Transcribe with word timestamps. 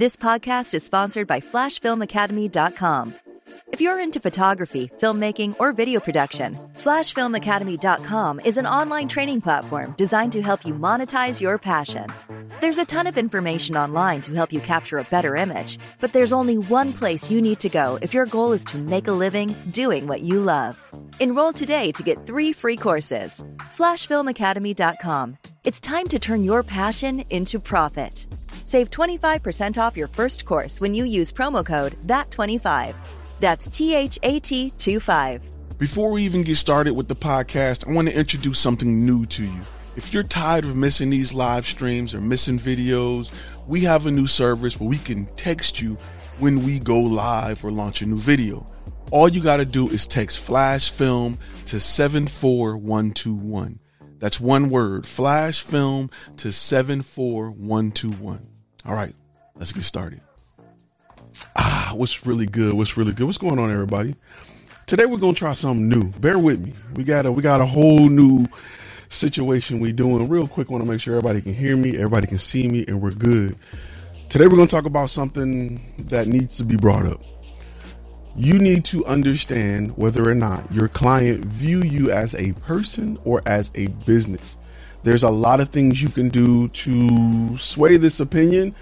This 0.00 0.16
podcast 0.16 0.74
is 0.74 0.84
sponsored 0.84 1.26
by 1.26 1.40
FlashFilmAcademy.com. 1.40 3.14
If 3.72 3.80
you're 3.80 3.98
into 3.98 4.20
photography, 4.20 4.92
filmmaking, 5.00 5.56
or 5.58 5.72
video 5.72 5.98
production, 5.98 6.56
FlashFilmAcademy.com 6.76 8.38
is 8.44 8.58
an 8.58 8.66
online 8.66 9.08
training 9.08 9.40
platform 9.40 9.96
designed 9.98 10.30
to 10.34 10.40
help 10.40 10.64
you 10.64 10.72
monetize 10.72 11.40
your 11.40 11.58
passion. 11.58 12.06
There's 12.60 12.78
a 12.78 12.84
ton 12.84 13.08
of 13.08 13.18
information 13.18 13.76
online 13.76 14.20
to 14.20 14.34
help 14.34 14.52
you 14.52 14.60
capture 14.60 14.98
a 14.98 15.10
better 15.10 15.34
image, 15.34 15.78
but 16.00 16.12
there's 16.12 16.32
only 16.32 16.58
one 16.58 16.92
place 16.92 17.28
you 17.28 17.42
need 17.42 17.58
to 17.58 17.68
go 17.68 17.98
if 18.00 18.14
your 18.14 18.26
goal 18.26 18.52
is 18.52 18.64
to 18.66 18.78
make 18.78 19.08
a 19.08 19.18
living 19.26 19.52
doing 19.72 20.06
what 20.06 20.20
you 20.20 20.40
love. 20.40 20.78
Enroll 21.18 21.52
today 21.52 21.90
to 21.90 22.04
get 22.04 22.24
three 22.24 22.52
free 22.52 22.76
courses. 22.76 23.44
FlashFilmAcademy.com. 23.74 25.38
It's 25.64 25.80
time 25.80 26.06
to 26.06 26.20
turn 26.20 26.44
your 26.44 26.62
passion 26.62 27.24
into 27.30 27.58
profit. 27.58 28.26
Save 28.68 28.90
25% 28.90 29.78
off 29.78 29.96
your 29.96 30.08
first 30.08 30.44
course 30.44 30.78
when 30.78 30.94
you 30.94 31.06
use 31.06 31.32
promo 31.32 31.64
code 31.64 31.96
THAT25. 32.02 32.94
That's 33.40 33.66
T 33.70 33.94
H 33.94 34.18
A 34.22 34.38
T 34.40 34.70
25. 34.76 35.40
Before 35.78 36.10
we 36.10 36.22
even 36.24 36.42
get 36.42 36.56
started 36.56 36.92
with 36.92 37.08
the 37.08 37.16
podcast, 37.16 37.88
I 37.88 37.92
want 37.92 38.08
to 38.08 38.14
introduce 38.14 38.58
something 38.58 39.06
new 39.06 39.24
to 39.24 39.44
you. 39.44 39.60
If 39.96 40.12
you're 40.12 40.22
tired 40.22 40.64
of 40.64 40.76
missing 40.76 41.08
these 41.08 41.32
live 41.32 41.64
streams 41.64 42.12
or 42.12 42.20
missing 42.20 42.58
videos, 42.58 43.32
we 43.66 43.80
have 43.84 44.04
a 44.04 44.10
new 44.10 44.26
service 44.26 44.78
where 44.78 44.90
we 44.90 44.98
can 44.98 45.24
text 45.36 45.80
you 45.80 45.96
when 46.38 46.62
we 46.62 46.78
go 46.78 47.00
live 47.00 47.64
or 47.64 47.72
launch 47.72 48.02
a 48.02 48.06
new 48.06 48.18
video. 48.18 48.66
All 49.10 49.30
you 49.30 49.42
got 49.42 49.56
to 49.56 49.64
do 49.64 49.88
is 49.88 50.06
text 50.06 50.40
flash 50.40 50.90
film 50.90 51.38
to 51.64 51.80
74121. 51.80 53.78
That's 54.18 54.38
one 54.38 54.68
word, 54.68 55.06
flash 55.06 55.62
film 55.62 56.10
to 56.36 56.52
74121. 56.52 58.57
All 58.88 58.94
right, 58.94 59.14
let's 59.56 59.70
get 59.70 59.84
started. 59.84 60.22
Ah, 61.56 61.92
what's 61.94 62.24
really 62.24 62.46
good? 62.46 62.72
What's 62.72 62.96
really 62.96 63.12
good? 63.12 63.26
What's 63.26 63.36
going 63.36 63.58
on, 63.58 63.70
everybody? 63.70 64.14
Today 64.86 65.04
we're 65.04 65.18
gonna 65.18 65.34
try 65.34 65.52
something 65.52 65.86
new. 65.86 66.10
Bear 66.20 66.38
with 66.38 66.58
me. 66.58 66.72
We 66.94 67.04
got 67.04 67.26
a 67.26 67.30
we 67.30 67.42
got 67.42 67.60
a 67.60 67.66
whole 67.66 68.08
new 68.08 68.46
situation 69.10 69.80
we 69.80 69.92
doing. 69.92 70.26
Real 70.26 70.48
quick, 70.48 70.70
want 70.70 70.82
to 70.82 70.90
make 70.90 71.02
sure 71.02 71.14
everybody 71.16 71.42
can 71.42 71.52
hear 71.52 71.76
me, 71.76 71.96
everybody 71.96 72.26
can 72.26 72.38
see 72.38 72.66
me, 72.66 72.86
and 72.88 73.02
we're 73.02 73.10
good. 73.10 73.58
Today 74.30 74.46
we're 74.46 74.56
gonna 74.56 74.68
talk 74.68 74.86
about 74.86 75.10
something 75.10 75.84
that 76.08 76.26
needs 76.26 76.56
to 76.56 76.64
be 76.64 76.76
brought 76.76 77.04
up. 77.04 77.20
You 78.36 78.58
need 78.58 78.86
to 78.86 79.04
understand 79.04 79.98
whether 79.98 80.26
or 80.26 80.34
not 80.34 80.72
your 80.72 80.88
client 80.88 81.44
view 81.44 81.82
you 81.82 82.10
as 82.10 82.34
a 82.36 82.52
person 82.54 83.18
or 83.26 83.42
as 83.44 83.70
a 83.74 83.88
business. 84.06 84.56
There's 85.02 85.22
a 85.22 85.30
lot 85.30 85.60
of 85.60 85.70
things 85.70 86.02
you 86.02 86.08
can 86.08 86.28
do 86.28 86.68
to 86.68 87.56
sway 87.58 87.96
this 87.96 88.20
opinion, 88.20 88.74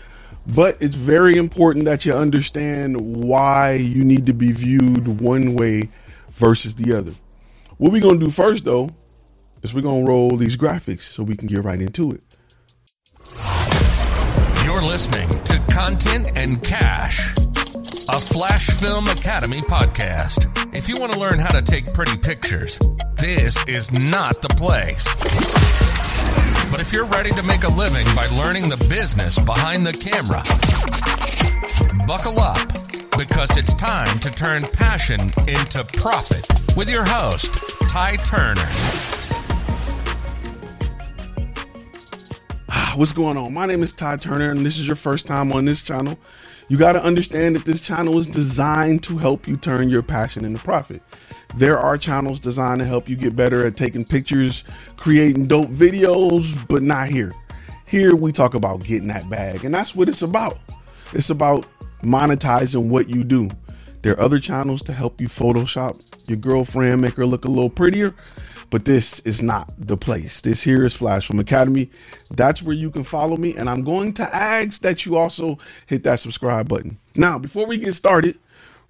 but 0.54 0.76
it's 0.80 0.94
very 0.94 1.36
important 1.36 1.84
that 1.84 2.04
you 2.04 2.14
understand 2.14 3.00
why 3.00 3.74
you 3.74 4.02
need 4.02 4.26
to 4.26 4.32
be 4.32 4.52
viewed 4.52 5.20
one 5.20 5.54
way 5.54 5.90
versus 6.32 6.74
the 6.74 6.96
other. 6.96 7.12
What 7.78 7.92
we're 7.92 8.00
going 8.00 8.18
to 8.18 8.26
do 8.26 8.30
first, 8.30 8.64
though, 8.64 8.90
is 9.62 9.74
we're 9.74 9.82
going 9.82 10.04
to 10.04 10.10
roll 10.10 10.36
these 10.36 10.56
graphics 10.56 11.02
so 11.02 11.22
we 11.22 11.36
can 11.36 11.48
get 11.48 11.62
right 11.62 11.80
into 11.80 12.12
it. 12.12 12.22
You're 14.64 14.82
listening 14.82 15.28
to 15.44 15.58
Content 15.70 16.30
and 16.36 16.62
Cash, 16.62 17.36
a 18.08 18.20
Flash 18.20 18.66
Film 18.80 19.06
Academy 19.08 19.60
podcast. 19.62 20.74
If 20.74 20.88
you 20.88 20.98
want 20.98 21.12
to 21.12 21.18
learn 21.18 21.38
how 21.38 21.52
to 21.52 21.62
take 21.62 21.92
pretty 21.92 22.16
pictures, 22.16 22.78
this 23.16 23.66
is 23.68 23.92
not 23.92 24.40
the 24.42 24.48
place. 24.48 25.85
But 26.70 26.80
if 26.80 26.92
you're 26.92 27.04
ready 27.04 27.30
to 27.30 27.42
make 27.42 27.64
a 27.64 27.68
living 27.68 28.06
by 28.14 28.26
learning 28.26 28.68
the 28.68 28.76
business 28.88 29.38
behind 29.38 29.86
the 29.86 29.92
camera, 29.92 30.42
buckle 32.06 32.40
up 32.40 32.58
because 33.16 33.56
it's 33.56 33.72
time 33.74 34.18
to 34.20 34.30
turn 34.30 34.62
passion 34.64 35.20
into 35.48 35.84
profit 35.94 36.46
with 36.76 36.90
your 36.90 37.04
host, 37.04 37.50
Ty 37.88 38.16
Turner. 38.16 38.66
Ah, 42.68 42.92
what's 42.96 43.12
going 43.12 43.36
on? 43.36 43.54
My 43.54 43.66
name 43.66 43.82
is 43.82 43.92
Ty 43.92 44.16
Turner, 44.16 44.50
and 44.50 44.66
this 44.66 44.78
is 44.78 44.86
your 44.86 44.96
first 44.96 45.26
time 45.26 45.52
on 45.52 45.64
this 45.64 45.82
channel. 45.82 46.18
You 46.68 46.76
got 46.76 46.92
to 46.92 47.02
understand 47.02 47.54
that 47.54 47.64
this 47.64 47.80
channel 47.80 48.18
is 48.18 48.26
designed 48.26 49.02
to 49.04 49.16
help 49.16 49.46
you 49.46 49.56
turn 49.56 49.88
your 49.88 50.02
passion 50.02 50.44
into 50.44 50.62
profit. 50.62 51.00
There 51.54 51.78
are 51.78 51.96
channels 51.96 52.40
designed 52.40 52.80
to 52.80 52.84
help 52.86 53.08
you 53.08 53.14
get 53.14 53.36
better 53.36 53.64
at 53.64 53.76
taking 53.76 54.04
pictures, 54.04 54.64
creating 54.96 55.46
dope 55.46 55.68
videos, 55.70 56.66
but 56.66 56.82
not 56.82 57.08
here. 57.08 57.32
Here 57.86 58.16
we 58.16 58.32
talk 58.32 58.54
about 58.54 58.82
getting 58.82 59.06
that 59.08 59.30
bag, 59.30 59.64
and 59.64 59.72
that's 59.72 59.94
what 59.94 60.08
it's 60.08 60.22
about. 60.22 60.58
It's 61.12 61.30
about 61.30 61.66
monetizing 62.02 62.88
what 62.88 63.08
you 63.08 63.22
do. 63.22 63.48
There 64.02 64.14
are 64.14 64.20
other 64.20 64.40
channels 64.40 64.82
to 64.82 64.92
help 64.92 65.20
you 65.20 65.28
Photoshop 65.28 66.00
your 66.28 66.38
girlfriend, 66.38 67.00
make 67.00 67.14
her 67.14 67.26
look 67.26 67.44
a 67.44 67.48
little 67.48 67.70
prettier, 67.70 68.14
but 68.76 68.84
this 68.84 69.20
is 69.20 69.40
not 69.40 69.72
the 69.78 69.96
place. 69.96 70.42
This 70.42 70.60
here 70.60 70.84
is 70.84 70.92
Flash 70.92 71.28
Film 71.28 71.38
Academy. 71.38 71.88
That's 72.32 72.62
where 72.62 72.76
you 72.76 72.90
can 72.90 73.04
follow 73.04 73.38
me, 73.38 73.56
and 73.56 73.70
I'm 73.70 73.82
going 73.82 74.12
to 74.12 74.36
ask 74.36 74.82
that 74.82 75.06
you 75.06 75.16
also 75.16 75.56
hit 75.86 76.02
that 76.02 76.20
subscribe 76.20 76.68
button. 76.68 76.98
Now, 77.14 77.38
before 77.38 77.64
we 77.66 77.78
get 77.78 77.94
started, 77.94 78.38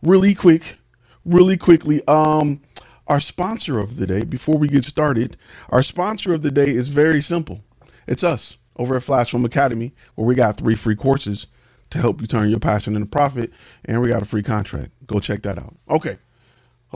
really 0.02 0.34
quick, 0.34 0.80
really 1.24 1.56
quickly, 1.56 2.04
um, 2.08 2.62
our 3.06 3.20
sponsor 3.20 3.78
of 3.78 3.96
the 3.96 4.08
day, 4.08 4.24
before 4.24 4.58
we 4.58 4.66
get 4.66 4.84
started, 4.84 5.36
our 5.68 5.84
sponsor 5.84 6.34
of 6.34 6.42
the 6.42 6.50
day 6.50 6.70
is 6.70 6.88
very 6.88 7.22
simple. 7.22 7.60
It's 8.08 8.24
us 8.24 8.58
over 8.74 8.96
at 8.96 9.04
Flash 9.04 9.30
Film 9.30 9.44
Academy, 9.44 9.94
where 10.16 10.26
we 10.26 10.34
got 10.34 10.56
three 10.56 10.74
free 10.74 10.96
courses 10.96 11.46
to 11.90 11.98
help 11.98 12.20
you 12.20 12.26
turn 12.26 12.50
your 12.50 12.58
passion 12.58 12.96
into 12.96 13.06
profit, 13.06 13.52
and 13.84 14.02
we 14.02 14.08
got 14.08 14.20
a 14.22 14.26
free 14.26 14.42
contract. 14.42 14.90
Go 15.06 15.20
check 15.20 15.42
that 15.42 15.58
out. 15.58 15.76
Okay. 15.88 16.18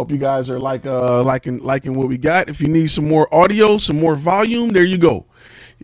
Hope 0.00 0.10
you 0.12 0.16
guys 0.16 0.48
are 0.48 0.58
like 0.58 0.86
uh 0.86 1.22
liking 1.22 1.58
liking 1.58 1.92
what 1.92 2.08
we 2.08 2.16
got. 2.16 2.48
If 2.48 2.62
you 2.62 2.68
need 2.68 2.90
some 2.90 3.06
more 3.06 3.28
audio, 3.34 3.76
some 3.76 4.00
more 4.00 4.14
volume, 4.14 4.70
there 4.70 4.82
you 4.82 4.96
go. 4.96 5.26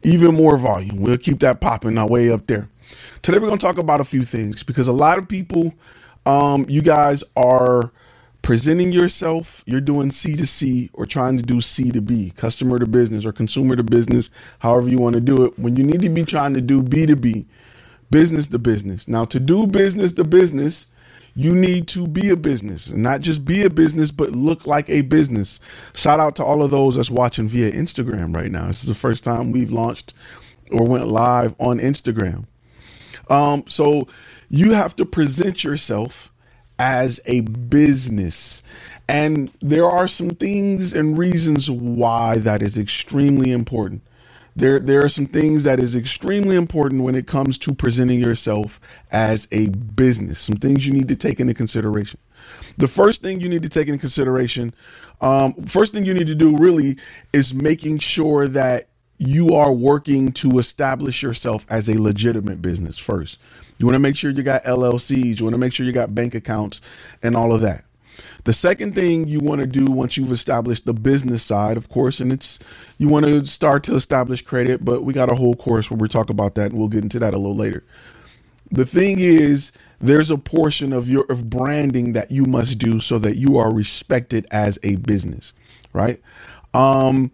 Even 0.04 0.34
more 0.34 0.56
volume. 0.56 1.02
We'll 1.02 1.18
keep 1.18 1.40
that 1.40 1.60
popping 1.60 1.98
our 1.98 2.08
way 2.08 2.30
up 2.30 2.46
there. 2.46 2.70
Today 3.20 3.38
we're 3.38 3.48
gonna 3.48 3.58
talk 3.58 3.76
about 3.76 4.00
a 4.00 4.06
few 4.06 4.24
things 4.24 4.62
because 4.62 4.88
a 4.88 4.92
lot 4.92 5.18
of 5.18 5.28
people, 5.28 5.74
um, 6.24 6.64
you 6.66 6.80
guys 6.80 7.24
are 7.36 7.92
presenting 8.40 8.90
yourself, 8.90 9.62
you're 9.66 9.82
doing 9.82 10.10
C 10.10 10.34
to 10.36 10.46
C 10.46 10.88
or 10.94 11.04
trying 11.04 11.36
to 11.36 11.42
do 11.42 11.60
C 11.60 11.90
to 11.90 12.00
B, 12.00 12.32
customer 12.38 12.78
to 12.78 12.86
business 12.86 13.26
or 13.26 13.32
consumer 13.32 13.76
to 13.76 13.84
business, 13.84 14.30
however 14.60 14.88
you 14.88 14.96
want 14.96 15.14
to 15.16 15.20
do 15.20 15.44
it, 15.44 15.58
when 15.58 15.76
you 15.76 15.84
need 15.84 16.00
to 16.00 16.08
be 16.08 16.24
trying 16.24 16.54
to 16.54 16.62
do 16.62 16.82
B 16.82 17.04
to 17.04 17.16
B, 17.16 17.44
business 18.10 18.46
to 18.46 18.58
business. 18.58 19.08
Now, 19.08 19.26
to 19.26 19.38
do 19.38 19.66
business 19.66 20.12
to 20.14 20.24
business, 20.24 20.86
you 21.36 21.54
need 21.54 21.88
to 21.88 22.08
be 22.08 22.30
a 22.30 22.36
business 22.36 22.88
and 22.88 23.02
not 23.02 23.20
just 23.20 23.44
be 23.44 23.64
a 23.64 23.70
business, 23.70 24.10
but 24.10 24.32
look 24.32 24.66
like 24.66 24.90
a 24.90 25.02
business. 25.02 25.60
Shout 25.94 26.20
out 26.20 26.36
to 26.36 26.44
all 26.44 26.62
of 26.62 26.72
those 26.72 26.96
that's 26.96 27.10
watching 27.10 27.48
via 27.48 27.72
Instagram 27.72 28.34
right 28.34 28.50
now. 28.50 28.68
This 28.68 28.82
is 28.82 28.88
the 28.88 28.94
first 28.94 29.24
time 29.24 29.52
we've 29.52 29.72
launched 29.72 30.14
or 30.72 30.84
went 30.86 31.08
live 31.08 31.54
on 31.60 31.78
Instagram. 31.78 32.46
Um, 33.28 33.64
so 33.68 34.08
you 34.48 34.72
have 34.72 34.96
to 34.96 35.06
present 35.06 35.64
yourself 35.64 36.32
as 36.78 37.20
a 37.26 37.40
business. 37.40 38.62
And 39.08 39.52
there 39.62 39.86
are 39.88 40.08
some 40.08 40.30
things 40.30 40.94
and 40.94 41.18
reasons 41.18 41.70
why 41.70 42.38
that 42.38 42.62
is 42.62 42.78
extremely 42.78 43.52
important 43.52 44.02
there 44.56 44.80
there 44.80 45.04
are 45.04 45.10
some 45.10 45.26
things 45.26 45.64
that 45.64 45.80
is 45.80 45.96
extremely 45.96 46.56
important 46.56 47.04
when 47.04 47.14
it 47.14 47.28
comes 47.28 47.58
to 47.58 47.74
presenting 47.74 48.20
yourself 48.20 48.80
as 49.12 49.48
a 49.52 49.68
business 49.70 50.40
some 50.40 50.56
things 50.56 50.86
you 50.86 50.94
need 50.94 51.08
to 51.08 51.16
take 51.16 51.40
into 51.40 51.54
consideration. 51.54 52.20
The 52.78 52.88
first 52.88 53.22
thing 53.22 53.40
you 53.40 53.50
need 53.50 53.64
to 53.64 53.70
take 53.70 53.88
into 53.88 54.00
consideration 54.00 54.74
um, 55.22 55.54
first 55.66 55.94
thing 55.94 56.06
you 56.06 56.14
need 56.14 56.28
to 56.28 56.36
do 56.36 56.56
really 56.58 56.98
is 57.34 57.54
making 57.54 58.00
sure 58.00 58.48
that 58.48 58.88
you 59.18 59.54
are 59.56 59.72
working 59.72 60.32
to 60.32 60.58
establish 60.60 61.22
yourself 61.22 61.66
as 61.70 61.88
a 61.88 62.00
legitimate 62.00 62.62
business 62.62 62.98
first. 62.98 63.38
You 63.78 63.86
want 63.86 63.96
to 63.96 64.00
make 64.00 64.16
sure 64.16 64.32
you 64.32 64.44
got 64.44 64.64
llcs 64.64 65.40
you 65.40 65.44
want 65.46 65.54
to 65.54 65.58
make 65.60 65.74
sure 65.74 65.86
you 65.86 65.92
got 65.92 66.14
bank 66.14 66.34
accounts 66.36 66.82
and 67.22 67.36
all 67.36 67.54
of 67.54 67.62
that 67.62 67.85
the 68.46 68.52
second 68.52 68.94
thing 68.94 69.26
you 69.26 69.40
want 69.40 69.60
to 69.60 69.66
do 69.66 69.84
once 69.86 70.16
you've 70.16 70.30
established 70.30 70.84
the 70.84 70.94
business 70.94 71.42
side, 71.42 71.76
of 71.76 71.88
course, 71.88 72.20
and 72.20 72.32
it's 72.32 72.60
you 72.96 73.08
want 73.08 73.26
to 73.26 73.44
start 73.44 73.82
to 73.84 73.96
establish 73.96 74.40
credit, 74.40 74.84
but 74.84 75.02
we 75.02 75.12
got 75.12 75.32
a 75.32 75.34
whole 75.34 75.54
course 75.54 75.90
where 75.90 75.98
we 75.98 76.06
talk 76.06 76.30
about 76.30 76.54
that, 76.54 76.70
and 76.70 76.78
we'll 76.78 76.86
get 76.86 77.02
into 77.02 77.18
that 77.18 77.34
a 77.34 77.38
little 77.38 77.56
later. 77.56 77.82
The 78.70 78.86
thing 78.86 79.18
is, 79.18 79.72
there's 80.00 80.30
a 80.30 80.38
portion 80.38 80.92
of 80.92 81.10
your 81.10 81.26
of 81.28 81.50
branding 81.50 82.12
that 82.12 82.30
you 82.30 82.44
must 82.44 82.78
do 82.78 83.00
so 83.00 83.18
that 83.18 83.36
you 83.36 83.58
are 83.58 83.74
respected 83.74 84.46
as 84.52 84.78
a 84.84 84.94
business, 84.94 85.52
right? 85.92 86.22
Um, 86.72 87.32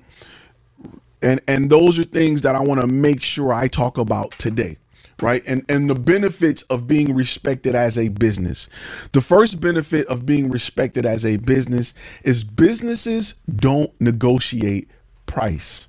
and 1.20 1.42
and 1.46 1.68
those 1.68 1.98
are 1.98 2.04
things 2.04 2.40
that 2.40 2.54
I 2.54 2.60
want 2.60 2.80
to 2.80 2.86
make 2.86 3.22
sure 3.22 3.52
I 3.52 3.68
talk 3.68 3.98
about 3.98 4.30
today 4.38 4.78
right? 5.22 5.44
And 5.46 5.64
and 5.70 5.90
the 5.90 5.96
benefits 5.96 6.62
of 6.64 6.88
being 6.88 7.14
respected 7.14 7.76
as 7.76 7.98
a 7.98 8.08
business. 8.10 8.68
The 9.12 9.22
first 9.22 9.60
benefit 9.60 10.06
of 10.08 10.26
being 10.26 10.50
respected 10.50 11.06
as 11.06 11.26
a 11.26 11.38
business 11.38 11.94
is 12.24 12.44
businesses 12.44 13.34
don't 13.54 13.92
negotiate 14.00 14.90
price. 15.26 15.88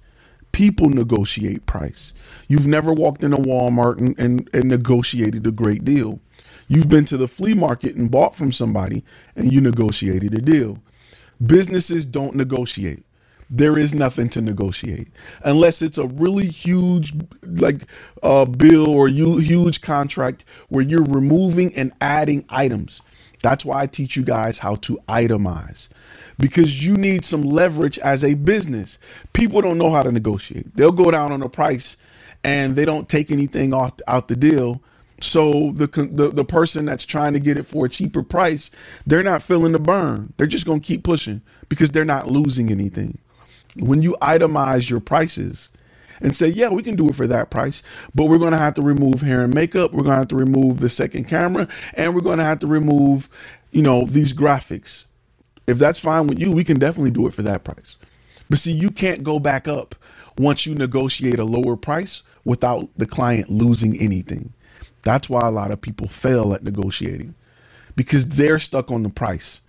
People 0.54 0.90
negotiate 0.90 1.66
price. 1.68 2.14
You've 2.50 2.68
never 2.68 2.94
walked 2.94 3.24
into 3.24 3.38
Walmart 3.38 4.00
and, 4.00 4.20
and, 4.20 4.50
and 4.54 4.66
negotiated 4.66 5.48
a 5.48 5.52
great 5.52 5.86
deal. 5.86 6.22
You've 6.70 6.90
been 6.90 7.06
to 7.08 7.18
the 7.18 7.30
flea 7.30 7.56
market 7.56 7.96
and 7.96 8.12
bought 8.12 8.36
from 8.36 8.54
somebody 8.54 9.06
and 9.36 9.54
you 9.54 9.62
negotiated 9.62 10.34
a 10.38 10.42
deal. 10.42 10.80
Businesses 11.46 12.06
don't 12.06 12.36
negotiate. 12.36 13.06
There 13.50 13.78
is 13.80 13.94
nothing 13.94 14.30
to 14.30 14.42
negotiate 14.42 15.10
unless 15.44 15.81
it's 15.81 15.98
a 15.98 16.07
really 16.07 16.48
huge, 16.48 17.13
like 17.44 17.88
uh, 18.24 18.45
bill 18.45 18.90
or 18.90 19.07
you, 19.10 19.38
huge 19.38 19.81
contract 19.81 20.45
where 20.69 20.84
you're 20.84 21.04
removing 21.04 21.75
and 21.75 21.94
adding 22.01 22.45
items. 22.50 23.01
That's 23.42 23.66
why 23.66 23.81
I 23.84 23.88
teach 23.88 24.16
you 24.16 24.24
guys 24.24 24.60
how 24.60 24.75
to 24.78 25.00
itemize 25.10 25.88
because 26.40 26.84
you 26.86 26.98
need 26.98 27.25
some 27.25 27.44
leverage 27.44 28.00
as 28.00 28.24
a 28.24 28.34
business. 28.36 28.98
People 29.34 29.62
don't 29.62 29.78
know 29.78 29.92
how 29.92 30.04
to 30.04 30.12
negotiate. 30.12 30.75
They'll 30.75 30.92
go 30.92 31.12
down 31.12 31.31
on 31.31 31.42
a 31.44 31.50
price 31.50 31.98
and 32.44 32.75
they 32.75 32.86
don't 32.86 33.10
take 33.10 33.31
anything 33.31 33.74
off 33.74 33.94
out 34.07 34.28
the 34.30 34.36
deal. 34.36 34.81
So 35.22 35.72
the, 35.74 35.88
the 35.88 36.30
the 36.30 36.46
person 36.46 36.86
that's 36.86 37.06
trying 37.06 37.34
to 37.34 37.39
get 37.39 37.57
it 37.57 37.63
for 37.66 37.86
a 37.86 37.89
cheaper 37.89 38.22
price, 38.24 38.69
they're 39.07 39.24
not 39.24 39.44
feeling 39.44 39.72
the 39.72 39.80
burn. 39.80 40.34
They're 40.38 40.48
just 40.48 40.66
going 40.66 40.81
to 40.81 40.88
keep 40.88 41.04
pushing 41.04 41.42
because 41.69 41.92
they're 41.92 42.06
not 42.06 42.30
losing 42.30 42.69
anything. 42.69 43.19
When 43.78 44.02
you 44.02 44.16
itemize 44.22 44.90
your 44.90 45.00
prices 45.00 45.70
and 46.22 46.36
say, 46.36 46.48
"Yeah, 46.48 46.70
we 46.70 46.84
can 46.84 46.96
do 46.96 47.10
it 47.10 47.16
for 47.16 47.28
that 47.28 47.50
price, 47.50 47.84
but 48.14 48.25
we're 48.25 48.38
going 48.38 48.54
to 48.54 48.58
have 48.58 48.75
to 48.75 48.81
remove 48.81 49.22
hair 49.22 49.44
and 49.44 49.54
makeup, 49.54 49.94
we're 49.94 50.04
going 50.04 50.14
to 50.14 50.20
have 50.20 50.28
to 50.30 50.36
remove 50.36 50.80
the 50.80 50.90
second 50.90 51.25
camera, 51.25 51.68
and 51.96 52.14
we're 52.14 52.22
going 52.22 52.40
to 52.40 52.46
have 52.46 52.60
to 52.60 52.68
remove, 52.68 53.30
you 53.72 53.81
know, 53.81 54.06
these 54.06 54.34
graphics." 54.34 55.06
If 55.66 55.80
that's 55.80 56.00
fine 56.00 56.28
with 56.28 56.40
you, 56.40 56.52
we 56.52 56.64
can 56.64 56.78
definitely 56.78 57.12
do 57.12 57.28
it 57.28 57.34
for 57.34 57.42
that 57.44 57.64
price. 57.64 57.98
But 58.50 58.60
see, 58.60 58.74
you 58.74 58.92
can't 58.92 59.24
go 59.24 59.40
back 59.40 59.68
up 59.68 59.96
once 60.38 60.66
you 60.66 60.75
negotiate 60.75 61.40
a 61.40 61.46
lower 61.46 61.78
price 61.78 62.22
without 62.44 62.90
the 62.98 63.06
client 63.06 63.50
losing 63.50 64.00
anything. 64.00 64.54
That's 65.04 65.30
why 65.30 65.42
a 65.42 65.52
lot 65.52 65.72
of 65.72 65.81
people 65.81 66.08
fail 66.08 66.54
at 66.54 66.64
negotiating 66.64 67.36
because 67.96 68.25
they're 68.25 68.60
stuck 68.60 68.92
on 68.92 69.04
the 69.04 69.10
price, 69.10 69.62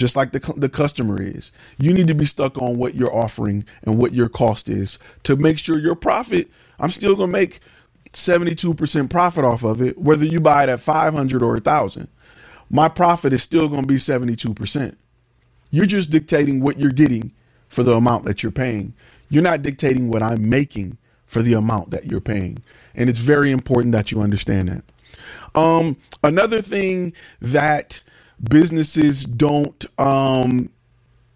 just 0.00 0.16
like 0.16 0.32
the, 0.32 0.54
the 0.56 0.70
customer 0.70 1.20
is. 1.20 1.52
You 1.78 1.92
need 1.92 2.08
to 2.08 2.14
be 2.14 2.24
stuck 2.24 2.56
on 2.56 2.78
what 2.78 2.94
you're 2.94 3.14
offering 3.14 3.66
and 3.82 3.98
what 3.98 4.14
your 4.14 4.30
cost 4.30 4.70
is 4.70 4.98
to 5.24 5.36
make 5.36 5.58
sure 5.58 5.78
your 5.78 5.94
profit, 5.94 6.50
I'm 6.78 6.90
still 6.90 7.14
going 7.14 7.28
to 7.28 7.32
make 7.32 7.60
72% 8.14 9.10
profit 9.10 9.44
off 9.44 9.62
of 9.62 9.82
it, 9.82 9.98
whether 9.98 10.24
you 10.24 10.40
buy 10.40 10.62
it 10.64 10.70
at 10.70 10.80
500 10.80 11.42
or 11.42 11.52
1,000. 11.52 12.08
My 12.70 12.88
profit 12.88 13.34
is 13.34 13.42
still 13.42 13.68
going 13.68 13.82
to 13.82 13.86
be 13.86 13.96
72%. 13.96 14.96
You're 15.70 15.84
just 15.84 16.10
dictating 16.10 16.60
what 16.60 16.80
you're 16.80 16.92
getting 16.92 17.32
for 17.68 17.82
the 17.82 17.92
amount 17.92 18.24
that 18.24 18.42
you're 18.42 18.50
paying. 18.50 18.94
You're 19.28 19.42
not 19.42 19.60
dictating 19.60 20.08
what 20.08 20.22
I'm 20.22 20.48
making 20.48 20.96
for 21.26 21.42
the 21.42 21.52
amount 21.52 21.90
that 21.90 22.06
you're 22.06 22.22
paying. 22.22 22.62
And 22.94 23.10
it's 23.10 23.18
very 23.18 23.50
important 23.50 23.92
that 23.92 24.10
you 24.10 24.22
understand 24.22 24.70
that. 24.70 25.58
Um, 25.60 25.98
another 26.24 26.62
thing 26.62 27.12
that 27.42 28.02
businesses 28.48 29.24
don't 29.24 29.86
um 29.98 30.70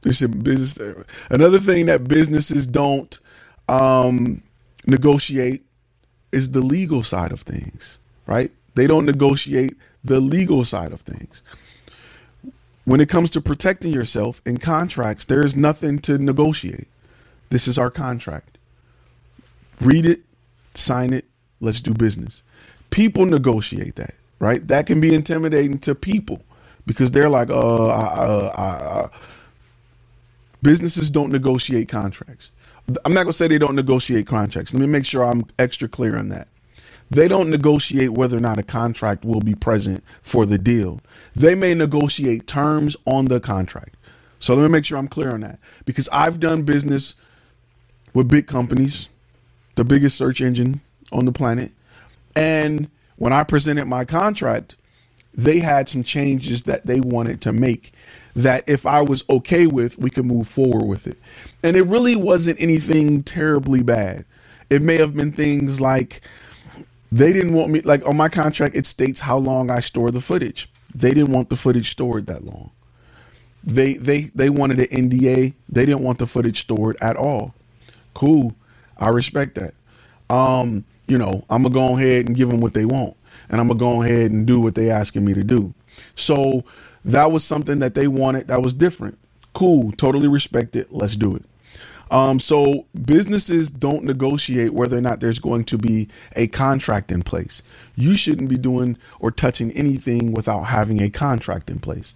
there's 0.02 0.22
a 0.22 0.28
business 0.28 0.78
another 1.30 1.58
thing 1.58 1.86
that 1.86 2.04
businesses 2.08 2.66
don't 2.66 3.18
um 3.68 4.42
negotiate 4.86 5.64
is 6.32 6.50
the 6.50 6.60
legal 6.60 7.02
side 7.02 7.32
of 7.32 7.42
things, 7.42 7.98
right? 8.26 8.52
They 8.74 8.86
don't 8.86 9.06
negotiate 9.06 9.76
the 10.04 10.20
legal 10.20 10.64
side 10.64 10.92
of 10.92 11.02
things. 11.02 11.42
When 12.84 13.00
it 13.00 13.08
comes 13.08 13.30
to 13.32 13.40
protecting 13.40 13.92
yourself 13.92 14.42
in 14.44 14.58
contracts, 14.58 15.24
there 15.26 15.46
is 15.46 15.56
nothing 15.56 16.00
to 16.00 16.18
negotiate. 16.18 16.88
This 17.50 17.68
is 17.68 17.78
our 17.78 17.90
contract. 17.90 18.58
Read 19.80 20.06
it, 20.06 20.20
sign 20.74 21.12
it, 21.12 21.26
let's 21.60 21.80
do 21.80 21.94
business. 21.94 22.42
People 22.90 23.26
negotiate 23.26 23.96
that, 23.96 24.14
right? 24.38 24.66
That 24.68 24.86
can 24.86 25.00
be 25.00 25.14
intimidating 25.14 25.78
to 25.80 25.94
people 25.94 26.42
because 26.86 27.10
they're 27.10 27.30
like, 27.30 27.50
uh, 27.50 27.86
uh, 27.86 28.52
uh 28.56 29.08
businesses 30.62 31.10
don't 31.10 31.30
negotiate 31.30 31.88
contracts. 31.88 32.50
I'm 33.04 33.14
not 33.14 33.24
to 33.24 33.32
say 33.32 33.48
they 33.48 33.58
don't 33.58 33.76
negotiate 33.76 34.26
contracts. 34.26 34.72
Let 34.74 34.80
me 34.80 34.86
make 34.86 35.06
sure 35.06 35.24
I'm 35.24 35.46
extra 35.58 35.88
clear 35.88 36.16
on 36.16 36.28
that. 36.30 36.48
They 37.10 37.28
don't 37.28 37.50
negotiate 37.50 38.10
whether 38.10 38.36
or 38.36 38.40
not 38.40 38.58
a 38.58 38.62
contract 38.62 39.24
will 39.24 39.40
be 39.40 39.54
present 39.54 40.02
for 40.22 40.46
the 40.46 40.58
deal. 40.58 41.00
They 41.36 41.54
may 41.54 41.74
negotiate 41.74 42.46
terms 42.46 42.96
on 43.04 43.26
the 43.26 43.40
contract. 43.40 43.96
So 44.38 44.54
let 44.54 44.62
me 44.62 44.68
make 44.68 44.84
sure 44.84 44.98
I'm 44.98 45.08
clear 45.08 45.32
on 45.32 45.40
that 45.40 45.58
because 45.84 46.08
I've 46.12 46.40
done 46.40 46.62
business 46.62 47.14
with 48.12 48.28
big 48.28 48.46
companies, 48.46 49.08
the 49.74 49.84
biggest 49.84 50.16
search 50.16 50.40
engine 50.40 50.80
on 51.12 51.24
the 51.24 51.32
planet. 51.32 51.72
And 52.36 52.90
when 53.16 53.32
I 53.32 53.44
presented 53.44 53.86
my 53.86 54.04
contract, 54.04 54.76
they 55.36 55.60
had 55.60 55.88
some 55.88 56.04
changes 56.04 56.62
that 56.64 56.86
they 56.86 57.00
wanted 57.00 57.40
to 57.42 57.52
make 57.52 57.92
that 58.36 58.64
if 58.68 58.86
I 58.86 59.02
was 59.02 59.24
okay 59.30 59.66
with, 59.66 59.98
we 59.98 60.10
could 60.10 60.26
move 60.26 60.48
forward 60.48 60.86
with 60.86 61.06
it. 61.06 61.18
And 61.62 61.76
it 61.76 61.86
really 61.86 62.16
wasn't 62.16 62.60
anything 62.60 63.22
terribly 63.22 63.82
bad. 63.82 64.24
It 64.70 64.82
may 64.82 64.96
have 64.98 65.14
been 65.14 65.32
things 65.32 65.80
like 65.80 66.22
they 67.12 67.32
didn't 67.32 67.54
want 67.54 67.70
me 67.70 67.80
like 67.82 68.06
on 68.06 68.16
my 68.16 68.28
contract 68.28 68.76
it 68.76 68.86
states 68.86 69.20
how 69.20 69.38
long 69.38 69.70
I 69.70 69.80
store 69.80 70.10
the 70.10 70.20
footage. 70.20 70.70
They 70.94 71.10
didn't 71.14 71.32
want 71.32 71.50
the 71.50 71.56
footage 71.56 71.90
stored 71.92 72.26
that 72.26 72.44
long. 72.44 72.70
They 73.64 73.94
they 73.94 74.22
they 74.34 74.50
wanted 74.50 74.80
an 74.80 75.10
NDA. 75.10 75.54
They 75.68 75.86
didn't 75.86 76.02
want 76.02 76.18
the 76.18 76.26
footage 76.26 76.62
stored 76.62 76.96
at 77.00 77.16
all. 77.16 77.54
Cool. 78.14 78.54
I 78.98 79.10
respect 79.10 79.56
that. 79.56 79.74
Um, 80.30 80.84
you 81.08 81.18
know, 81.18 81.44
I'm 81.50 81.62
gonna 81.64 81.74
go 81.74 81.96
ahead 81.96 82.26
and 82.26 82.36
give 82.36 82.50
them 82.50 82.60
what 82.60 82.74
they 82.74 82.84
want, 82.86 83.16
and 83.50 83.60
I'm 83.60 83.68
gonna 83.68 83.78
go 83.80 84.02
ahead 84.02 84.30
and 84.32 84.46
do 84.46 84.60
what 84.60 84.74
they 84.74 84.90
asking 84.90 85.24
me 85.24 85.34
to 85.34 85.44
do. 85.44 85.74
So 86.16 86.64
that 87.04 87.32
was 87.32 87.44
something 87.44 87.80
that 87.80 87.94
they 87.94 88.08
wanted. 88.08 88.48
That 88.48 88.62
was 88.62 88.74
different. 88.74 89.18
Cool. 89.54 89.92
Totally 89.92 90.28
respect 90.28 90.76
it. 90.76 90.92
Let's 90.92 91.16
do 91.16 91.36
it. 91.36 91.44
Um, 92.10 92.40
so 92.40 92.86
businesses 93.04 93.70
don't 93.70 94.04
negotiate 94.04 94.74
whether 94.74 94.98
or 94.98 95.00
not 95.02 95.20
there's 95.20 95.40
going 95.40 95.64
to 95.64 95.78
be 95.78 96.08
a 96.36 96.46
contract 96.48 97.12
in 97.12 97.22
place. 97.22 97.62
You 97.96 98.16
shouldn't 98.16 98.48
be 98.50 98.58
doing 98.58 98.98
or 99.20 99.30
touching 99.32 99.72
anything 99.72 100.32
without 100.32 100.64
having 100.64 101.02
a 101.02 101.10
contract 101.10 101.70
in 101.70 101.80
place. 101.80 102.14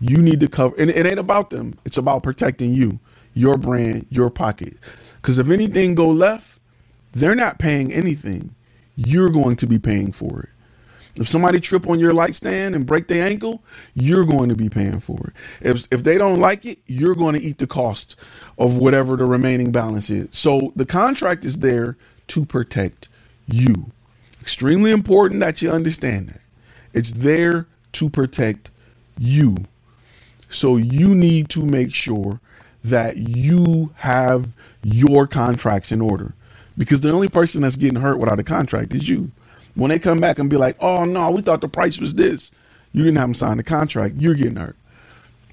You 0.00 0.18
need 0.18 0.40
to 0.40 0.48
cover, 0.48 0.76
and 0.78 0.90
it 0.90 1.06
ain't 1.06 1.18
about 1.20 1.50
them. 1.50 1.78
It's 1.84 1.98
about 1.98 2.22
protecting 2.22 2.74
you, 2.74 3.00
your 3.34 3.56
brand, 3.56 4.06
your 4.10 4.30
pocket. 4.30 4.76
Because 5.22 5.38
if 5.38 5.50
anything 5.50 5.94
go 5.96 6.08
left, 6.10 6.58
they're 7.12 7.34
not 7.36 7.58
paying 7.58 7.92
anything. 7.92 8.54
You're 8.96 9.30
going 9.30 9.56
to 9.56 9.66
be 9.66 9.78
paying 9.78 10.12
for 10.12 10.42
it. 10.42 10.48
If 11.16 11.28
somebody 11.28 11.60
trip 11.60 11.88
on 11.88 11.98
your 11.98 12.14
light 12.14 12.34
stand 12.34 12.74
and 12.74 12.86
break 12.86 13.06
their 13.06 13.26
ankle, 13.26 13.62
you're 13.94 14.24
going 14.24 14.48
to 14.48 14.54
be 14.56 14.68
paying 14.68 15.00
for 15.00 15.18
it. 15.28 15.32
If 15.60 15.86
if 15.90 16.04
they 16.04 16.16
don't 16.16 16.40
like 16.40 16.64
it, 16.64 16.78
you're 16.86 17.14
going 17.14 17.34
to 17.34 17.42
eat 17.42 17.58
the 17.58 17.66
cost 17.66 18.16
of 18.58 18.76
whatever 18.76 19.16
the 19.16 19.26
remaining 19.26 19.72
balance 19.72 20.08
is. 20.10 20.28
So 20.32 20.72
the 20.74 20.86
contract 20.86 21.44
is 21.44 21.58
there 21.58 21.96
to 22.28 22.44
protect 22.46 23.08
you. 23.46 23.90
Extremely 24.40 24.90
important 24.90 25.40
that 25.40 25.60
you 25.60 25.70
understand 25.70 26.28
that. 26.30 26.40
It's 26.94 27.10
there 27.10 27.66
to 27.92 28.08
protect 28.10 28.70
you. 29.18 29.56
So 30.48 30.76
you 30.76 31.14
need 31.14 31.48
to 31.50 31.64
make 31.64 31.94
sure 31.94 32.40
that 32.84 33.16
you 33.16 33.92
have 33.96 34.48
your 34.82 35.26
contracts 35.26 35.92
in 35.92 36.00
order 36.00 36.34
because 36.76 37.00
the 37.00 37.10
only 37.10 37.28
person 37.28 37.62
that's 37.62 37.76
getting 37.76 38.00
hurt 38.00 38.18
without 38.18 38.38
a 38.38 38.44
contract 38.44 38.94
is 38.94 39.08
you. 39.08 39.30
When 39.74 39.88
they 39.90 39.98
come 39.98 40.20
back 40.20 40.38
and 40.38 40.50
be 40.50 40.56
like, 40.56 40.76
oh 40.80 41.04
no, 41.04 41.30
we 41.30 41.42
thought 41.42 41.60
the 41.60 41.68
price 41.68 41.98
was 41.98 42.14
this, 42.14 42.50
you 42.92 43.04
didn't 43.04 43.18
have 43.18 43.28
them 43.28 43.34
sign 43.34 43.56
the 43.58 43.62
contract, 43.62 44.16
you're 44.18 44.34
getting 44.34 44.56
hurt. 44.56 44.76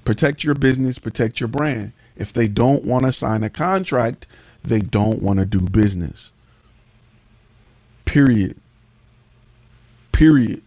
Protect 0.04 0.44
your 0.44 0.54
business, 0.54 0.98
protect 0.98 1.40
your 1.40 1.48
brand. 1.48 1.92
If 2.16 2.32
they 2.32 2.48
don't 2.48 2.84
want 2.84 3.06
to 3.06 3.12
sign 3.12 3.42
a 3.42 3.50
contract, 3.50 4.26
they 4.62 4.80
don't 4.80 5.22
want 5.22 5.38
to 5.38 5.46
do 5.46 5.60
business. 5.60 6.32
Period. 8.04 8.56
Period. 10.12 10.62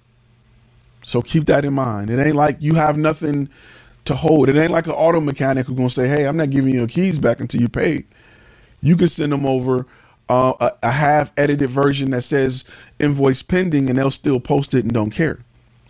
So 1.04 1.22
keep 1.22 1.46
that 1.46 1.66
in 1.66 1.74
mind. 1.74 2.10
It 2.10 2.20
ain't 2.20 2.36
like 2.36 2.58
you 2.60 2.76
have 2.76 2.98
nothing 2.98 3.50
to 4.06 4.16
hold. 4.16 4.50
It 4.50 4.56
ain't 4.56 4.72
like 4.72 4.88
an 4.88 4.94
auto 4.94 5.20
mechanic 5.20 5.68
who's 5.68 5.78
gonna 5.78 5.90
say, 5.90 6.08
"Hey, 6.08 6.26
I'm 6.26 6.38
not 6.38 6.50
giving 6.50 6.74
you 6.74 6.80
your 6.80 6.88
keys 6.88 7.20
back 7.20 7.40
until 7.40 7.62
you 7.62 7.70
pay." 7.70 8.06
You 8.82 8.96
can 8.98 9.08
send 9.08 9.32
them 9.32 9.46
over 9.46 9.86
uh, 10.30 10.54
a, 10.60 10.74
a 10.84 10.92
half 10.92 11.32
edited 11.38 11.70
version 11.70 12.12
that 12.12 12.24
says 12.24 12.66
invoice 13.00 13.42
pending 13.44 13.90
and 13.90 13.98
they'll 14.00 14.12
still 14.12 14.40
post 14.40 14.74
it 14.74 14.84
and 14.86 14.94
don't 14.94 15.12
care. 15.12 15.40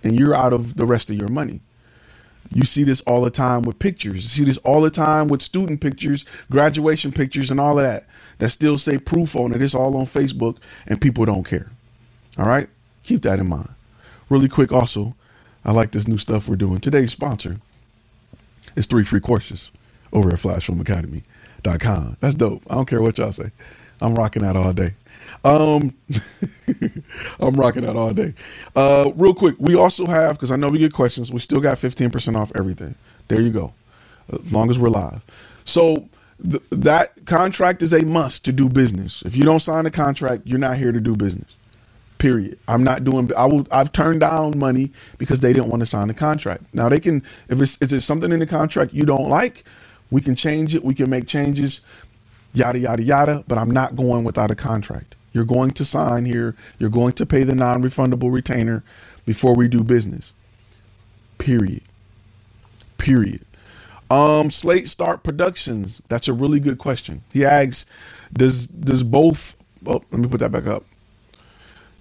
And 0.03 0.19
you're 0.19 0.35
out 0.35 0.53
of 0.53 0.77
the 0.77 0.85
rest 0.85 1.09
of 1.09 1.17
your 1.17 1.29
money. 1.29 1.61
You 2.53 2.65
see 2.65 2.83
this 2.83 3.01
all 3.01 3.21
the 3.23 3.31
time 3.31 3.63
with 3.63 3.79
pictures. 3.79 4.15
You 4.23 4.29
see 4.29 4.45
this 4.45 4.57
all 4.59 4.81
the 4.81 4.91
time 4.91 5.27
with 5.27 5.41
student 5.41 5.81
pictures, 5.81 6.25
graduation 6.51 7.11
pictures, 7.11 7.51
and 7.51 7.59
all 7.59 7.79
of 7.79 7.85
that 7.85 8.05
that 8.39 8.49
still 8.49 8.77
say 8.77 8.97
proof 8.97 9.35
on 9.35 9.53
it. 9.53 9.61
It's 9.61 9.75
all 9.75 9.95
on 9.97 10.05
Facebook 10.05 10.57
and 10.87 11.01
people 11.01 11.25
don't 11.25 11.45
care. 11.45 11.71
All 12.37 12.45
right? 12.47 12.69
Keep 13.03 13.23
that 13.23 13.39
in 13.39 13.47
mind. 13.47 13.69
Really 14.29 14.49
quick, 14.49 14.71
also, 14.71 15.15
I 15.65 15.71
like 15.71 15.91
this 15.91 16.07
new 16.07 16.17
stuff 16.17 16.49
we're 16.49 16.55
doing. 16.55 16.79
Today's 16.79 17.11
sponsor 17.11 17.59
is 18.75 18.87
three 18.87 19.03
free 19.03 19.21
courses 19.21 19.71
over 20.13 20.29
at 20.29 20.39
flashfilmacademy.com. 20.39 22.17
That's 22.19 22.35
dope. 22.35 22.63
I 22.69 22.75
don't 22.75 22.87
care 22.87 23.01
what 23.01 23.17
y'all 23.17 23.31
say. 23.31 23.51
I'm 24.03 24.15
rocking 24.15 24.45
out 24.45 24.57
all 24.57 24.73
day. 24.73 24.93
Um, 25.45 25.95
I'm 27.41 27.55
rocking 27.55 27.85
out 27.85 27.95
all 27.97 28.13
day. 28.13 28.35
Uh, 28.75 29.11
real 29.15 29.33
quick, 29.35 29.55
we 29.59 29.75
also 29.75 30.05
have 30.07 30.37
because 30.37 30.51
I 30.51 30.57
know 30.57 30.69
we 30.69 30.79
get 30.79 30.93
questions. 30.93 31.31
We 31.31 31.39
still 31.39 31.61
got 31.61 31.79
15% 31.79 32.37
off 32.37 32.51
everything. 32.55 32.95
There 33.29 33.41
you 33.41 33.51
go. 33.51 33.73
As 34.31 34.53
long 34.53 34.69
as 34.71 34.79
we're 34.79 34.89
live. 34.89 35.23
So 35.65 36.09
th- 36.43 36.63
that 36.71 37.25
contract 37.25 37.83
is 37.83 37.93
a 37.93 38.05
must 38.05 38.45
to 38.45 38.53
do 38.53 38.69
business. 38.69 39.23
If 39.25 39.35
you 39.35 39.43
don't 39.43 39.61
sign 39.61 39.85
a 39.87 39.91
contract, 39.91 40.43
you're 40.45 40.59
not 40.59 40.77
here 40.77 40.91
to 40.93 41.01
do 41.01 41.15
business. 41.15 41.49
Period. 42.19 42.59
I'm 42.67 42.83
not 42.83 43.03
doing. 43.05 43.31
I 43.35 43.45
will. 43.45 43.67
I've 43.71 43.91
turned 43.93 44.21
down 44.21 44.59
money 44.59 44.91
because 45.19 45.41
they 45.41 45.53
didn't 45.53 45.69
want 45.69 45.81
to 45.81 45.87
sign 45.87 46.07
the 46.09 46.15
contract. 46.15 46.63
Now 46.73 46.89
they 46.89 46.99
can. 46.99 47.23
If 47.49 47.61
it's 47.61 47.77
if 47.81 47.89
there's 47.89 48.05
something 48.05 48.31
in 48.31 48.39
the 48.39 48.47
contract 48.47 48.93
you 48.93 49.03
don't 49.03 49.29
like, 49.29 49.65
we 50.11 50.21
can 50.21 50.35
change 50.35 50.75
it. 50.75 50.83
We 50.85 50.95
can 50.95 51.09
make 51.09 51.27
changes. 51.27 51.81
Yada 52.53 52.79
yada 52.79 53.03
yada. 53.03 53.43
But 53.47 53.57
I'm 53.57 53.71
not 53.71 53.95
going 53.95 54.23
without 54.23 54.51
a 54.51 54.55
contract. 54.55 55.15
You're 55.33 55.45
going 55.45 55.71
to 55.71 55.85
sign 55.85 56.25
here. 56.25 56.55
You're 56.79 56.91
going 56.91 57.13
to 57.13 57.25
pay 57.25 57.43
the 57.43 57.55
non-refundable 57.55 58.31
retainer 58.31 58.83
before 59.25 59.55
we 59.55 59.67
do 59.67 59.83
business. 59.83 60.33
Period. 61.39 61.81
Period. 62.97 63.45
Um, 64.11 64.51
Slate 64.51 64.87
Start 64.89 65.23
Productions. 65.23 66.01
That's 66.07 66.27
a 66.27 66.33
really 66.33 66.59
good 66.59 66.77
question. 66.77 67.23
He 67.33 67.43
asks, 67.43 67.85
does 68.31 68.67
does 68.67 69.03
both? 69.03 69.55
Oh, 69.85 70.03
let 70.11 70.21
me 70.21 70.27
put 70.27 70.39
that 70.39 70.51
back 70.51 70.67
up. 70.67 70.85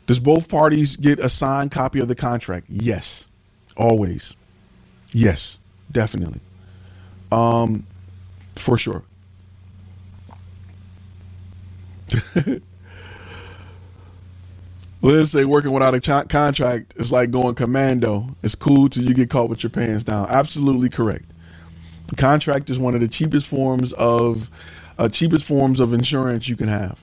Does 0.06 0.20
both 0.20 0.48
parties 0.48 0.96
get 0.96 1.18
a 1.20 1.28
signed 1.28 1.70
copy 1.70 2.00
of 2.00 2.08
the 2.08 2.14
contract? 2.14 2.66
Yes, 2.68 3.26
always. 3.76 4.34
Yes, 5.12 5.58
definitely. 5.90 6.40
Um, 7.30 7.86
for 8.56 8.76
sure. 8.76 9.04
Let's 15.02 15.32
say 15.32 15.44
working 15.44 15.72
without 15.72 15.94
a 15.94 16.00
ch- 16.00 16.28
contract 16.28 16.94
is 16.96 17.12
like 17.12 17.30
going 17.32 17.54
commando. 17.56 18.36
It's 18.42 18.54
cool 18.54 18.88
till 18.88 19.04
you 19.04 19.14
get 19.14 19.30
caught 19.30 19.48
with 19.50 19.62
your 19.64 19.70
pants 19.70 20.04
down. 20.04 20.28
Absolutely 20.28 20.90
correct. 20.90 21.26
The 22.08 22.16
contract 22.16 22.70
is 22.70 22.78
one 22.78 22.94
of 22.94 23.00
the 23.00 23.08
cheapest 23.08 23.48
forms 23.48 23.92
of 23.94 24.50
uh, 24.98 25.08
cheapest 25.08 25.44
forms 25.46 25.80
of 25.80 25.94
insurance 25.94 26.48
you 26.48 26.56
can 26.56 26.68
have. 26.68 27.00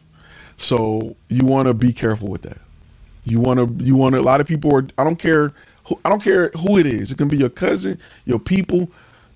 So 0.57 1.17
you 1.29 1.45
want 1.45 1.67
to 1.67 1.73
be 1.73 1.93
careful 1.93 2.29
with 2.29 2.43
that. 2.43 2.59
You 3.25 3.39
want 3.41 3.59
to 3.79 3.85
you 3.85 3.95
want 3.95 4.15
a 4.15 4.21
lot 4.21 4.41
of 4.41 4.47
people 4.47 4.73
are 4.75 4.87
I 4.97 5.03
don't 5.03 5.17
care 5.19 5.53
who, 5.85 5.99
I 6.05 6.09
don't 6.09 6.23
care 6.23 6.49
who 6.51 6.79
it 6.79 6.85
is. 6.85 7.11
It 7.11 7.17
can 7.17 7.27
be 7.27 7.37
your 7.37 7.49
cousin, 7.49 7.99
your 8.25 8.39
people. 8.39 8.89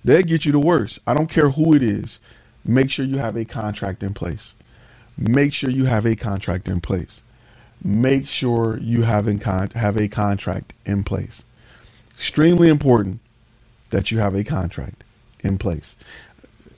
They 0.04 0.22
get 0.22 0.46
you 0.46 0.52
the 0.52 0.60
worst. 0.60 1.00
I 1.06 1.14
don't 1.14 1.28
care 1.28 1.50
who 1.50 1.74
it 1.74 1.82
is. 1.82 2.20
Make 2.64 2.90
sure 2.90 3.04
you 3.06 3.18
have 3.18 3.36
a 3.36 3.44
contract 3.44 4.02
in 4.02 4.14
place. 4.14 4.53
Make 5.16 5.52
sure 5.52 5.70
you 5.70 5.84
have 5.84 6.06
a 6.06 6.16
contract 6.16 6.68
in 6.68 6.80
place. 6.80 7.22
Make 7.82 8.28
sure 8.28 8.78
you 8.78 9.02
have 9.02 9.28
in 9.28 9.38
con- 9.38 9.70
have 9.70 9.96
a 9.96 10.08
contract 10.08 10.74
in 10.84 11.04
place. 11.04 11.42
Extremely 12.16 12.68
important 12.68 13.20
that 13.90 14.10
you 14.10 14.18
have 14.18 14.34
a 14.34 14.44
contract 14.44 15.04
in 15.40 15.58
place. 15.58 15.94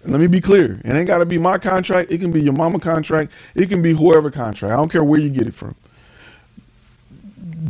Let 0.05 0.21
me 0.21 0.27
be 0.27 0.41
clear. 0.41 0.81
It 0.85 0.93
ain't 0.93 1.07
got 1.07 1.19
to 1.19 1.27
be 1.27 1.39
my 1.39 1.59
contract. 1.59 2.11
It 2.11 2.19
can 2.19 2.31
be 2.31 2.41
your 2.43 2.53
mama 2.53 2.79
contract. 2.81 3.33
It 3.55 3.69
can 3.69 3.83
be 3.83 3.93
whoever 3.93 4.31
contract. 4.31 4.73
I 4.73 4.77
don't 4.77 4.91
care 4.91 5.05
where 5.05 5.21
you 5.21 5.31
get 5.31 5.49
it 5.49 5.55
from 5.55 5.75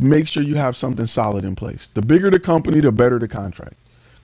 make 0.01 0.27
sure 0.27 0.43
you 0.43 0.55
have 0.55 0.77
something 0.77 1.05
solid 1.05 1.43
in 1.45 1.55
place. 1.55 1.89
The 1.93 2.01
bigger 2.01 2.29
the 2.29 2.39
company, 2.39 2.79
the 2.79 2.91
better 2.91 3.19
the 3.19 3.27
contract, 3.27 3.75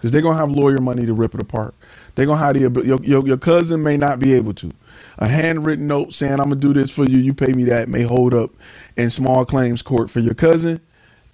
because 0.04 0.12
they're 0.12 0.22
gonna 0.22 0.38
have 0.38 0.52
lawyer 0.52 0.80
money 0.82 1.06
to 1.06 1.14
rip 1.14 1.34
it 1.34 1.42
apart. 1.42 1.74
They're 2.16 2.26
gonna 2.26 2.40
have 2.42 2.56
the 2.56 2.86
your, 2.86 3.02
your, 3.06 3.26
your 3.26 3.38
cousin 3.38 3.84
may 3.84 3.96
not 3.96 4.20
be 4.20 4.34
able 4.34 4.54
to. 4.56 4.74
A 5.20 5.30
handwritten 5.30 5.88
note 5.88 6.14
saying 6.14 6.34
I'm 6.34 6.50
gonna 6.50 6.58
do 6.58 6.74
this 6.74 6.92
for 6.92 7.06
you, 7.06 7.20
you 7.20 7.34
pay 7.34 7.54
me 7.54 7.64
that 7.66 7.88
may 7.88 8.02
hold 8.04 8.34
up 8.34 8.52
in 8.98 9.10
small 9.10 9.46
claims 9.46 9.82
court 9.82 10.10
for 10.10 10.20
your 10.20 10.34
cousin. 10.34 10.82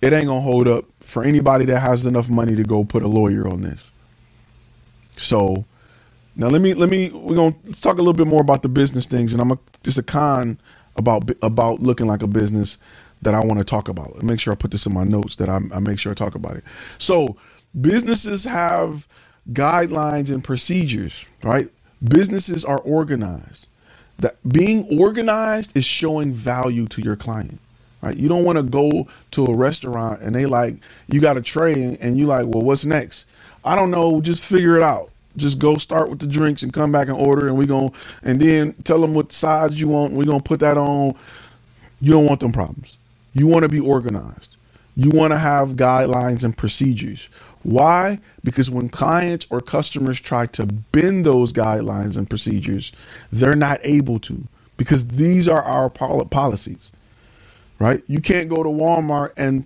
It 0.03 0.13
ain't 0.13 0.27
gonna 0.27 0.41
hold 0.41 0.67
up 0.67 0.85
for 1.01 1.23
anybody 1.23 1.65
that 1.65 1.79
has 1.79 2.05
enough 2.05 2.29
money 2.29 2.55
to 2.57 2.63
go 2.63 2.83
put 2.83 3.01
a 3.01 3.07
lawyer 3.07 3.47
on 3.49 3.61
this. 3.61 3.91
So 5.17 5.65
now 6.35 6.47
let 6.49 6.61
me 6.61 6.75
let 6.75 6.89
me 6.91 7.09
we're 7.11 7.35
gonna 7.35 7.55
talk 7.81 7.95
a 7.95 7.99
little 7.99 8.13
bit 8.13 8.27
more 8.27 8.41
about 8.41 8.63
the 8.63 8.69
business 8.69 9.07
things, 9.07 9.33
and 9.33 9.41
I'm 9.41 9.51
a, 9.51 9.59
just 9.83 9.97
a 9.97 10.03
con 10.03 10.59
about 10.97 11.31
about 11.41 11.81
looking 11.81 12.07
like 12.07 12.21
a 12.23 12.27
business 12.27 12.77
that 13.23 13.33
I 13.35 13.39
want 13.41 13.59
to 13.59 13.65
talk 13.65 13.89
about. 13.89 14.21
Make 14.23 14.39
sure 14.39 14.53
I 14.53 14.55
put 14.55 14.71
this 14.71 14.85
in 14.85 14.93
my 14.93 15.05
notes 15.05 15.37
that 15.37 15.49
I, 15.49 15.59
I 15.73 15.79
make 15.79 15.99
sure 15.99 16.11
I 16.11 16.15
talk 16.15 16.35
about 16.35 16.57
it. 16.57 16.63
So 16.99 17.37
businesses 17.79 18.43
have 18.45 19.07
guidelines 19.51 20.31
and 20.31 20.43
procedures, 20.43 21.25
right? 21.43 21.69
Businesses 22.03 22.63
are 22.63 22.79
organized. 22.79 23.67
That 24.17 24.35
being 24.47 24.99
organized 24.99 25.75
is 25.75 25.85
showing 25.85 26.31
value 26.33 26.87
to 26.87 27.01
your 27.01 27.15
client. 27.15 27.59
Right? 28.01 28.15
You 28.15 28.29
don't 28.29 28.45
want 28.45 28.57
to 28.57 28.63
go 28.63 29.07
to 29.31 29.45
a 29.45 29.53
restaurant 29.53 30.21
and 30.21 30.33
they 30.33 30.45
like 30.45 30.75
you 31.07 31.19
got 31.19 31.35
a 31.37 31.41
tray 31.41 31.97
and, 31.99 32.17
you 32.17 32.27
like, 32.27 32.45
well, 32.45 32.63
what's 32.63 32.85
next? 32.85 33.25
I 33.65 33.75
don't 33.75 33.91
know. 33.91 34.21
Just 34.21 34.45
figure 34.45 34.77
it 34.77 34.83
out. 34.83 35.09
Just 35.35 35.59
go 35.59 35.77
start 35.77 36.09
with 36.09 36.19
the 36.19 36.27
drinks 36.27 36.63
and 36.63 36.73
come 36.73 36.91
back 36.91 37.07
and 37.07 37.17
order, 37.17 37.47
and 37.47 37.57
we 37.57 37.65
going 37.65 37.91
and 38.23 38.41
then 38.41 38.73
tell 38.83 38.99
them 38.99 39.13
what 39.13 39.31
size 39.31 39.79
you 39.79 39.87
want. 39.87 40.13
We're 40.13 40.23
gonna 40.23 40.41
put 40.41 40.59
that 40.61 40.77
on. 40.77 41.13
You 42.01 42.11
don't 42.11 42.25
want 42.25 42.39
them 42.39 42.51
problems. 42.51 42.97
You 43.33 43.47
want 43.47 43.63
to 43.63 43.69
be 43.69 43.79
organized. 43.79 44.55
You 44.95 45.11
want 45.11 45.31
to 45.31 45.37
have 45.37 45.71
guidelines 45.71 46.43
and 46.43 46.57
procedures. 46.57 47.29
Why? 47.63 48.19
Because 48.43 48.69
when 48.69 48.89
clients 48.89 49.45
or 49.49 49.61
customers 49.61 50.19
try 50.19 50.45
to 50.47 50.65
bend 50.65 51.25
those 51.25 51.53
guidelines 51.53 52.17
and 52.17 52.29
procedures, 52.29 52.91
they're 53.31 53.55
not 53.55 53.79
able 53.83 54.19
to 54.19 54.47
because 54.77 55.07
these 55.07 55.47
are 55.47 55.61
our 55.61 55.89
policies, 55.89 56.89
right? 57.79 58.01
You 58.07 58.21
can't 58.21 58.49
go 58.49 58.63
to 58.63 58.69
Walmart 58.69 59.33
and 59.35 59.65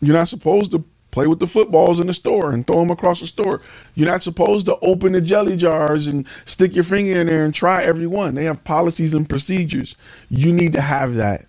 you're 0.00 0.16
not 0.16 0.28
supposed 0.28 0.70
to 0.70 0.82
play 1.10 1.26
with 1.26 1.40
the 1.40 1.46
footballs 1.46 2.00
in 2.00 2.06
the 2.06 2.14
store 2.14 2.52
and 2.52 2.66
throw 2.66 2.80
them 2.80 2.90
across 2.90 3.20
the 3.20 3.26
store. 3.26 3.60
You're 3.96 4.08
not 4.10 4.22
supposed 4.22 4.66
to 4.66 4.78
open 4.80 5.12
the 5.12 5.20
jelly 5.20 5.56
jars 5.56 6.06
and 6.06 6.26
stick 6.46 6.74
your 6.74 6.84
finger 6.84 7.20
in 7.20 7.26
there 7.26 7.44
and 7.44 7.54
try 7.54 7.82
every 7.82 8.06
one. 8.06 8.34
They 8.34 8.44
have 8.44 8.64
policies 8.64 9.12
and 9.12 9.28
procedures. 9.28 9.94
You 10.30 10.52
need 10.52 10.72
to 10.72 10.80
have 10.80 11.16
that 11.16 11.46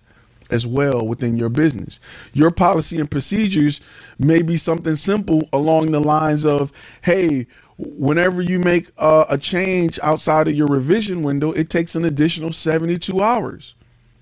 as 0.52 0.66
well 0.66 1.06
within 1.06 1.36
your 1.36 1.48
business. 1.50 2.00
Your 2.34 2.50
policy 2.52 3.00
and 3.00 3.10
procedures 3.10 3.80
may 4.18 4.42
be 4.42 4.56
something 4.58 4.96
simple 4.96 5.48
along 5.52 5.92
the 5.92 6.00
lines 6.00 6.44
of, 6.46 6.72
hey, 7.02 7.46
whenever 7.78 8.42
you 8.42 8.60
make 8.60 8.90
a, 8.98 9.26
a 9.30 9.38
change 9.38 9.98
outside 10.02 10.48
of 10.48 10.54
your 10.54 10.68
revision 10.68 11.22
window, 11.22 11.52
it 11.52 11.70
takes 11.70 11.96
an 11.96 12.04
additional 12.04 12.52
72 12.52 13.20
hours. 13.22 13.74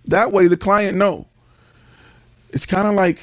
That 0.07 0.33
way 0.33 0.49
the 0.49 0.57
client 0.57 0.97
know. 0.97 1.29
It's 2.53 2.67
kind 2.67 2.89
of 2.89 2.95
like 2.95 3.21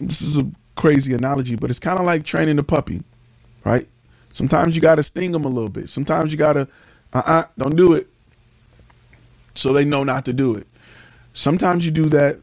this 0.00 0.22
is 0.22 0.38
a 0.38 0.46
crazy 0.76 1.14
analogy, 1.14 1.56
but 1.56 1.70
it's 1.70 1.78
kind 1.78 1.98
of 1.98 2.04
like 2.06 2.24
training 2.24 2.58
a 2.58 2.62
puppy, 2.64 3.02
right? 3.64 3.88
Sometimes 4.32 4.74
you 4.74 4.82
got 4.82 4.96
to 4.96 5.02
sting 5.02 5.32
them 5.32 5.44
a 5.44 5.48
little 5.48 5.70
bit. 5.70 5.88
Sometimes 5.88 6.32
you 6.32 6.38
got 6.38 6.54
to, 6.54 6.62
uh 7.12 7.18
uh-uh, 7.18 7.32
uh, 7.32 7.44
don't 7.58 7.76
do 7.76 7.94
it. 7.94 8.08
So 9.54 9.72
they 9.72 9.84
know 9.84 10.04
not 10.04 10.24
to 10.26 10.32
do 10.32 10.54
it. 10.56 10.66
Sometimes 11.34 11.84
you 11.84 11.90
do 11.90 12.06
that 12.06 12.38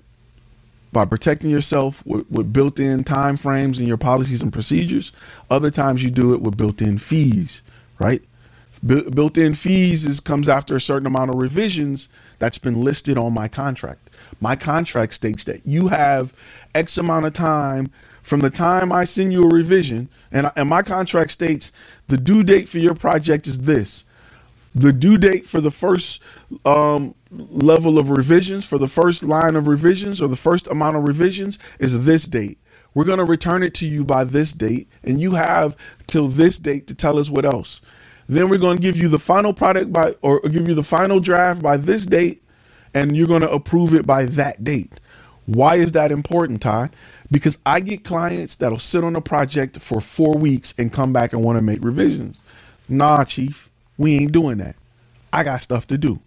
by 0.91 1.05
protecting 1.05 1.49
yourself 1.49 2.05
with, 2.05 2.29
with 2.29 2.51
built-in 2.51 3.05
time 3.05 3.37
frames 3.37 3.79
in 3.79 3.87
your 3.87 3.97
policies 3.97 4.41
and 4.41 4.51
procedures. 4.51 5.13
Other 5.49 5.71
times 5.71 6.03
you 6.03 6.11
do 6.11 6.33
it 6.33 6.41
with 6.41 6.57
built-in 6.57 6.97
fees, 6.97 7.61
right? 7.97 8.21
Bu- 8.83 9.09
built-in 9.09 9.55
fees 9.55 10.05
is 10.05 10.19
comes 10.19 10.49
after 10.49 10.75
a 10.75 10.81
certain 10.81 11.07
amount 11.07 11.29
of 11.31 11.37
revisions 11.37 12.09
that's 12.37 12.57
been 12.57 12.81
listed 12.81 13.17
on 13.17 13.33
my 13.33 13.47
contract. 13.47 14.09
My 14.41 14.57
contract 14.57 15.13
states 15.13 15.45
that 15.45 15.65
you 15.65 15.87
have 15.87 16.33
X 16.75 16.97
amount 16.97 17.25
of 17.25 17.33
time 17.33 17.89
from 18.21 18.41
the 18.41 18.49
time 18.49 18.91
I 18.91 19.05
send 19.05 19.31
you 19.31 19.43
a 19.43 19.47
revision, 19.47 20.09
and, 20.31 20.51
and 20.57 20.67
my 20.67 20.81
contract 20.81 21.31
states 21.31 21.71
the 22.07 22.17
due 22.17 22.43
date 22.43 22.67
for 22.67 22.77
your 22.77 22.95
project 22.95 23.47
is 23.47 23.59
this. 23.59 24.03
The 24.75 24.91
due 24.93 25.17
date 25.17 25.47
for 25.47 25.61
the 25.61 25.71
first 25.71 26.21
um, 26.65 27.15
level 27.31 27.97
of 27.97 28.09
revisions, 28.09 28.65
for 28.65 28.77
the 28.77 28.87
first 28.87 29.23
line 29.23 29.55
of 29.55 29.67
revisions 29.67 30.21
or 30.21 30.27
the 30.27 30.35
first 30.35 30.67
amount 30.67 30.97
of 30.97 31.07
revisions 31.07 31.57
is 31.79 32.05
this 32.05 32.25
date. 32.25 32.59
We're 32.93 33.05
going 33.05 33.19
to 33.19 33.25
return 33.25 33.63
it 33.63 33.73
to 33.75 33.87
you 33.87 34.03
by 34.03 34.25
this 34.25 34.51
date, 34.51 34.89
and 35.03 35.21
you 35.21 35.33
have 35.35 35.77
till 36.07 36.27
this 36.27 36.57
date 36.57 36.87
to 36.87 36.95
tell 36.95 37.17
us 37.17 37.29
what 37.29 37.45
else. 37.45 37.79
Then 38.27 38.49
we're 38.49 38.57
going 38.57 38.77
to 38.77 38.81
give 38.81 38.97
you 38.97 39.07
the 39.07 39.19
final 39.19 39.53
product 39.53 39.93
by, 39.93 40.15
or 40.21 40.41
give 40.41 40.67
you 40.67 40.75
the 40.75 40.83
final 40.83 41.19
draft 41.19 41.61
by 41.61 41.77
this 41.77 42.05
date, 42.05 42.43
and 42.93 43.15
you're 43.15 43.27
going 43.27 43.41
to 43.41 43.51
approve 43.51 43.93
it 43.93 44.05
by 44.05 44.25
that 44.25 44.63
date. 44.63 44.99
Why 45.45 45.75
is 45.75 45.93
that 45.93 46.11
important, 46.11 46.61
Ty? 46.61 46.89
Because 47.31 47.57
I 47.65 47.79
get 47.79 48.03
clients 48.03 48.55
that'll 48.55 48.79
sit 48.79 49.03
on 49.03 49.15
a 49.15 49.21
project 49.21 49.79
for 49.81 50.01
four 50.01 50.33
weeks 50.33 50.73
and 50.77 50.91
come 50.91 51.13
back 51.13 51.33
and 51.33 51.43
want 51.43 51.57
to 51.57 51.63
make 51.63 51.83
revisions. 51.83 52.41
Nah, 52.89 53.23
chief. 53.23 53.69
We 53.97 54.15
ain't 54.15 54.33
doing 54.33 54.57
that. 54.57 54.75
I 55.31 55.43
got 55.43 55.61
stuff 55.61 55.87
to 55.87 55.97
do. 55.97 56.19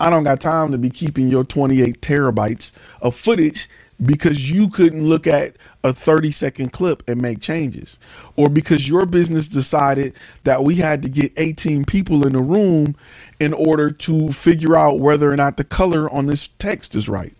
I 0.00 0.10
don't 0.10 0.24
got 0.24 0.40
time 0.40 0.72
to 0.72 0.78
be 0.78 0.90
keeping 0.90 1.28
your 1.28 1.44
28 1.44 2.00
terabytes 2.02 2.72
of 3.02 3.16
footage 3.16 3.68
because 4.04 4.50
you 4.50 4.70
couldn't 4.70 5.06
look 5.08 5.26
at 5.28 5.56
a 5.84 5.92
30 5.92 6.32
second 6.32 6.72
clip 6.72 7.04
and 7.08 7.22
make 7.22 7.40
changes. 7.40 7.98
Or 8.36 8.50
because 8.50 8.88
your 8.88 9.06
business 9.06 9.48
decided 9.48 10.14
that 10.44 10.64
we 10.64 10.76
had 10.76 11.02
to 11.02 11.10
get 11.10 11.32
18 11.36 11.84
people 11.84 12.26
in 12.26 12.34
the 12.34 12.42
room 12.42 12.96
in 13.40 13.52
order 13.54 13.92
to 13.92 14.32
figure 14.32 14.76
out 14.76 15.00
whether 15.00 15.32
or 15.32 15.36
not 15.36 15.58
the 15.58 15.64
color 15.64 16.10
on 16.10 16.26
this 16.26 16.48
text 16.58 16.96
is 16.96 17.08
right. 17.08 17.34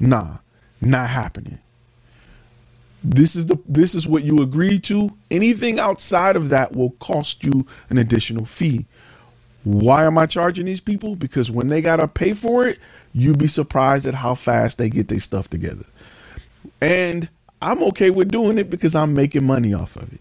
Nah 0.00 0.38
not 0.80 1.10
happening. 1.10 1.58
This 3.02 3.36
is 3.36 3.46
the 3.46 3.58
this 3.68 3.94
is 3.94 4.08
what 4.08 4.24
you 4.24 4.42
agreed 4.42 4.84
to. 4.84 5.16
Anything 5.30 5.78
outside 5.78 6.36
of 6.36 6.48
that 6.50 6.74
will 6.74 6.90
cost 6.92 7.44
you 7.44 7.66
an 7.90 7.98
additional 7.98 8.44
fee 8.44 8.86
why 9.64 10.04
am 10.06 10.18
i 10.18 10.26
charging 10.26 10.66
these 10.66 10.80
people 10.80 11.16
because 11.16 11.50
when 11.50 11.68
they 11.68 11.82
got 11.82 11.96
to 11.96 12.08
pay 12.08 12.34
for 12.34 12.66
it 12.66 12.78
you'd 13.12 13.38
be 13.38 13.48
surprised 13.48 14.06
at 14.06 14.14
how 14.14 14.34
fast 14.34 14.78
they 14.78 14.90
get 14.90 15.08
their 15.08 15.20
stuff 15.20 15.48
together 15.50 15.86
and 16.82 17.28
I'm 17.62 17.82
okay 17.84 18.10
with 18.10 18.30
doing 18.30 18.58
it 18.58 18.70
because 18.70 18.94
I'm 18.94 19.14
making 19.14 19.46
money 19.46 19.74
off 19.74 19.96
of 19.96 20.12
it. 20.12 20.20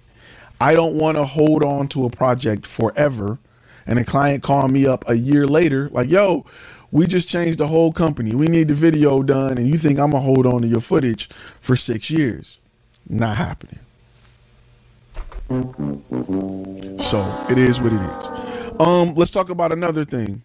I 0.62 0.76
don't 0.76 0.96
want 0.96 1.18
to 1.18 1.26
hold 1.26 1.64
on 1.64 1.88
to 1.90 2.06
a 2.06 2.10
project 2.12 2.68
forever 2.68 3.40
and 3.88 4.00
a 4.00 4.06
client 4.06 4.44
call 4.44 4.68
me 4.70 4.88
up 4.88 5.06
a 5.10 5.16
year 5.16 5.48
later, 5.48 5.90
like, 5.92 6.10
yo, 6.10 6.46
we 6.92 7.08
just 7.08 7.30
changed 7.30 7.60
the 7.60 7.68
whole 7.68 7.94
company. 7.94 8.36
We 8.36 8.48
need 8.48 8.70
the 8.70 8.76
video 8.76 9.24
done, 9.24 9.58
and 9.58 9.68
you 9.70 9.78
think 9.78 10.00
I'm 10.00 10.12
gonna 10.12 10.24
hold 10.24 10.46
on 10.46 10.62
to 10.64 10.68
your 10.70 10.82
footage 10.82 11.30
for 11.62 11.76
six 11.78 12.10
years. 12.12 12.60
Not 13.10 13.38
happening. 13.38 13.80
So 17.00 17.46
it 17.50 17.58
is 17.58 17.82
what 17.82 17.94
it 17.94 18.02
is. 18.02 18.80
Um, 18.80 19.16
let's 19.16 19.32
talk 19.32 19.50
about 19.50 19.74
another 19.74 20.06
thing. 20.06 20.44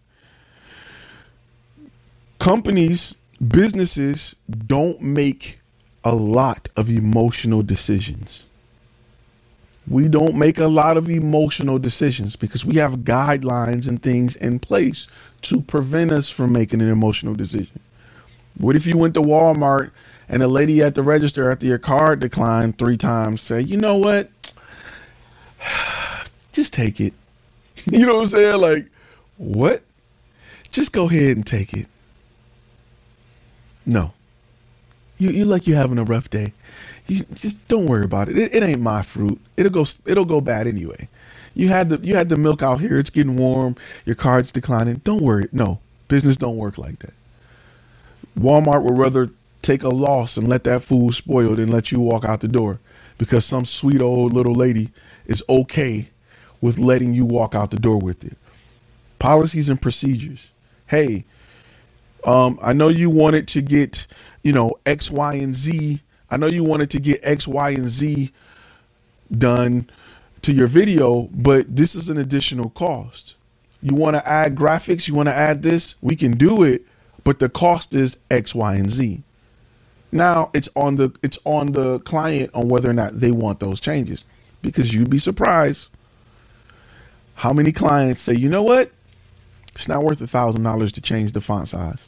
Companies, 2.40 3.14
businesses 3.46 4.36
don't 4.66 5.00
make 5.02 5.60
a 6.04 6.14
lot 6.14 6.68
of 6.76 6.90
emotional 6.90 7.62
decisions. 7.62 8.44
We 9.88 10.08
don't 10.08 10.36
make 10.36 10.58
a 10.58 10.68
lot 10.68 10.96
of 10.96 11.10
emotional 11.10 11.78
decisions 11.78 12.36
because 12.36 12.64
we 12.64 12.76
have 12.76 12.98
guidelines 13.00 13.88
and 13.88 14.02
things 14.02 14.36
in 14.36 14.60
place 14.60 15.06
to 15.42 15.60
prevent 15.62 16.12
us 16.12 16.30
from 16.30 16.52
making 16.52 16.82
an 16.82 16.88
emotional 16.88 17.34
decision. 17.34 17.80
What 18.58 18.76
if 18.76 18.86
you 18.86 18.98
went 18.98 19.14
to 19.14 19.22
Walmart 19.22 19.90
and 20.28 20.42
a 20.42 20.48
lady 20.48 20.82
at 20.82 20.94
the 20.94 21.02
register 21.02 21.50
after 21.50 21.66
your 21.66 21.78
card 21.78 22.20
declined 22.20 22.78
three 22.78 22.96
times 22.96 23.42
say, 23.42 23.60
you 23.60 23.76
know 23.76 23.96
what? 23.96 24.30
Just 26.52 26.72
take 26.74 27.00
it. 27.00 27.14
You 27.90 28.06
know 28.06 28.16
what 28.16 28.22
I'm 28.22 28.28
saying? 28.28 28.60
Like, 28.60 28.86
what? 29.38 29.82
Just 30.70 30.92
go 30.92 31.06
ahead 31.08 31.36
and 31.36 31.46
take 31.46 31.74
it. 31.74 31.86
No. 33.86 34.12
You 35.18 35.30
you 35.30 35.44
like 35.46 35.66
you 35.66 35.74
having 35.76 35.98
a 35.98 36.04
rough 36.04 36.30
day. 36.30 36.52
You 37.06 37.24
just 37.34 37.66
don't 37.68 37.86
worry 37.86 38.04
about 38.04 38.28
it. 38.28 38.38
it. 38.38 38.54
It 38.54 38.62
ain't 38.62 38.80
my 38.80 39.02
fruit. 39.02 39.40
It'll 39.56 39.72
go 39.72 39.86
it'll 40.06 40.24
go 40.26 40.40
bad 40.40 40.66
anyway. 40.66 41.08
You 41.54 41.68
had 41.68 41.90
the 41.90 41.98
you 42.06 42.16
had 42.16 42.28
the 42.28 42.36
milk 42.36 42.62
out 42.62 42.80
here. 42.80 42.98
It's 42.98 43.10
getting 43.10 43.36
warm. 43.36 43.76
Your 44.06 44.16
card's 44.16 44.52
declining. 44.52 45.02
Don't 45.04 45.22
worry. 45.22 45.48
No, 45.52 45.80
business 46.08 46.36
don't 46.36 46.56
work 46.58 46.78
like 46.78 47.00
that. 47.00 47.14
Walmart 48.38 48.82
would 48.84 48.98
rather 48.98 49.30
take 49.62 49.82
a 49.82 49.88
loss 49.88 50.36
and 50.36 50.48
let 50.48 50.64
that 50.64 50.82
food 50.84 51.14
spoil 51.14 51.54
than 51.56 51.70
let 51.70 51.92
you 51.92 52.00
walk 52.00 52.24
out 52.24 52.40
the 52.40 52.48
door 52.48 52.80
because 53.18 53.44
some 53.44 53.64
sweet 53.64 54.02
old 54.02 54.32
little 54.32 54.54
lady 54.54 54.90
is 55.26 55.42
okay 55.48 56.08
with 56.60 56.78
letting 56.78 57.14
you 57.14 57.24
walk 57.24 57.54
out 57.54 57.70
the 57.70 57.78
door 57.78 57.98
with 57.98 58.24
it. 58.24 58.36
Policies 59.18 59.68
and 59.68 59.80
procedures. 59.80 60.48
Hey, 60.86 61.24
um, 62.24 62.58
I 62.62 62.72
know 62.72 62.88
you 62.88 63.10
wanted 63.10 63.48
to 63.48 63.62
get 63.62 64.06
you 64.42 64.52
know, 64.52 64.78
X, 64.86 65.10
Y, 65.10 65.34
and 65.34 65.54
Z. 65.54 66.00
I 66.30 66.36
know 66.36 66.46
you 66.46 66.64
wanted 66.64 66.90
to 66.90 67.00
get 67.00 67.20
X, 67.22 67.46
Y, 67.46 67.70
and 67.70 67.88
Z 67.88 68.30
done 69.36 69.88
to 70.42 70.52
your 70.52 70.66
video, 70.66 71.28
but 71.32 71.74
this 71.74 71.94
is 71.94 72.08
an 72.08 72.18
additional 72.18 72.70
cost. 72.70 73.36
You 73.80 73.94
want 73.94 74.16
to 74.16 74.28
add 74.28 74.54
graphics, 74.54 75.08
you 75.08 75.14
want 75.14 75.28
to 75.28 75.34
add 75.34 75.62
this, 75.62 75.96
we 76.00 76.16
can 76.16 76.32
do 76.32 76.62
it, 76.62 76.84
but 77.24 77.38
the 77.38 77.48
cost 77.48 77.94
is 77.94 78.16
X, 78.30 78.54
Y, 78.54 78.74
and 78.74 78.90
Z. 78.90 79.22
Now 80.10 80.50
it's 80.52 80.68
on 80.76 80.96
the 80.96 81.10
it's 81.22 81.38
on 81.44 81.72
the 81.72 82.00
client 82.00 82.50
on 82.52 82.68
whether 82.68 82.90
or 82.90 82.92
not 82.92 83.18
they 83.18 83.30
want 83.30 83.60
those 83.60 83.80
changes. 83.80 84.24
Because 84.62 84.94
you'd 84.94 85.10
be 85.10 85.18
surprised 85.18 85.88
how 87.34 87.52
many 87.52 87.72
clients 87.72 88.20
say, 88.22 88.34
you 88.34 88.48
know 88.48 88.62
what? 88.62 88.92
It's 89.72 89.88
not 89.88 90.04
worth 90.04 90.20
a 90.20 90.26
thousand 90.26 90.62
dollars 90.62 90.92
to 90.92 91.00
change 91.00 91.32
the 91.32 91.40
font 91.40 91.68
size. 91.68 92.06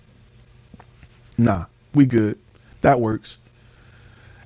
Nah 1.36 1.64
we 1.94 2.06
good. 2.06 2.38
That 2.80 3.00
works. 3.00 3.38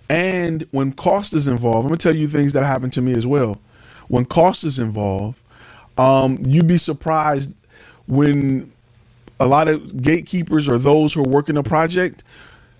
And 0.08 0.66
when 0.70 0.92
cost 0.92 1.34
is 1.34 1.48
involved, 1.48 1.84
I'm 1.84 1.88
gonna 1.88 1.98
tell 1.98 2.14
you 2.14 2.28
things 2.28 2.52
that 2.52 2.64
happened 2.64 2.92
to 2.94 3.02
me 3.02 3.12
as 3.12 3.26
well. 3.26 3.60
When 4.08 4.24
cost 4.24 4.64
is 4.64 4.78
involved, 4.78 5.38
um, 5.96 6.38
you'd 6.44 6.68
be 6.68 6.78
surprised 6.78 7.52
when 8.06 8.72
a 9.40 9.46
lot 9.46 9.68
of 9.68 10.00
gatekeepers 10.02 10.68
or 10.68 10.78
those 10.78 11.12
who 11.12 11.20
are 11.20 11.28
working 11.28 11.56
a 11.56 11.62
project, 11.62 12.22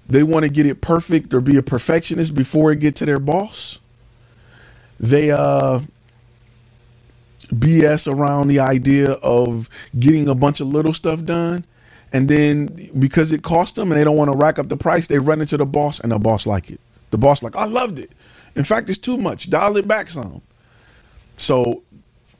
they 0.09 0.23
want 0.23 0.45
to 0.45 0.49
get 0.49 0.65
it 0.65 0.81
perfect 0.81 1.35
or 1.35 1.41
be 1.41 1.57
a 1.57 1.63
perfectionist 1.63 2.35
before 2.35 2.73
it 2.73 2.81
get 2.81 2.97
to 2.97 3.07
their 3.07 3.19
boss. 3.19 3.79
They 5.01 5.31
uh 5.31 5.81
BS 7.47 8.13
around 8.13 8.49
the 8.49 8.61
idea 8.61 9.13
of 9.13 9.71
getting 9.99 10.29
a 10.29 10.35
bunch 10.35 10.61
of 10.61 10.69
little 10.69 10.93
stuff 10.93 11.25
done 11.25 11.65
and 12.13 12.29
then 12.29 12.91
because 12.99 13.33
it 13.33 13.43
cost 13.43 13.77
them 13.77 13.93
and 13.93 14.01
they 14.01 14.05
don't 14.05 14.17
want 14.17 14.33
to 14.33 14.37
rack 14.37 14.59
up 14.59 14.69
the 14.69 14.77
price, 14.77 15.07
they 15.07 15.19
run 15.19 15.41
into 15.41 15.57
the 15.57 15.67
boss 15.67 16.01
and 16.01 16.13
the 16.13 16.19
boss 16.19 16.47
like 16.47 16.71
it. 16.71 16.81
The 17.11 17.19
boss 17.19 17.43
like, 17.43 17.57
I 17.57 17.65
loved 17.65 17.99
it. 17.99 18.13
In 18.55 18.65
fact, 18.65 18.89
it's 18.89 18.99
too 18.99 19.19
much. 19.19 19.51
Dial 19.51 19.77
it 19.77 19.87
back 19.87 20.11
some. 20.11 20.43
So 21.37 21.83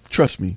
trust 0.09 0.41
me, 0.41 0.57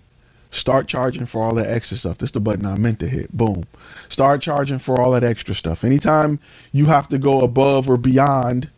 start 0.49 0.87
charging 0.87 1.25
for 1.25 1.43
all 1.43 1.53
that 1.55 1.69
extra 1.69 1.97
stuff. 1.97 2.17
This 2.17 2.29
is 2.29 2.33
the 2.33 2.39
button 2.39 2.65
I 2.65 2.77
meant 2.77 2.99
to 2.99 3.07
hit. 3.07 3.31
Boom. 3.35 3.65
Start 4.09 4.41
charging 4.41 4.79
for 4.79 4.99
all 4.99 5.11
that 5.11 5.23
extra 5.23 5.53
stuff. 5.53 5.83
Anytime 5.83 6.39
you 6.71 6.85
have 6.87 7.07
to 7.09 7.17
go 7.17 7.41
above 7.41 7.89
or 7.89 7.97
beyond, 7.97 8.69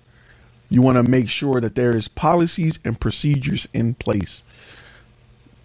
you 0.73 0.81
want 0.81 0.97
to 0.97 1.09
make 1.11 1.29
sure 1.29 1.61
that 1.61 1.75
there 1.75 1.95
is 1.95 2.07
policies 2.07 2.79
and 2.83 2.99
procedures 2.99 3.67
in 3.75 3.93
place 3.93 4.41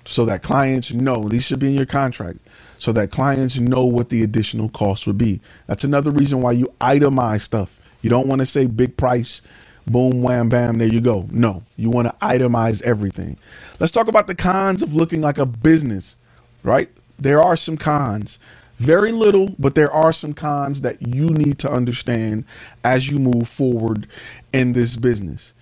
so 0.05 0.27
that 0.27 0.42
clients 0.42 0.92
know 0.92 1.31
these 1.31 1.44
should 1.47 1.59
be 1.59 1.68
in 1.68 1.75
your 1.75 1.87
contract 1.87 2.38
so 2.77 2.92
that 2.92 3.11
clients 3.11 3.57
know 3.57 3.87
what 3.87 4.11
the 4.11 4.23
additional 4.23 4.68
cost 4.68 5.07
would 5.07 5.16
be. 5.16 5.40
That's 5.66 5.83
another 5.83 6.11
reason 6.11 6.42
why 6.42 6.53
you 6.53 6.71
itemize 6.83 7.40
stuff. 7.40 7.81
You 8.03 8.11
don't 8.11 8.27
want 8.29 8.40
to 8.40 8.47
say 8.47 8.66
big 8.66 8.99
price, 8.99 9.40
boom, 9.87 10.23
wham, 10.23 10.51
bam, 10.51 10.77
there 10.77 10.88
you 10.88 11.01
go. 11.01 11.27
No, 11.31 11.62
you 11.79 11.88
want 11.88 12.09
to 12.09 12.14
itemize 12.27 12.83
everything. 12.83 13.38
Let's 13.81 13.92
talk 13.92 14.09
about 14.09 14.27
the 14.27 14.35
cons 14.35 14.83
of 14.83 14.94
looking 14.94 15.23
like 15.23 15.38
a 15.38 15.47
business, 15.47 16.16
right? 16.62 16.90
There 17.18 17.42
are 17.42 17.57
some 17.57 17.79
cons. 17.79 18.38
Very 18.79 19.11
little, 19.11 19.55
but 19.59 19.75
there 19.75 19.93
are 19.93 20.12
some 20.12 20.35
cons 20.35 20.83
that 20.83 21.03
you 21.03 21.31
need 21.31 21.59
to 21.61 21.71
understand 21.71 22.45
as 22.85 23.09
you 23.09 23.19
move 23.19 23.49
forward 23.49 24.07
in 24.53 24.73
this 24.73 24.97
business. 24.97 25.53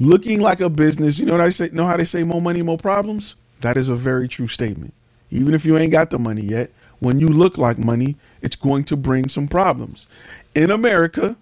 Looking 0.00 0.40
like 0.40 0.60
a 0.60 0.68
business, 0.68 1.18
you 1.18 1.26
know 1.26 1.32
what 1.32 1.40
I 1.40 1.50
say? 1.50 1.70
Know 1.72 1.86
how 1.86 1.96
they 1.96 2.04
say 2.04 2.24
more 2.24 2.42
money, 2.42 2.62
more 2.62 2.78
problems? 2.78 3.36
That 3.60 3.76
is 3.76 3.88
a 3.88 3.94
very 3.94 4.28
true 4.28 4.48
statement. 4.48 4.92
Even 5.30 5.54
if 5.54 5.64
you 5.64 5.78
ain't 5.78 5.92
got 5.92 6.10
the 6.10 6.18
money 6.18 6.42
yet, 6.42 6.70
when 6.98 7.20
you 7.20 7.28
look 7.28 7.58
like 7.58 7.78
money, 7.78 8.16
it's 8.42 8.56
going 8.56 8.84
to 8.84 8.96
bring 8.96 9.28
some 9.28 9.46
problems. 9.46 10.06
In 10.54 10.70
America, 10.70 11.36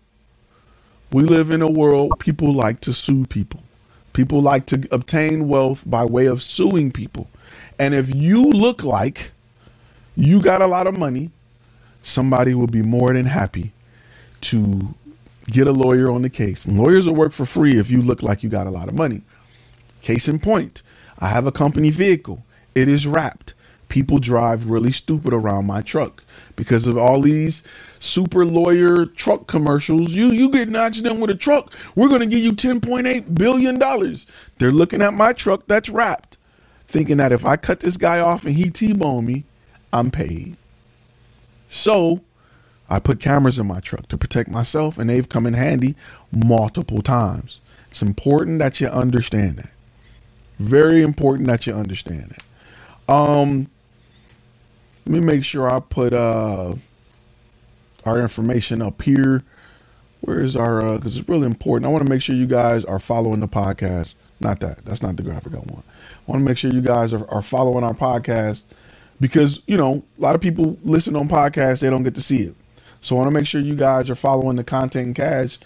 we 1.13 1.23
live 1.23 1.51
in 1.51 1.63
a 1.63 1.71
world 1.71 2.19
people 2.19 2.53
like 2.53 2.81
to 2.81 2.93
sue 2.93 3.27
people. 3.27 3.63
People 4.13 4.43
like 4.43 4.67
to 4.67 4.87
obtain 4.91 5.49
wealth 5.49 5.83
by 5.87 6.05
way 6.05 6.27
of 6.27 6.43
suing 6.43 6.93
people. 6.93 7.29
And 7.79 7.95
if 7.95 8.15
you 8.15 8.51
look 8.51 8.85
like 8.85 9.33
you 10.17 10.41
got 10.43 10.63
a 10.63 10.67
lot 10.67 10.87
of 10.87 10.99
money, 10.99 11.31
somebody 12.03 12.55
will 12.55 12.67
be 12.67 12.83
more 12.83 13.13
than 13.13 13.27
happy 13.27 13.73
to 14.43 14.95
get 15.47 15.67
a 15.67 15.73
lawyer 15.73 16.11
on 16.11 16.23
the 16.23 16.31
case. 16.31 16.65
And 16.65 16.79
lawyers 16.79 17.07
will 17.07 17.15
work 17.15 17.33
for 17.33 17.47
free 17.47 17.79
if 17.79 17.91
you 17.91 18.03
look 18.03 18.23
like 18.23 18.43
you 18.43 18.49
got 18.49 18.67
a 18.67 18.71
lot 18.71 18.89
of 18.89 18.95
money. 18.95 19.23
Case 20.03 20.29
in 20.29 20.39
point, 20.39 20.83
I 21.19 21.29
have 21.29 21.47
a 21.47 21.53
company 21.53 21.91
vehicle. 21.91 22.45
It 22.75 22.89
is 22.89 23.07
wrapped 23.07 23.55
people 23.93 24.19
drive 24.19 24.71
really 24.71 24.91
stupid 24.91 25.35
around 25.35 25.67
my 25.67 25.83
truck 25.83 26.25
because 26.57 26.87
of 26.87 26.97
all 26.97 27.21
these 27.21 27.63
super 28.01 28.47
lawyer 28.47 29.05
truck 29.05 29.47
commercials. 29.47 30.09
You 30.13 30.29
you 30.29 30.51
get 30.51 30.67
an 30.67 30.77
accident 30.77 31.21
with 31.21 31.29
a 31.29 31.35
truck, 31.35 31.71
we're 31.95 32.09
to 32.23 32.27
give 32.27 32.39
you 32.39 32.55
10.8 32.55 33.35
billion 33.35 33.79
dollars. 33.79 34.25
They're 34.57 34.73
looking 34.73 35.03
at 35.03 35.13
my 35.13 35.35
truck 35.35 35.67
that's 35.67 35.91
wrapped, 35.91 36.39
thinking 36.89 37.19
that 37.19 37.33
if 37.33 37.45
I 37.45 37.57
cut 37.57 37.81
this 37.81 37.99
guy 37.99 38.19
off 38.19 38.47
and 38.47 38.57
he 38.57 38.71
T-bone 38.71 39.27
me, 39.27 39.45
I'm 39.93 40.11
paid. 40.11 40.57
So, 41.69 42.21
I 42.89 42.99
put 42.99 43.21
cameras 43.21 43.59
in 43.59 43.67
my 43.67 43.81
truck 43.81 44.09
to 44.09 44.19
protect 44.19 44.51
myself 44.51 44.99
and 44.99 45.09
they've 45.09 45.29
come 45.29 45.47
in 45.47 45.55
handy 45.55 45.97
multiple 46.31 47.01
times. 47.03 47.61
It's 47.91 48.03
important 48.03 48.59
that 48.59 48.81
you 48.81 48.89
understand 48.89 49.57
that. 49.57 49.71
Very 50.59 51.03
important 51.03 51.49
that 51.49 51.67
you 51.67 51.75
understand 51.75 52.35
that. 52.37 53.13
Um 53.13 53.69
let 55.07 55.15
me 55.15 55.21
make 55.21 55.43
sure 55.43 55.69
I 55.69 55.81
put 55.81 56.13
uh, 56.13 56.77
our 58.05 58.21
information 58.21 58.81
up 58.81 59.03
here 59.03 59.43
where 60.21 60.41
is 60.41 60.55
our 60.55 60.97
because 60.97 61.17
uh, 61.17 61.21
it's 61.21 61.29
really 61.29 61.47
important. 61.47 61.87
I 61.87 61.89
want 61.89 62.07
to 62.07 62.11
make 62.11 62.23
sure 62.23 62.37
you 62.37 62.47
guys 62.47 62.85
are 62.85 63.01
following 63.01 63.41
the 63.41 63.49
podcast. 63.49 64.15
Not 64.39 64.61
that. 64.61 64.85
That's 64.85 65.03
not 65.03 65.17
the 65.17 65.23
graphic 65.25 65.55
I 65.55 65.59
want. 65.59 65.85
I 65.87 66.31
want 66.31 66.41
to 66.41 66.45
make 66.45 66.57
sure 66.57 66.73
you 66.73 66.81
guys 66.81 67.13
are, 67.13 67.29
are 67.29 67.43
following 67.43 67.83
our 67.83 67.95
podcast 67.95 68.63
because 69.23 69.63
you 69.67 69.77
know 69.77 70.03
a 70.19 70.21
lot 70.21 70.35
of 70.35 70.41
people 70.41 70.77
listen 70.83 71.15
on 71.15 71.29
podcasts 71.29 71.81
they 71.81 71.89
don't 71.89 72.03
get 72.03 72.17
to 72.17 72.21
see 72.23 72.43
it. 72.43 72.57
So 73.01 73.15
I 73.17 73.19
want 73.21 73.29
to 73.29 73.35
make 73.35 73.47
sure 73.47 73.61
you 73.61 73.77
guys 73.77 74.11
are 74.11 74.17
following 74.17 74.57
the 74.57 74.65
Content 74.65 75.07
and 75.07 75.15
Cash 75.15 75.59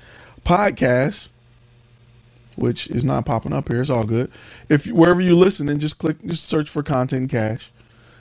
podcast, 0.45 1.29
which 2.55 2.87
is 2.89 3.05
not 3.05 3.25
popping 3.25 3.55
up 3.55 3.69
here. 3.69 3.81
It's 3.81 3.91
all 3.91 4.05
good. 4.05 4.31
If 4.69 4.87
wherever 4.89 5.23
you 5.23 5.35
listen, 5.35 5.69
and 5.71 5.81
just 5.81 5.99
click, 5.99 6.23
just 6.27 6.45
search 6.45 6.69
for 6.69 6.83
Content 6.83 7.21
and 7.21 7.31
Cash, 7.31 7.73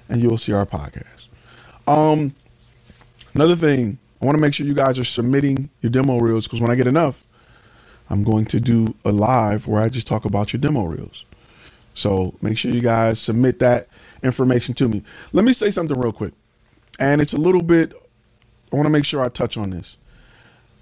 and 0.08 0.22
you'll 0.22 0.38
see 0.38 0.54
our 0.54 0.66
podcast. 0.66 1.28
Um, 1.86 2.34
another 3.34 3.58
thing, 3.58 4.00
I 4.22 4.26
want 4.26 4.38
to 4.38 4.42
make 4.42 4.54
sure 4.54 4.66
you 4.66 4.74
guys 4.74 4.98
are 4.98 5.04
submitting 5.04 5.70
your 5.82 5.90
demo 5.90 6.18
reels 6.18 6.46
because 6.48 6.62
when 6.62 6.72
I 6.72 6.76
get 6.76 6.88
enough, 6.88 7.26
I'm 8.10 8.24
going 8.24 8.46
to 8.46 8.62
do 8.62 8.96
a 9.04 9.12
live 9.12 9.68
where 9.68 9.82
I 9.82 9.90
just 9.90 10.08
talk 10.08 10.24
about 10.24 10.54
your 10.54 10.62
demo 10.62 10.86
reels. 10.86 11.26
So 11.94 12.36
make 12.42 12.58
sure 12.58 12.72
you 12.72 12.82
guys 12.82 13.20
submit 13.20 13.60
that 13.60 13.88
information 14.26 14.74
to 14.76 14.90
me. 14.90 15.04
Let 15.32 15.46
me 15.46 15.54
say 15.54 15.70
something 15.70 15.98
real 15.98 16.12
quick, 16.12 16.34
and 17.00 17.22
it's 17.22 17.34
a 17.34 17.38
little 17.38 17.62
bit 17.62 17.94
I 18.72 18.76
want 18.76 18.88
to 18.88 18.92
make 18.92 19.06
sure 19.06 19.22
I 19.22 19.30
touch 19.30 19.58
on 19.58 19.70
this. 19.70 19.96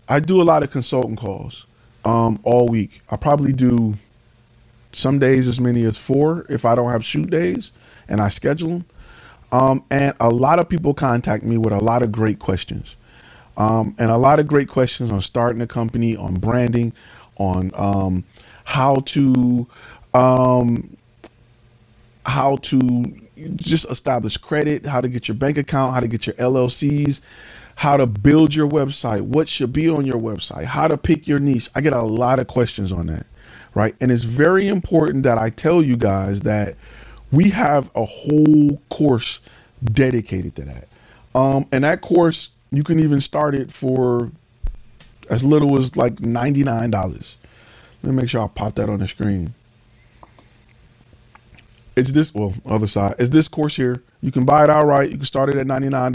I 0.08 0.19
do 0.19 0.41
a 0.41 0.43
lot 0.43 0.63
of 0.63 0.71
consulting 0.71 1.15
calls 1.15 1.67
um, 2.06 2.39
all 2.43 2.67
week. 2.67 3.01
I 3.10 3.17
probably 3.17 3.53
do 3.53 3.95
some 4.91 5.19
days 5.19 5.47
as 5.47 5.60
many 5.60 5.84
as 5.84 5.97
four 5.97 6.45
if 6.49 6.65
I 6.65 6.75
don't 6.75 6.89
have 6.89 7.06
shoot 7.06 7.29
days 7.29 7.71
and 8.08 8.19
I 8.19 8.29
schedule 8.29 8.69
them. 8.69 8.86
Um, 9.51 9.84
and 9.91 10.15
a 10.19 10.29
lot 10.29 10.60
of 10.60 10.67
people 10.67 10.93
contact 10.93 11.43
me 11.43 11.58
with 11.58 11.73
a 11.73 11.79
lot 11.79 12.01
of 12.01 12.12
great 12.12 12.39
questions. 12.39 12.95
Um, 13.58 13.95
and 13.99 14.10
a 14.10 14.17
lot 14.17 14.39
of 14.39 14.47
great 14.47 14.67
questions 14.67 15.12
on 15.12 15.21
starting 15.21 15.62
a 15.62 15.67
company, 15.67 16.15
on 16.15 16.36
branding, 16.36 16.93
on 17.38 17.69
um, 17.75 18.23
how 18.63 18.95
to 19.06 19.67
um, 20.15 20.97
how 22.25 22.56
to 22.58 23.22
just 23.56 23.86
establish 23.89 24.38
credit, 24.38 24.86
how 24.86 25.01
to 25.01 25.08
get 25.08 25.27
your 25.27 25.36
bank 25.36 25.58
account, 25.58 25.93
how 25.93 25.99
to 25.99 26.08
get 26.08 26.27
your 26.27 26.36
LLCs, 26.36 27.21
how 27.75 27.97
to 27.97 28.06
build 28.08 28.53
your 28.53 28.67
website, 28.69 29.21
what 29.21 29.49
should 29.49 29.73
be 29.73 29.89
on 29.89 30.06
your 30.06 30.19
website, 30.19 30.65
how 30.65 30.88
to 30.88 30.97
pick 30.97 31.27
your 31.27 31.39
niche. 31.39 31.69
I 31.75 31.82
get 31.82 31.93
a 31.93 32.01
lot 32.01 32.39
of 32.39 32.47
questions 32.47 32.91
on 32.91 33.08
that, 33.08 33.25
right? 33.73 33.95
And 33.99 34.12
it's 34.12 34.23
very 34.23 34.67
important 34.67 35.23
that 35.23 35.38
I 35.38 35.49
tell 35.49 35.82
you 35.82 35.97
guys 35.97 36.41
that 36.41 36.75
we 37.32 37.49
have 37.49 37.89
a 37.95 38.06
whole 38.06 38.82
course 38.89 39.39
dedicated 39.84 40.56
to 40.58 40.63
that. 40.63 40.88
Um, 41.36 41.65
and 41.71 41.84
that 41.84 42.01
course, 42.01 42.49
you 42.71 42.84
can 42.84 42.99
even 42.99 43.21
start 43.21 43.56
it 43.56 43.71
for 43.71 44.32
as 45.29 45.43
little 45.43 45.79
as 45.79 45.95
like 45.95 46.15
$99. 46.17 46.91
Let 46.91 47.36
me 48.03 48.12
make 48.21 48.29
sure 48.29 48.43
I 48.43 48.47
pop 48.47 48.75
that 48.75 48.89
on 48.89 48.99
the 48.99 49.08
screen. 49.08 49.53
It's 51.95 52.12
this, 52.12 52.34
well, 52.34 52.53
other 52.65 52.88
side. 52.88 53.15
It's 53.19 53.29
this 53.29 53.47
course 53.47 53.75
here 53.75 54.03
you 54.21 54.32
can 54.32 54.45
buy 54.45 54.63
it 54.63 54.69
outright. 54.69 55.12
You 55.12 55.17
can 55.17 55.25
start 55.25 55.49
it 55.49 55.58
at 55.58 55.67
$99. 55.67 56.13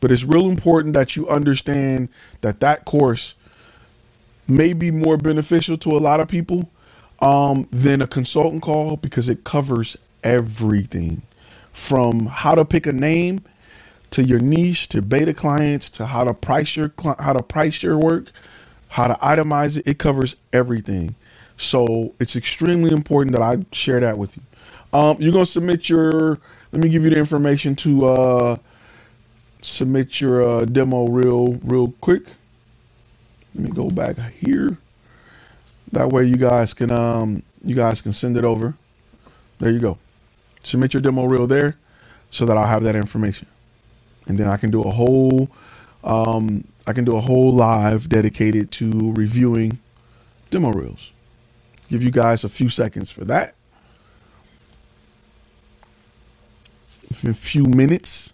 But 0.00 0.10
it's 0.10 0.24
real 0.24 0.48
important 0.50 0.94
that 0.94 1.16
you 1.16 1.28
understand 1.28 2.08
that 2.42 2.60
that 2.60 2.84
course 2.84 3.34
may 4.48 4.72
be 4.72 4.90
more 4.90 5.16
beneficial 5.16 5.78
to 5.78 5.90
a 5.96 6.00
lot 6.00 6.20
of 6.20 6.28
people 6.28 6.70
um, 7.20 7.68
than 7.70 8.02
a 8.02 8.06
consultant 8.06 8.62
call 8.62 8.96
because 8.96 9.28
it 9.28 9.44
covers 9.44 9.96
everything 10.24 11.22
from 11.72 12.26
how 12.26 12.54
to 12.54 12.64
pick 12.64 12.86
a 12.86 12.92
name 12.92 13.40
to 14.10 14.24
your 14.24 14.40
niche 14.40 14.88
to 14.88 15.02
beta 15.02 15.34
clients 15.34 15.90
to 15.90 16.06
how 16.06 16.24
to 16.24 16.34
price 16.34 16.76
your 16.76 16.92
how 17.20 17.32
to 17.32 17.42
price 17.42 17.82
your 17.82 17.98
work 17.98 18.32
how 18.88 19.06
to 19.06 19.14
itemize 19.16 19.78
it 19.78 19.86
it 19.86 19.98
covers 19.98 20.36
everything 20.52 21.14
so 21.56 22.14
it's 22.20 22.34
extremely 22.36 22.90
important 22.90 23.32
that 23.32 23.42
i 23.42 23.58
share 23.72 24.00
that 24.00 24.18
with 24.18 24.36
you 24.36 24.42
um, 24.92 25.16
you're 25.20 25.32
to 25.32 25.46
submit 25.46 25.88
your 25.88 26.38
let 26.72 26.82
me 26.82 26.88
give 26.90 27.04
you 27.04 27.10
the 27.10 27.18
information 27.18 27.74
to 27.76 28.06
uh, 28.06 28.56
submit 29.62 30.20
your 30.20 30.46
uh, 30.46 30.64
demo 30.66 31.06
reel 31.06 31.54
real 31.64 31.92
quick. 32.00 32.24
Let 33.54 33.64
me 33.64 33.70
go 33.70 33.88
back 33.88 34.18
here. 34.32 34.78
That 35.92 36.10
way 36.10 36.24
you 36.24 36.36
guys 36.36 36.74
can 36.74 36.90
um 36.90 37.42
you 37.64 37.74
guys 37.74 38.02
can 38.02 38.12
send 38.12 38.36
it 38.36 38.44
over. 38.44 38.74
There 39.58 39.70
you 39.70 39.80
go. 39.80 39.98
Submit 40.62 40.92
your 40.92 41.00
demo 41.00 41.24
reel 41.24 41.46
there 41.46 41.76
so 42.30 42.44
that 42.44 42.56
I'll 42.56 42.66
have 42.66 42.82
that 42.82 42.94
information. 42.94 43.48
And 44.26 44.38
then 44.38 44.48
I 44.48 44.58
can 44.58 44.70
do 44.70 44.82
a 44.82 44.90
whole 44.90 45.48
um 46.04 46.64
I 46.86 46.92
can 46.92 47.04
do 47.04 47.16
a 47.16 47.20
whole 47.20 47.52
live 47.52 48.08
dedicated 48.08 48.70
to 48.72 49.12
reviewing 49.12 49.78
demo 50.50 50.70
reels. 50.70 51.10
Give 51.88 52.02
you 52.02 52.10
guys 52.10 52.44
a 52.44 52.50
few 52.50 52.68
seconds 52.68 53.10
for 53.10 53.24
that. 53.24 53.54
in 56.97 56.97
a 56.97 56.97
few 57.12 57.64
minutes. 57.64 58.32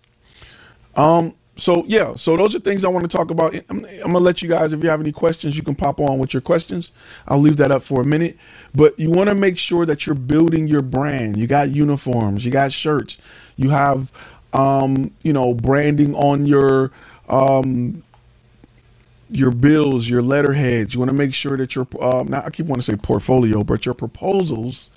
Um, 0.97 1.35
so 1.57 1.85
yeah, 1.87 2.17
so 2.17 2.37
those 2.37 2.55
are 2.55 2.59
things 2.59 2.85
I 2.85 2.89
want 2.89 3.09
to 3.09 3.17
talk 3.17 3.31
about. 3.31 3.55
I'm, 3.69 3.85
I'm, 3.85 4.13
gonna 4.13 4.19
let 4.19 4.43
you 4.43 4.49
guys, 4.49 4.73
if 4.73 4.83
you 4.83 4.91
have 4.91 5.01
any 5.01 5.13
questions, 5.13 5.57
you 5.57 5.63
can 5.63 5.75
pop 5.75 6.01
on 6.01 6.19
with 6.19 6.35
your 6.35 6.41
questions. 6.41 6.91
I'll 7.29 7.39
leave 7.39 7.59
that 7.59 7.71
up 7.71 7.83
for 7.83 8.01
a 8.01 8.05
minute. 8.05 8.37
But 8.75 8.99
you 8.99 9.11
want 9.11 9.29
to 9.29 9.35
make 9.35 9.57
sure 9.57 9.87
that 9.87 10.05
you're 10.05 10.17
building 10.17 10.67
your 10.67 10.83
brand. 10.83 11.37
You 11.37 11.47
got 11.47 11.71
uniforms, 11.71 12.45
you 12.45 12.51
got 12.51 12.73
shirts, 12.73 13.19
you 13.57 13.71
have, 13.71 14.11
um, 14.53 15.13
you 15.23 15.33
know, 15.33 15.55
branding 15.55 16.15
on 16.17 16.45
your, 16.47 16.91
um, 17.29 18.03
your 19.31 19.53
bills, 19.53 20.09
your 20.09 20.23
letterheads. 20.23 20.93
You 20.95 21.01
want 21.01 21.11
to 21.11 21.17
make 21.17 21.35
sure 21.35 21.57
that 21.57 21.77
your, 21.77 21.87
um, 22.01 22.35
I 22.35 22.51
keep 22.51 22.67
wanting 22.67 22.83
to 22.83 22.93
say 22.93 22.97
portfolio, 22.97 23.63
but 23.63 23.87
your 23.87 23.95
proposals 23.95 24.91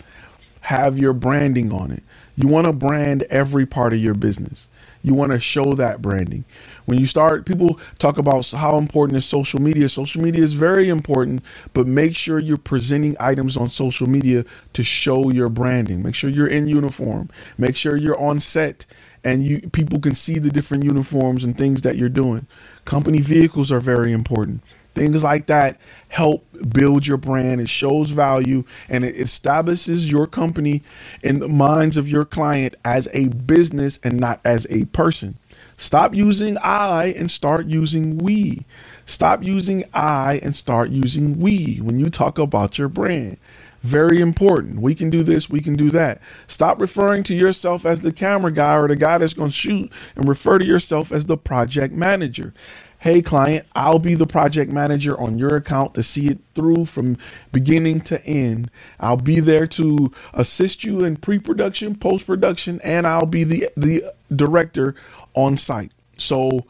have 0.62 0.98
your 0.98 1.14
branding 1.14 1.72
on 1.72 1.92
it. 1.92 2.04
You 2.38 2.48
want 2.48 2.68
to 2.68 2.74
brand 2.74 3.24
every 3.26 3.66
part 3.66 3.94
of 3.94 4.00
your 4.00 4.16
business. 4.16 4.68
You 5.04 5.16
want 5.16 5.34
to 5.34 5.40
show 5.40 5.74
that 5.76 6.02
branding. 6.02 6.46
When 6.86 7.00
you 7.00 7.08
start, 7.08 7.46
people 7.46 7.80
talk 8.00 8.20
about 8.20 8.50
how 8.52 8.78
important 8.78 9.18
is 9.18 9.26
social 9.26 9.62
media. 9.62 9.90
Social 9.90 10.22
media 10.22 10.44
is 10.44 10.54
very 10.54 10.90
important, 10.90 11.44
but 11.74 11.88
make 11.88 12.16
sure 12.16 12.40
you're 12.40 12.58
presenting 12.58 13.18
items 13.20 13.58
on 13.58 13.70
social 13.72 14.08
media 14.08 14.46
to 14.74 14.84
show 14.84 15.32
your 15.32 15.50
branding. 15.50 16.04
Make 16.04 16.16
sure 16.16 16.30
you're 16.30 16.48
in 16.48 16.68
uniform. 16.68 17.30
Make 17.58 17.76
sure 17.76 17.98
you're 17.98 18.20
on 18.22 18.40
set 18.40 18.86
and 19.24 19.46
you 19.46 19.62
people 19.72 20.00
can 20.00 20.16
see 20.16 20.40
the 20.40 20.52
different 20.52 20.86
uniforms 20.86 21.44
and 21.44 21.58
things 21.58 21.82
that 21.84 21.98
you're 21.98 22.10
doing. 22.10 22.48
Company 22.86 23.22
vehicles 23.22 23.72
are 23.72 23.82
very 23.82 24.14
important. 24.14 24.62
Things 24.98 25.24
like 25.24 25.46
that 25.46 25.80
help 26.10 26.46
build 26.74 27.06
your 27.06 27.18
brand. 27.18 27.62
It 27.62 27.70
shows 27.70 28.10
value 28.10 28.64
and 28.90 29.06
it 29.06 29.16
establishes 29.16 30.10
your 30.12 30.26
company 30.28 30.82
in 31.22 31.40
the 31.40 31.48
minds 31.50 31.98
of 31.98 32.10
your 32.10 32.26
client 32.26 32.76
as 32.84 33.08
a 33.14 33.28
business 33.28 34.00
and 34.04 34.20
not 34.20 34.42
as 34.44 34.66
a 34.72 34.86
person. 34.86 35.38
Stop 35.78 36.16
using 36.16 36.58
I 36.64 37.14
and 37.18 37.30
start 37.30 37.68
using 37.68 38.18
we. 38.18 38.66
Stop 39.06 39.44
using 39.44 39.86
I 39.94 40.40
and 40.42 40.56
start 40.56 40.90
using 40.90 41.40
we 41.40 41.78
when 41.78 42.00
you 42.00 42.10
talk 42.10 42.40
about 42.40 42.80
your 42.80 42.90
brand. 42.90 43.38
Very 43.84 44.20
important. 44.20 44.82
We 44.82 44.96
can 44.96 45.12
do 45.12 45.24
this, 45.24 45.50
we 45.50 45.62
can 45.62 45.76
do 45.76 45.92
that. 45.92 46.20
Stop 46.48 46.82
referring 46.82 47.24
to 47.24 47.36
yourself 47.36 47.86
as 47.86 48.00
the 48.00 48.12
camera 48.12 48.52
guy 48.52 48.76
or 48.76 48.88
the 48.88 48.96
guy 48.96 49.20
that's 49.20 49.36
going 49.36 49.52
to 49.52 49.56
shoot 49.56 49.92
and 50.16 50.28
refer 50.28 50.58
to 50.58 50.66
yourself 50.66 51.12
as 51.12 51.26
the 51.26 51.38
project 51.38 51.94
manager 51.94 52.54
hey 53.08 53.22
client 53.22 53.66
i'll 53.74 54.00
be 54.00 54.16
the 54.16 54.28
project 54.28 54.70
manager 54.70 55.18
on 55.18 55.38
your 55.40 55.56
account 55.56 55.94
to 55.94 56.04
see 56.04 56.28
it 56.28 56.40
through 56.56 56.84
from 56.84 57.16
beginning 57.54 58.02
to 58.02 58.22
end. 58.26 58.70
I'll 59.00 59.16
be 59.16 59.40
there 59.40 59.66
to 59.68 60.12
assist 60.34 60.84
you 60.84 61.06
in 61.06 61.16
pre-production 61.16 61.96
post-production 61.96 62.82
and 62.84 63.08
i'll 63.08 63.26
be 63.26 63.46
the 63.46 63.70
the 63.78 64.14
director 64.36 64.94
on 65.36 65.56
site. 65.56 65.94
So 66.18 66.66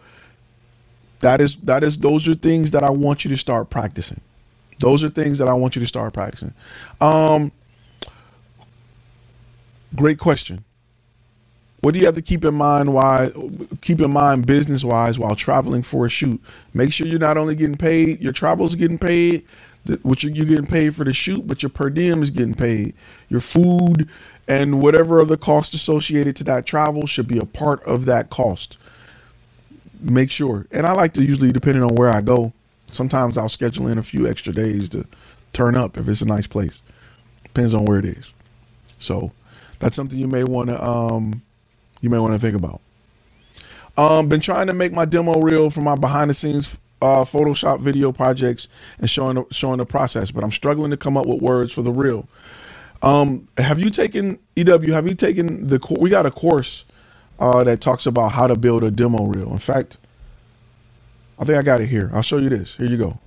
that 1.21 1.41
is 1.41 1.55
that 1.63 1.83
is 1.83 1.97
those 1.97 2.27
are 2.27 2.35
things 2.35 2.69
that 2.69 2.83
i 2.83 2.89
want 2.91 3.25
you 3.25 3.29
to 3.31 3.37
start 3.37 3.71
practicing. 3.71 4.21
Those 4.77 5.03
are 5.03 5.09
things 5.09 5.39
that 5.39 5.47
i 5.47 5.53
want 5.53 5.75
you 5.75 5.79
to 5.79 5.87
start 5.87 6.13
practicing. 6.13 6.53
Um 7.01 7.51
great 9.95 10.19
question 10.19 10.63
what 11.81 11.93
do 11.93 11.99
you 11.99 12.05
have 12.05 12.15
to 12.15 12.21
keep 12.21 12.43
in 12.43 12.55
mind 12.55 12.93
why 12.93 13.31
keep 13.81 14.01
in 14.01 14.11
mind 14.11 14.45
business 14.45 14.83
wise 14.83 15.19
while 15.19 15.35
traveling 15.35 15.83
for 15.83 16.05
a 16.05 16.09
shoot? 16.09 16.41
Make 16.73 16.91
sure 16.91 17.07
you're 17.07 17.19
not 17.19 17.37
only 17.37 17.55
getting 17.55 17.77
paid 17.77 18.21
your 18.21 18.33
travel 18.33 18.65
is 18.65 18.75
getting 18.75 18.97
paid 18.97 19.45
which 20.01 20.23
you're 20.23 20.45
getting 20.45 20.65
paid 20.65 20.95
for 20.95 21.05
the 21.05 21.13
shoot 21.13 21.47
but 21.47 21.63
your 21.63 21.69
per 21.69 21.89
diem 21.89 22.23
is 22.23 22.29
getting 22.31 22.55
paid. 22.55 22.93
Your 23.29 23.41
food 23.41 24.09
and 24.47 24.81
whatever 24.81 25.21
other 25.21 25.37
cost 25.37 25.73
associated 25.73 26.35
to 26.37 26.43
that 26.45 26.65
travel 26.65 27.05
should 27.05 27.27
be 27.27 27.37
a 27.37 27.45
part 27.45 27.83
of 27.83 28.05
that 28.05 28.29
cost. 28.29 28.77
Make 29.99 30.31
sure. 30.31 30.67
And 30.71 30.85
i 30.85 30.93
like 30.93 31.13
to 31.13 31.23
usually 31.23 31.51
depending 31.51 31.83
on 31.83 31.95
where 31.95 32.09
i 32.09 32.21
go 32.21 32.53
sometimes 32.91 33.37
i'll 33.37 33.49
schedule 33.49 33.87
in 33.87 33.97
a 33.97 34.03
few 34.03 34.27
extra 34.27 34.53
days 34.53 34.89
to 34.89 35.05
turn 35.53 35.75
up 35.75 35.97
if 35.97 36.07
it's 36.09 36.21
a 36.21 36.25
nice 36.25 36.47
place. 36.47 36.81
Depends 37.43 37.73
on 37.73 37.85
where 37.85 37.99
it 37.99 38.05
is. 38.05 38.33
So 38.99 39.31
that's 39.79 39.95
something 39.95 40.17
you 40.19 40.27
may 40.27 40.43
want 40.43 40.69
to 40.69 40.83
um 40.83 41.41
you 42.01 42.09
may 42.09 42.19
want 42.19 42.33
to 42.33 42.39
think 42.39 42.55
about. 42.55 42.81
Um, 43.97 44.27
been 44.27 44.41
trying 44.41 44.67
to 44.67 44.73
make 44.73 44.93
my 44.93 45.05
demo 45.05 45.39
reel 45.39 45.69
for 45.69 45.81
my 45.81 45.95
behind 45.95 46.29
the 46.29 46.33
scenes 46.33 46.77
uh, 47.01 47.23
Photoshop 47.23 47.81
video 47.81 48.11
projects 48.11 48.67
and 48.99 49.09
showing 49.09 49.45
showing 49.51 49.77
the 49.77 49.85
process, 49.85 50.31
but 50.31 50.43
I'm 50.43 50.51
struggling 50.51 50.91
to 50.91 50.97
come 50.97 51.17
up 51.17 51.25
with 51.25 51.41
words 51.41 51.73
for 51.73 51.81
the 51.81 51.91
reel. 51.91 52.27
Um, 53.01 53.47
have 53.57 53.79
you 53.79 53.89
taken 53.89 54.39
EW? 54.55 54.93
Have 54.93 55.07
you 55.07 55.13
taken 55.13 55.67
the? 55.67 55.79
We 55.99 56.09
got 56.09 56.25
a 56.25 56.31
course 56.31 56.85
uh, 57.39 57.63
that 57.63 57.81
talks 57.81 58.05
about 58.05 58.31
how 58.31 58.47
to 58.47 58.55
build 58.55 58.83
a 58.83 58.91
demo 58.91 59.25
reel. 59.25 59.51
In 59.51 59.59
fact, 59.59 59.97
I 61.39 61.45
think 61.45 61.57
I 61.57 61.61
got 61.61 61.81
it 61.81 61.87
here. 61.87 62.09
I'll 62.13 62.23
show 62.23 62.37
you 62.37 62.49
this. 62.49 62.75
Here 62.75 62.87
you 62.87 62.97
go. 62.97 63.19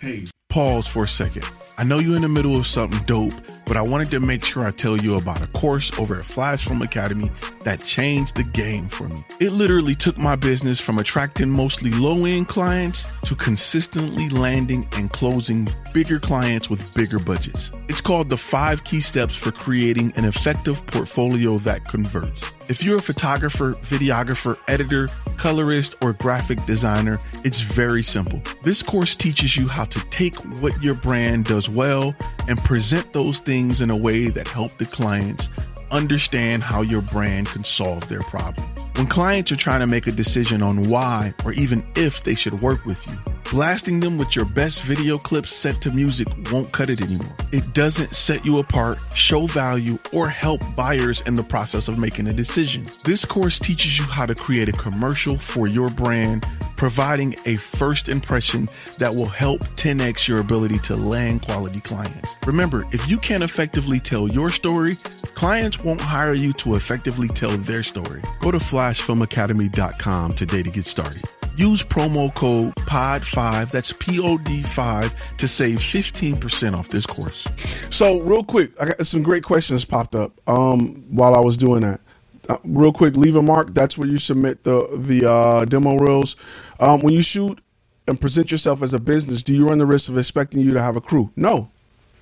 Hey, 0.00 0.26
pause 0.48 0.86
for 0.86 1.04
a 1.04 1.08
second. 1.08 1.44
I 1.76 1.84
know 1.84 1.98
you're 1.98 2.16
in 2.16 2.22
the 2.22 2.28
middle 2.28 2.56
of 2.56 2.66
something 2.66 3.02
dope, 3.04 3.32
but 3.68 3.76
I 3.76 3.82
wanted 3.82 4.10
to 4.12 4.20
make 4.20 4.42
sure 4.44 4.66
I 4.66 4.70
tell 4.70 4.96
you 4.96 5.16
about 5.16 5.42
a 5.42 5.46
course 5.48 5.96
over 5.98 6.18
at 6.18 6.24
Flash 6.24 6.64
Film 6.66 6.80
Academy 6.80 7.30
that 7.64 7.84
changed 7.84 8.34
the 8.34 8.42
game 8.42 8.88
for 8.88 9.06
me. 9.08 9.22
It 9.40 9.50
literally 9.50 9.94
took 9.94 10.16
my 10.16 10.36
business 10.36 10.80
from 10.80 10.98
attracting 10.98 11.50
mostly 11.50 11.90
low 11.90 12.24
end 12.24 12.48
clients 12.48 13.06
to 13.26 13.36
consistently 13.36 14.30
landing 14.30 14.88
and 14.92 15.10
closing 15.10 15.68
bigger 15.92 16.18
clients 16.18 16.70
with 16.70 16.94
bigger 16.94 17.18
budgets. 17.18 17.70
It's 17.88 18.00
called 18.00 18.30
the 18.30 18.38
five 18.38 18.84
key 18.84 19.00
steps 19.00 19.36
for 19.36 19.52
creating 19.52 20.14
an 20.16 20.24
effective 20.24 20.84
portfolio 20.86 21.58
that 21.58 21.84
converts. 21.84 22.50
If 22.68 22.82
you're 22.82 22.98
a 22.98 23.02
photographer, 23.02 23.74
videographer, 23.74 24.58
editor, 24.68 25.08
colorist, 25.36 25.94
or 26.02 26.12
graphic 26.12 26.64
designer, 26.66 27.18
it's 27.44 27.60
very 27.60 28.02
simple. 28.02 28.42
This 28.62 28.82
course 28.82 29.14
teaches 29.14 29.56
you 29.56 29.68
how 29.68 29.84
to 29.84 30.00
take 30.10 30.34
what 30.60 30.82
your 30.82 30.94
brand 30.94 31.46
does 31.46 31.68
well 31.68 32.14
and 32.48 32.58
present 32.64 33.12
those 33.12 33.38
things 33.38 33.80
in 33.80 33.90
a 33.90 33.96
way 33.96 34.28
that 34.28 34.48
help 34.48 34.76
the 34.78 34.86
clients 34.86 35.50
understand 35.90 36.62
how 36.62 36.82
your 36.82 37.02
brand 37.02 37.46
can 37.48 37.64
solve 37.64 38.08
their 38.08 38.22
problem. 38.22 38.66
When 38.96 39.06
clients 39.06 39.52
are 39.52 39.56
trying 39.56 39.80
to 39.80 39.86
make 39.86 40.06
a 40.06 40.12
decision 40.12 40.62
on 40.62 40.88
why 40.88 41.34
or 41.44 41.52
even 41.52 41.86
if 41.94 42.24
they 42.24 42.34
should 42.34 42.60
work 42.60 42.84
with 42.84 43.06
you, 43.06 43.16
Blasting 43.50 44.00
them 44.00 44.18
with 44.18 44.36
your 44.36 44.44
best 44.44 44.82
video 44.82 45.16
clips 45.16 45.54
set 45.54 45.80
to 45.80 45.90
music 45.90 46.28
won't 46.52 46.70
cut 46.72 46.90
it 46.90 47.00
anymore. 47.00 47.34
It 47.50 47.72
doesn't 47.72 48.14
set 48.14 48.44
you 48.44 48.58
apart, 48.58 48.98
show 49.14 49.46
value, 49.46 49.98
or 50.12 50.28
help 50.28 50.60
buyers 50.76 51.22
in 51.22 51.36
the 51.36 51.42
process 51.42 51.88
of 51.88 51.98
making 51.98 52.26
a 52.26 52.34
decision. 52.34 52.84
This 53.04 53.24
course 53.24 53.58
teaches 53.58 53.96
you 53.96 54.04
how 54.04 54.26
to 54.26 54.34
create 54.34 54.68
a 54.68 54.72
commercial 54.72 55.38
for 55.38 55.66
your 55.66 55.88
brand, 55.88 56.46
providing 56.78 57.34
a 57.44 57.56
first 57.56 58.08
impression 58.08 58.70
that 58.96 59.14
will 59.14 59.28
help 59.28 59.60
10x 59.76 60.26
your 60.26 60.38
ability 60.38 60.78
to 60.78 60.96
land 60.96 61.42
quality 61.42 61.80
clients. 61.80 62.34
Remember, 62.46 62.86
if 62.92 63.06
you 63.10 63.18
can't 63.18 63.42
effectively 63.42 64.00
tell 64.00 64.28
your 64.28 64.48
story, 64.48 64.96
clients 65.34 65.80
won't 65.80 66.00
hire 66.00 66.32
you 66.32 66.54
to 66.54 66.76
effectively 66.76 67.28
tell 67.28 67.50
their 67.58 67.82
story. 67.82 68.22
Go 68.40 68.50
to 68.52 68.58
flashfilmacademy.com 68.58 70.32
today 70.32 70.62
to 70.62 70.70
get 70.70 70.86
started. 70.86 71.24
Use 71.56 71.82
promo 71.82 72.32
code 72.32 72.72
POD5, 72.76 73.72
that's 73.72 73.92
P 73.98 74.20
O 74.20 74.38
D 74.38 74.62
5, 74.62 75.36
to 75.38 75.48
save 75.48 75.78
15% 75.78 76.74
off 76.78 76.90
this 76.90 77.04
course. 77.04 77.48
So, 77.90 78.20
real 78.20 78.44
quick, 78.44 78.70
I 78.80 78.84
got 78.84 79.04
some 79.04 79.24
great 79.24 79.42
questions 79.42 79.84
popped 79.84 80.14
up 80.14 80.40
um, 80.48 81.04
while 81.08 81.34
I 81.34 81.40
was 81.40 81.56
doing 81.56 81.80
that. 81.80 82.00
Uh, 82.48 82.56
real 82.64 82.92
quick, 82.92 83.14
leave 83.14 83.36
a 83.36 83.42
mark. 83.42 83.74
That's 83.74 83.98
where 83.98 84.08
you 84.08 84.18
submit 84.18 84.64
the 84.64 84.88
the 84.96 85.30
uh, 85.30 85.64
demo 85.66 85.96
reels. 85.96 86.36
Um, 86.80 87.00
when 87.00 87.12
you 87.14 87.22
shoot 87.22 87.60
and 88.06 88.20
present 88.20 88.50
yourself 88.50 88.82
as 88.82 88.94
a 88.94 88.98
business, 88.98 89.42
do 89.42 89.54
you 89.54 89.68
run 89.68 89.78
the 89.78 89.86
risk 89.86 90.08
of 90.08 90.16
expecting 90.16 90.60
you 90.60 90.72
to 90.72 90.80
have 90.80 90.96
a 90.96 91.00
crew? 91.00 91.30
No. 91.36 91.70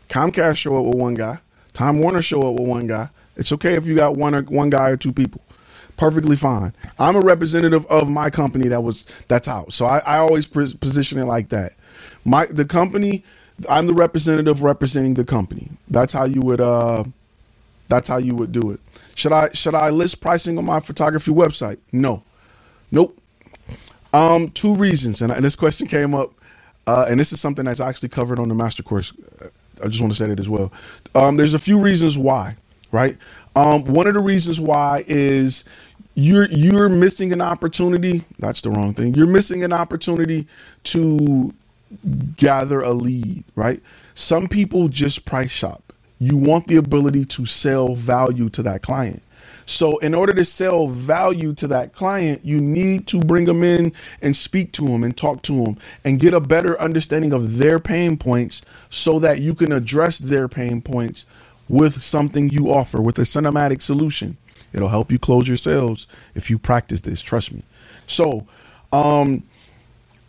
Comcast 0.09 0.57
show 0.57 0.79
up 0.79 0.87
with 0.87 0.97
one 0.97 1.15
guy. 1.15 1.39
Time 1.73 2.01
Warner 2.01 2.23
show 2.23 2.43
up 2.43 2.59
with 2.59 2.69
one 2.69 2.87
guy. 2.87 3.09
It's 3.37 3.53
okay 3.53 3.75
if 3.75 3.87
you 3.87 3.95
got 3.95 4.17
one 4.17 4.35
or 4.35 4.43
one 4.43 4.71
guy 4.71 4.91
or 4.91 4.97
two 4.97 5.12
people 5.12 5.43
perfectly 5.97 6.37
fine. 6.37 6.73
I'm 6.99 7.17
a 7.17 7.21
representative 7.21 7.87
of 7.87 8.09
my 8.09 8.31
company 8.31 8.69
that 8.69 8.83
was 8.83 9.07
that's 9.29 9.49
out. 9.49 9.73
So 9.73 9.87
I, 9.87 9.99
I 9.99 10.19
always 10.19 10.47
position 10.47 11.19
it 11.19 11.25
like 11.25 11.49
that. 11.51 11.75
My 12.25 12.47
the 12.47 12.65
company, 12.65 13.25
I'm 13.69 13.87
the 13.87 13.95
representative 13.95 14.62
representing 14.62 15.15
the 15.15 15.25
company. 15.25 15.71
That's 15.89 16.12
how 16.12 16.25
you 16.25 16.41
would 16.43 16.61
uh 16.61 17.05
that's 17.88 18.09
how 18.09 18.18
you 18.18 18.35
would 18.37 18.53
do 18.53 18.70
it. 18.72 18.81
Should 19.14 19.33
I 19.33 19.51
should 19.53 19.75
I 19.75 19.90
list 19.90 20.20
pricing 20.20 20.59
on 20.59 20.64
my 20.66 20.81
photography 20.81 21.33
website? 21.33 21.79
No. 21.92 22.22
Nope. 22.90 23.18
Um 24.14 24.51
two 24.51 24.75
reasons 24.75 25.22
and, 25.22 25.33
and 25.33 25.44
this 25.44 25.57
question 25.57 25.87
came 25.87 26.14
up 26.14 26.33
uh, 26.87 27.07
and 27.09 27.20
this 27.20 27.33
is 27.33 27.40
something 27.40 27.64
that's 27.66 27.81
actually 27.81 28.11
covered 28.11 28.38
on 28.38 28.49
the 28.49 28.55
master 28.55 28.83
course. 28.83 29.12
I 29.85 29.88
just 29.88 30.01
want 30.01 30.12
to 30.12 30.18
say 30.18 30.29
that 30.29 30.40
as 30.40 30.49
well. 30.49 30.72
Um, 31.14 31.37
there's 31.37 31.55
a 31.55 31.59
few 31.59 31.81
reasons 31.81 32.18
why, 32.18 32.57
right? 32.92 33.16
Um, 33.57 33.85
one 33.85 34.07
of 34.07 34.14
the 34.14 34.20
reasons 34.22 34.61
why 34.61 35.05
is 35.09 35.64
you're 36.14 36.49
you're 36.51 36.88
missing 36.88 37.33
an 37.33 37.40
opportunity. 37.40 38.25
That's 38.38 38.61
the 38.62 38.70
wrong 38.70 38.94
thing. 38.94 39.14
You're 39.14 39.27
missing 39.27 39.64
an 39.64 39.72
opportunity 39.72 40.46
to 40.85 41.55
gather 42.37 42.83
a 42.83 42.92
lead, 42.92 43.44
right? 43.57 43.83
Some 44.14 44.49
people 44.49 44.88
just 44.88 45.25
price 45.25 45.51
shop. 45.51 45.86
You 46.18 46.37
want 46.37 46.66
the 46.68 46.76
ability 46.76 47.24
to 47.26 47.46
sell 47.46 47.94
value 47.94 48.48
to 48.50 48.62
that 48.64 48.83
client. 48.83 49.22
So, 49.66 49.98
in 49.98 50.14
order 50.14 50.33
to 50.35 50.44
sell 50.44 50.88
value 50.88 51.55
to 51.55 51.68
that 51.68 51.92
client, 51.92 52.44
you 52.44 52.61
need 52.61 53.07
to 53.09 53.20
bring 53.20 53.44
them 53.44 53.64
in 53.64 53.92
and 54.22 54.37
speak 54.37 54.72
to 54.72 54.87
them 54.87 55.05
and 55.05 55.16
talk 55.16 55.42
to 55.42 55.64
them 55.64 55.79
and 56.05 56.20
get 56.20 56.35
a 56.35 56.40
better 56.40 56.81
understanding 56.81 57.33
of 57.33 57.59
their 57.59 57.79
pain 57.81 58.16
points 58.16 58.62
so 58.90 59.18
that 59.20 59.40
you 59.40 59.55
can 59.55 59.72
address 59.72 60.18
their 60.18 60.48
pain 60.48 60.83
points 60.83 61.26
with 61.68 62.02
something 62.02 62.48
you 62.50 62.72
offer, 62.72 63.02
with 63.02 63.18
a 63.18 63.22
cinematic 63.22 63.83
solution. 63.83 64.37
It'll 64.72 64.88
help 64.88 65.11
you 65.12 65.18
close 65.18 65.48
your 65.48 65.57
sales 65.57 66.07
if 66.35 66.50
you 66.50 66.59
practice 66.59 67.02
this. 67.02 67.20
Trust 67.22 67.52
me. 67.52 67.62
So, 68.07 68.46
um, 68.92 69.42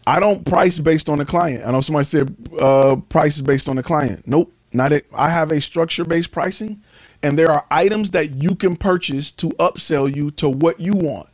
I 0.07 0.19
don't 0.19 0.45
price 0.45 0.79
based 0.79 1.09
on 1.09 1.19
the 1.19 1.25
client. 1.25 1.65
I 1.65 1.71
know 1.71 1.81
somebody 1.81 2.05
said 2.05 2.35
uh, 2.59 2.97
price 3.09 3.35
is 3.37 3.41
based 3.41 3.69
on 3.69 3.75
the 3.75 3.83
client. 3.83 4.23
Nope, 4.27 4.53
not 4.73 4.93
it. 4.93 5.07
I 5.13 5.29
have 5.29 5.51
a 5.51 5.61
structure 5.61 6.05
based 6.05 6.31
pricing, 6.31 6.81
and 7.23 7.37
there 7.37 7.51
are 7.51 7.65
items 7.71 8.11
that 8.11 8.31
you 8.31 8.55
can 8.55 8.75
purchase 8.75 9.31
to 9.31 9.49
upsell 9.51 10.13
you 10.13 10.31
to 10.31 10.49
what 10.49 10.79
you 10.79 10.93
want. 10.93 11.29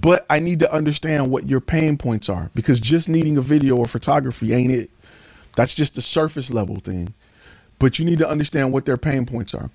But 0.00 0.26
I 0.30 0.40
need 0.40 0.60
to 0.60 0.72
understand 0.72 1.30
what 1.30 1.48
your 1.48 1.60
pain 1.60 1.96
points 1.98 2.28
are 2.28 2.50
because 2.54 2.80
just 2.80 3.08
needing 3.08 3.36
a 3.36 3.42
video 3.42 3.76
or 3.76 3.86
photography 3.86 4.54
ain't 4.54 4.70
it. 4.70 4.90
That's 5.56 5.74
just 5.74 5.96
the 5.96 6.02
surface 6.02 6.50
level 6.50 6.76
thing. 6.76 7.14
But 7.78 7.98
you 7.98 8.04
need 8.04 8.18
to 8.20 8.28
understand 8.28 8.72
what 8.72 8.84
their 8.84 8.96
pain 8.96 9.26
points 9.26 9.54
are. 9.54 9.70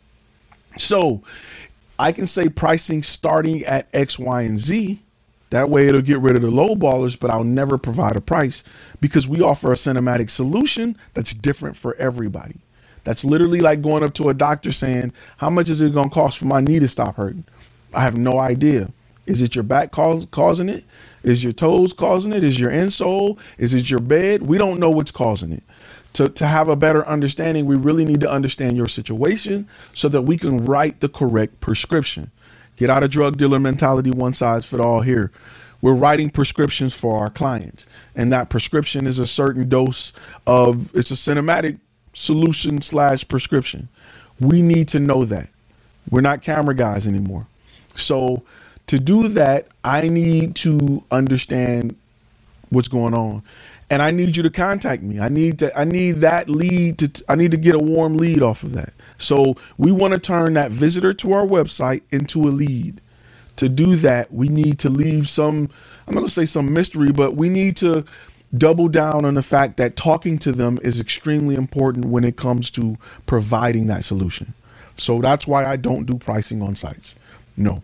So 0.77 1.21
I 1.99 2.11
can 2.11 2.27
say 2.27 2.49
pricing 2.49 3.03
starting 3.03 3.63
at 3.65 3.87
X, 3.93 4.17
Y, 4.17 4.41
and 4.43 4.59
Z. 4.59 5.01
That 5.49 5.69
way 5.69 5.87
it'll 5.87 6.01
get 6.01 6.19
rid 6.19 6.35
of 6.35 6.41
the 6.41 6.49
low 6.49 6.75
ballers, 6.75 7.19
but 7.19 7.29
I'll 7.29 7.43
never 7.43 7.77
provide 7.77 8.15
a 8.15 8.21
price 8.21 8.63
because 8.99 9.27
we 9.27 9.41
offer 9.41 9.71
a 9.71 9.75
cinematic 9.75 10.29
solution 10.29 10.97
that's 11.13 11.33
different 11.33 11.77
for 11.77 11.95
everybody. 11.95 12.55
That's 13.03 13.25
literally 13.25 13.59
like 13.59 13.81
going 13.81 14.03
up 14.03 14.13
to 14.15 14.29
a 14.29 14.33
doctor 14.33 14.71
saying, 14.71 15.13
How 15.37 15.49
much 15.49 15.69
is 15.69 15.81
it 15.81 15.93
going 15.93 16.09
to 16.09 16.13
cost 16.13 16.37
for 16.37 16.45
my 16.45 16.61
knee 16.61 16.79
to 16.79 16.87
stop 16.87 17.15
hurting? 17.15 17.45
I 17.93 18.01
have 18.01 18.17
no 18.17 18.39
idea. 18.39 18.91
Is 19.25 19.41
it 19.41 19.55
your 19.55 19.63
back 19.63 19.91
cause, 19.91 20.27
causing 20.31 20.69
it? 20.69 20.83
Is 21.23 21.43
your 21.43 21.53
toes 21.53 21.93
causing 21.93 22.33
it? 22.33 22.43
Is 22.43 22.59
your 22.59 22.71
insole? 22.71 23.37
Is 23.57 23.73
it 23.73 23.89
your 23.89 24.01
bed? 24.01 24.43
We 24.43 24.57
don't 24.57 24.79
know 24.79 24.89
what's 24.89 25.11
causing 25.11 25.53
it 25.53 25.63
to, 26.13 26.29
to 26.29 26.47
have 26.47 26.69
a 26.69 26.75
better 26.75 27.05
understanding, 27.07 27.65
we 27.65 27.75
really 27.75 28.05
need 28.05 28.21
to 28.21 28.31
understand 28.31 28.77
your 28.77 28.87
situation 28.87 29.67
so 29.93 30.07
that 30.09 30.21
we 30.21 30.37
can 30.37 30.57
write 30.65 30.99
the 30.99 31.09
correct 31.09 31.59
prescription. 31.59 32.31
Get 32.77 32.89
out 32.89 33.03
of 33.03 33.09
drug 33.11 33.37
dealer 33.37 33.59
mentality, 33.59 34.11
one 34.11 34.33
size 34.33 34.65
fit 34.65 34.79
all 34.79 35.01
here. 35.01 35.31
We're 35.81 35.93
writing 35.93 36.29
prescriptions 36.29 36.93
for 36.93 37.19
our 37.19 37.29
clients, 37.29 37.85
and 38.15 38.31
that 38.31 38.49
prescription 38.49 39.05
is 39.05 39.19
a 39.19 39.27
certain 39.27 39.67
dose 39.67 40.13
of 40.47 40.95
it's 40.95 41.11
a 41.11 41.15
cinematic 41.15 41.79
solution 42.13 42.81
slash 42.81 43.27
prescription. 43.27 43.89
We 44.39 44.61
need 44.61 44.87
to 44.89 44.99
know 44.99 45.25
that. 45.25 45.49
We're 46.09 46.21
not 46.21 46.41
camera 46.41 46.75
guys 46.75 47.07
anymore. 47.07 47.47
So 47.95 48.43
to 48.87 48.99
do 48.99 49.27
that, 49.29 49.67
I 49.83 50.07
need 50.07 50.55
to 50.57 51.03
understand 51.11 51.95
what's 52.69 52.87
going 52.87 53.13
on 53.13 53.43
and 53.89 54.01
I 54.01 54.09
need 54.09 54.35
you 54.35 54.41
to 54.41 54.49
contact 54.49 55.03
me. 55.03 55.19
I 55.19 55.29
need 55.29 55.59
to 55.59 55.77
I 55.77 55.83
need 55.83 56.13
that 56.17 56.49
lead 56.49 56.97
to 56.97 57.23
I 57.29 57.35
need 57.35 57.51
to 57.51 57.57
get 57.57 57.75
a 57.75 57.79
warm 57.79 58.17
lead 58.17 58.41
off 58.41 58.63
of 58.63 58.73
that. 58.73 58.93
So 59.19 59.55
we 59.77 59.91
want 59.91 60.13
to 60.13 60.19
turn 60.19 60.53
that 60.55 60.71
visitor 60.71 61.13
to 61.13 61.33
our 61.33 61.45
website 61.45 62.01
into 62.11 62.41
a 62.41 62.49
lead. 62.49 63.01
To 63.57 63.69
do 63.69 63.95
that, 63.97 64.33
we 64.33 64.49
need 64.49 64.79
to 64.79 64.89
leave 64.89 65.29
some 65.29 65.69
I'm 66.07 66.15
not 66.15 66.21
going 66.21 66.27
to 66.27 66.33
say 66.33 66.45
some 66.45 66.73
mystery, 66.73 67.11
but 67.11 67.35
we 67.35 67.49
need 67.49 67.77
to 67.77 68.03
double 68.57 68.87
down 68.87 69.25
on 69.25 69.33
the 69.35 69.43
fact 69.43 69.77
that 69.77 69.95
talking 69.95 70.37
to 70.39 70.51
them 70.51 70.79
is 70.83 70.99
extremely 70.99 71.55
important 71.55 72.05
when 72.05 72.23
it 72.23 72.35
comes 72.35 72.69
to 72.71 72.97
providing 73.25 73.87
that 73.87 74.03
solution. 74.03 74.53
So 74.97 75.21
that's 75.21 75.47
why 75.47 75.65
I 75.65 75.75
don't 75.75 76.05
do 76.05 76.17
pricing 76.17 76.61
on 76.61 76.75
sites. 76.75 77.15
No. 77.57 77.81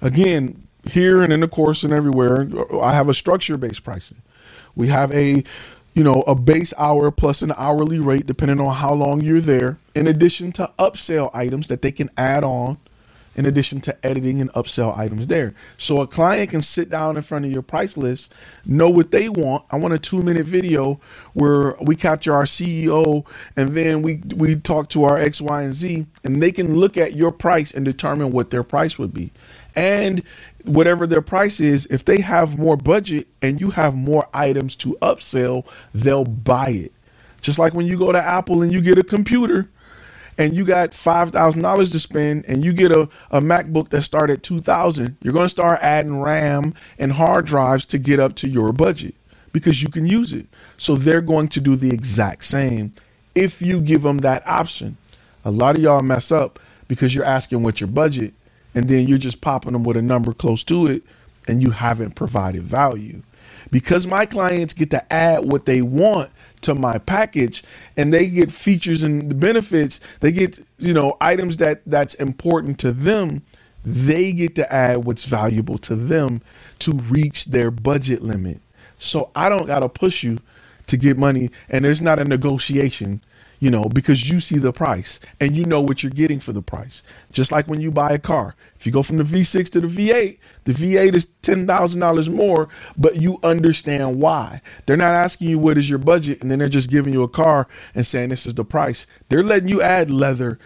Again, 0.00 0.66
here 0.90 1.22
and 1.22 1.32
in 1.32 1.40
the 1.40 1.48
course 1.48 1.82
and 1.82 1.92
everywhere, 1.92 2.48
I 2.80 2.92
have 2.92 3.08
a 3.08 3.14
structure 3.14 3.56
based 3.56 3.84
pricing. 3.84 4.22
We 4.76 4.88
have 4.88 5.12
a 5.12 5.44
you 5.94 6.04
know, 6.04 6.22
a 6.22 6.34
base 6.34 6.72
hour 6.78 7.10
plus 7.10 7.42
an 7.42 7.52
hourly 7.56 7.98
rate 7.98 8.26
depending 8.26 8.60
on 8.60 8.74
how 8.74 8.94
long 8.94 9.20
you're 9.20 9.40
there, 9.40 9.76
in 9.94 10.06
addition 10.06 10.52
to 10.52 10.70
upsell 10.78 11.30
items 11.34 11.68
that 11.68 11.82
they 11.82 11.90
can 11.90 12.08
add 12.16 12.44
on 12.44 12.78
in 13.36 13.46
addition 13.46 13.80
to 13.80 14.06
editing 14.06 14.40
and 14.40 14.52
upsell 14.52 14.96
items 14.98 15.28
there. 15.28 15.54
So 15.78 16.00
a 16.00 16.06
client 16.06 16.50
can 16.50 16.62
sit 16.62 16.90
down 16.90 17.16
in 17.16 17.22
front 17.22 17.44
of 17.44 17.52
your 17.52 17.62
price 17.62 17.96
list, 17.96 18.32
know 18.64 18.90
what 18.90 19.12
they 19.12 19.28
want. 19.28 19.64
I 19.70 19.76
want 19.76 19.94
a 19.94 19.98
two 19.98 20.22
minute 20.22 20.46
video 20.46 21.00
where 21.34 21.76
we 21.80 21.96
capture 21.96 22.34
our 22.34 22.44
CEO 22.44 23.24
and 23.56 23.70
then 23.70 24.02
we 24.02 24.22
we 24.34 24.56
talk 24.56 24.88
to 24.90 25.04
our 25.04 25.16
X, 25.16 25.40
Y, 25.40 25.62
and 25.62 25.74
Z, 25.74 26.06
and 26.24 26.42
they 26.42 26.52
can 26.52 26.76
look 26.76 26.96
at 26.96 27.14
your 27.14 27.30
price 27.30 27.72
and 27.72 27.84
determine 27.84 28.32
what 28.32 28.50
their 28.50 28.64
price 28.64 28.98
would 28.98 29.14
be. 29.14 29.32
And 29.76 30.22
whatever 30.64 31.06
their 31.06 31.22
price 31.22 31.60
is, 31.60 31.86
if 31.86 32.04
they 32.04 32.20
have 32.20 32.58
more 32.58 32.76
budget 32.76 33.28
and 33.40 33.60
you 33.60 33.70
have 33.70 33.94
more 33.94 34.28
items 34.34 34.74
to 34.76 34.98
upsell, 35.00 35.66
they'll 35.94 36.24
buy 36.24 36.70
it. 36.70 36.92
Just 37.40 37.58
like 37.58 37.72
when 37.72 37.86
you 37.86 37.96
go 37.96 38.12
to 38.12 38.18
Apple 38.20 38.62
and 38.62 38.72
you 38.72 38.80
get 38.80 38.98
a 38.98 39.04
computer 39.04 39.68
and 40.40 40.56
you 40.56 40.64
got 40.64 40.94
five 40.94 41.32
thousand 41.32 41.60
dollars 41.60 41.92
to 41.92 42.00
spend 42.00 42.46
and 42.48 42.64
you 42.64 42.72
get 42.72 42.90
a, 42.92 43.02
a 43.30 43.42
MacBook 43.42 43.90
that 43.90 44.00
start 44.00 44.30
at 44.30 44.42
two 44.42 44.62
thousand, 44.62 45.18
you're 45.22 45.34
gonna 45.34 45.50
start 45.50 45.78
adding 45.82 46.18
RAM 46.18 46.72
and 46.98 47.12
hard 47.12 47.44
drives 47.44 47.84
to 47.86 47.98
get 47.98 48.18
up 48.18 48.34
to 48.36 48.48
your 48.48 48.72
budget 48.72 49.14
because 49.52 49.82
you 49.82 49.90
can 49.90 50.06
use 50.06 50.32
it. 50.32 50.46
So 50.78 50.96
they're 50.96 51.20
going 51.20 51.48
to 51.48 51.60
do 51.60 51.76
the 51.76 51.90
exact 51.90 52.46
same 52.46 52.94
if 53.34 53.60
you 53.60 53.82
give 53.82 54.00
them 54.00 54.18
that 54.18 54.42
option. 54.46 54.96
A 55.44 55.50
lot 55.50 55.76
of 55.76 55.82
y'all 55.82 56.00
mess 56.00 56.32
up 56.32 56.58
because 56.88 57.14
you're 57.14 57.24
asking 57.24 57.62
what 57.62 57.78
your 57.78 57.88
budget 57.88 58.32
and 58.74 58.88
then 58.88 59.06
you're 59.06 59.18
just 59.18 59.42
popping 59.42 59.74
them 59.74 59.84
with 59.84 59.98
a 59.98 60.02
number 60.02 60.32
close 60.32 60.64
to 60.64 60.86
it 60.86 61.02
and 61.48 61.62
you 61.62 61.70
haven't 61.70 62.12
provided 62.12 62.62
value. 62.62 63.20
Because 63.70 64.06
my 64.06 64.24
clients 64.24 64.72
get 64.72 64.90
to 64.92 65.12
add 65.12 65.52
what 65.52 65.66
they 65.66 65.82
want 65.82 66.30
to 66.62 66.74
my 66.74 66.98
package 66.98 67.62
and 67.96 68.12
they 68.12 68.26
get 68.26 68.50
features 68.50 69.02
and 69.02 69.30
the 69.30 69.34
benefits, 69.34 70.00
they 70.20 70.32
get, 70.32 70.64
you 70.78 70.92
know, 70.92 71.16
items 71.20 71.56
that 71.58 71.82
that's 71.86 72.14
important 72.14 72.78
to 72.80 72.92
them, 72.92 73.42
they 73.84 74.32
get 74.32 74.54
to 74.56 74.72
add 74.72 75.04
what's 75.04 75.24
valuable 75.24 75.78
to 75.78 75.96
them 75.96 76.42
to 76.80 76.92
reach 76.92 77.46
their 77.46 77.70
budget 77.70 78.22
limit. 78.22 78.60
So 78.98 79.30
I 79.34 79.48
don't 79.48 79.66
got 79.66 79.80
to 79.80 79.88
push 79.88 80.22
you 80.22 80.38
to 80.86 80.96
get 80.96 81.16
money 81.16 81.50
and 81.68 81.84
there's 81.84 82.02
not 82.02 82.18
a 82.18 82.24
negotiation 82.24 83.22
you 83.60 83.70
know, 83.70 83.84
because 83.84 84.28
you 84.28 84.40
see 84.40 84.58
the 84.58 84.72
price 84.72 85.20
and 85.38 85.54
you 85.54 85.64
know 85.66 85.80
what 85.80 86.02
you're 86.02 86.10
getting 86.10 86.40
for 86.40 86.52
the 86.52 86.62
price. 86.62 87.02
Just 87.30 87.52
like 87.52 87.68
when 87.68 87.80
you 87.80 87.90
buy 87.90 88.10
a 88.10 88.18
car. 88.18 88.56
If 88.74 88.86
you 88.86 88.92
go 88.92 89.02
from 89.02 89.18
the 89.18 89.22
V6 89.22 89.68
to 89.72 89.80
the 89.82 89.86
V8, 89.86 90.38
the 90.64 90.72
V8 90.72 91.14
is 91.14 91.26
$10,000 91.42 92.28
more, 92.34 92.70
but 92.96 93.16
you 93.16 93.38
understand 93.42 94.18
why. 94.18 94.62
They're 94.86 94.96
not 94.96 95.12
asking 95.12 95.50
you 95.50 95.58
what 95.58 95.76
is 95.76 95.90
your 95.90 95.98
budget 95.98 96.40
and 96.40 96.50
then 96.50 96.58
they're 96.58 96.70
just 96.70 96.90
giving 96.90 97.12
you 97.12 97.22
a 97.22 97.28
car 97.28 97.68
and 97.94 98.06
saying 98.06 98.30
this 98.30 98.46
is 98.46 98.54
the 98.54 98.64
price. 98.64 99.06
They're 99.28 99.44
letting 99.44 99.68
you 99.68 99.82
add 99.82 100.10
leather, 100.10 100.58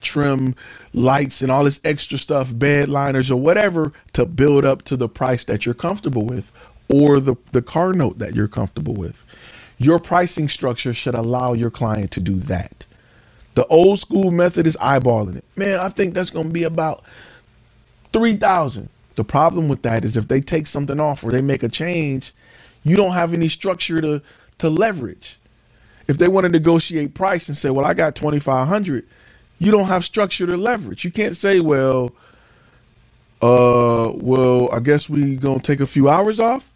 trim, 0.00 0.54
lights, 0.92 1.42
and 1.42 1.50
all 1.50 1.64
this 1.64 1.80
extra 1.84 2.16
stuff, 2.16 2.56
bed 2.56 2.88
liners 2.88 3.28
or 3.28 3.40
whatever 3.40 3.92
to 4.12 4.24
build 4.24 4.64
up 4.64 4.82
to 4.82 4.96
the 4.96 5.08
price 5.08 5.44
that 5.44 5.66
you're 5.66 5.74
comfortable 5.74 6.24
with 6.24 6.52
or 6.88 7.18
the, 7.18 7.34
the 7.50 7.62
car 7.62 7.92
note 7.92 8.18
that 8.18 8.36
you're 8.36 8.46
comfortable 8.46 8.94
with. 8.94 9.24
Your 9.78 9.98
pricing 9.98 10.48
structure 10.48 10.94
should 10.94 11.14
allow 11.14 11.52
your 11.54 11.70
client 11.70 12.10
to 12.12 12.20
do 12.20 12.36
that. 12.36 12.86
The 13.54 13.66
old 13.68 14.00
school 14.00 14.30
method 14.30 14.66
is 14.66 14.76
eyeballing 14.78 15.36
it. 15.36 15.44
Man, 15.56 15.80
I 15.80 15.88
think 15.90 16.14
that's 16.14 16.30
going 16.30 16.48
to 16.48 16.52
be 16.52 16.64
about 16.64 17.04
3000. 18.12 18.88
The 19.16 19.24
problem 19.24 19.68
with 19.68 19.82
that 19.82 20.04
is 20.04 20.16
if 20.16 20.28
they 20.28 20.40
take 20.42 20.66
something 20.66 21.00
off 21.00 21.24
or 21.24 21.32
they 21.32 21.42
make 21.42 21.62
a 21.62 21.70
change, 21.70 22.34
you 22.84 22.96
don't 22.96 23.12
have 23.12 23.34
any 23.34 23.48
structure 23.48 24.00
to 24.02 24.22
to 24.58 24.70
leverage. 24.70 25.38
If 26.08 26.18
they 26.18 26.28
want 26.28 26.44
to 26.44 26.50
negotiate 26.50 27.14
price 27.14 27.48
and 27.48 27.56
say, 27.56 27.70
"Well, 27.70 27.86
I 27.86 27.94
got 27.94 28.16
2500," 28.16 29.06
you 29.58 29.72
don't 29.72 29.88
have 29.88 30.04
structure 30.04 30.46
to 30.46 30.56
leverage. 30.58 31.04
You 31.04 31.12
can't 31.12 31.36
say, 31.36 31.60
"Well, 31.60 32.12
uh, 33.42 34.12
well, 34.14 34.70
I 34.72 34.80
guess 34.80 35.08
we 35.10 35.36
going 35.36 35.60
to 35.60 35.64
take 35.72 35.80
a 35.80 35.86
few 35.88 36.08
hours 36.10 36.40
off?" 36.40 36.70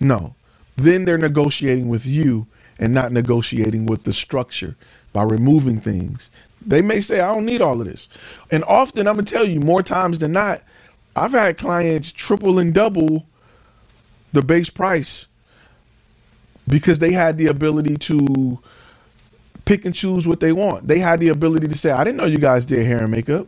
No 0.00 0.35
then 0.76 1.04
they're 1.04 1.18
negotiating 1.18 1.88
with 1.88 2.06
you 2.06 2.46
and 2.78 2.92
not 2.92 3.12
negotiating 3.12 3.86
with 3.86 4.04
the 4.04 4.12
structure 4.12 4.76
by 5.12 5.24
removing 5.24 5.80
things. 5.80 6.30
They 6.64 6.82
may 6.82 7.00
say, 7.00 7.20
I 7.20 7.32
don't 7.32 7.46
need 7.46 7.62
all 7.62 7.80
of 7.80 7.86
this. 7.86 8.08
And 8.50 8.64
often, 8.64 9.06
I'm 9.06 9.14
going 9.14 9.24
to 9.24 9.34
tell 9.34 9.46
you, 9.48 9.60
more 9.60 9.82
times 9.82 10.18
than 10.18 10.32
not, 10.32 10.62
I've 11.14 11.32
had 11.32 11.56
clients 11.56 12.12
triple 12.12 12.58
and 12.58 12.74
double 12.74 13.26
the 14.32 14.42
base 14.42 14.68
price 14.68 15.26
because 16.68 16.98
they 16.98 17.12
had 17.12 17.38
the 17.38 17.46
ability 17.46 17.96
to 17.96 18.58
pick 19.64 19.84
and 19.84 19.94
choose 19.94 20.26
what 20.26 20.40
they 20.40 20.52
want. 20.52 20.88
They 20.88 20.98
had 20.98 21.20
the 21.20 21.28
ability 21.28 21.68
to 21.68 21.78
say, 21.78 21.90
I 21.90 22.04
didn't 22.04 22.18
know 22.18 22.26
you 22.26 22.38
guys 22.38 22.64
did 22.64 22.84
hair 22.86 23.02
and 23.02 23.10
makeup. 23.10 23.46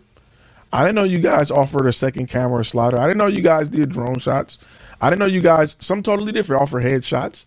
I 0.73 0.83
didn't 0.83 0.97
know 0.97 1.05
you 1.05 1.19
guys 1.19 1.51
offered 1.51 1.87
a 1.87 1.93
second 1.93 2.29
camera 2.29 2.65
slider. 2.65 2.99
I 2.99 3.07
didn't 3.07 3.19
know 3.19 3.27
you 3.27 3.43
guys 3.43 3.69
did 3.69 3.91
drone 3.91 4.19
shots. 4.19 4.59
I 5.01 5.11
didn't 5.11 5.21
know 5.21 5.27
you 5.27 5.41
guys, 5.41 5.77
some 5.81 6.03
totally 6.03 6.33
different, 6.33 6.63
offer 6.63 6.81
headshots. 6.81 7.45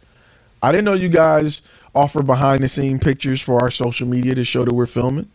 I 0.63 0.71
didn't 0.71 0.85
know 0.85 0.93
you 0.93 1.09
guys 1.09 1.61
offer 1.93 2.23
behind 2.23 2.63
the 2.63 2.67
scene 2.67 2.99
pictures 2.99 3.41
for 3.41 3.61
our 3.61 3.71
social 3.71 4.07
media 4.07 4.35
to 4.35 4.45
show 4.45 4.63
that 4.63 4.73
we're 4.73 4.85
filming. 4.85 5.29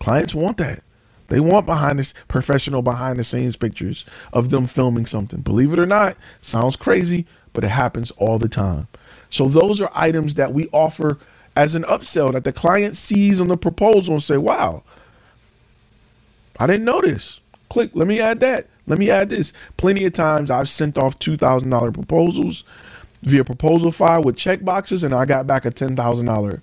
Clients 0.00 0.34
want 0.34 0.58
that. 0.58 0.82
They 1.28 1.40
want 1.40 1.64
behind 1.64 1.98
this 1.98 2.12
professional 2.28 2.82
behind 2.82 3.18
the 3.18 3.24
scenes 3.24 3.56
pictures 3.56 4.04
of 4.34 4.50
them 4.50 4.66
filming 4.66 5.06
something. 5.06 5.40
Believe 5.40 5.72
it 5.72 5.78
or 5.78 5.86
not, 5.86 6.16
sounds 6.42 6.76
crazy, 6.76 7.26
but 7.54 7.64
it 7.64 7.68
happens 7.68 8.10
all 8.12 8.38
the 8.38 8.48
time. 8.50 8.88
So 9.30 9.48
those 9.48 9.80
are 9.80 9.90
items 9.94 10.34
that 10.34 10.52
we 10.52 10.68
offer 10.72 11.18
as 11.56 11.74
an 11.74 11.84
upsell 11.84 12.32
that 12.32 12.44
the 12.44 12.52
client 12.52 12.96
sees 12.96 13.40
on 13.40 13.48
the 13.48 13.56
proposal 13.56 14.14
and 14.14 14.22
say, 14.22 14.36
"Wow, 14.36 14.82
I 16.58 16.66
didn't 16.66 16.84
know 16.84 17.00
this." 17.00 17.40
Click, 17.70 17.90
let 17.94 18.06
me 18.06 18.20
add 18.20 18.40
that. 18.40 18.66
Let 18.92 19.00
me 19.00 19.10
add 19.10 19.30
this. 19.30 19.54
Plenty 19.78 20.04
of 20.06 20.12
times 20.14 20.52
I've 20.52 20.68
sent 20.70 20.98
off 20.98 21.18
$2,000 21.18 21.94
proposals 21.94 22.64
via 23.22 23.44
proposal 23.44 23.92
file 23.92 24.22
with 24.22 24.36
check 24.36 24.64
boxes 24.64 25.02
and 25.02 25.14
I 25.14 25.24
got 25.26 25.48
back 25.48 25.64
a 25.66 25.72
$10,000 25.72 26.60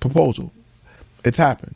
proposal. 0.00 0.52
It's 1.24 1.38
happened. 1.38 1.74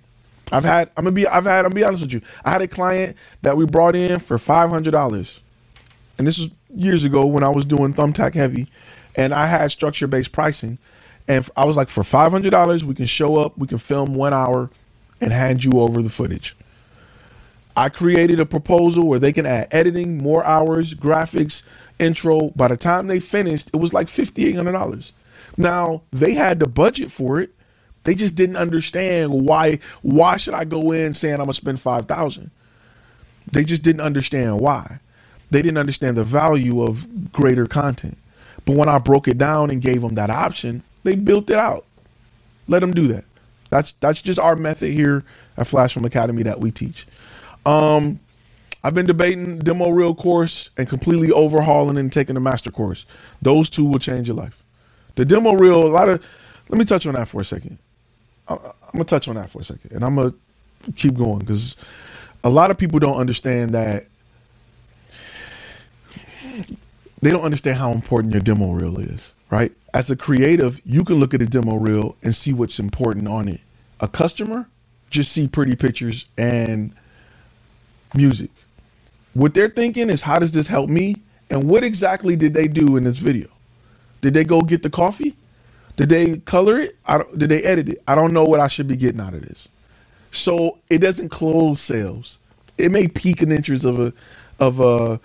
I've 0.52 0.64
had 0.64 0.90
I'm 0.96 1.04
gonna 1.04 1.12
be 1.14 1.26
I've 1.26 1.44
had 1.44 1.60
I'm 1.60 1.72
gonna 1.72 1.76
be 1.76 1.84
honest 1.84 2.02
with 2.02 2.12
you. 2.12 2.22
I 2.44 2.50
had 2.52 2.62
a 2.62 2.68
client 2.68 3.16
that 3.42 3.56
we 3.56 3.66
brought 3.66 3.96
in 3.96 4.20
for 4.20 4.38
five 4.38 4.70
hundred 4.70 4.92
dollars. 4.92 5.40
And 6.18 6.26
this 6.26 6.38
was 6.38 6.50
years 6.74 7.04
ago 7.04 7.26
when 7.26 7.44
I 7.44 7.50
was 7.50 7.64
doing 7.66 7.94
thumbtack 7.94 8.34
heavy 8.34 8.68
and 9.16 9.34
I 9.34 9.46
had 9.46 9.70
structure 9.72 10.08
based 10.08 10.32
pricing. 10.32 10.78
And 11.28 11.48
I 11.56 11.66
was 11.66 11.76
like, 11.76 11.90
for 11.90 12.04
five 12.04 12.32
hundred 12.32 12.50
dollars, 12.50 12.84
we 12.84 12.94
can 12.94 13.06
show 13.06 13.38
up, 13.38 13.58
we 13.58 13.66
can 13.68 13.78
film 13.78 14.14
one 14.14 14.34
hour 14.34 14.70
and 15.20 15.32
hand 15.32 15.64
you 15.64 15.80
over 15.80 16.02
the 16.02 16.10
footage. 16.10 16.56
I 17.80 17.88
created 17.88 18.40
a 18.40 18.46
proposal 18.46 19.06
where 19.06 19.18
they 19.18 19.32
can 19.32 19.46
add 19.46 19.68
editing, 19.70 20.18
more 20.18 20.44
hours, 20.44 20.94
graphics, 20.94 21.62
intro. 21.98 22.50
By 22.50 22.68
the 22.68 22.76
time 22.76 23.06
they 23.06 23.20
finished, 23.20 23.70
it 23.72 23.78
was 23.78 23.94
like 23.94 24.08
$5,800. 24.08 25.12
Now, 25.56 26.02
they 26.12 26.34
had 26.34 26.60
the 26.60 26.68
budget 26.68 27.10
for 27.10 27.40
it. 27.40 27.52
They 28.04 28.14
just 28.14 28.36
didn't 28.36 28.56
understand 28.56 29.32
why 29.46 29.78
why 30.02 30.36
should 30.36 30.52
I 30.52 30.66
go 30.66 30.92
in 30.92 31.14
saying 31.14 31.36
I'm 31.36 31.40
going 31.46 31.48
to 31.48 31.54
spend 31.54 31.80
5000 31.80 32.50
They 33.50 33.64
just 33.64 33.82
didn't 33.82 34.02
understand 34.02 34.60
why. 34.60 35.00
They 35.50 35.62
didn't 35.62 35.78
understand 35.78 36.18
the 36.18 36.24
value 36.24 36.82
of 36.82 37.32
greater 37.32 37.66
content. 37.66 38.18
But 38.66 38.76
when 38.76 38.90
I 38.90 38.98
broke 38.98 39.26
it 39.26 39.38
down 39.38 39.70
and 39.70 39.80
gave 39.80 40.02
them 40.02 40.16
that 40.16 40.28
option, 40.28 40.82
they 41.02 41.14
built 41.14 41.48
it 41.48 41.56
out. 41.56 41.86
Let 42.68 42.80
them 42.80 42.92
do 42.92 43.08
that. 43.08 43.24
That's 43.70 43.92
that's 43.92 44.20
just 44.20 44.38
our 44.38 44.56
method 44.56 44.92
here 44.92 45.24
at 45.56 45.66
Flash 45.66 45.94
Film 45.94 46.04
Academy 46.04 46.42
that 46.42 46.60
we 46.60 46.70
teach. 46.70 47.06
Um, 47.66 48.20
I've 48.82 48.94
been 48.94 49.06
debating 49.06 49.58
demo 49.58 49.90
reel 49.90 50.14
course 50.14 50.70
and 50.76 50.88
completely 50.88 51.30
overhauling 51.32 51.98
and 51.98 52.12
taking 52.12 52.34
the 52.34 52.40
master 52.40 52.70
course. 52.70 53.06
Those 53.42 53.70
two 53.70 53.84
will 53.84 53.98
change 53.98 54.28
your 54.28 54.36
life. 54.36 54.62
The 55.16 55.24
demo 55.24 55.54
reel, 55.54 55.84
a 55.86 55.88
lot 55.88 56.08
of. 56.08 56.24
Let 56.68 56.78
me 56.78 56.84
touch 56.84 57.06
on 57.06 57.14
that 57.14 57.28
for 57.28 57.40
a 57.40 57.44
second. 57.44 57.78
I, 58.48 58.54
I'm 58.54 58.92
gonna 58.92 59.04
touch 59.04 59.28
on 59.28 59.36
that 59.36 59.50
for 59.50 59.60
a 59.60 59.64
second, 59.64 59.92
and 59.92 60.04
I'm 60.04 60.16
gonna 60.16 60.34
keep 60.96 61.14
going 61.16 61.40
because 61.40 61.76
a 62.44 62.50
lot 62.50 62.70
of 62.70 62.78
people 62.78 62.98
don't 62.98 63.18
understand 63.18 63.72
that. 63.72 64.06
They 67.22 67.30
don't 67.30 67.42
understand 67.44 67.78
how 67.78 67.92
important 67.92 68.34
your 68.34 68.42
demo 68.42 68.72
reel 68.72 68.98
is, 68.98 69.32
right? 69.50 69.72
As 69.94 70.10
a 70.10 70.16
creative, 70.16 70.80
you 70.84 71.04
can 71.04 71.16
look 71.16 71.34
at 71.34 71.42
a 71.42 71.46
demo 71.46 71.76
reel 71.76 72.16
and 72.22 72.34
see 72.34 72.52
what's 72.52 72.78
important 72.78 73.28
on 73.28 73.48
it. 73.48 73.60
A 74.00 74.08
customer 74.08 74.68
just 75.10 75.32
see 75.32 75.48
pretty 75.48 75.76
pictures 75.76 76.26
and 76.38 76.94
music. 78.14 78.50
What 79.34 79.54
they're 79.54 79.68
thinking 79.68 80.10
is, 80.10 80.22
how 80.22 80.38
does 80.38 80.52
this 80.52 80.66
help 80.66 80.90
me? 80.90 81.16
And 81.48 81.64
what 81.64 81.84
exactly 81.84 82.36
did 82.36 82.54
they 82.54 82.68
do 82.68 82.96
in 82.96 83.04
this 83.04 83.18
video? 83.18 83.48
Did 84.20 84.34
they 84.34 84.44
go 84.44 84.60
get 84.60 84.82
the 84.82 84.90
coffee? 84.90 85.36
Did 85.96 86.08
they 86.08 86.38
color 86.38 86.78
it? 86.78 86.96
did 87.36 87.50
they 87.50 87.62
edit 87.62 87.88
it? 87.90 88.02
I 88.06 88.14
don't 88.14 88.32
know 88.32 88.44
what 88.44 88.60
I 88.60 88.68
should 88.68 88.88
be 88.88 88.96
getting 88.96 89.20
out 89.20 89.34
of 89.34 89.42
this. 89.42 89.68
So 90.30 90.78
it 90.88 90.98
doesn't 90.98 91.28
close 91.28 91.80
sales. 91.80 92.38
It 92.78 92.90
may 92.90 93.08
pique 93.08 93.42
an 93.42 93.52
interest 93.52 93.84
of 93.84 93.98
a, 93.98 94.12
of 94.58 94.80
a, 94.80 95.20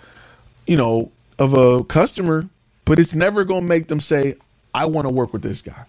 you 0.66 0.76
know, 0.76 1.12
of 1.38 1.54
a 1.54 1.84
customer, 1.84 2.48
but 2.84 2.98
it's 2.98 3.14
never 3.14 3.44
going 3.44 3.62
to 3.62 3.68
make 3.68 3.88
them 3.88 4.00
say, 4.00 4.36
I 4.74 4.86
want 4.86 5.06
to 5.06 5.14
work 5.14 5.32
with 5.32 5.42
this 5.42 5.62
guy. 5.62 5.84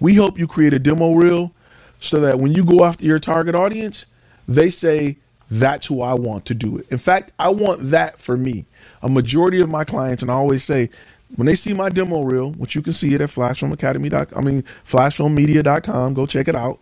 We 0.00 0.14
hope 0.14 0.38
you 0.38 0.46
create 0.46 0.72
a 0.72 0.78
demo 0.78 1.14
reel 1.14 1.52
so 2.00 2.20
that 2.20 2.38
when 2.38 2.52
you 2.52 2.64
go 2.64 2.84
after 2.84 3.04
your 3.04 3.18
target 3.18 3.54
audience, 3.54 4.06
they 4.46 4.70
say, 4.70 5.16
That's 5.50 5.86
who 5.86 6.02
I 6.02 6.14
want 6.14 6.44
to 6.46 6.54
do 6.54 6.76
it. 6.78 6.86
In 6.90 6.98
fact, 6.98 7.32
I 7.38 7.48
want 7.48 7.90
that 7.90 8.20
for 8.20 8.36
me. 8.36 8.66
A 9.02 9.08
majority 9.08 9.60
of 9.60 9.70
my 9.70 9.84
clients, 9.84 10.22
and 10.22 10.30
I 10.30 10.34
always 10.34 10.62
say, 10.62 10.90
when 11.36 11.46
they 11.46 11.54
see 11.54 11.74
my 11.74 11.88
demo 11.88 12.22
reel, 12.22 12.52
which 12.52 12.74
you 12.74 12.82
can 12.82 12.92
see 12.92 13.14
it 13.14 13.20
at 13.20 13.30
flashfilmacademy.com, 13.30 14.38
I 14.38 14.40
mean 14.46 14.64
flashfilmmedia.com, 14.88 16.14
go 16.14 16.26
check 16.26 16.48
it 16.48 16.54
out. 16.54 16.80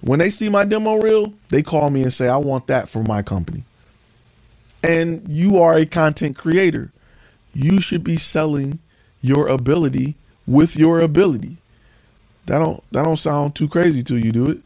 When 0.00 0.18
they 0.18 0.30
see 0.30 0.48
my 0.48 0.64
demo 0.64 0.96
reel, 0.96 1.34
they 1.48 1.62
call 1.62 1.90
me 1.90 2.02
and 2.02 2.12
say, 2.12 2.28
I 2.28 2.36
want 2.36 2.66
that 2.68 2.88
for 2.88 3.02
my 3.02 3.22
company. 3.22 3.64
And 4.82 5.26
you 5.28 5.60
are 5.60 5.76
a 5.76 5.84
content 5.86 6.36
creator. 6.36 6.90
You 7.52 7.80
should 7.80 8.02
be 8.02 8.16
selling 8.16 8.78
your 9.20 9.48
ability 9.48 10.16
with 10.46 10.76
your 10.76 11.00
ability. 11.00 11.58
That 12.46 12.60
don't 12.60 12.82
that 12.92 13.04
don't 13.04 13.18
sound 13.18 13.54
too 13.54 13.68
crazy 13.68 14.02
to 14.04 14.16
you, 14.16 14.32
do 14.32 14.50
it? 14.50 14.58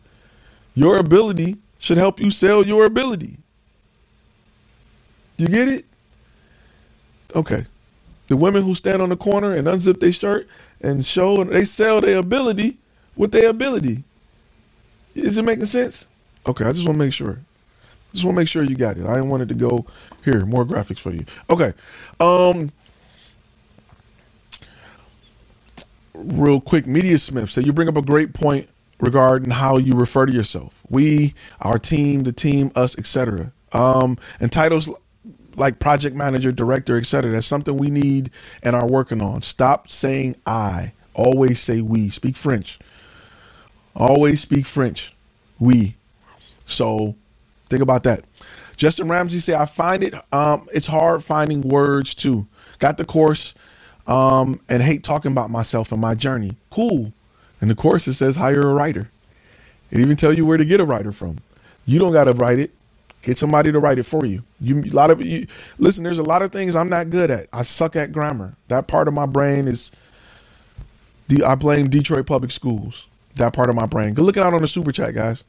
Your 0.74 0.98
ability 0.98 1.56
should 1.84 1.98
help 1.98 2.18
you 2.18 2.30
sell 2.30 2.66
your 2.66 2.86
ability. 2.86 3.36
You 5.36 5.48
get 5.48 5.68
it? 5.68 5.84
Okay. 7.34 7.66
The 8.28 8.38
women 8.38 8.62
who 8.62 8.74
stand 8.74 9.02
on 9.02 9.10
the 9.10 9.18
corner 9.18 9.54
and 9.54 9.66
unzip 9.66 10.00
their 10.00 10.10
shirt 10.10 10.48
and 10.80 11.04
show 11.04 11.44
they 11.44 11.66
sell 11.66 12.00
their 12.00 12.16
ability 12.16 12.78
with 13.16 13.32
their 13.32 13.50
ability. 13.50 14.02
Is 15.14 15.36
it 15.36 15.42
making 15.42 15.66
sense? 15.66 16.06
Okay, 16.46 16.64
I 16.64 16.72
just 16.72 16.86
want 16.86 16.98
to 16.98 17.04
make 17.04 17.12
sure. 17.12 17.40
Just 18.14 18.24
want 18.24 18.34
to 18.36 18.40
make 18.40 18.48
sure 18.48 18.64
you 18.64 18.76
got 18.76 18.96
it. 18.96 19.04
I 19.04 19.20
wanted 19.20 19.50
to 19.50 19.54
go 19.54 19.84
here 20.24 20.46
more 20.46 20.64
graphics 20.64 21.00
for 21.00 21.10
you. 21.10 21.26
Okay, 21.50 21.74
um, 22.18 22.72
real 26.14 26.62
quick, 26.62 26.86
Media 26.86 27.18
Smith. 27.18 27.50
So 27.50 27.60
you 27.60 27.74
bring 27.74 27.88
up 27.88 27.98
a 27.98 28.02
great 28.02 28.32
point 28.32 28.70
regarding 29.00 29.50
how 29.52 29.78
you 29.78 29.94
refer 29.94 30.26
to 30.26 30.32
yourself. 30.32 30.74
We, 30.90 31.34
our 31.60 31.78
team, 31.78 32.24
the 32.24 32.32
team, 32.32 32.72
us, 32.76 32.96
etc. 32.98 33.52
Um, 33.72 34.18
and 34.40 34.52
titles 34.52 34.90
like 35.56 35.78
project 35.80 36.16
manager, 36.16 36.52
director, 36.52 36.98
etc. 36.98 37.32
That's 37.32 37.46
something 37.46 37.76
we 37.76 37.90
need 37.90 38.30
and 38.62 38.76
are 38.76 38.86
working 38.86 39.22
on. 39.22 39.42
Stop 39.42 39.90
saying 39.90 40.36
I. 40.46 40.92
Always 41.14 41.60
say 41.60 41.80
we. 41.80 42.10
Speak 42.10 42.36
French. 42.36 42.78
Always 43.96 44.40
speak 44.40 44.66
French. 44.66 45.14
We. 45.58 45.94
So 46.66 47.16
think 47.68 47.82
about 47.82 48.04
that. 48.04 48.24
Justin 48.76 49.08
Ramsey 49.08 49.40
say 49.40 49.54
I 49.54 49.66
find 49.66 50.04
it 50.04 50.14
um 50.32 50.68
it's 50.72 50.86
hard 50.86 51.24
finding 51.24 51.62
words 51.62 52.14
too. 52.14 52.46
Got 52.78 52.98
the 52.98 53.04
course 53.06 53.54
um 54.06 54.60
and 54.68 54.82
hate 54.82 55.04
talking 55.04 55.32
about 55.32 55.50
myself 55.50 55.92
and 55.92 56.00
my 56.00 56.14
journey. 56.14 56.56
Cool. 56.70 57.12
In 57.62 57.68
the 57.68 57.74
course 57.74 58.08
it 58.08 58.14
says 58.14 58.36
hire 58.36 58.60
a 58.62 58.74
writer. 58.74 59.10
It 59.90 60.00
even 60.00 60.16
tell 60.16 60.32
you 60.32 60.46
where 60.46 60.58
to 60.58 60.64
get 60.64 60.80
a 60.80 60.84
writer 60.84 61.12
from. 61.12 61.38
You 61.86 61.98
don't 62.00 62.12
got 62.12 62.24
to 62.24 62.32
write 62.32 62.58
it. 62.58 62.72
Get 63.22 63.38
somebody 63.38 63.72
to 63.72 63.80
write 63.80 63.98
it 63.98 64.04
for 64.04 64.26
you. 64.26 64.42
You 64.60 64.80
a 64.82 64.94
lot 64.94 65.10
of 65.10 65.22
you 65.22 65.46
listen. 65.78 66.04
There's 66.04 66.18
a 66.18 66.22
lot 66.24 66.42
of 66.42 66.52
things 66.52 66.76
I'm 66.76 66.90
not 66.90 67.10
good 67.10 67.30
at. 67.30 67.48
I 67.52 67.62
suck 67.62 67.96
at 67.96 68.12
grammar. 68.12 68.54
That 68.68 68.86
part 68.88 69.08
of 69.08 69.14
my 69.14 69.26
brain 69.26 69.68
is. 69.68 69.90
The 71.28 71.44
I 71.44 71.54
blame 71.56 71.90
Detroit 71.90 72.26
Public 72.26 72.50
Schools. 72.52 73.06
That 73.36 73.52
part 73.54 73.70
of 73.70 73.76
my 73.76 73.86
brain. 73.86 74.14
Good 74.14 74.24
looking 74.24 74.42
out 74.42 74.54
on 74.54 74.62
the 74.62 74.68
super 74.68 74.92
chat, 74.92 75.14
guys. 75.14 75.44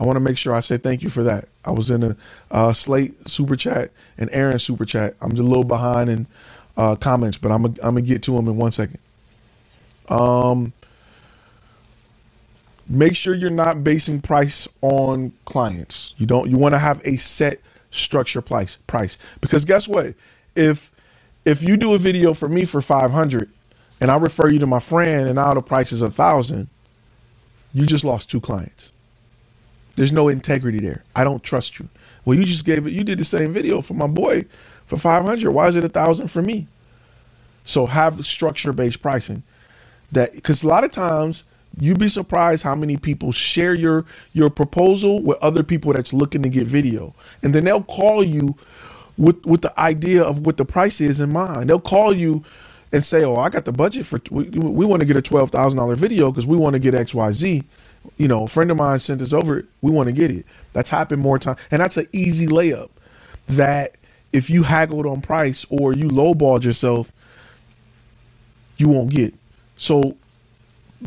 I 0.00 0.04
want 0.04 0.16
to 0.16 0.20
make 0.20 0.38
sure 0.38 0.54
I 0.54 0.60
say 0.60 0.78
thank 0.78 1.02
you 1.02 1.10
for 1.10 1.22
that. 1.24 1.48
I 1.64 1.72
was 1.72 1.90
in 1.90 2.02
a 2.02 2.16
uh, 2.50 2.72
Slate 2.72 3.28
super 3.28 3.56
chat 3.56 3.90
and 4.18 4.30
Aaron 4.32 4.58
super 4.58 4.84
chat. 4.84 5.14
I'm 5.20 5.30
just 5.30 5.40
a 5.40 5.44
little 5.44 5.64
behind 5.64 6.10
in 6.10 6.26
uh, 6.76 6.96
comments, 6.96 7.38
but 7.38 7.52
I'm 7.52 7.64
a, 7.64 7.68
I'm 7.68 7.94
gonna 7.96 8.02
get 8.02 8.22
to 8.24 8.32
them 8.36 8.48
in 8.48 8.56
one 8.56 8.72
second. 8.72 8.98
Um, 10.08 10.72
make 12.88 13.16
sure 13.16 13.34
you're 13.34 13.50
not 13.50 13.84
basing 13.84 14.20
price 14.20 14.68
on 14.82 15.32
clients. 15.44 16.14
You 16.18 16.26
don't 16.26 16.50
you 16.50 16.58
want 16.58 16.74
to 16.74 16.78
have 16.78 17.00
a 17.04 17.16
set 17.18 17.60
structure 17.90 18.42
price 18.42 18.78
price 18.86 19.18
because 19.40 19.64
guess 19.64 19.88
what? 19.88 20.14
If 20.54 20.92
if 21.44 21.62
you 21.62 21.76
do 21.76 21.94
a 21.94 21.98
video 21.98 22.34
for 22.34 22.48
me 22.48 22.64
for 22.64 22.80
500 22.80 23.50
and 24.00 24.10
I 24.10 24.16
refer 24.16 24.48
you 24.50 24.58
to 24.60 24.66
my 24.66 24.80
friend 24.80 25.26
and 25.26 25.36
now 25.36 25.54
the 25.54 25.62
price 25.62 25.92
is 25.92 26.02
a 26.02 26.10
thousand, 26.10 26.68
you 27.72 27.86
just 27.86 28.04
lost 28.04 28.30
two 28.30 28.40
clients. 28.40 28.92
There's 29.96 30.12
no 30.12 30.28
integrity 30.28 30.80
there. 30.80 31.04
I 31.14 31.24
don't 31.24 31.42
trust 31.42 31.78
you. 31.78 31.88
Well, 32.24 32.38
you 32.38 32.44
just 32.44 32.64
gave 32.64 32.86
it. 32.86 32.92
You 32.92 33.04
did 33.04 33.18
the 33.18 33.24
same 33.24 33.52
video 33.52 33.80
for 33.80 33.94
my 33.94 34.06
boy 34.06 34.46
for 34.86 34.96
500. 34.96 35.50
Why 35.52 35.68
is 35.68 35.76
it 35.76 35.84
a 35.84 35.88
thousand 35.88 36.28
for 36.28 36.42
me? 36.42 36.66
So 37.64 37.86
have 37.86 38.24
structure 38.26 38.72
based 38.72 39.02
pricing. 39.02 39.42
That 40.12 40.34
because 40.34 40.62
a 40.62 40.68
lot 40.68 40.84
of 40.84 40.92
times 40.92 41.44
you'd 41.78 41.98
be 41.98 42.08
surprised 42.08 42.62
how 42.62 42.74
many 42.74 42.96
people 42.96 43.32
share 43.32 43.74
your 43.74 44.04
your 44.32 44.50
proposal 44.50 45.22
with 45.22 45.38
other 45.38 45.62
people 45.62 45.92
that's 45.92 46.12
looking 46.12 46.42
to 46.42 46.48
get 46.48 46.66
video. 46.66 47.14
And 47.42 47.54
then 47.54 47.64
they'll 47.64 47.82
call 47.82 48.24
you 48.24 48.56
with 49.18 49.44
with 49.44 49.62
the 49.62 49.78
idea 49.80 50.22
of 50.22 50.46
what 50.46 50.56
the 50.56 50.64
price 50.64 51.00
is 51.00 51.20
in 51.20 51.32
mind. 51.32 51.70
They'll 51.70 51.80
call 51.80 52.12
you 52.12 52.44
and 52.92 53.04
say 53.04 53.24
oh 53.24 53.36
i 53.36 53.48
got 53.48 53.64
the 53.64 53.72
budget 53.72 54.06
for 54.06 54.20
we, 54.30 54.44
we 54.50 54.86
want 54.86 55.00
to 55.00 55.06
get 55.06 55.16
a 55.16 55.22
$12000 55.22 55.96
video 55.96 56.30
because 56.30 56.46
we 56.46 56.56
want 56.56 56.74
to 56.74 56.78
get 56.78 56.94
xyz 56.94 57.64
you 58.16 58.28
know 58.28 58.44
a 58.44 58.48
friend 58.48 58.70
of 58.70 58.76
mine 58.76 58.98
sent 59.00 59.20
us 59.20 59.32
over 59.32 59.66
we 59.82 59.90
want 59.90 60.06
to 60.08 60.12
get 60.12 60.30
it. 60.30 60.46
That's 60.72 60.90
happened 60.90 61.20
more 61.20 61.38
time 61.38 61.56
and 61.70 61.80
that's 61.80 61.96
an 61.96 62.06
easy 62.12 62.46
layup 62.46 62.90
that 63.48 63.96
if 64.32 64.48
you 64.48 64.62
haggled 64.62 65.06
on 65.06 65.20
price 65.20 65.66
or 65.70 65.92
you 65.92 66.08
lowballed 66.08 66.62
yourself 66.62 67.10
you 68.76 68.88
won't 68.88 69.10
get. 69.10 69.34
So 69.76 70.16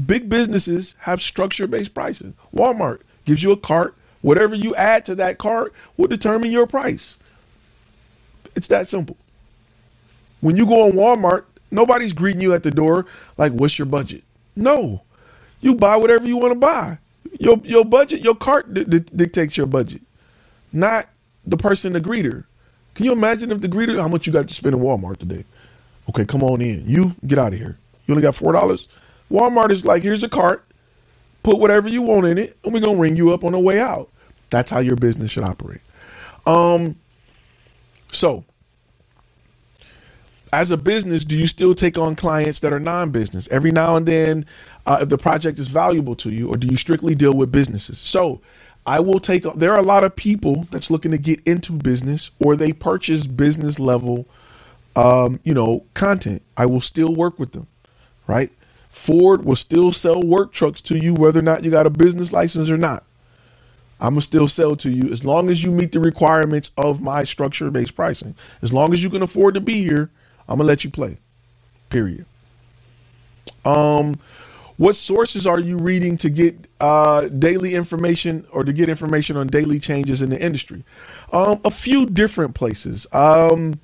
Big 0.05 0.29
businesses 0.29 0.95
have 0.99 1.21
structure 1.21 1.67
based 1.67 1.93
pricing. 1.93 2.33
Walmart 2.55 3.01
gives 3.25 3.43
you 3.43 3.51
a 3.51 3.57
cart. 3.57 3.95
Whatever 4.21 4.55
you 4.55 4.75
add 4.75 5.05
to 5.05 5.15
that 5.15 5.37
cart 5.37 5.73
will 5.95 6.07
determine 6.07 6.51
your 6.51 6.67
price. 6.67 7.15
It's 8.55 8.67
that 8.67 8.87
simple. 8.87 9.17
When 10.41 10.55
you 10.55 10.65
go 10.65 10.85
on 10.85 10.91
Walmart, 10.93 11.45
nobody's 11.71 12.13
greeting 12.13 12.41
you 12.41 12.53
at 12.53 12.63
the 12.63 12.71
door 12.71 13.05
like, 13.37 13.51
what's 13.53 13.77
your 13.79 13.85
budget? 13.85 14.23
No. 14.55 15.01
You 15.61 15.75
buy 15.75 15.97
whatever 15.97 16.27
you 16.27 16.37
want 16.37 16.51
to 16.51 16.59
buy. 16.59 16.99
Your, 17.39 17.57
your 17.63 17.85
budget, 17.85 18.21
your 18.21 18.35
cart 18.35 18.73
d- 18.73 18.83
d- 18.85 18.99
dictates 19.15 19.57
your 19.57 19.65
budget, 19.67 20.01
not 20.71 21.09
the 21.45 21.57
person, 21.57 21.93
the 21.93 22.01
greeter. 22.01 22.45
Can 22.95 23.05
you 23.05 23.11
imagine 23.11 23.51
if 23.51 23.61
the 23.61 23.67
greeter, 23.67 23.99
how 23.99 24.07
much 24.07 24.25
you 24.25 24.33
got 24.33 24.47
to 24.47 24.53
spend 24.53 24.75
in 24.75 24.81
Walmart 24.81 25.17
today? 25.17 25.45
Okay, 26.09 26.25
come 26.25 26.41
on 26.43 26.61
in. 26.61 26.87
You 26.89 27.15
get 27.25 27.37
out 27.37 27.53
of 27.53 27.59
here. 27.59 27.77
You 28.05 28.13
only 28.13 28.21
got 28.21 28.33
$4? 28.35 28.87
Walmart 29.31 29.71
is 29.71 29.85
like, 29.85 30.03
here's 30.03 30.23
a 30.23 30.29
cart, 30.29 30.65
put 31.43 31.59
whatever 31.59 31.89
you 31.89 32.01
want 32.01 32.25
in 32.27 32.37
it, 32.37 32.57
and 32.63 32.73
we're 32.73 32.79
gonna 32.81 32.97
ring 32.97 33.15
you 33.15 33.33
up 33.33 33.43
on 33.43 33.53
the 33.53 33.59
way 33.59 33.79
out. 33.79 34.09
That's 34.49 34.71
how 34.71 34.79
your 34.79 34.95
business 34.95 35.31
should 35.31 35.43
operate. 35.43 35.81
Um, 36.45 36.95
so 38.11 38.45
as 40.53 40.71
a 40.71 40.77
business, 40.77 41.25
do 41.25 41.37
you 41.37 41.47
still 41.47 41.75
take 41.75 41.97
on 41.97 42.15
clients 42.15 42.59
that 42.59 42.73
are 42.73 42.79
non-business 42.79 43.47
every 43.49 43.71
now 43.71 43.95
and 43.95 44.05
then? 44.05 44.45
Uh, 44.85 44.99
if 45.01 45.09
the 45.09 45.17
project 45.17 45.59
is 45.59 45.67
valuable 45.67 46.15
to 46.15 46.31
you, 46.31 46.49
or 46.49 46.55
do 46.55 46.67
you 46.67 46.77
strictly 46.77 47.15
deal 47.15 47.33
with 47.33 47.51
businesses? 47.51 47.99
So, 47.99 48.41
I 48.85 49.01
will 49.01 49.19
take. 49.19 49.43
There 49.55 49.73
are 49.73 49.79
a 49.79 49.83
lot 49.83 50.05
of 50.05 50.15
people 50.15 50.65
that's 50.71 50.89
looking 50.89 51.11
to 51.11 51.17
get 51.17 51.41
into 51.45 51.73
business, 51.73 52.31
or 52.39 52.55
they 52.55 52.71
purchase 52.71 53.27
business 53.27 53.79
level, 53.79 54.27
um, 54.95 55.39
you 55.43 55.53
know, 55.53 55.85
content. 55.93 56.41
I 56.55 56.65
will 56.67 56.81
still 56.81 57.13
work 57.13 57.37
with 57.37 57.51
them, 57.51 57.67
right? 58.27 58.49
Ford 58.97 59.45
will 59.45 59.55
still 59.55 59.91
sell 59.91 60.21
work 60.21 60.51
trucks 60.51 60.81
to 60.81 60.97
you 60.97 61.13
whether 61.13 61.39
or 61.39 61.43
not 61.43 61.63
you 61.63 61.69
got 61.71 61.85
a 61.85 61.89
business 61.89 62.33
license 62.33 62.67
or 62.69 62.77
not. 62.77 63.05
I'm 63.99 64.15
gonna 64.15 64.21
still 64.21 64.47
sell 64.47 64.75
to 64.77 64.89
you 64.89 65.11
as 65.11 65.23
long 65.23 65.49
as 65.49 65.63
you 65.63 65.71
meet 65.71 65.91
the 65.91 65.99
requirements 65.99 66.71
of 66.77 67.01
my 67.01 67.23
structure 67.23 67.69
based 67.71 67.95
pricing. 67.95 68.35
As 68.61 68.73
long 68.73 68.93
as 68.93 69.01
you 69.01 69.09
can 69.09 69.21
afford 69.21 69.53
to 69.53 69.61
be 69.61 69.83
here, 69.83 70.09
I'm 70.49 70.57
gonna 70.57 70.67
let 70.67 70.83
you 70.83 70.89
play. 70.89 71.17
Period. 71.89 72.25
Um, 73.63 74.15
what 74.77 74.95
sources 74.95 75.47
are 75.47 75.59
you 75.59 75.77
reading 75.77 76.17
to 76.17 76.29
get 76.29 76.67
uh, 76.81 77.27
daily 77.27 77.75
information 77.75 78.47
or 78.51 78.63
to 78.63 78.73
get 78.73 78.89
information 78.89 79.37
on 79.37 79.47
daily 79.47 79.79
changes 79.79 80.21
in 80.21 80.31
the 80.31 80.41
industry? 80.41 80.83
Um, 81.31 81.61
a 81.63 81.71
few 81.71 82.07
different 82.07 82.55
places. 82.55 83.05
Um, 83.13 83.79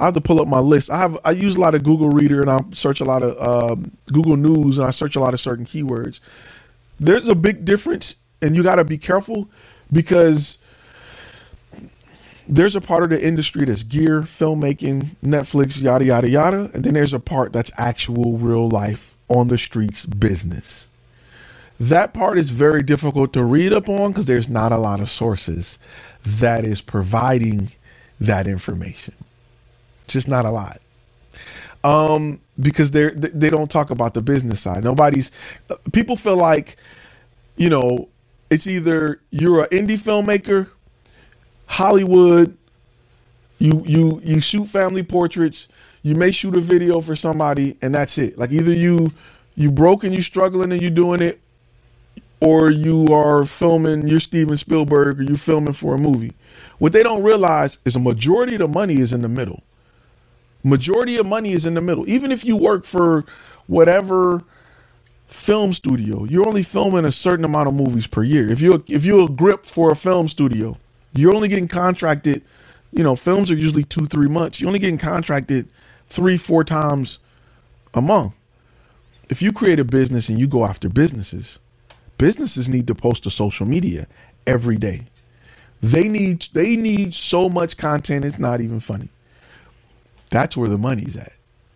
I 0.00 0.06
have 0.06 0.14
to 0.14 0.20
pull 0.22 0.40
up 0.40 0.48
my 0.48 0.60
list. 0.60 0.90
I 0.90 0.96
have 0.98 1.18
I 1.24 1.32
use 1.32 1.56
a 1.56 1.60
lot 1.60 1.74
of 1.74 1.84
Google 1.84 2.08
Reader 2.08 2.40
and 2.40 2.50
I 2.50 2.58
search 2.72 3.00
a 3.00 3.04
lot 3.04 3.22
of 3.22 3.70
um, 3.72 3.92
Google 4.06 4.36
News 4.36 4.78
and 4.78 4.86
I 4.86 4.90
search 4.90 5.14
a 5.14 5.20
lot 5.20 5.34
of 5.34 5.40
certain 5.40 5.66
keywords. 5.66 6.20
There's 6.98 7.28
a 7.28 7.34
big 7.34 7.66
difference, 7.66 8.16
and 8.40 8.56
you 8.56 8.62
got 8.62 8.76
to 8.76 8.84
be 8.84 8.98
careful 8.98 9.50
because 9.92 10.58
there's 12.48 12.74
a 12.74 12.80
part 12.80 13.04
of 13.04 13.10
the 13.10 13.22
industry 13.24 13.66
that's 13.66 13.82
gear, 13.82 14.22
filmmaking, 14.22 15.16
Netflix, 15.22 15.80
yada 15.80 16.04
yada 16.06 16.28
yada, 16.28 16.70
and 16.72 16.82
then 16.82 16.94
there's 16.94 17.14
a 17.14 17.20
part 17.20 17.52
that's 17.52 17.70
actual 17.76 18.38
real 18.38 18.68
life 18.68 19.16
on 19.28 19.48
the 19.48 19.58
streets 19.58 20.06
business. 20.06 20.88
That 21.78 22.14
part 22.14 22.38
is 22.38 22.50
very 22.50 22.82
difficult 22.82 23.34
to 23.34 23.44
read 23.44 23.72
up 23.72 23.88
on 23.88 24.12
because 24.12 24.26
there's 24.26 24.48
not 24.48 24.72
a 24.72 24.78
lot 24.78 25.00
of 25.00 25.10
sources 25.10 25.78
that 26.24 26.64
is 26.64 26.80
providing 26.80 27.70
that 28.18 28.46
information 28.46 29.14
just 30.12 30.28
not 30.28 30.44
a 30.44 30.50
lot. 30.50 30.80
Um, 31.82 32.40
because 32.58 32.90
they're 32.90 33.12
they 33.12 33.48
don't 33.48 33.70
talk 33.70 33.90
about 33.90 34.14
the 34.14 34.20
business 34.22 34.60
side. 34.60 34.84
Nobody's 34.84 35.30
people 35.92 36.16
feel 36.16 36.36
like, 36.36 36.76
you 37.56 37.70
know, 37.70 38.08
it's 38.50 38.66
either 38.66 39.20
you're 39.30 39.62
an 39.64 39.70
indie 39.70 39.98
filmmaker 39.98 40.68
Hollywood, 41.70 42.58
you 43.60 43.84
you 43.86 44.20
you 44.24 44.40
shoot 44.40 44.66
family 44.66 45.04
portraits, 45.04 45.68
you 46.02 46.16
may 46.16 46.32
shoot 46.32 46.56
a 46.56 46.60
video 46.60 47.00
for 47.00 47.14
somebody, 47.14 47.76
and 47.80 47.94
that's 47.94 48.18
it. 48.18 48.36
Like 48.36 48.50
either 48.50 48.72
you 48.72 49.12
you 49.54 49.70
broke 49.70 50.02
and 50.02 50.12
you 50.12 50.20
struggling 50.20 50.72
and 50.72 50.82
you're 50.82 50.90
doing 50.90 51.22
it, 51.22 51.40
or 52.40 52.70
you 52.70 53.06
are 53.14 53.44
filming, 53.44 54.08
you're 54.08 54.18
Steven 54.18 54.56
Spielberg, 54.56 55.20
or 55.20 55.22
you're 55.22 55.36
filming 55.36 55.72
for 55.72 55.94
a 55.94 55.98
movie. 55.98 56.32
What 56.78 56.92
they 56.92 57.04
don't 57.04 57.22
realize 57.22 57.78
is 57.84 57.94
a 57.94 58.00
majority 58.00 58.54
of 58.54 58.60
the 58.60 58.68
money 58.68 58.98
is 58.98 59.12
in 59.12 59.22
the 59.22 59.28
middle. 59.28 59.62
Majority 60.62 61.16
of 61.16 61.26
money 61.26 61.52
is 61.52 61.66
in 61.66 61.74
the 61.74 61.80
middle. 61.80 62.08
Even 62.08 62.32
if 62.32 62.44
you 62.44 62.56
work 62.56 62.84
for 62.84 63.24
whatever 63.66 64.44
film 65.28 65.72
studio, 65.72 66.24
you're 66.24 66.46
only 66.46 66.62
filming 66.62 67.04
a 67.04 67.12
certain 67.12 67.44
amount 67.44 67.68
of 67.68 67.74
movies 67.74 68.06
per 68.06 68.22
year. 68.22 68.50
If 68.50 68.60
you 68.60 68.84
if 68.88 69.04
you're 69.04 69.26
a 69.26 69.30
grip 69.30 69.66
for 69.66 69.90
a 69.90 69.96
film 69.96 70.28
studio, 70.28 70.76
you're 71.14 71.34
only 71.34 71.48
getting 71.48 71.68
contracted. 71.68 72.42
You 72.92 73.04
know, 73.04 73.16
films 73.16 73.50
are 73.50 73.56
usually 73.56 73.84
two 73.84 74.06
three 74.06 74.28
months. 74.28 74.60
You're 74.60 74.68
only 74.68 74.80
getting 74.80 74.98
contracted 74.98 75.68
three 76.08 76.36
four 76.36 76.64
times 76.64 77.18
a 77.94 78.02
month. 78.02 78.34
If 79.28 79.42
you 79.42 79.52
create 79.52 79.80
a 79.80 79.84
business 79.84 80.28
and 80.28 80.38
you 80.38 80.46
go 80.48 80.64
after 80.66 80.88
businesses, 80.88 81.58
businesses 82.18 82.68
need 82.68 82.86
to 82.88 82.94
post 82.94 83.24
to 83.24 83.30
social 83.30 83.66
media 83.66 84.06
every 84.46 84.76
day. 84.76 85.06
They 85.82 86.08
need 86.08 86.48
they 86.52 86.76
need 86.76 87.14
so 87.14 87.48
much 87.48 87.76
content 87.76 88.24
it's 88.24 88.38
not 88.38 88.60
even 88.60 88.80
funny. 88.80 89.08
That's 90.30 90.56
where 90.56 90.68
the 90.68 90.78
money's 90.78 91.16
at. 91.16 91.34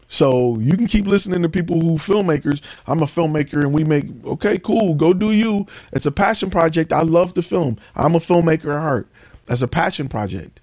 So 0.09 0.59
you 0.61 0.77
can 0.77 0.89
keep 0.89 1.07
listening 1.07 1.43
to 1.43 1.51
people 1.51 1.81
who 1.81 1.95
filmmakers. 1.97 2.63
I'm 2.87 3.01
a 3.03 3.07
filmmaker 3.07 3.63
and 3.63 3.75
we 3.75 3.85
make 3.85 4.07
okay, 4.27 4.59
cool, 4.59 4.95
go 4.95 5.15
do 5.15 5.33
you. 5.33 5.67
It's 5.93 6.07
a 6.07 6.13
passion 6.13 6.51
project. 6.51 6.93
I 6.93 7.03
love 7.03 7.35
the 7.35 7.43
film. 7.43 7.79
I'm 7.97 8.17
a 8.17 8.21
filmmaker 8.21 8.75
at 8.77 8.83
heart. 8.83 9.09
That's 9.47 9.63
a 9.63 9.69
passion 9.69 10.09
project. 10.09 10.61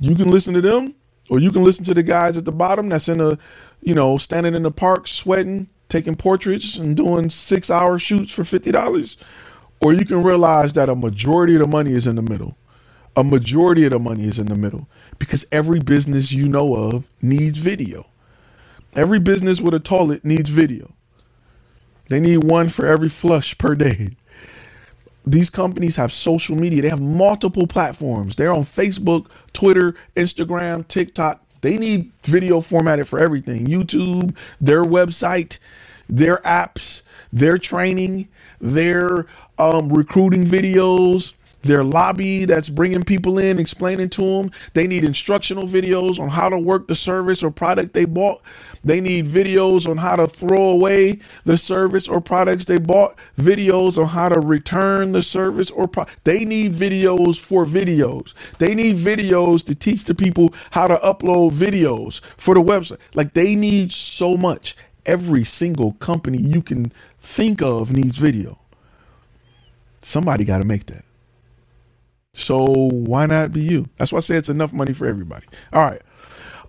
You 0.00 0.16
can 0.16 0.30
listen 0.30 0.54
to 0.54 0.62
them, 0.62 0.94
or 1.30 1.40
you 1.40 1.52
can 1.52 1.64
listen 1.64 1.84
to 1.86 1.94
the 1.94 2.04
guys 2.04 2.36
at 2.38 2.46
the 2.46 2.52
bottom 2.52 2.90
that's 2.90 3.08
in 3.08 3.20
a, 3.20 3.38
you 3.82 3.94
know, 3.94 4.18
standing 4.18 4.54
in 4.54 4.64
the 4.64 4.72
park 4.72 5.08
sweating, 5.08 5.68
taking 5.90 6.16
portraits 6.16 6.76
and 6.78 6.96
doing 6.96 7.30
six 7.30 7.70
hour 7.70 7.98
shoots 8.00 8.32
for 8.34 8.44
fifty 8.44 8.72
dollars. 8.72 9.18
Or 9.82 9.94
you 9.94 10.06
can 10.06 10.24
realize 10.24 10.74
that 10.74 10.90
a 10.90 10.96
majority 10.96 11.56
of 11.56 11.62
the 11.62 11.68
money 11.68 11.92
is 11.94 12.08
in 12.08 12.16
the 12.16 12.22
middle. 12.22 12.57
A 13.18 13.24
majority 13.24 13.84
of 13.84 13.90
the 13.90 13.98
money 13.98 14.28
is 14.28 14.38
in 14.38 14.46
the 14.46 14.54
middle 14.54 14.88
because 15.18 15.44
every 15.50 15.80
business 15.80 16.30
you 16.30 16.48
know 16.48 16.76
of 16.76 17.04
needs 17.20 17.58
video. 17.58 18.06
Every 18.94 19.18
business 19.18 19.60
with 19.60 19.74
a 19.74 19.80
toilet 19.80 20.24
needs 20.24 20.50
video. 20.50 20.92
They 22.10 22.20
need 22.20 22.44
one 22.44 22.68
for 22.68 22.86
every 22.86 23.08
flush 23.08 23.58
per 23.58 23.74
day. 23.74 24.10
These 25.26 25.50
companies 25.50 25.96
have 25.96 26.12
social 26.12 26.54
media. 26.54 26.80
They 26.80 26.90
have 26.90 27.00
multiple 27.00 27.66
platforms. 27.66 28.36
They're 28.36 28.52
on 28.52 28.62
Facebook, 28.62 29.26
Twitter, 29.52 29.96
Instagram, 30.14 30.86
TikTok. 30.86 31.42
They 31.60 31.76
need 31.76 32.12
video 32.22 32.60
formatted 32.60 33.08
for 33.08 33.18
everything 33.18 33.66
YouTube, 33.66 34.36
their 34.60 34.84
website, 34.84 35.58
their 36.08 36.36
apps, 36.38 37.02
their 37.32 37.58
training, 37.58 38.28
their 38.60 39.26
um, 39.58 39.92
recruiting 39.92 40.46
videos, 40.46 41.32
their 41.62 41.84
lobby 41.84 42.44
that's 42.44 42.68
bringing 42.68 43.02
people 43.02 43.38
in, 43.38 43.58
explaining 43.58 44.08
to 44.10 44.22
them. 44.22 44.50
They 44.74 44.86
need 44.86 45.04
instructional 45.04 45.66
videos 45.66 46.18
on 46.20 46.28
how 46.28 46.48
to 46.48 46.58
work 46.58 46.88
the 46.88 46.94
service 46.94 47.42
or 47.42 47.50
product 47.50 47.94
they 47.94 48.04
bought. 48.04 48.42
They 48.84 49.00
need 49.00 49.26
videos 49.26 49.88
on 49.88 49.96
how 49.96 50.16
to 50.16 50.26
throw 50.26 50.70
away 50.70 51.18
the 51.44 51.58
service 51.58 52.08
or 52.08 52.20
products 52.20 52.64
they 52.66 52.78
bought, 52.78 53.18
videos 53.38 53.98
on 53.98 54.08
how 54.08 54.28
to 54.28 54.40
return 54.40 55.12
the 55.12 55.22
service 55.22 55.70
or 55.70 55.88
pro- 55.88 56.06
they 56.24 56.44
need 56.44 56.72
videos 56.72 57.38
for 57.38 57.66
videos. 57.66 58.32
They 58.58 58.74
need 58.74 58.96
videos 58.96 59.64
to 59.66 59.74
teach 59.74 60.04
the 60.04 60.14
people 60.14 60.54
how 60.70 60.86
to 60.86 60.96
upload 60.96 61.52
videos 61.52 62.20
for 62.36 62.54
the 62.54 62.62
website. 62.62 62.98
Like 63.14 63.34
they 63.34 63.54
need 63.56 63.92
so 63.92 64.36
much. 64.36 64.76
Every 65.06 65.44
single 65.44 65.92
company 65.94 66.38
you 66.38 66.62
can 66.62 66.92
think 67.20 67.62
of 67.62 67.92
needs 67.92 68.18
video. 68.18 68.58
Somebody 70.02 70.44
got 70.44 70.58
to 70.58 70.66
make 70.66 70.86
that. 70.86 71.07
So 72.38 72.64
why 72.92 73.26
not 73.26 73.52
be 73.52 73.62
you? 73.62 73.88
That's 73.98 74.12
why 74.12 74.18
I 74.18 74.20
say 74.20 74.36
it's 74.36 74.48
enough 74.50 74.72
money 74.72 74.94
for 74.94 75.06
everybody. 75.06 75.46
All 75.72 75.82
right. 75.82 76.02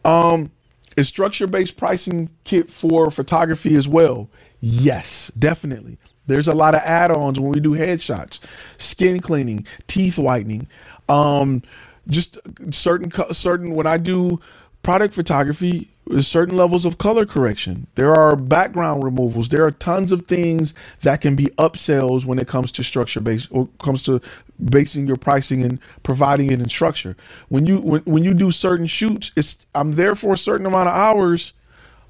Um, 0.06 0.52
is 0.98 1.08
structure 1.08 1.48
based 1.48 1.78
pricing 1.78 2.30
kit 2.46 2.70
for 2.70 3.12
photography 3.12 3.76
as 3.76 3.88
well? 3.88 4.30
Yes, 4.62 5.32
definitely. 5.40 5.98
There's 6.28 6.48
a 6.48 6.54
lot 6.54 6.76
of 6.76 6.82
add 6.82 7.12
ons 7.12 7.40
when 7.40 7.52
we 7.52 7.60
do 7.60 7.72
headshots, 7.72 8.40
skin 8.78 9.20
cleaning, 9.22 9.66
teeth 9.88 10.18
whitening, 10.20 10.68
um, 11.10 11.64
just 12.10 12.40
certain 12.72 13.12
certain 13.34 13.76
when 13.76 13.88
I 13.88 13.98
do 13.98 14.40
product 14.84 15.14
photography, 15.14 15.90
certain 16.20 16.58
levels 16.58 16.86
of 16.86 16.98
color 16.98 17.26
correction. 17.26 17.88
There 17.96 18.14
are 18.16 18.36
background 18.36 19.04
removals. 19.04 19.50
There 19.50 19.64
are 19.66 19.72
tons 19.72 20.12
of 20.12 20.26
things 20.26 20.74
that 21.02 21.22
can 21.22 21.36
be 21.36 21.46
upsells 21.58 22.26
when 22.26 22.40
it 22.40 22.48
comes 22.48 22.72
to 22.74 22.84
structure 22.84 23.20
based 23.20 23.48
or 23.52 23.68
comes 23.80 24.04
to 24.04 24.22
basing 24.64 25.08
your 25.08 25.18
pricing 25.18 25.64
and 25.64 25.80
providing 26.04 26.52
it 26.52 26.60
in 26.60 26.70
structure. 26.70 27.16
When 27.50 27.66
you 27.66 27.80
when, 27.80 28.02
when 28.02 28.24
you 28.24 28.34
do 28.34 28.52
certain 28.52 28.88
shoots, 28.88 29.32
it's 29.36 29.66
I'm 29.76 29.94
there 29.94 30.16
for 30.16 30.34
a 30.34 30.38
certain 30.38 30.66
amount 30.66 30.90
of 30.90 30.96
hours 30.96 31.54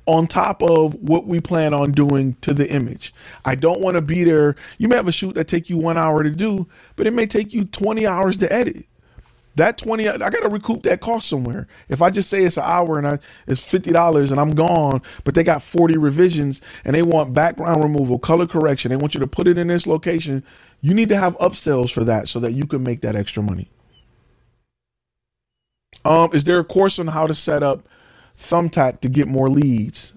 on 0.06 0.26
top 0.26 0.64
of 0.64 0.96
what 0.96 1.28
we 1.28 1.40
plan 1.40 1.74
on 1.74 1.92
doing 1.92 2.36
to 2.42 2.52
the 2.54 2.68
image. 2.72 3.14
I 3.46 3.54
don't 3.54 3.80
want 3.80 3.96
to 3.96 4.02
be 4.02 4.24
there. 4.24 4.56
You 4.80 4.88
may 4.88 4.96
have 4.96 5.08
a 5.08 5.12
shoot 5.12 5.36
that 5.36 5.48
take 5.48 5.70
you 5.70 5.78
1 5.78 5.98
hour 5.98 6.24
to 6.24 6.32
do, 6.32 6.68
but 6.96 7.06
it 7.06 7.14
may 7.14 7.28
take 7.28 7.54
you 7.54 7.66
20 7.66 8.08
hours 8.08 8.38
to 8.38 8.52
edit. 8.52 8.86
That 9.56 9.78
20 9.78 10.08
I 10.08 10.18
got 10.18 10.42
to 10.42 10.50
recoup 10.50 10.84
that 10.84 11.02
cost 11.02 11.28
somewhere. 11.28 11.68
If 11.90 12.02
I 12.02 12.10
just 12.10 12.30
say 12.30 12.44
it's 12.44 12.58
an 12.58 12.64
hour 12.66 12.98
and 12.98 13.08
I 13.08 13.20
it's 13.48 13.62
$50 13.62 14.32
and 14.32 14.40
I'm 14.40 14.56
gone, 14.56 15.02
but 15.24 15.36
they 15.36 15.44
got 15.44 15.64
40 15.64 15.98
revisions 15.98 16.62
and 16.86 16.96
they 16.96 17.02
want 17.02 17.34
background 17.34 17.84
removal, 17.84 18.20
color 18.20 18.48
correction, 18.48 18.90
they 18.90 18.96
want 18.96 19.14
you 19.14 19.20
to 19.20 19.28
put 19.28 19.48
it 19.48 19.58
in 19.58 19.68
this 19.68 19.86
location, 19.86 20.44
you 20.82 20.94
need 20.94 21.10
to 21.10 21.18
have 21.18 21.38
upsells 21.40 21.92
for 21.92 22.04
that 22.06 22.30
so 22.30 22.40
that 22.40 22.54
you 22.54 22.66
can 22.66 22.84
make 22.84 23.02
that 23.02 23.16
extra 23.16 23.44
money. 23.44 23.70
Um, 26.06 26.30
is 26.34 26.46
there 26.46 26.60
a 26.60 26.64
course 26.64 26.98
on 27.00 27.08
how 27.08 27.28
to 27.28 27.34
set 27.34 27.62
up 27.62 27.88
Thumbtack 28.38 29.02
to 29.02 29.10
get 29.10 29.28
more 29.28 29.50
leads? 29.50 30.14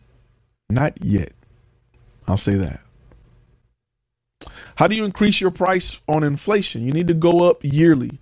Not 0.70 1.04
yet. 1.04 1.32
I'll 2.28 2.36
say 2.36 2.54
that. 2.54 2.80
How 4.76 4.86
do 4.86 4.94
you 4.94 5.04
increase 5.04 5.40
your 5.40 5.50
price 5.50 6.00
on 6.08 6.24
inflation? 6.24 6.86
You 6.86 6.92
need 6.92 7.08
to 7.08 7.14
go 7.14 7.48
up 7.48 7.58
yearly. 7.62 8.18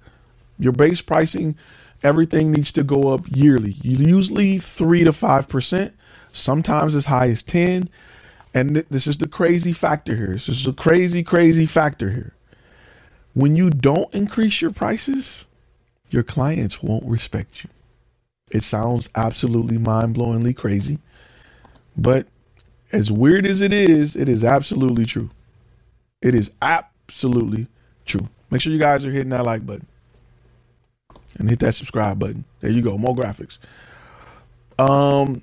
Your 0.60 0.72
base 0.72 1.02
pricing, 1.02 1.56
everything 2.04 2.52
needs 2.52 2.72
to 2.74 2.84
go 2.84 3.14
up 3.14 3.22
yearly. 3.28 3.72
Usually 3.82 4.58
three 4.58 5.04
to 5.04 5.14
five 5.14 5.48
percent, 5.48 5.94
sometimes 6.32 6.94
as 6.96 7.06
high 7.06 7.28
as 7.30 7.42
ten. 7.42 7.90
And 8.54 8.74
th- 8.74 8.86
this 8.90 9.06
is 9.08 9.18
the 9.18 9.28
crazy 9.28 9.72
factor 9.72 10.16
here. 10.16 10.34
This 10.34 10.48
is 10.48 10.66
a 10.66 10.74
crazy, 10.74 11.24
crazy 11.24 11.66
factor 11.66 12.10
here. 12.10 12.34
When 13.34 13.56
you 13.56 13.70
don't 13.70 14.12
increase 14.14 14.62
your 14.62 14.72
prices, 14.72 15.46
your 16.10 16.24
clients 16.24 16.82
won't 16.82 17.04
respect 17.06 17.64
you. 17.64 17.70
It 18.50 18.62
sounds 18.64 19.08
absolutely 19.16 19.78
mind 19.78 20.16
blowingly 20.16 20.56
crazy, 20.56 20.98
but 21.96 22.26
as 22.92 23.12
weird 23.12 23.46
as 23.46 23.60
it 23.60 23.72
is, 23.72 24.16
it 24.16 24.28
is 24.28 24.44
absolutely 24.44 25.06
true. 25.06 25.30
It 26.22 26.34
is 26.34 26.52
absolutely 26.62 27.68
true. 28.06 28.28
Make 28.50 28.62
sure 28.62 28.72
you 28.72 28.80
guys 28.80 29.04
are 29.04 29.12
hitting 29.12 29.30
that 29.30 29.46
like 29.46 29.66
button 29.66 29.86
and 31.38 31.48
hit 31.48 31.60
that 31.60 31.74
subscribe 31.74 32.18
button. 32.18 32.44
There 32.60 32.70
you 32.70 32.82
go, 32.82 32.98
more 32.98 33.14
graphics. 33.14 33.58
Um, 34.78 35.42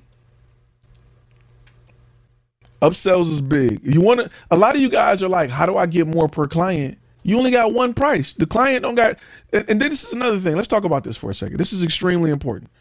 upsells 2.82 3.32
is 3.32 3.42
big. 3.42 3.82
You 3.84 4.02
want 4.02 4.22
to? 4.22 4.30
A 4.52 4.58
lot 4.58 4.76
of 4.76 4.82
you 4.82 4.90
guys 4.90 5.24
are 5.24 5.30
like, 5.30 5.50
how 5.50 5.66
do 5.66 5.78
I 5.78 5.86
get 5.86 6.08
more 6.08 6.28
per 6.28 6.48
client? 6.48 6.98
You 7.24 7.38
only 7.38 7.52
got 7.52 7.74
one 7.74 7.94
price. 7.94 8.34
The 8.34 8.46
client 8.46 8.84
don't 8.84 8.96
got. 8.96 9.18
And, 9.54 9.70
and 9.70 9.82
then 9.82 9.90
this 9.90 10.04
is 10.04 10.14
another 10.14 10.40
thing. 10.40 10.56
Let's 10.56 10.68
talk 10.68 10.86
about 10.86 11.04
this 11.04 11.18
for 11.18 11.30
a 11.30 11.36
second. 11.36 11.58
This 11.58 11.74
is 11.74 11.84
extremely 11.84 12.32
important. 12.32 12.72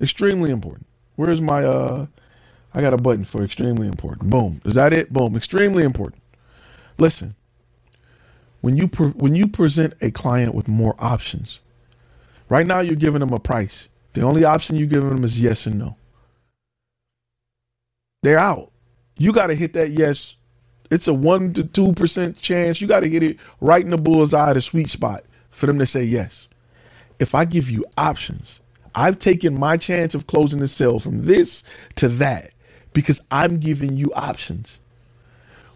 Extremely 0.00 0.50
important. 0.50 0.86
Where's 1.16 1.40
my 1.40 1.64
uh? 1.64 2.06
I 2.74 2.82
got 2.82 2.92
a 2.92 2.98
button 2.98 3.24
for 3.24 3.42
extremely 3.42 3.88
important. 3.88 4.30
Boom. 4.30 4.60
Is 4.64 4.74
that 4.74 4.92
it? 4.92 5.12
Boom. 5.12 5.36
Extremely 5.36 5.82
important. 5.82 6.22
Listen. 6.98 7.34
When 8.60 8.76
you 8.76 8.88
pre- 8.88 9.10
when 9.10 9.34
you 9.34 9.48
present 9.48 9.94
a 10.00 10.10
client 10.10 10.54
with 10.54 10.68
more 10.68 10.94
options, 10.98 11.60
right 12.48 12.66
now 12.66 12.80
you're 12.80 12.96
giving 12.96 13.20
them 13.20 13.32
a 13.32 13.40
price. 13.40 13.88
The 14.12 14.22
only 14.22 14.44
option 14.44 14.76
you're 14.76 14.86
giving 14.86 15.14
them 15.14 15.24
is 15.24 15.38
yes 15.38 15.66
and 15.66 15.78
no. 15.78 15.96
They're 18.22 18.38
out. 18.38 18.72
You 19.18 19.32
got 19.32 19.48
to 19.48 19.54
hit 19.54 19.72
that 19.74 19.90
yes. 19.90 20.36
It's 20.90 21.08
a 21.08 21.14
one 21.14 21.52
to 21.54 21.64
two 21.64 21.92
percent 21.92 22.38
chance. 22.40 22.80
You 22.80 22.86
got 22.88 23.00
to 23.00 23.08
hit 23.08 23.22
it 23.22 23.38
right 23.60 23.84
in 23.84 23.90
the 23.90 23.98
bullseye, 23.98 24.52
the 24.52 24.62
sweet 24.62 24.90
spot, 24.90 25.24
for 25.50 25.66
them 25.66 25.78
to 25.78 25.86
say 25.86 26.02
yes. 26.02 26.48
If 27.18 27.34
I 27.34 27.44
give 27.44 27.70
you 27.70 27.84
options, 27.96 28.60
I've 28.94 29.18
taken 29.18 29.58
my 29.58 29.76
chance 29.76 30.14
of 30.14 30.26
closing 30.26 30.60
the 30.60 30.68
sale 30.68 30.98
from 30.98 31.26
this 31.26 31.62
to 31.96 32.08
that 32.08 32.50
because 32.92 33.20
I'm 33.30 33.58
giving 33.58 33.96
you 33.96 34.12
options. 34.14 34.78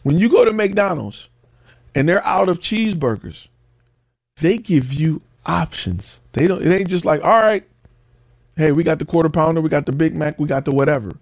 When 0.03 0.19
you 0.19 0.31
go 0.31 0.45
to 0.45 0.53
McDonald's 0.53 1.29
and 1.95 2.09
they're 2.09 2.25
out 2.25 2.49
of 2.49 2.61
cheeseburgers, 2.61 3.49
they 4.37 4.59
give 4.59 4.93
you 4.93 5.21
options. 5.47 6.21
They 6.33 6.47
don't. 6.47 6.63
It 6.63 6.73
ain't 6.73 6.89
just 6.91 7.05
like, 7.05 7.23
all 7.25 7.41
right, 7.41 7.65
hey, 8.57 8.73
we 8.73 8.85
got 8.85 8.99
the 8.99 9.05
quarter 9.05 9.29
pounder, 9.31 9.61
we 9.61 9.69
got 9.69 9.87
the 9.87 9.93
Big 9.93 10.15
Mac, 10.15 10.39
we 10.39 10.47
got 10.49 10.65
the 10.65 10.73
whatever. 10.73 11.13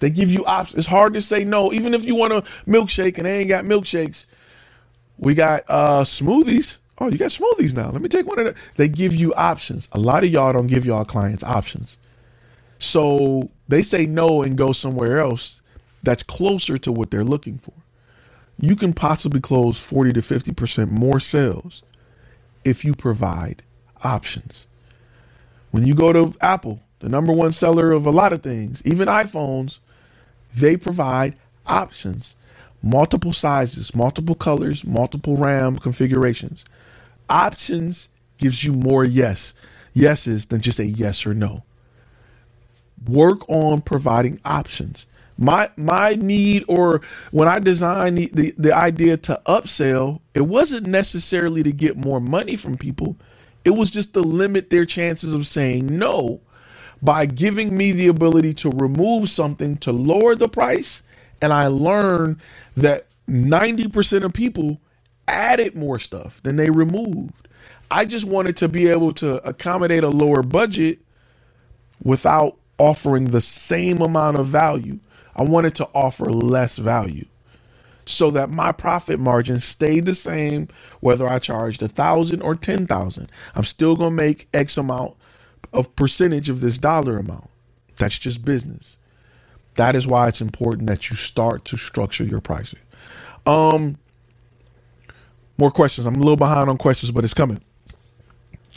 They 0.00 0.10
give 0.10 0.30
you 0.32 0.44
options. 0.46 0.78
It's 0.80 0.88
hard 0.88 1.14
to 1.14 1.20
say 1.20 1.44
no, 1.44 1.72
even 1.72 1.94
if 1.94 2.04
you 2.04 2.14
want 2.14 2.32
a 2.32 2.42
milkshake 2.68 3.18
and 3.18 3.26
they 3.26 3.40
ain't 3.40 3.48
got 3.48 3.64
milkshakes. 3.64 4.26
We 5.18 5.34
got 5.34 5.64
uh 5.68 6.02
smoothies. 6.04 6.78
Oh, 6.98 7.08
you 7.10 7.18
got 7.18 7.30
smoothies 7.30 7.74
now. 7.74 7.90
Let 7.90 8.02
me 8.02 8.08
take 8.08 8.26
one 8.26 8.38
of 8.40 8.46
them. 8.46 8.54
They 8.76 8.88
give 8.88 9.14
you 9.14 9.34
options. 9.34 9.88
A 9.92 9.98
lot 10.00 10.24
of 10.24 10.30
y'all 10.30 10.52
don't 10.52 10.66
give 10.68 10.86
y'all 10.86 11.04
clients 11.04 11.44
options. 11.44 11.96
So 12.78 13.50
they 13.68 13.82
say 13.82 14.06
no 14.06 14.42
and 14.42 14.56
go 14.56 14.72
somewhere 14.72 15.18
else 15.20 15.60
that's 16.02 16.22
closer 16.22 16.78
to 16.78 16.92
what 16.92 17.10
they're 17.10 17.24
looking 17.24 17.58
for. 17.58 17.74
You 18.60 18.76
can 18.76 18.92
possibly 18.92 19.40
close 19.40 19.78
40 19.78 20.14
to 20.14 20.20
50% 20.22 20.90
more 20.90 21.20
sales 21.20 21.82
if 22.68 22.84
you 22.84 22.94
provide 22.94 23.62
options. 24.02 24.66
When 25.70 25.86
you 25.86 25.94
go 25.94 26.12
to 26.12 26.34
Apple, 26.40 26.80
the 27.00 27.08
number 27.08 27.32
one 27.32 27.52
seller 27.52 27.92
of 27.92 28.06
a 28.06 28.10
lot 28.10 28.32
of 28.32 28.42
things, 28.42 28.82
even 28.84 29.08
iPhones, 29.08 29.78
they 30.54 30.76
provide 30.76 31.36
options 31.66 32.34
multiple 32.80 33.32
sizes, 33.32 33.92
multiple 33.92 34.36
colors, 34.36 34.84
multiple 34.84 35.36
RAM 35.36 35.78
configurations. 35.78 36.64
Options 37.28 38.08
gives 38.38 38.62
you 38.62 38.72
more 38.72 39.04
yes, 39.04 39.52
yeses 39.94 40.46
than 40.46 40.60
just 40.60 40.78
a 40.78 40.86
yes 40.86 41.26
or 41.26 41.34
no. 41.34 41.64
Work 43.04 43.48
on 43.48 43.80
providing 43.80 44.40
options. 44.44 45.06
My 45.38 45.70
my 45.76 46.16
need 46.16 46.64
or 46.68 47.02
when 47.32 47.48
I 47.48 47.60
designed 47.60 48.18
the, 48.18 48.30
the, 48.34 48.54
the 48.58 48.74
idea 48.76 49.18
to 49.18 49.40
upsell, 49.46 50.20
it 50.34 50.42
wasn't 50.42 50.88
necessarily 50.88 51.62
to 51.64 51.72
get 51.72 51.96
more 51.96 52.20
money 52.20 52.56
from 52.56 52.78
people. 52.78 53.16
It 53.64 53.72
was 53.72 53.90
just 53.90 54.14
to 54.14 54.22
limit 54.22 54.70
their 54.70 54.86
chances 54.86 55.34
of 55.34 55.46
saying 55.46 55.86
no 55.86 56.42
by 57.02 57.26
giving 57.26 57.76
me 57.76 57.92
the 57.92 58.08
ability 58.08 58.54
to 58.54 58.70
remove 58.70 59.30
something 59.30 59.76
to 59.78 59.92
lower 59.92 60.34
the 60.36 60.48
price. 60.48 61.02
And 61.42 61.52
I 61.52 61.68
learned 61.68 62.38
that 62.76 63.06
90% 63.28 64.24
of 64.24 64.34
people 64.34 64.80
added 65.28 65.76
more 65.76 66.00
stuff 66.00 66.42
than 66.44 66.56
they 66.56 66.70
removed. 66.70 67.48
I 67.90 68.06
just 68.06 68.26
wanted 68.26 68.56
to 68.58 68.68
be 68.68 68.88
able 68.88 69.14
to 69.14 69.46
accommodate 69.48 70.04
a 70.04 70.10
lower 70.10 70.42
budget 70.42 71.00
without 72.02 72.56
offering 72.78 73.26
the 73.26 73.40
same 73.40 74.00
amount 74.02 74.38
of 74.38 74.46
value. 74.48 75.00
I 75.38 75.44
wanted 75.44 75.76
to 75.76 75.86
offer 75.94 76.26
less 76.26 76.78
value 76.78 77.26
so 78.06 78.30
that 78.32 78.50
my 78.50 78.72
profit 78.72 79.20
margin 79.20 79.60
stayed 79.60 80.06
the 80.06 80.14
same 80.14 80.68
whether 81.00 81.28
I 81.28 81.38
charged 81.40 81.82
a 81.82 81.88
thousand 81.88 82.42
or 82.42 82.56
ten 82.56 82.86
thousand. 82.86 83.30
I'm 83.54 83.64
still 83.64 83.96
gonna 83.96 84.12
make 84.12 84.48
X 84.54 84.78
amount 84.78 85.16
of 85.72 85.94
percentage 85.96 86.50
of 86.50 86.60
this 86.62 86.78
dollar 86.78 87.18
amount. 87.18 87.50
That's 87.96 88.18
just 88.18 88.44
business. 88.44 88.96
That 89.76 89.96
is 89.96 90.06
why 90.06 90.28
it's 90.28 90.40
important 90.40 90.88
that 90.88 91.10
you 91.10 91.16
start 91.16 91.64
to 91.66 91.76
structure 91.78 92.24
your 92.24 92.40
pricing. 92.40 92.80
Um, 93.46 93.98
more 95.58 95.70
questions. 95.70 96.06
I'm 96.06 96.16
a 96.16 96.20
little 96.20 96.36
behind 96.36 96.70
on 96.70 96.78
questions, 96.78 97.12
but 97.12 97.24
it's 97.24 97.34
coming. 97.34 97.60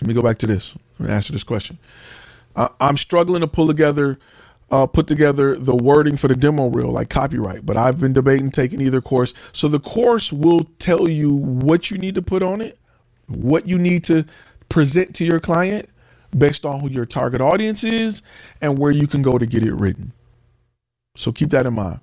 Let 0.02 0.08
me 0.08 0.14
go 0.14 0.22
back 0.22 0.40
to 0.40 0.48
this. 0.48 0.76
Me 1.00 1.10
answer 1.10 1.34
this 1.34 1.44
question. 1.44 1.78
Uh, 2.56 2.70
I'm 2.80 2.98
struggling 2.98 3.42
to 3.42 3.48
pull 3.48 3.68
together, 3.68 4.20
uh, 4.72 4.88
put 4.88 5.06
together 5.08 5.56
the 5.56 5.76
wording 5.76 6.18
for 6.18 6.28
the 6.28 6.36
demo 6.36 6.70
reel, 6.70 6.92
like 6.92 7.10
copyright. 7.10 7.66
But 7.66 7.78
I've 7.78 8.00
been 8.00 8.14
debating 8.14 8.50
taking 8.50 8.82
either 8.82 9.02
course. 9.02 9.34
So 9.52 9.68
the 9.68 9.80
course 9.80 10.32
will 10.32 10.66
tell 10.80 11.10
you 11.10 11.34
what 11.34 11.92
you 11.92 11.98
need 11.98 12.16
to 12.16 12.22
put 12.22 12.42
on 12.42 12.62
it, 12.62 12.80
what 13.28 13.68
you 13.68 13.78
need 13.78 14.04
to 14.06 14.26
present 14.70 15.14
to 15.16 15.26
your 15.26 15.40
client, 15.40 15.90
based 16.38 16.66
on 16.66 16.80
who 16.80 16.90
your 16.90 17.06
target 17.06 17.42
audience 17.42 17.84
is 17.84 18.24
and 18.62 18.80
where 18.80 18.92
you 18.92 19.08
can 19.08 19.22
go 19.22 19.38
to 19.38 19.46
get 19.46 19.64
it 19.64 19.74
written. 19.74 20.14
So 21.18 21.32
keep 21.32 21.50
that 21.50 21.66
in 21.66 21.74
mind. 21.74 22.00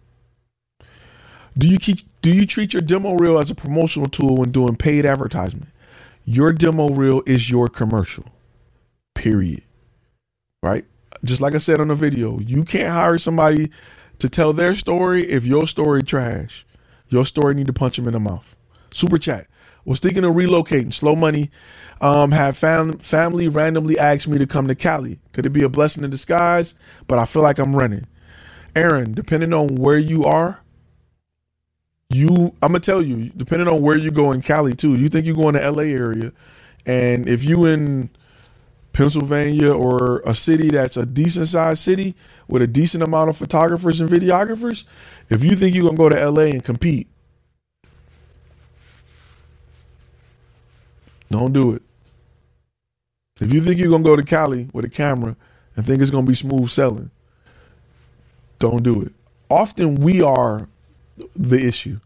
Do 1.57 1.67
you 1.67 1.79
keep 1.79 2.01
do 2.21 2.31
you 2.31 2.47
treat 2.47 2.73
your 2.73 2.83
demo 2.83 3.15
reel 3.15 3.39
as 3.39 3.51
a 3.51 3.55
promotional 3.55 4.09
tool 4.09 4.37
when 4.37 4.53
doing 4.53 4.77
paid 4.77 5.07
advertisement? 5.07 5.69
Your 6.25 6.53
demo 6.53 6.89
reel 6.89 7.23
is 7.27 7.49
your 7.49 7.69
commercial. 7.69 8.27
Period. 9.15 9.63
Right? 10.63 10.85
Just 11.25 11.41
like 11.41 11.55
I 11.55 11.59
said 11.59 11.81
on 11.81 11.89
the 11.89 11.95
video, 11.95 12.39
you 12.41 12.65
can't 12.65 12.93
hire 12.93 13.19
somebody 13.19 13.71
to 14.19 14.29
tell 14.29 14.53
their 14.53 14.75
story 14.75 15.29
if 15.31 15.45
your 15.45 15.67
story 15.67 16.03
trash. 16.03 16.67
Your 17.09 17.25
story 17.27 17.55
need 17.55 17.67
to 17.69 17.73
punch 17.73 17.97
them 17.97 18.07
in 18.07 18.13
the 18.13 18.21
mouth. 18.21 18.55
Super 18.93 19.19
chat. 19.19 19.47
Was 19.85 20.01
thinking 20.01 20.25
of 20.25 20.35
relocating. 20.35 20.93
Slow 20.93 21.17
money. 21.17 21.51
Um, 22.01 22.33
have 22.33 22.57
fam- 22.57 22.99
family 22.99 23.49
randomly 23.49 23.99
asked 23.99 24.29
me 24.29 24.39
to 24.39 24.47
come 24.47 24.69
to 24.69 24.75
Cali. 24.75 25.19
Could 25.33 25.47
it 25.47 25.51
be 25.51 25.63
a 25.63 25.69
blessing 25.69 26.05
in 26.05 26.11
disguise? 26.11 26.75
But 27.07 27.19
I 27.19 27.27
feel 27.27 27.43
like 27.43 27.59
I'm 27.59 27.75
running. 27.75 28.07
Aaron, 28.77 29.15
depending 29.15 29.53
on 29.55 29.77
where 29.77 29.99
you 29.99 30.25
are, 30.25 30.61
you 32.11 32.55
I'm 32.63 32.73
gonna 32.73 32.81
tell 32.81 33.03
you, 33.03 33.31
depending 33.37 33.69
on 33.69 33.83
where 33.83 33.97
you 33.97 34.11
go 34.11 34.33
in 34.33 34.43
Cali 34.43 34.75
too. 34.75 34.95
You 34.95 35.09
think 35.09 35.27
you 35.27 35.35
go 35.35 35.49
in 35.49 35.55
the 35.55 35.71
LA 35.71 35.85
area, 35.85 36.33
and 36.87 37.29
if 37.29 37.45
you 37.45 37.67
in 37.67 38.11
Pennsylvania 38.99 39.73
or 39.73 40.23
a 40.27 40.35
city 40.35 40.71
that's 40.71 40.97
a 40.97 41.07
decent 41.07 41.47
sized 41.47 41.79
city 41.79 42.17
with 42.49 42.63
a 42.63 42.67
decent 42.67 43.01
amount 43.01 43.31
of 43.31 43.37
photographers 43.37 44.01
and 44.01 44.11
videographers, 44.11 44.83
if 45.31 45.45
you 45.45 45.55
think 45.55 45.77
you're 45.77 45.85
gonna 45.85 45.97
go 45.97 46.09
to 46.09 46.17
LA 46.21 46.47
and 46.47 46.65
compete, 46.65 47.07
don't 51.31 51.53
do 51.53 51.75
it. 51.75 51.83
If 53.41 53.53
you 53.53 53.63
think 53.63 53.79
you're 53.79 53.89
gonna 53.89 54.03
go 54.03 54.17
to 54.17 54.25
Cali 54.25 54.69
with 54.73 54.85
a 54.85 54.89
camera 54.89 55.37
and 55.77 55.87
think 55.87 56.03
it's 56.03 56.11
gonna 56.11 56.27
be 56.27 56.35
smooth 56.35 56.69
selling, 56.69 57.13
don't 58.59 58.83
do 58.83 59.01
it. 59.01 59.13
Often 59.49 59.95
we 59.95 60.23
are 60.23 60.69
the 61.37 61.65
issue. 61.65 62.01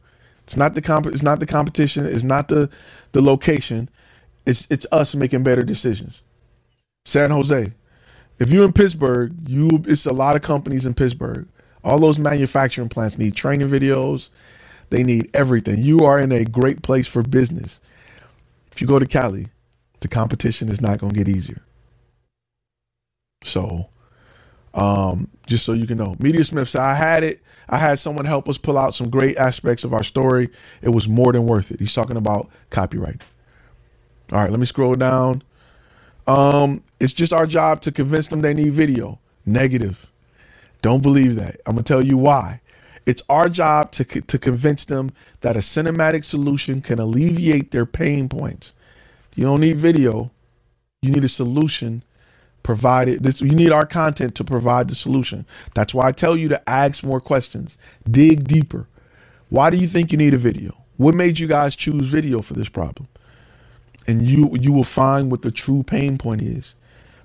It's 0.44 0.58
not 0.58 0.74
the 0.74 0.82
comp- 0.82 1.06
it's 1.06 1.22
not 1.22 1.40
the 1.40 1.46
competition, 1.46 2.04
it's 2.04 2.22
not 2.22 2.48
the 2.48 2.68
the 3.12 3.22
location. 3.22 3.88
It's 4.44 4.66
it's 4.68 4.86
us 4.92 5.14
making 5.14 5.42
better 5.42 5.62
decisions. 5.62 6.20
San 7.04 7.30
Jose. 7.30 7.72
If 8.38 8.50
you're 8.50 8.64
in 8.64 8.72
Pittsburgh, 8.72 9.34
you 9.48 9.82
it's 9.86 10.06
a 10.06 10.12
lot 10.12 10.36
of 10.36 10.42
companies 10.42 10.86
in 10.86 10.94
Pittsburgh. 10.94 11.46
All 11.84 11.98
those 11.98 12.18
manufacturing 12.18 12.88
plants 12.88 13.18
need 13.18 13.34
training 13.34 13.68
videos. 13.68 14.30
They 14.90 15.02
need 15.02 15.30
everything. 15.34 15.82
You 15.82 16.00
are 16.00 16.18
in 16.18 16.32
a 16.32 16.44
great 16.44 16.82
place 16.82 17.06
for 17.06 17.22
business. 17.22 17.80
If 18.70 18.80
you 18.80 18.86
go 18.86 18.98
to 18.98 19.06
Cali, 19.06 19.48
the 20.00 20.08
competition 20.08 20.68
is 20.68 20.80
not 20.80 20.98
going 20.98 21.12
to 21.12 21.18
get 21.24 21.28
easier. 21.28 21.62
So, 23.44 23.88
um, 24.74 25.28
just 25.46 25.64
so 25.64 25.72
you 25.72 25.86
can 25.86 25.98
know, 25.98 26.16
Media 26.18 26.44
Smith 26.44 26.68
said, 26.68 26.82
I 26.82 26.94
had 26.94 27.24
it. 27.24 27.42
I 27.68 27.78
had 27.78 27.98
someone 27.98 28.26
help 28.26 28.48
us 28.48 28.58
pull 28.58 28.78
out 28.78 28.94
some 28.94 29.10
great 29.10 29.36
aspects 29.36 29.84
of 29.84 29.92
our 29.94 30.04
story. 30.04 30.50
It 30.82 30.90
was 30.90 31.08
more 31.08 31.32
than 31.32 31.46
worth 31.46 31.70
it. 31.70 31.80
He's 31.80 31.94
talking 31.94 32.16
about 32.16 32.50
copyright. 32.70 33.22
All 34.32 34.40
right, 34.40 34.50
let 34.50 34.60
me 34.60 34.66
scroll 34.66 34.94
down. 34.94 35.42
Um, 36.26 36.82
it's 37.00 37.12
just 37.12 37.32
our 37.32 37.46
job 37.46 37.80
to 37.82 37.92
convince 37.92 38.28
them 38.28 38.42
they 38.42 38.54
need 38.54 38.72
video. 38.72 39.18
Negative. 39.44 40.06
Don't 40.82 41.02
believe 41.02 41.36
that. 41.36 41.60
I'm 41.66 41.74
gonna 41.74 41.82
tell 41.84 42.04
you 42.04 42.16
why. 42.16 42.60
It's 43.06 43.22
our 43.28 43.48
job 43.48 43.90
to 43.92 44.04
to 44.04 44.38
convince 44.38 44.84
them 44.84 45.10
that 45.40 45.56
a 45.56 45.60
cinematic 45.60 46.24
solution 46.24 46.80
can 46.80 46.98
alleviate 46.98 47.70
their 47.72 47.86
pain 47.86 48.28
points. 48.28 48.72
You 49.34 49.44
don't 49.44 49.60
need 49.60 49.78
video. 49.78 50.30
You 51.02 51.10
need 51.10 51.24
a 51.24 51.28
solution 51.28 52.04
provided 52.62 53.22
this 53.24 53.40
you 53.40 53.50
need 53.50 53.72
our 53.72 53.86
content 53.86 54.34
to 54.36 54.44
provide 54.44 54.88
the 54.88 54.94
solution. 54.94 55.46
That's 55.74 55.94
why 55.94 56.08
I 56.08 56.12
tell 56.12 56.36
you 56.36 56.48
to 56.48 56.70
ask 56.70 57.02
more 57.02 57.20
questions. 57.20 57.78
Dig 58.08 58.46
deeper. 58.46 58.86
Why 59.48 59.70
do 59.70 59.76
you 59.76 59.86
think 59.86 60.12
you 60.12 60.18
need 60.18 60.34
a 60.34 60.38
video? 60.38 60.76
What 60.96 61.14
made 61.14 61.38
you 61.38 61.46
guys 61.48 61.76
choose 61.76 62.08
video 62.08 62.42
for 62.42 62.54
this 62.54 62.68
problem? 62.68 63.08
And 64.06 64.22
you 64.22 64.50
you 64.60 64.72
will 64.72 64.84
find 64.84 65.30
what 65.30 65.42
the 65.42 65.50
true 65.52 65.82
pain 65.82 66.18
point 66.18 66.42
is. 66.42 66.74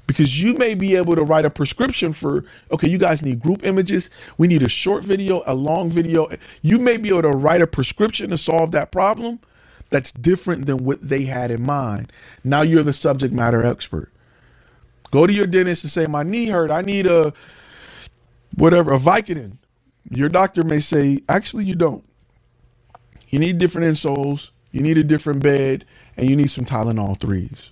Because 0.07 0.41
you 0.41 0.53
may 0.55 0.75
be 0.75 0.95
able 0.95 1.15
to 1.15 1.23
write 1.23 1.45
a 1.45 1.49
prescription 1.49 2.13
for 2.13 2.45
okay, 2.71 2.89
you 2.89 2.97
guys 2.97 3.21
need 3.21 3.41
group 3.41 3.65
images. 3.65 4.09
We 4.38 4.47
need 4.47 4.63
a 4.63 4.69
short 4.69 5.03
video, 5.03 5.43
a 5.45 5.55
long 5.55 5.89
video. 5.89 6.30
You 6.61 6.80
may 6.80 6.97
be 6.97 7.09
able 7.09 7.23
to 7.23 7.30
write 7.32 7.61
a 7.61 7.67
prescription 7.67 8.30
to 8.32 8.38
solve 8.38 8.71
that 8.71 8.91
problem 8.91 9.39
that's 9.89 10.11
different 10.11 10.65
than 10.65 10.80
what 10.86 11.07
they 11.07 11.23
had 11.23 11.51
in 11.51 11.63
mind. 11.63 12.11
Now 12.43 12.61
you're 12.61 12.84
the 12.84 12.93
subject 12.93 13.34
matter 13.34 13.65
expert. 13.65 14.11
Go 15.11 15.28
to 15.28 15.34
your 15.34 15.47
dentist 15.47 15.84
and 15.84 15.91
say, 15.91 16.07
My 16.07 16.23
knee 16.23 16.47
hurt. 16.47 16.71
I 16.71 16.82
need 16.82 17.07
a 17.07 17.34
whatever, 18.55 18.93
a 18.93 18.99
Vicodin. 18.99 19.57
Your 20.09 20.30
doctor 20.30 20.63
may 20.63 20.80
say, 20.80 21.21
Actually, 21.30 21.65
you 21.65 21.75
don't. 21.75 22.03
You 23.30 23.39
need 23.39 23.57
different 23.57 23.93
insoles, 23.93 24.51
you 24.71 24.82
need 24.82 24.97
a 24.97 25.03
different 25.03 25.43
bed, 25.43 25.86
and 26.18 26.30
you 26.30 26.36
need 26.36 26.51
some 26.51 26.65
Tylenol 26.65 27.20
threes. 27.20 27.72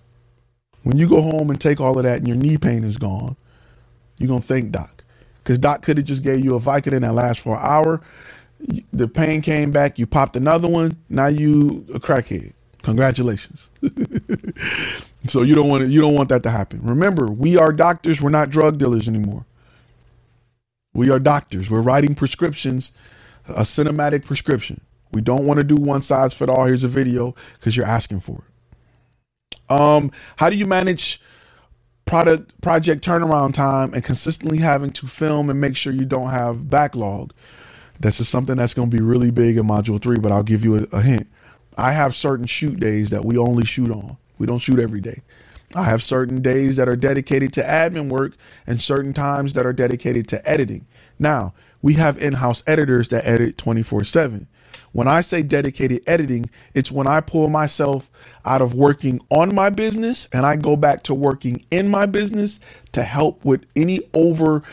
When 0.83 0.97
you 0.97 1.09
go 1.09 1.21
home 1.21 1.49
and 1.49 1.59
take 1.59 1.81
all 1.81 1.97
of 1.97 2.03
that 2.05 2.19
and 2.19 2.27
your 2.27 2.37
knee 2.37 2.57
pain 2.57 2.83
is 2.83 2.97
gone, 2.97 3.35
you're 4.19 4.29
going 4.29 4.41
to 4.41 4.47
thank 4.47 4.71
Doc. 4.71 5.03
Because 5.43 5.59
Doc 5.59 5.83
could 5.83 5.97
have 5.97 6.05
just 6.05 6.23
gave 6.23 6.43
you 6.45 6.55
a 6.55 6.59
Vicodin 6.59 7.01
that 7.01 7.13
lasts 7.13 7.43
for 7.43 7.55
an 7.55 7.61
hour 7.63 8.01
the 8.93 9.07
pain 9.07 9.41
came 9.41 9.71
back. 9.71 9.99
You 9.99 10.07
popped 10.07 10.35
another 10.35 10.67
one. 10.67 10.97
Now 11.09 11.27
you 11.27 11.85
a 11.93 11.99
crackhead. 11.99 12.53
Congratulations. 12.83 13.69
so 15.27 15.41
you 15.41 15.55
don't 15.55 15.69
want 15.69 15.81
to, 15.83 15.89
you 15.89 16.01
don't 16.01 16.15
want 16.15 16.29
that 16.29 16.43
to 16.43 16.51
happen. 16.51 16.81
Remember, 16.83 17.27
we 17.27 17.57
are 17.57 17.73
doctors, 17.73 18.21
we're 18.21 18.29
not 18.29 18.49
drug 18.49 18.77
dealers 18.77 19.07
anymore. 19.07 19.45
We 20.93 21.09
are 21.09 21.19
doctors. 21.19 21.69
We're 21.69 21.81
writing 21.81 22.15
prescriptions, 22.15 22.91
a 23.47 23.61
cinematic 23.61 24.25
prescription. 24.25 24.81
We 25.11 25.21
don't 25.21 25.45
want 25.45 25.59
to 25.59 25.65
do 25.65 25.75
one 25.75 26.01
size 26.01 26.33
fit 26.33 26.49
all. 26.49 26.65
Here's 26.65 26.83
a 26.83 26.89
video 26.89 27.35
because 27.59 27.77
you're 27.77 27.85
asking 27.85 28.21
for 28.21 28.43
it. 28.43 29.71
Um, 29.71 30.11
how 30.37 30.49
do 30.49 30.55
you 30.55 30.65
manage 30.65 31.21
product 32.05 32.59
project 32.61 33.03
turnaround 33.03 33.53
time 33.53 33.93
and 33.93 34.03
consistently 34.03 34.59
having 34.59 34.91
to 34.91 35.07
film 35.07 35.49
and 35.49 35.59
make 35.59 35.75
sure 35.75 35.93
you 35.93 36.05
don't 36.05 36.29
have 36.29 36.69
backlog? 36.69 37.33
This 37.99 38.19
is 38.19 38.27
something 38.27 38.57
that's 38.57 38.73
going 38.73 38.91
to 38.91 38.97
be 38.97 39.01
really 39.01 39.31
big 39.31 39.57
in 39.57 39.65
module 39.65 40.01
three, 40.01 40.17
but 40.17 40.31
I'll 40.31 40.43
give 40.43 40.65
you 40.65 40.77
a, 40.77 40.97
a 40.97 41.01
hint. 41.01 41.27
I 41.77 41.91
have 41.91 42.15
certain 42.15 42.45
shoot 42.45 42.79
days 42.79 43.09
that 43.09 43.25
we 43.25 43.37
only 43.37 43.65
shoot 43.65 43.89
on. 43.89 44.17
We 44.37 44.47
don't 44.47 44.59
shoot 44.59 44.79
every 44.79 45.01
day. 45.01 45.21
I 45.73 45.83
have 45.83 46.03
certain 46.03 46.41
days 46.41 46.75
that 46.75 46.87
are 46.87 46.95
dedicated 46.95 47.51
to 47.53 47.63
admin 47.63 48.09
work 48.09 48.33
and 48.67 48.81
certain 48.81 49.13
times 49.13 49.53
that 49.53 49.65
are 49.65 49.73
dedicated 49.73 50.27
to 50.29 50.47
editing. 50.47 50.85
Now, 51.17 51.53
we 51.81 51.93
have 51.95 52.21
in 52.21 52.33
house 52.33 52.63
editors 52.67 53.09
that 53.09 53.25
edit 53.25 53.57
24 53.57 54.03
7. 54.03 54.47
When 54.95 55.09
I 55.09 55.19
say 55.19 55.43
dedicated 55.43 56.03
editing, 56.07 56.49
it's 56.73 56.89
when 56.89 57.05
I 57.05 57.19
pull 57.19 57.49
myself 57.49 58.09
out 58.45 58.61
of 58.61 58.75
working 58.75 59.19
on 59.29 59.53
my 59.53 59.69
business 59.69 60.29
and 60.31 60.45
I 60.45 60.55
go 60.55 60.77
back 60.77 61.03
to 61.03 61.13
working 61.13 61.65
in 61.69 61.89
my 61.89 62.05
business 62.05 62.61
to 62.93 63.03
help 63.03 63.43
with 63.43 63.65
any 63.75 63.99
over 64.13 64.63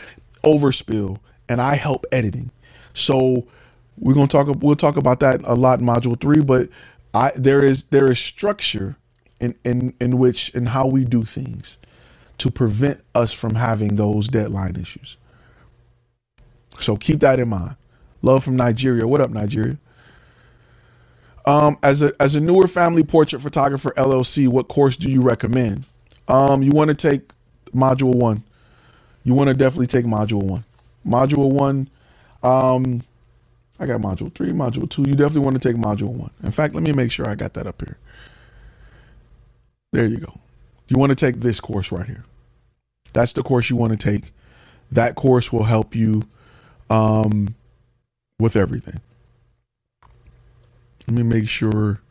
overspill 0.41 1.19
and 1.49 1.59
I 1.59 1.75
help 1.75 2.05
editing. 2.13 2.51
So 2.93 3.45
we're 3.97 4.13
going 4.13 4.29
to 4.29 4.31
talk 4.31 4.47
we'll 4.61 4.77
talk 4.77 4.95
about 4.95 5.19
that 5.19 5.41
a 5.43 5.55
lot 5.55 5.81
in 5.81 5.85
module 5.85 6.17
3, 6.17 6.41
but 6.41 6.69
I 7.13 7.33
there 7.35 7.61
is 7.61 7.83
there 7.91 8.09
is 8.09 8.17
structure 8.17 8.95
in 9.41 9.55
in 9.65 9.93
in 9.99 10.19
which 10.19 10.51
in 10.51 10.67
how 10.67 10.87
we 10.87 11.03
do 11.03 11.25
things 11.25 11.75
to 12.37 12.49
prevent 12.49 13.03
us 13.13 13.33
from 13.33 13.55
having 13.55 13.97
those 13.97 14.29
deadline 14.29 14.77
issues. 14.77 15.17
So 16.79 16.95
keep 16.95 17.19
that 17.19 17.39
in 17.41 17.49
mind. 17.49 17.75
Love 18.21 18.45
from 18.45 18.55
Nigeria. 18.55 19.05
What 19.05 19.19
up, 19.19 19.29
Nigeria? 19.29 19.77
Um, 21.45 21.77
as 21.83 22.01
a 22.01 22.13
as 22.21 22.35
a 22.35 22.39
newer 22.39 22.67
family 22.67 23.03
portrait 23.03 23.41
photographer 23.41 23.91
LLC, 23.97 24.47
what 24.47 24.67
course 24.69 24.95
do 24.95 25.09
you 25.09 25.21
recommend? 25.21 25.85
Um, 26.27 26.63
you 26.63 26.71
want 26.71 26.89
to 26.89 26.95
take 26.95 27.31
module 27.75 28.15
one. 28.15 28.43
You 29.23 29.33
want 29.33 29.49
to 29.49 29.53
definitely 29.53 29.87
take 29.87 30.05
module 30.05 30.43
one. 30.43 30.63
Module 31.05 31.51
one, 31.51 31.89
um, 32.43 33.03
I 33.79 33.85
got 33.85 33.99
module 34.01 34.33
three, 34.33 34.51
module 34.51 34.89
two. 34.89 35.01
You 35.03 35.15
definitely 35.15 35.41
want 35.41 35.61
to 35.61 35.69
take 35.69 35.81
module 35.81 36.09
one. 36.13 36.31
In 36.43 36.51
fact, 36.51 36.75
let 36.75 36.83
me 36.83 36.93
make 36.93 37.11
sure 37.11 37.27
I 37.27 37.35
got 37.35 37.53
that 37.55 37.67
up 37.67 37.81
here. 37.81 37.97
There 39.91 40.05
you 40.05 40.17
go. 40.17 40.39
You 40.87 40.97
want 40.97 41.11
to 41.11 41.15
take 41.15 41.41
this 41.41 41.59
course 41.59 41.91
right 41.91 42.05
here. 42.05 42.23
That's 43.13 43.33
the 43.33 43.43
course 43.43 43.69
you 43.69 43.75
want 43.75 43.91
to 43.91 43.97
take. 43.97 44.31
That 44.91 45.15
course 45.15 45.51
will 45.51 45.63
help 45.63 45.95
you 45.95 46.23
um, 46.89 47.55
with 48.39 48.55
everything. 48.55 49.01
Let 51.07 51.17
me 51.17 51.23
make 51.23 51.49
sure 51.49 52.01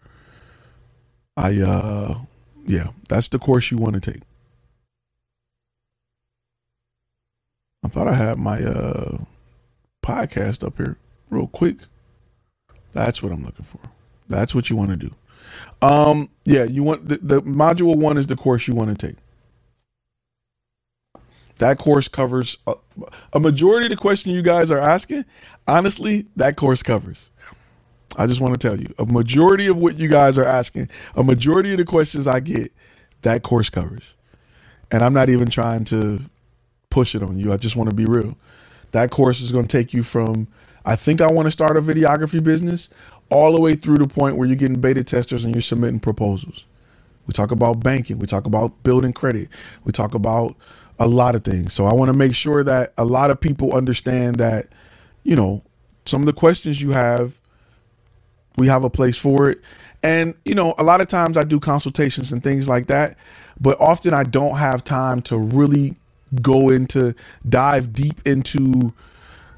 I 1.36 1.61
uh 1.61 2.18
yeah, 2.66 2.88
that's 3.09 3.28
the 3.28 3.38
course 3.38 3.70
you 3.70 3.78
want 3.78 3.95
to 4.03 4.12
take. 4.12 4.22
I 7.84 7.88
thought 7.88 8.09
I 8.09 8.14
had 8.14 8.38
my 8.38 8.62
uh 8.62 9.18
podcast 10.05 10.64
up 10.66 10.76
here 10.76 10.97
real 11.30 11.49
quick. 11.49 11.76
That's 12.93 13.22
what 13.22 13.32
I'm 13.32 13.45
looking 13.45 13.64
for. 13.64 13.80
That's 14.28 14.55
what 14.55 14.70
you 14.70 14.76
want 14.76 14.90
to 14.90 14.97
do. 14.97 15.14
Um, 15.82 16.30
yeah, 16.45 16.64
you 16.64 16.82
want 16.82 17.09
the, 17.09 17.18
the 17.18 17.43
module 17.43 17.97
one 17.97 18.18
is 18.18 18.26
the 18.26 18.36
course 18.36 18.68
you 18.68 18.74
want 18.74 18.99
to 18.99 19.07
take. 19.07 19.16
That 21.59 21.78
course 21.78 22.09
covers 22.09 22.59
a, 22.66 22.74
a 23.32 23.40
majority 23.40 23.86
of 23.86 23.90
the 23.90 23.97
question 23.97 24.32
you 24.32 24.43
guys 24.43 24.70
are 24.70 24.78
asking. 24.78 25.24
Honestly, 25.66 26.26
that 26.36 26.57
course 26.57 26.82
covers. 26.82 27.30
I 28.17 28.27
just 28.27 28.41
want 28.41 28.59
to 28.59 28.69
tell 28.69 28.79
you 28.79 28.95
a 28.99 29.07
majority 29.07 29.67
of 29.67 29.77
what 29.77 29.99
you 29.99 30.09
guys 30.09 30.39
are 30.39 30.45
asking, 30.45 30.89
a 31.17 31.23
majority 31.23 31.73
of 31.73 31.79
the 31.79 31.85
questions 31.85 32.27
I 32.27 32.41
get, 32.41 32.73
that 33.23 33.43
course 33.43 33.71
covers. 33.71 34.03
And 34.91 35.03
I'm 35.03 35.15
not 35.15 35.31
even 35.31 35.49
trying 35.49 35.85
to 35.87 36.21
push 36.91 37.15
it 37.15 37.23
on 37.23 37.39
you. 37.39 37.53
I 37.53 37.57
just 37.57 37.77
want 37.77 37.91
to 37.91 37.97
be 37.97 38.05
real. 38.05 38.37
That 38.93 39.11
course 39.11 39.41
is 39.41 39.53
going 39.53 39.67
to 39.67 39.79
take 39.79 39.95
you 39.95 40.03
from 40.03 40.49
I 40.85 40.97
think 40.97 41.21
I 41.21 41.29
want 41.29 41.47
to 41.47 41.51
start 41.51 41.77
a 41.77 41.83
videography 41.83 42.43
business 42.43 42.89
all 43.31 43.53
the 43.53 43.61
way 43.61 43.75
through 43.75 43.99
the 43.99 44.09
point 44.09 44.37
where 44.37 44.47
you're 44.47 44.57
getting 44.57 44.81
beta 44.81 45.05
testers 45.05 45.45
and 45.45 45.55
you're 45.55 45.63
submitting 45.63 46.01
proposals. 46.01 46.65
We 47.27 47.33
talk 47.33 47.53
about 47.53 47.81
banking, 47.81 48.19
we 48.19 48.27
talk 48.27 48.47
about 48.47 48.83
building 48.83 49.13
credit, 49.13 49.49
we 49.85 49.93
talk 49.93 50.15
about 50.15 50.57
a 50.99 51.07
lot 51.07 51.35
of 51.35 51.45
things. 51.45 51.73
So 51.73 51.87
I 51.87 51.95
want 51.95 52.13
to 52.13 52.19
make 52.19 52.35
sure 52.35 52.65
that 52.65 52.93
a 52.99 53.05
lot 53.05 53.31
of 53.31 53.41
people 53.41 53.75
understand 53.75 54.37
that, 54.37 54.67
you 55.23 55.37
know, 55.37 55.63
some 56.05 56.21
of 56.21 56.27
the 56.27 56.33
questions 56.33 56.83
you 56.83 56.91
have, 56.91 57.39
we 58.57 58.67
have 58.69 58.85
a 58.85 58.91
place 58.91 59.17
for 59.17 59.49
it. 59.51 59.61
And, 60.03 60.35
you 60.45 60.55
know, 60.55 60.75
a 60.79 60.85
lot 60.85 61.01
of 61.01 61.07
times 61.07 61.37
I 61.37 61.45
do 61.45 61.61
consultations 61.61 62.33
and 62.33 62.43
things 62.43 62.69
like 62.69 62.87
that, 62.89 63.17
but 63.61 63.81
often 63.81 64.15
I 64.15 64.25
don't 64.25 64.57
have 64.57 64.83
time 64.83 65.23
to 65.23 65.39
really 65.39 65.97
go 66.41 66.71
into 66.71 67.15
dive 67.49 67.93
deep 67.93 68.27
into 68.27 68.93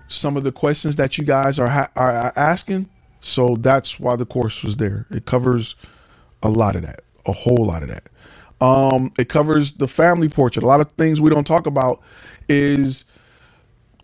some 0.09 0.37
of 0.37 0.45
the 0.45 0.53
questions 0.53 0.97
that 0.97 1.17
you 1.17 1.25
guys 1.25 1.59
are 1.59 1.69
ha- 1.69 1.91
are 1.97 2.33
asking. 2.37 2.89
So 3.21 3.57
that's 3.57 3.99
why 3.99 4.17
the 4.17 4.27
course 4.27 4.63
was 4.63 4.77
there. 4.77 5.07
It 5.11 5.25
covers 5.25 5.77
a 6.43 6.51
lot 6.51 6.77
of 6.77 6.83
that, 6.83 7.05
a 7.25 7.33
whole 7.33 7.65
lot 7.67 7.83
of 7.83 7.89
that. 7.89 8.05
Um, 8.61 9.13
it 9.19 9.29
covers 9.29 9.73
the 9.73 9.89
family 9.89 10.29
portrait. 10.29 10.63
A 10.63 10.67
lot 10.67 10.81
of 10.81 10.93
things 10.93 11.21
we 11.21 11.31
don't 11.31 11.47
talk 11.47 11.67
about 11.67 12.03
is 12.49 13.05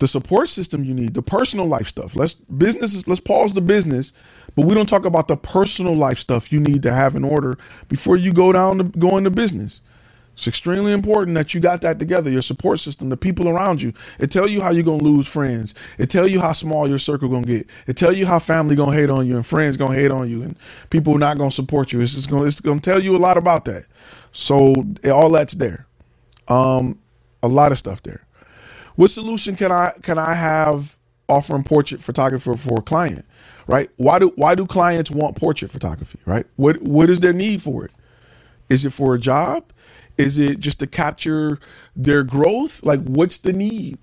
the 0.01 0.09
support 0.09 0.49
system 0.49 0.85
you 0.85 0.95
need, 0.95 1.15
the 1.15 1.23
personal 1.23 1.67
life 1.67 1.87
stuff. 1.87 2.17
Let's 2.17 2.35
businesses. 2.35 3.07
Let's 3.07 3.21
pause 3.21 3.53
the 3.53 3.61
business, 3.61 4.13
but 4.55 4.67
we 4.67 4.75
don't 4.75 4.89
talk 4.89 5.05
about 5.05 5.29
the 5.29 5.37
personal 5.37 5.97
life 5.97 6.19
stuff 6.19 6.53
you 6.53 6.61
need 6.61 6.83
to 6.83 6.93
have 6.93 7.17
in 7.17 7.25
order 7.25 7.59
before 7.89 8.17
you 8.17 8.33
go 8.33 8.53
down 8.53 8.79
to 8.79 8.85
go 8.85 9.17
into 9.17 9.31
business. 9.31 9.81
It's 10.35 10.49
extremely 10.49 10.93
important 10.93 11.35
that 11.35 11.53
you 11.53 11.61
got 11.61 11.83
that 11.83 11.99
together, 11.99 12.31
your 12.31 12.43
support 12.43 12.81
system, 12.81 13.11
the 13.11 13.17
people 13.17 13.49
around 13.49 13.83
you. 13.83 13.93
It 14.19 14.31
tell 14.31 14.49
you 14.49 14.63
how 14.63 14.71
you're 14.71 14.85
gonna 14.85 15.03
lose 15.03 15.29
friends. 15.29 15.75
It 15.99 16.09
tell 16.09 16.27
you 16.27 16.41
how 16.41 16.53
small 16.53 16.89
your 16.89 16.99
circle 16.99 17.29
gonna 17.29 17.47
get. 17.47 17.69
It 17.87 17.97
tell 17.97 18.13
you 18.13 18.27
how 18.27 18.39
family 18.39 18.75
gonna 18.75 18.97
hate 18.97 19.11
on 19.11 19.27
you 19.27 19.37
and 19.37 19.47
friends 19.47 19.77
gonna 19.77 19.95
hate 19.95 20.11
on 20.11 20.31
you 20.31 20.43
and 20.43 20.57
people 20.91 21.19
not 21.19 21.37
gonna 21.39 21.51
support 21.51 21.93
you. 21.93 22.01
It's 22.01 22.15
just 22.15 22.31
gonna 22.31 22.45
it's 22.45 22.61
gonna 22.61 22.81
tell 22.81 23.03
you 23.03 23.17
a 23.17 23.19
lot 23.19 23.37
about 23.37 23.67
that. 23.67 23.85
So 24.33 24.73
all 25.13 25.31
that's 25.31 25.55
there. 25.55 25.87
Um, 26.49 26.99
a 27.43 27.49
lot 27.49 27.73
of 27.73 27.79
stuff 27.79 28.03
there. 28.03 28.25
What 28.97 29.11
solution 29.11 29.57
can 29.57 29.73
I 29.73 29.93
can 30.03 30.19
I 30.19 30.35
have 30.35 30.97
offering 31.29 31.65
portrait 31.65 32.03
photography 32.03 32.57
for 32.57 32.79
a 32.79 32.83
client? 32.83 33.27
Right? 33.71 33.91
Why 33.97 34.19
do 34.19 34.33
why 34.37 34.55
do 34.55 34.67
clients 34.67 35.11
want 35.11 35.37
portrait 35.37 35.71
photography? 35.71 36.19
Right? 36.27 36.47
What 36.57 36.83
what 36.83 37.09
is 37.09 37.21
their 37.21 37.33
need 37.33 37.63
for 37.63 37.85
it? 37.85 37.93
Is 38.69 38.85
it 38.85 38.91
for 38.93 39.15
a 39.15 39.19
job? 39.19 39.73
Is 40.19 40.39
it 40.39 40.61
just 40.61 40.81
to 40.81 40.87
capture 40.87 41.59
their 41.97 42.23
growth? 42.23 42.85
Like, 42.85 43.01
what's 43.03 43.39
the 43.39 43.53
need? 43.53 43.99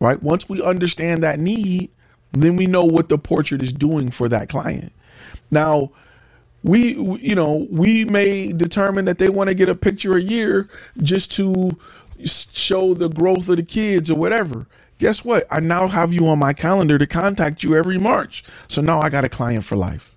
Right? 0.00 0.22
Once 0.22 0.48
we 0.48 0.62
understand 0.62 1.22
that 1.22 1.38
need, 1.38 1.90
then 2.32 2.56
we 2.56 2.66
know 2.66 2.84
what 2.84 3.08
the 3.08 3.18
portrait 3.18 3.62
is 3.62 3.72
doing 3.72 4.10
for 4.10 4.28
that 4.28 4.48
client. 4.48 4.92
Now, 5.50 5.92
we, 6.64 6.94
you 7.20 7.34
know, 7.34 7.66
we 7.70 8.04
may 8.06 8.52
determine 8.52 9.04
that 9.04 9.18
they 9.18 9.28
want 9.28 9.48
to 9.48 9.54
get 9.54 9.68
a 9.68 9.74
picture 9.74 10.16
a 10.16 10.22
year 10.22 10.68
just 11.02 11.30
to 11.32 11.78
show 12.24 12.94
the 12.94 13.08
growth 13.08 13.48
of 13.48 13.56
the 13.56 13.62
kids 13.62 14.10
or 14.10 14.16
whatever. 14.16 14.66
Guess 15.02 15.24
what? 15.24 15.48
I 15.50 15.58
now 15.58 15.88
have 15.88 16.14
you 16.14 16.28
on 16.28 16.38
my 16.38 16.52
calendar 16.52 16.96
to 16.96 17.08
contact 17.08 17.64
you 17.64 17.74
every 17.74 17.98
March. 17.98 18.44
So 18.68 18.80
now 18.80 19.00
I 19.00 19.08
got 19.08 19.24
a 19.24 19.28
client 19.28 19.64
for 19.64 19.74
life. 19.74 20.14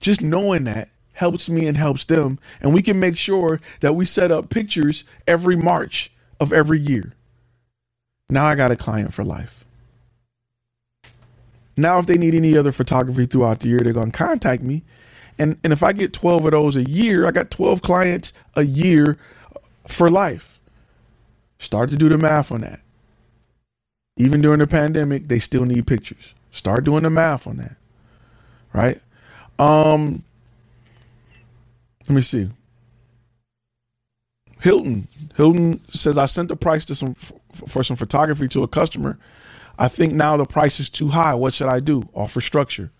Just 0.00 0.22
knowing 0.22 0.64
that 0.64 0.88
helps 1.12 1.46
me 1.46 1.66
and 1.66 1.76
helps 1.76 2.06
them. 2.06 2.38
And 2.62 2.72
we 2.72 2.80
can 2.80 2.98
make 2.98 3.18
sure 3.18 3.60
that 3.80 3.94
we 3.94 4.06
set 4.06 4.32
up 4.32 4.48
pictures 4.48 5.04
every 5.26 5.56
March 5.56 6.10
of 6.40 6.54
every 6.54 6.80
year. 6.80 7.12
Now 8.30 8.46
I 8.46 8.54
got 8.54 8.70
a 8.70 8.76
client 8.76 9.12
for 9.12 9.24
life. 9.24 9.66
Now, 11.76 11.98
if 11.98 12.06
they 12.06 12.16
need 12.16 12.34
any 12.34 12.56
other 12.56 12.72
photography 12.72 13.26
throughout 13.26 13.60
the 13.60 13.68
year, 13.68 13.80
they're 13.80 13.92
going 13.92 14.10
to 14.10 14.16
contact 14.16 14.62
me. 14.62 14.84
And, 15.38 15.58
and 15.62 15.74
if 15.74 15.82
I 15.82 15.92
get 15.92 16.14
12 16.14 16.46
of 16.46 16.52
those 16.52 16.76
a 16.76 16.84
year, 16.84 17.26
I 17.26 17.32
got 17.32 17.50
12 17.50 17.82
clients 17.82 18.32
a 18.54 18.62
year 18.62 19.18
for 19.86 20.08
life. 20.08 20.58
Start 21.58 21.90
to 21.90 21.96
do 21.96 22.08
the 22.08 22.16
math 22.16 22.50
on 22.50 22.62
that. 22.62 22.80
Even 24.18 24.42
during 24.42 24.58
the 24.58 24.66
pandemic, 24.66 25.28
they 25.28 25.38
still 25.38 25.64
need 25.64 25.86
pictures. 25.86 26.34
Start 26.50 26.84
doing 26.84 27.04
the 27.04 27.10
math 27.10 27.46
on 27.46 27.56
that. 27.56 27.76
Right? 28.72 29.00
Um, 29.58 30.24
let 32.08 32.14
me 32.14 32.22
see. 32.22 32.50
Hilton. 34.60 35.08
Hilton 35.36 35.80
says 35.88 36.18
I 36.18 36.26
sent 36.26 36.48
the 36.48 36.56
price 36.56 36.84
to 36.86 36.94
some 36.94 37.14
for 37.14 37.82
some 37.84 37.96
photography 37.96 38.48
to 38.48 38.62
a 38.62 38.68
customer. 38.68 39.18
I 39.78 39.88
think 39.88 40.12
now 40.12 40.36
the 40.36 40.44
price 40.44 40.80
is 40.80 40.90
too 40.90 41.08
high. 41.08 41.34
What 41.34 41.54
should 41.54 41.68
I 41.68 41.80
do? 41.80 42.08
Offer 42.12 42.40
structure. 42.40 42.90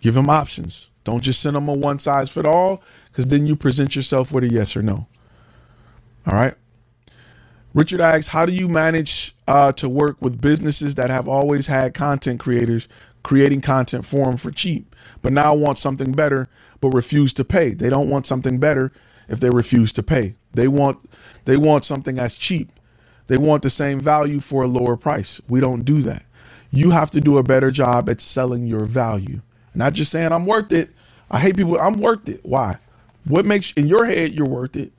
Give 0.00 0.14
them 0.14 0.28
options. 0.28 0.88
Don't 1.04 1.22
just 1.22 1.40
send 1.40 1.56
them 1.56 1.68
a 1.68 1.72
one 1.72 1.98
size 1.98 2.30
fit 2.30 2.46
all 2.46 2.82
because 3.10 3.26
then 3.26 3.46
you 3.46 3.56
present 3.56 3.96
yourself 3.96 4.32
with 4.32 4.44
a 4.44 4.48
yes 4.48 4.76
or 4.76 4.82
no. 4.82 5.06
All 6.26 6.34
right. 6.34 6.54
Richard 7.74 8.00
asks, 8.00 8.28
how 8.28 8.46
do 8.46 8.52
you 8.52 8.68
manage 8.68 9.34
uh, 9.48 9.72
to 9.72 9.88
work 9.88 10.18
with 10.20 10.40
businesses 10.40 10.96
that 10.96 11.10
have 11.10 11.28
always 11.28 11.68
had 11.68 11.94
content 11.94 12.40
creators 12.40 12.88
creating 13.22 13.60
content 13.62 14.04
for 14.04 14.26
them 14.26 14.36
for 14.36 14.50
cheap, 14.50 14.94
but 15.22 15.32
now 15.32 15.54
want 15.54 15.78
something 15.78 16.12
better 16.12 16.48
but 16.80 16.90
refuse 16.90 17.34
to 17.34 17.44
pay? 17.44 17.70
They 17.74 17.90
don't 17.90 18.10
want 18.10 18.26
something 18.26 18.58
better 18.58 18.92
if 19.28 19.40
they 19.40 19.50
refuse 19.50 19.92
to 19.94 20.02
pay. 20.02 20.34
They 20.54 20.68
want 20.68 20.98
they 21.46 21.56
want 21.56 21.84
something 21.84 22.18
as 22.18 22.36
cheap. 22.36 22.70
They 23.28 23.38
want 23.38 23.62
the 23.62 23.70
same 23.70 24.00
value 24.00 24.40
for 24.40 24.64
a 24.64 24.68
lower 24.68 24.96
price. 24.96 25.40
We 25.48 25.60
don't 25.60 25.84
do 25.84 26.02
that. 26.02 26.24
You 26.70 26.90
have 26.90 27.10
to 27.12 27.20
do 27.20 27.38
a 27.38 27.42
better 27.44 27.70
job 27.70 28.10
at 28.10 28.20
selling 28.20 28.66
your 28.66 28.84
value. 28.84 29.40
Not 29.74 29.94
just 29.94 30.12
saying 30.12 30.32
I'm 30.32 30.46
worth 30.46 30.72
it. 30.72 30.90
I 31.30 31.40
hate 31.40 31.56
people. 31.56 31.78
I'm 31.80 31.94
worth 31.94 32.28
it. 32.28 32.40
Why? 32.44 32.78
What 33.24 33.46
makes 33.46 33.72
in 33.74 33.88
your 33.88 34.04
head 34.06 34.34
you're 34.34 34.46
worth 34.48 34.76
it? 34.76 34.92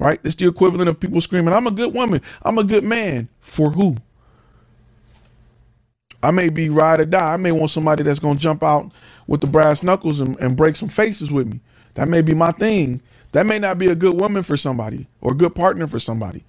Right? 0.00 0.20
It's 0.24 0.36
the 0.36 0.48
equivalent 0.48 0.90
of 0.90 1.00
people 1.00 1.22
screaming, 1.22 1.54
I'm 1.54 1.68
a 1.68 1.72
good 1.72 1.94
woman. 1.94 2.22
I'm 2.42 2.58
a 2.58 2.64
good 2.64 2.84
man. 2.84 3.28
For 3.40 3.72
who? 3.72 3.98
I 6.22 6.32
may 6.32 6.50
be 6.50 6.70
ride 6.70 7.00
or 7.00 7.06
die. 7.06 7.34
I 7.34 7.38
may 7.38 7.52
want 7.52 7.72
somebody 7.72 8.04
that's 8.04 8.20
going 8.20 8.36
to 8.38 8.42
jump 8.42 8.62
out 8.64 8.92
with 9.28 9.42
the 9.42 9.48
brass 9.48 9.82
knuckles 9.84 10.20
and, 10.20 10.38
and 10.40 10.56
break 10.56 10.76
some 10.76 10.90
faces 10.90 11.32
with 11.32 11.48
me. 11.48 11.60
That 11.94 12.08
may 12.08 12.22
be 12.22 12.34
my 12.34 12.52
thing. 12.52 13.02
That 13.32 13.46
may 13.46 13.58
not 13.60 13.78
be 13.78 13.88
a 13.88 13.96
good 13.96 14.20
woman 14.20 14.44
for 14.44 14.56
somebody 14.58 15.08
or 15.22 15.32
a 15.32 15.36
good 15.36 15.54
partner 15.56 15.88
for 15.88 16.00
somebody. 16.00 16.44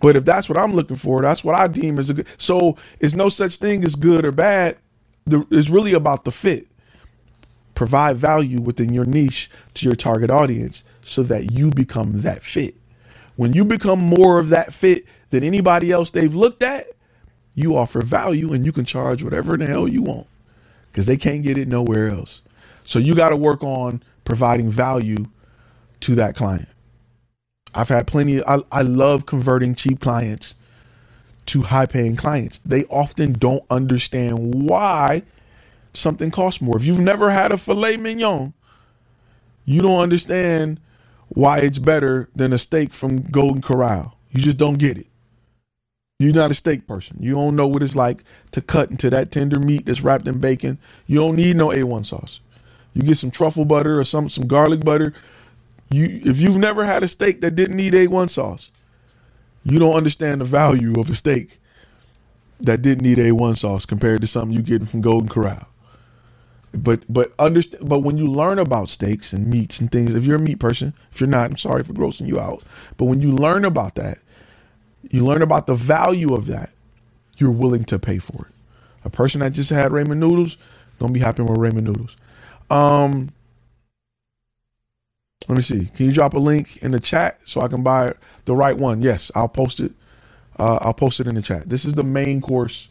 But 0.00 0.16
if 0.16 0.24
that's 0.26 0.48
what 0.48 0.58
I'm 0.58 0.74
looking 0.74 0.96
for, 0.96 1.22
that's 1.22 1.44
what 1.44 1.56
I 1.56 1.68
deem 1.68 1.98
as 1.98 2.10
a 2.10 2.14
good. 2.14 2.28
So 2.38 2.76
it's 3.00 3.14
no 3.14 3.30
such 3.30 3.56
thing 3.56 3.84
as 3.84 3.96
good 3.96 4.26
or 4.26 4.32
bad. 4.32 4.78
It's 5.50 5.70
really 5.70 5.94
about 5.94 6.24
the 6.26 6.32
fit. 6.32 6.68
Provide 7.74 8.18
value 8.18 8.60
within 8.60 8.92
your 8.94 9.06
niche 9.06 9.50
to 9.74 9.86
your 9.86 9.96
target 9.96 10.30
audience 10.30 10.84
so 11.04 11.22
that 11.24 11.52
you 11.52 11.70
become 11.70 12.22
that 12.22 12.42
fit. 12.44 12.76
When 13.38 13.52
you 13.52 13.64
become 13.64 14.00
more 14.00 14.40
of 14.40 14.48
that 14.48 14.74
fit 14.74 15.04
than 15.30 15.44
anybody 15.44 15.92
else 15.92 16.10
they've 16.10 16.34
looked 16.34 16.60
at, 16.60 16.88
you 17.54 17.76
offer 17.76 18.02
value 18.02 18.52
and 18.52 18.64
you 18.66 18.72
can 18.72 18.84
charge 18.84 19.22
whatever 19.22 19.56
the 19.56 19.64
hell 19.64 19.86
you 19.86 20.02
want 20.02 20.26
because 20.88 21.06
they 21.06 21.16
can't 21.16 21.44
get 21.44 21.56
it 21.56 21.68
nowhere 21.68 22.08
else. 22.08 22.42
So 22.84 22.98
you 22.98 23.14
got 23.14 23.28
to 23.28 23.36
work 23.36 23.62
on 23.62 24.02
providing 24.24 24.70
value 24.70 25.26
to 26.00 26.16
that 26.16 26.34
client. 26.34 26.68
I've 27.72 27.88
had 27.90 28.08
plenty. 28.08 28.42
Of, 28.42 28.64
I, 28.72 28.80
I 28.80 28.82
love 28.82 29.24
converting 29.24 29.76
cheap 29.76 30.00
clients 30.00 30.56
to 31.46 31.62
high 31.62 31.86
paying 31.86 32.16
clients. 32.16 32.58
They 32.64 32.86
often 32.86 33.34
don't 33.34 33.64
understand 33.70 34.56
why 34.68 35.22
something 35.94 36.32
costs 36.32 36.60
more. 36.60 36.76
If 36.76 36.84
you've 36.84 36.98
never 36.98 37.30
had 37.30 37.52
a 37.52 37.56
filet 37.56 37.98
mignon, 37.98 38.52
you 39.64 39.80
don't 39.80 40.00
understand 40.00 40.80
why 41.28 41.58
it's 41.58 41.78
better 41.78 42.28
than 42.34 42.52
a 42.52 42.58
steak 42.58 42.92
from 42.92 43.22
Golden 43.22 43.62
Corral. 43.62 44.16
You 44.30 44.42
just 44.42 44.58
don't 44.58 44.78
get 44.78 44.98
it. 44.98 45.06
You're 46.18 46.34
not 46.34 46.50
a 46.50 46.54
steak 46.54 46.86
person. 46.86 47.18
You 47.20 47.34
don't 47.34 47.54
know 47.54 47.68
what 47.68 47.82
it's 47.82 47.94
like 47.94 48.24
to 48.50 48.60
cut 48.60 48.90
into 48.90 49.08
that 49.10 49.30
tender 49.30 49.60
meat 49.60 49.86
that's 49.86 50.00
wrapped 50.00 50.26
in 50.26 50.40
bacon. 50.40 50.78
You 51.06 51.20
don't 51.20 51.36
need 51.36 51.56
no 51.56 51.68
A1 51.68 52.06
sauce. 52.06 52.40
You 52.92 53.02
get 53.02 53.18
some 53.18 53.30
truffle 53.30 53.64
butter 53.64 54.00
or 54.00 54.04
some 54.04 54.28
some 54.28 54.48
garlic 54.48 54.80
butter. 54.80 55.14
You 55.90 56.20
if 56.24 56.40
you've 56.40 56.56
never 56.56 56.84
had 56.84 57.04
a 57.04 57.08
steak 57.08 57.40
that 57.42 57.54
didn't 57.54 57.76
need 57.76 57.92
A1 57.92 58.30
sauce, 58.30 58.70
you 59.62 59.78
don't 59.78 59.94
understand 59.94 60.40
the 60.40 60.44
value 60.44 60.98
of 60.98 61.08
a 61.08 61.14
steak 61.14 61.60
that 62.60 62.82
didn't 62.82 63.04
need 63.04 63.18
A1 63.18 63.56
sauce 63.56 63.86
compared 63.86 64.20
to 64.22 64.26
something 64.26 64.56
you 64.56 64.62
getting 64.62 64.86
from 64.86 65.00
Golden 65.00 65.28
Corral. 65.28 65.68
But 66.84 67.04
but 67.12 67.32
understand 67.38 67.88
but 67.88 68.00
when 68.00 68.18
you 68.18 68.28
learn 68.28 68.58
about 68.60 68.90
steaks 68.90 69.32
and 69.34 69.48
meats 69.48 69.80
and 69.80 69.92
things, 69.92 70.14
if 70.14 70.24
you're 70.24 70.36
a 70.36 70.40
meat 70.42 70.60
person, 70.60 70.94
if 71.12 71.20
you're 71.20 71.28
not, 71.28 71.50
I'm 71.50 71.58
sorry 71.58 71.84
for 71.84 71.94
grossing 71.94 72.28
you 72.28 72.40
out. 72.40 72.62
But 72.98 73.06
when 73.06 73.22
you 73.22 73.32
learn 73.32 73.64
about 73.64 73.96
that, 73.96 74.18
you 75.10 75.24
learn 75.26 75.42
about 75.42 75.66
the 75.66 75.74
value 75.76 76.34
of 76.34 76.46
that, 76.46 76.70
you're 77.38 77.50
willing 77.52 77.84
to 77.86 77.98
pay 77.98 78.18
for 78.18 78.46
it. 78.46 78.54
A 79.04 79.10
person 79.10 79.40
that 79.40 79.52
just 79.52 79.70
had 79.70 79.92
ramen 79.92 80.18
noodles, 80.18 80.56
don't 81.00 81.12
be 81.12 81.20
happy 81.20 81.42
with 81.42 81.58
ramen 81.58 81.82
noodles. 81.84 82.16
Um 82.70 83.30
let 85.48 85.56
me 85.56 85.62
see. 85.62 85.86
Can 85.96 86.06
you 86.06 86.12
drop 86.12 86.34
a 86.34 86.38
link 86.40 86.78
in 86.78 86.92
the 86.92 87.00
chat 87.00 87.40
so 87.46 87.60
I 87.62 87.68
can 87.68 87.82
buy 87.82 88.14
the 88.46 88.56
right 88.56 88.76
one? 88.76 89.02
Yes, 89.02 89.32
I'll 89.34 89.48
post 89.48 89.80
it. 89.80 89.92
Uh, 90.58 90.78
I'll 90.82 90.94
post 90.94 91.20
it 91.20 91.26
in 91.28 91.36
the 91.36 91.42
chat. 91.42 91.68
This 91.70 91.84
is 91.84 91.94
the 91.94 92.04
main 92.04 92.40
course 92.40 92.88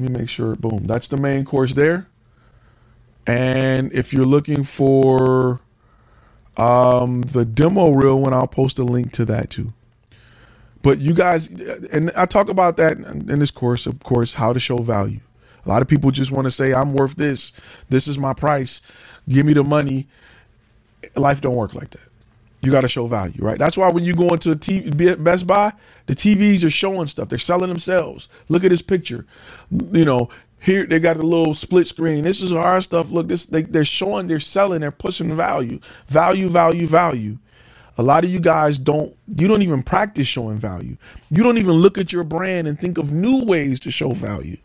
let 0.00 0.10
me 0.10 0.18
make 0.20 0.28
sure. 0.28 0.54
Boom. 0.54 0.86
That's 0.86 1.08
the 1.08 1.16
main 1.16 1.44
course 1.44 1.74
there. 1.74 2.06
And 3.26 3.92
if 3.92 4.12
you're 4.12 4.24
looking 4.24 4.64
for 4.64 5.60
um, 6.56 7.22
the 7.22 7.44
demo 7.44 7.90
reel 7.90 8.20
one, 8.20 8.34
I'll 8.34 8.46
post 8.46 8.78
a 8.78 8.84
link 8.84 9.12
to 9.14 9.24
that 9.26 9.50
too. 9.50 9.72
But 10.82 11.00
you 11.00 11.14
guys, 11.14 11.48
and 11.48 12.12
I 12.16 12.26
talk 12.26 12.48
about 12.48 12.76
that 12.78 12.98
in 12.98 13.40
this 13.40 13.50
course, 13.50 13.86
of 13.86 14.00
course, 14.04 14.34
how 14.34 14.52
to 14.52 14.60
show 14.60 14.78
value. 14.78 15.20
A 15.66 15.68
lot 15.68 15.82
of 15.82 15.88
people 15.88 16.10
just 16.12 16.30
want 16.32 16.46
to 16.46 16.50
say, 16.50 16.72
I'm 16.72 16.94
worth 16.94 17.16
this. 17.16 17.52
This 17.90 18.08
is 18.08 18.18
my 18.18 18.34
price. 18.34 18.80
Give 19.28 19.44
me 19.44 19.52
the 19.52 19.64
money. 19.64 20.06
Life 21.16 21.40
don't 21.40 21.56
work 21.56 21.74
like 21.74 21.90
that. 21.90 22.07
You 22.60 22.72
got 22.72 22.80
to 22.80 22.88
show 22.88 23.06
value, 23.06 23.42
right? 23.42 23.58
That's 23.58 23.76
why 23.76 23.88
when 23.90 24.04
you 24.04 24.14
go 24.14 24.28
into 24.30 24.50
TV, 24.50 25.22
Best 25.22 25.46
Buy, 25.46 25.72
the 26.06 26.14
TVs 26.14 26.64
are 26.64 26.70
showing 26.70 27.06
stuff. 27.06 27.28
They're 27.28 27.38
selling 27.38 27.68
themselves. 27.68 28.28
Look 28.48 28.64
at 28.64 28.70
this 28.70 28.82
picture. 28.82 29.26
You 29.70 30.04
know, 30.04 30.28
here 30.60 30.84
they 30.86 30.98
got 30.98 31.18
the 31.18 31.22
little 31.22 31.54
split 31.54 31.86
screen. 31.86 32.24
This 32.24 32.42
is 32.42 32.52
our 32.52 32.80
stuff. 32.80 33.10
Look, 33.10 33.28
this 33.28 33.46
they, 33.46 33.62
they're 33.62 33.84
showing, 33.84 34.26
they're 34.26 34.40
selling, 34.40 34.80
they're 34.80 34.90
pushing 34.90 35.34
value, 35.36 35.78
value, 36.08 36.48
value, 36.48 36.86
value. 36.86 37.38
A 37.96 38.02
lot 38.02 38.24
of 38.24 38.30
you 38.30 38.40
guys 38.40 38.78
don't. 38.78 39.14
You 39.36 39.48
don't 39.48 39.62
even 39.62 39.82
practice 39.82 40.26
showing 40.26 40.58
value. 40.58 40.96
You 41.30 41.42
don't 41.42 41.58
even 41.58 41.72
look 41.74 41.98
at 41.98 42.12
your 42.12 42.24
brand 42.24 42.66
and 42.66 42.78
think 42.78 42.98
of 42.98 43.12
new 43.12 43.44
ways 43.44 43.80
to 43.80 43.90
show 43.90 44.10
value. 44.12 44.56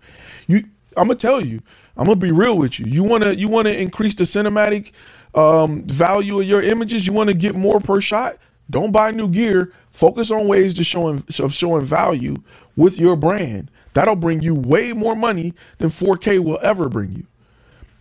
You, 0.48 0.64
I'm 0.98 1.08
gonna 1.08 1.16
tell 1.16 1.44
you. 1.44 1.62
I'm 1.98 2.06
gonna 2.06 2.16
be 2.16 2.32
real 2.32 2.58
with 2.58 2.80
you. 2.80 2.86
You 2.86 3.04
wanna 3.04 3.32
you 3.34 3.48
wanna 3.48 3.72
increase 3.72 4.16
the 4.16 4.24
cinematic 4.24 4.91
um, 5.36 5.84
value 5.84 6.40
of 6.42 6.48
your 6.48 6.62
images, 6.62 7.08
you 7.08 7.14
want 7.14 7.30
to 7.30 7.34
get 7.34 7.56
more 7.56 7.80
per 7.80 8.02
shot, 8.02 8.38
don't 8.70 8.92
buy 8.92 9.12
new 9.12 9.28
gear. 9.28 9.74
Focus 9.92 10.32
on 10.32 10.48
ways 10.48 10.74
to 10.76 10.84
showing 10.84 11.24
of 11.40 11.54
showing 11.54 11.86
value 11.86 12.36
with 12.76 13.00
your 13.00 13.16
brand. 13.16 13.70
That'll 13.94 14.16
bring 14.16 14.42
you 14.42 14.56
way 14.56 14.94
more 14.94 15.16
money 15.16 15.54
than 15.78 15.90
4K 15.90 16.40
will 16.40 16.60
ever 16.64 16.90
bring 16.90 17.14
you. 17.14 17.28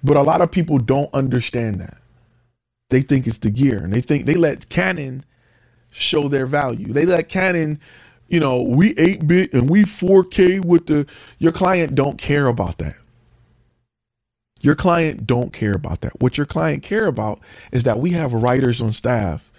But 0.03 0.17
a 0.17 0.23
lot 0.23 0.41
of 0.41 0.51
people 0.51 0.79
don't 0.79 1.13
understand 1.15 1.81
that. 1.81 1.99
They 2.91 3.03
think 3.03 3.27
it's 3.27 3.39
the 3.39 3.51
gear, 3.51 3.79
and 3.79 3.93
they 3.93 4.01
think 4.01 4.27
they 4.27 4.35
let 4.35 4.69
Canon 4.69 5.25
show 5.91 6.29
their 6.29 6.47
value. 6.47 6.93
They 6.93 7.07
let 7.07 7.29
Canon, 7.29 7.81
you 8.29 8.41
know, 8.41 8.63
we 8.63 8.95
8 8.99 9.27
bit 9.29 9.53
and 9.55 9.71
we 9.71 9.85
4K 9.85 10.65
with 10.65 10.87
the. 10.87 11.07
Your 11.39 11.53
client 11.53 11.95
don't 11.95 12.19
care 12.19 12.47
about 12.49 12.79
that. 12.79 12.97
Your 14.63 14.77
client 14.77 15.27
don't 15.27 15.53
care 15.53 15.75
about 15.75 16.01
that. 16.03 16.21
What 16.21 16.39
your 16.39 16.47
client 16.47 16.85
care 16.85 17.07
about 17.07 17.41
is 17.73 17.83
that 17.83 17.99
we 17.99 18.11
have 18.11 18.33
writers 18.33 18.81
on 18.81 18.93
staff 18.93 19.51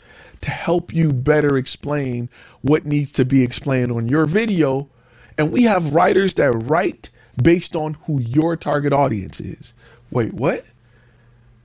to 0.41 0.49
help 0.49 0.93
you 0.93 1.11
better 1.11 1.57
explain 1.57 2.29
what 2.61 2.85
needs 2.85 3.11
to 3.13 3.25
be 3.25 3.43
explained 3.43 3.91
on 3.91 4.07
your 4.07 4.25
video. 4.25 4.89
And 5.37 5.51
we 5.51 5.63
have 5.63 5.93
writers 5.93 6.35
that 6.35 6.51
write 6.51 7.09
based 7.41 7.75
on 7.75 7.95
who 8.05 8.21
your 8.21 8.55
target 8.55 8.93
audience 8.93 9.41
is. 9.41 9.73
Wait, 10.09 10.33
what? 10.33 10.65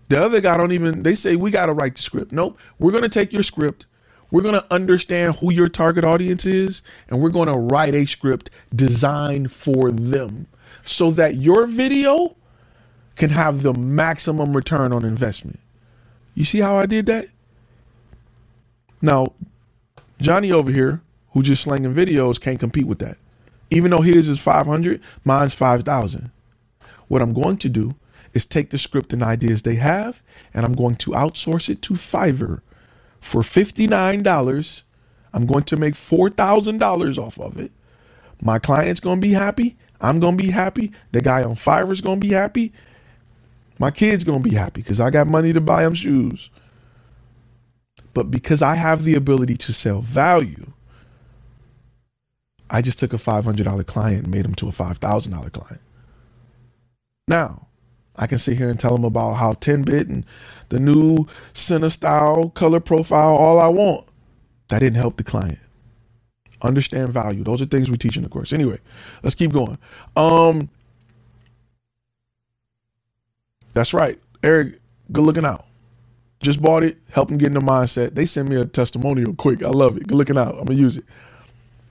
The 0.09 0.23
other 0.23 0.41
guy 0.41 0.57
don't 0.57 0.73
even 0.73 1.05
they 1.05 1.15
say 1.15 1.37
we 1.37 1.53
got 1.53 1.67
to 1.67 1.73
write 1.73 1.95
the 1.95 2.03
script. 2.03 2.33
Nope. 2.33 2.59
We're 2.81 2.91
going 2.91 3.03
to 3.05 3.09
take 3.09 3.33
your 3.33 3.43
script. 3.45 3.87
We're 4.33 4.43
going 4.43 4.55
to 4.55 4.67
understand 4.73 5.37
who 5.37 5.53
your 5.53 5.69
target 5.69 6.05
audience 6.05 6.45
is 6.45 6.83
and 7.09 7.21
we're 7.21 7.31
going 7.31 7.53
to 7.53 7.59
write 7.59 7.95
a 7.95 8.05
script 8.05 8.51
designed 8.75 9.53
for 9.53 9.93
them 9.93 10.49
so 10.85 11.11
that 11.13 11.37
your 11.37 11.67
video 11.67 12.35
can 13.19 13.31
have 13.31 13.63
the 13.63 13.75
maximum 13.75 14.57
return 14.57 14.93
on 14.93 15.05
investment. 15.05 15.61
You 16.35 16.45
see 16.45 16.61
how 16.61 16.77
I 16.77 16.87
did 16.87 17.07
that? 17.07 17.27
Now, 19.03 19.33
Johnny 20.21 20.53
over 20.53 20.71
here, 20.71 21.03
who 21.33 21.43
just 21.43 21.63
slanging 21.63 21.95
videos, 21.95 22.41
can't 22.41 22.61
compete 22.61 22.87
with 22.87 23.01
that. 23.01 23.19
Even 23.71 23.91
though 23.91 24.01
his 24.01 24.29
is 24.29 24.39
500, 24.39 25.01
mine's 25.25 25.55
5,000. 25.55 26.31
What 27.09 27.23
I'm 27.23 27.35
going 27.35 27.59
to 27.59 27.69
do 27.69 27.95
is 28.35 28.47
take 28.47 28.71
the 28.71 28.79
script 28.79 29.13
and 29.13 29.23
ideas 29.23 29.63
they 29.63 29.77
have, 29.77 30.23
and 30.55 30.65
I'm 30.65 30.75
going 30.75 30.97
to 30.97 31.11
outsource 31.13 31.69
it 31.69 31.83
to 31.83 31.95
Fiverr 31.95 32.61
for 33.21 33.43
$59. 33.43 34.83
I'm 35.33 35.47
going 35.47 35.65
to 35.65 35.77
make 35.77 35.95
$4,000 35.95 37.19
off 37.19 37.39
of 37.39 37.59
it. 37.59 37.73
My 38.41 38.59
client's 38.59 39.01
going 39.01 39.21
to 39.21 39.27
be 39.27 39.35
happy. 39.35 39.77
I'm 40.01 40.21
going 40.21 40.39
to 40.39 40.43
be 40.45 40.51
happy. 40.51 40.93
The 41.13 41.21
guy 41.21 41.43
on 41.43 41.57
Fiverr's 41.57 42.01
going 42.01 42.21
to 42.21 42.27
be 42.27 42.33
happy. 42.35 42.73
My 43.79 43.91
kid's 43.91 44.25
going 44.25 44.43
to 44.43 44.49
be 44.49 44.57
happy 44.57 44.83
because 44.83 45.01
I 45.01 45.11
got 45.11 45.27
money 45.29 45.53
to 45.53 45.61
buy 45.61 45.85
them 45.85 45.95
shoes. 45.95 46.51
But 48.15 48.31
because 48.31 48.63
I 48.63 48.75
have 48.75 49.05
the 49.05 49.15
ability 49.15 49.57
to 49.59 49.73
sell 49.73 50.01
value, 50.01 50.73
I 52.71 52.83
just 52.83 52.99
took 52.99 53.13
a 53.13 53.19
$500 53.19 53.87
client 53.87 54.25
and 54.25 54.35
made 54.35 54.45
him 54.45 54.55
to 54.57 54.69
a 54.69 54.73
$5,000 54.73 55.53
client. 55.53 55.81
Now, 57.29 57.69
I 58.17 58.27
can 58.27 58.39
sit 58.39 58.59
here 58.59 58.71
and 58.71 58.79
tell 58.81 58.95
them 58.97 59.05
about 59.05 59.35
how 59.35 59.55
10 59.55 59.83
bit 59.83 60.09
and 60.09 60.27
the 60.71 60.79
new 60.79 61.27
center 61.53 61.91
style 61.91 62.51
color 62.51 62.81
profile, 62.81 63.35
all 63.37 63.61
I 63.61 63.69
want. 63.69 64.07
That 64.69 64.81
didn't 64.81 64.97
help 64.97 65.17
the 65.17 65.25
client. 65.25 65.59
Understand 66.63 67.11
value. 67.11 67.45
Those 67.45 67.63
are 67.63 67.67
things 67.67 67.91
we 67.91 67.97
teach 67.97 68.17
in 68.17 68.25
the 68.25 68.29
course. 68.29 68.53
Anyway, 68.53 68.81
let's 69.23 69.37
keep 69.37 69.53
going. 69.53 69.79
Um, 70.17 70.69
that's 73.79 73.95
right. 73.95 74.19
Eric, 74.43 74.81
good 75.13 75.23
looking 75.23 75.45
out. 75.45 75.67
Just 76.41 76.61
bought 76.61 76.85
it, 76.85 76.99
help 77.11 77.29
them 77.29 77.39
get 77.39 77.49
in 77.49 77.55
the 77.55 77.61
mindset. 77.61 78.15
They 78.15 78.27
send 78.27 78.49
me 78.49 78.57
a 78.57 78.65
testimonial 78.65 79.35
quick. 79.35 79.63
I 79.63 79.69
love 79.71 79.97
it. 79.97 80.09
Good 80.09 80.17
looking 80.17 80.39
out. 80.39 80.57
I'm 80.59 80.67
gonna 80.67 80.81
use 80.81 80.97
it. 80.97 81.05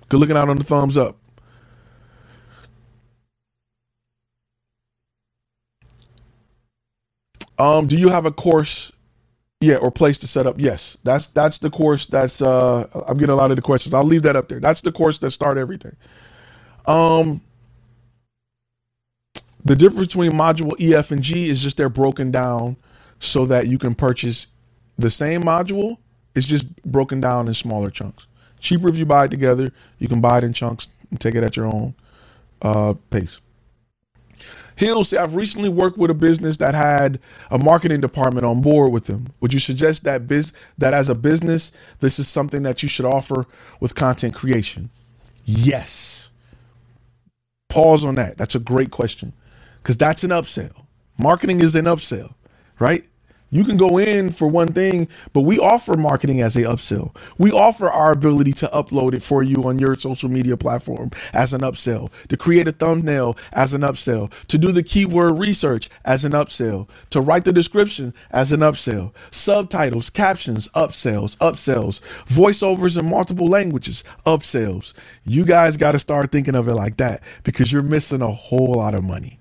Good 0.10 0.20
looking 0.20 0.38
out 0.38 0.50
on 0.50 0.58
the 0.58 0.64
thumbs 0.66 0.98
up. 0.98 1.18
Um, 7.58 7.88
do 7.88 7.98
you 7.98 8.10
have 8.10 8.26
a 8.26 8.32
course 8.32 8.92
yeah, 9.62 9.78
or 9.78 9.90
place 9.92 10.20
to 10.20 10.28
set 10.28 10.46
up. 10.46 10.56
Yes, 10.60 10.98
that's 11.04 11.28
that's 11.28 11.58
the 11.58 11.70
course. 11.70 12.06
That's 12.06 12.42
uh, 12.42 12.88
I'm 13.08 13.18
getting 13.18 13.34
a 13.34 13.36
lot 13.38 13.50
of 13.50 13.56
the 13.56 13.62
questions. 13.64 13.94
I'll 13.94 14.04
leave 14.04 14.24
that 14.24 14.36
up 14.36 14.50
there. 14.50 14.60
That's 14.60 14.82
the 14.82 14.92
course 14.92 15.18
that 15.20 15.32
start 15.32 15.58
everything. 15.58 15.96
Um, 16.86 17.42
the 19.68 19.76
difference 19.76 20.08
between 20.08 20.32
module 20.32 20.80
E, 20.80 20.96
F, 20.96 21.12
and 21.12 21.22
G 21.22 21.50
is 21.50 21.62
just 21.62 21.78
they're 21.78 21.90
broken 21.90 22.32
down 22.32 22.78
so 23.20 23.46
that 23.46 23.68
you 23.68 23.78
can 23.78 23.96
purchase 23.96 24.48
the 24.98 25.10
same 25.10 25.44
module. 25.44 25.98
It's 26.36 26.46
just 26.46 26.76
broken 26.84 27.20
down 27.20 27.48
in 27.48 27.54
smaller 27.54 27.90
chunks. 27.90 28.28
Cheaper 28.60 28.90
if 28.90 28.96
you 28.98 29.06
buy 29.06 29.26
it 29.26 29.32
together. 29.32 29.72
You 30.00 30.08
can 30.08 30.22
buy 30.22 30.40
it 30.40 30.44
in 30.44 30.54
chunks 30.54 30.90
and 31.10 31.20
take 31.20 31.36
it 31.36 31.44
at 31.44 31.56
your 31.56 31.66
own 31.66 31.96
uh, 32.62 32.94
pace. 33.10 33.40
He'll 34.76 35.04
say, 35.04 35.18
I've 35.18 35.36
recently 35.36 35.70
worked 35.70 35.98
with 35.98 36.12
a 36.12 36.14
business 36.14 36.58
that 36.58 36.76
had 36.76 37.20
a 37.50 37.58
marketing 37.58 38.00
department 38.00 38.46
on 38.46 38.62
board 38.62 38.92
with 38.92 39.06
them. 39.06 39.34
Would 39.42 39.52
you 39.52 39.60
suggest 39.60 40.04
that 40.04 40.28
biz 40.28 40.54
that 40.78 40.94
as 40.94 41.10
a 41.10 41.16
business, 41.16 41.72
this 42.00 42.20
is 42.20 42.28
something 42.28 42.62
that 42.62 42.84
you 42.84 42.90
should 42.90 43.06
offer 43.06 43.48
with 43.80 43.96
content 43.96 44.36
creation? 44.36 44.92
Yes. 45.46 46.30
Pause 47.70 48.06
on 48.06 48.16
that. 48.16 48.38
That's 48.38 48.54
a 48.54 48.60
great 48.60 48.92
question. 48.92 49.34
Because 49.88 49.96
that's 49.96 50.26
an 50.26 50.32
upsell. 50.32 50.74
Marketing 51.18 51.62
is 51.62 51.74
an 51.74 51.86
upsell, 51.86 52.34
right? 52.78 53.06
You 53.52 53.64
can 53.64 53.78
go 53.78 53.98
in 53.98 54.32
for 54.34 54.46
one 54.46 54.68
thing, 54.68 55.08
but 55.32 55.44
we 55.44 55.60
offer 55.60 55.96
marketing 55.96 56.42
as 56.42 56.58
a 56.58 56.64
upsell. 56.64 57.16
We 57.38 57.52
offer 57.52 57.90
our 57.90 58.12
ability 58.12 58.52
to 58.52 58.68
upload 58.74 59.14
it 59.14 59.24
for 59.24 59.44
you 59.44 59.64
on 59.64 59.80
your 59.80 59.96
social 59.98 60.28
media 60.28 60.58
platform 60.58 61.12
as 61.32 61.54
an 61.54 61.62
upsell, 61.62 62.12
to 62.28 62.36
create 62.36 62.68
a 62.68 62.74
thumbnail 62.74 63.38
as 63.54 63.74
an 63.74 63.80
upsell, 63.80 64.30
to 64.50 64.58
do 64.58 64.74
the 64.74 64.84
keyword 64.84 65.40
research 65.40 65.90
as 66.04 66.26
an 66.26 66.34
upsell, 66.34 66.90
to 67.12 67.22
write 67.22 67.46
the 67.46 67.54
description 67.54 68.14
as 68.32 68.52
an 68.52 68.60
upsell, 68.60 69.14
subtitles, 69.32 70.10
captions, 70.10 70.68
upsells, 70.76 71.38
upsells, 71.38 72.02
voiceovers 72.28 73.00
in 73.00 73.10
multiple 73.10 73.48
languages, 73.48 74.04
upsells. 74.26 74.92
You 75.24 75.46
guys 75.46 75.78
got 75.78 75.94
to 75.94 76.00
start 76.00 76.34
thinking 76.34 76.56
of 76.56 76.68
it 76.68 76.76
like 76.76 76.98
that 76.98 77.24
because 77.44 77.72
you're 77.72 77.84
missing 77.84 78.22
a 78.22 78.34
whole 78.34 78.74
lot 78.74 78.94
of 78.94 79.06
money 79.06 79.40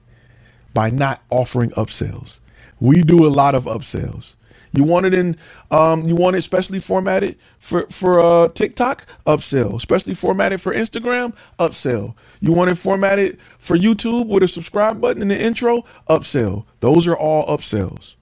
by 0.77 0.91
not 0.91 1.23
offering 1.31 1.71
upsells. 1.71 2.39
We 2.81 3.01
do 3.01 3.27
a 3.27 3.33
lot 3.33 3.55
of 3.55 3.65
upsells. 3.65 4.35
You 4.75 4.85
want 4.85 5.07
it 5.07 5.15
in, 5.15 5.39
um, 5.71 6.03
you 6.07 6.15
want 6.15 6.37
it 6.37 6.41
especially 6.41 6.81
formatted 6.81 7.39
for 7.59 7.87
for 7.87 8.21
uh, 8.21 8.49
TikTok, 8.49 9.07
upsell. 9.27 9.75
Especially 9.75 10.13
formatted 10.13 10.61
for 10.61 10.75
Instagram, 10.75 11.33
upsell. 11.59 12.13
You 12.41 12.53
want 12.53 12.71
it 12.71 12.75
formatted 12.75 13.39
for 13.59 13.75
YouTube 13.79 14.27
with 14.27 14.43
a 14.43 14.49
subscribe 14.49 15.01
button 15.01 15.23
in 15.23 15.29
the 15.29 15.43
intro, 15.43 15.87
upsell. 16.11 16.67
Those 16.81 17.07
are 17.07 17.17
all 17.17 17.47
upsells. 17.57 18.17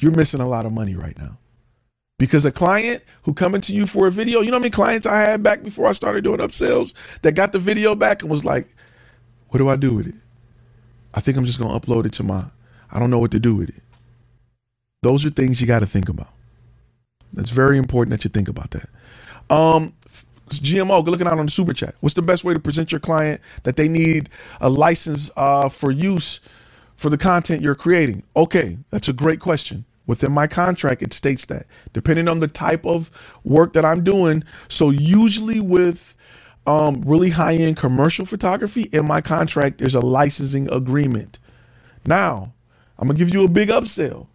You're 0.00 0.12
missing 0.12 0.40
a 0.40 0.48
lot 0.48 0.64
of 0.64 0.72
money 0.72 0.94
right 0.94 1.18
now. 1.18 1.36
Because 2.18 2.46
a 2.46 2.52
client 2.52 3.02
who 3.24 3.34
coming 3.34 3.60
to 3.60 3.74
you 3.74 3.86
for 3.86 4.06
a 4.06 4.10
video, 4.10 4.40
you 4.40 4.50
know 4.50 4.56
how 4.56 4.60
many 4.60 4.70
clients 4.70 5.06
I 5.06 5.20
had 5.20 5.42
back 5.42 5.62
before 5.62 5.86
I 5.86 5.92
started 5.92 6.24
doing 6.24 6.38
upsells 6.38 6.94
that 7.20 7.32
got 7.32 7.52
the 7.52 7.58
video 7.58 7.94
back 7.94 8.22
and 8.22 8.30
was 8.30 8.42
like, 8.42 8.74
"What 9.48 9.58
do 9.58 9.68
I 9.68 9.76
do 9.76 9.92
with 9.96 10.06
it? 10.06 10.14
I 11.14 11.20
think 11.20 11.36
I'm 11.38 11.44
just 11.46 11.60
gonna 11.60 11.78
upload 11.78 12.06
it 12.06 12.12
to 12.14 12.22
my 12.24 12.46
I 12.90 13.00
don't 13.00 13.10
know 13.10 13.18
what 13.20 13.32
to 13.32 13.40
do 13.40 13.56
with 13.56 13.70
it. 13.70 13.82
Those 15.02 15.24
are 15.26 15.30
things 15.30 15.60
you 15.60 15.66
got 15.66 15.80
to 15.80 15.86
think 15.86 16.08
about. 16.08 16.28
That's 17.32 17.50
very 17.50 17.78
important 17.78 18.12
that 18.12 18.24
you 18.24 18.30
think 18.30 18.48
about 18.48 18.72
that. 18.72 18.88
Um, 19.50 19.94
GMO, 20.50 21.04
good 21.04 21.12
looking 21.12 21.28
out 21.28 21.38
on 21.38 21.46
the 21.46 21.52
super 21.52 21.74
chat. 21.74 21.94
What's 22.00 22.14
the 22.14 22.22
best 22.22 22.44
way 22.44 22.54
to 22.54 22.60
present 22.60 22.92
your 22.92 23.00
client 23.00 23.40
that 23.64 23.76
they 23.76 23.88
need 23.88 24.30
a 24.60 24.70
license 24.70 25.30
uh, 25.36 25.68
for 25.68 25.90
use 25.90 26.40
for 26.96 27.10
the 27.10 27.18
content 27.18 27.62
you're 27.62 27.74
creating? 27.74 28.22
Okay, 28.36 28.78
that's 28.90 29.08
a 29.08 29.12
great 29.14 29.40
question. 29.40 29.84
Within 30.06 30.32
my 30.32 30.46
contract, 30.48 31.02
it 31.02 31.12
states 31.14 31.46
that 31.46 31.66
depending 31.92 32.28
on 32.28 32.40
the 32.40 32.48
type 32.48 32.86
of 32.86 33.10
work 33.44 33.74
that 33.74 33.84
I'm 33.84 34.04
doing. 34.04 34.44
So 34.68 34.90
usually 34.90 35.60
with 35.60 36.16
um, 36.66 37.02
really 37.06 37.30
high 37.30 37.54
end 37.54 37.76
commercial 37.76 38.26
photography, 38.26 38.82
in 38.92 39.06
my 39.06 39.20
contract, 39.20 39.78
there's 39.78 39.94
a 39.94 40.00
licensing 40.00 40.70
agreement. 40.72 41.38
Now, 42.06 42.52
I'm 42.98 43.08
gonna 43.08 43.18
give 43.18 43.32
you 43.32 43.44
a 43.44 43.48
big 43.48 43.68
upsell. 43.68 44.26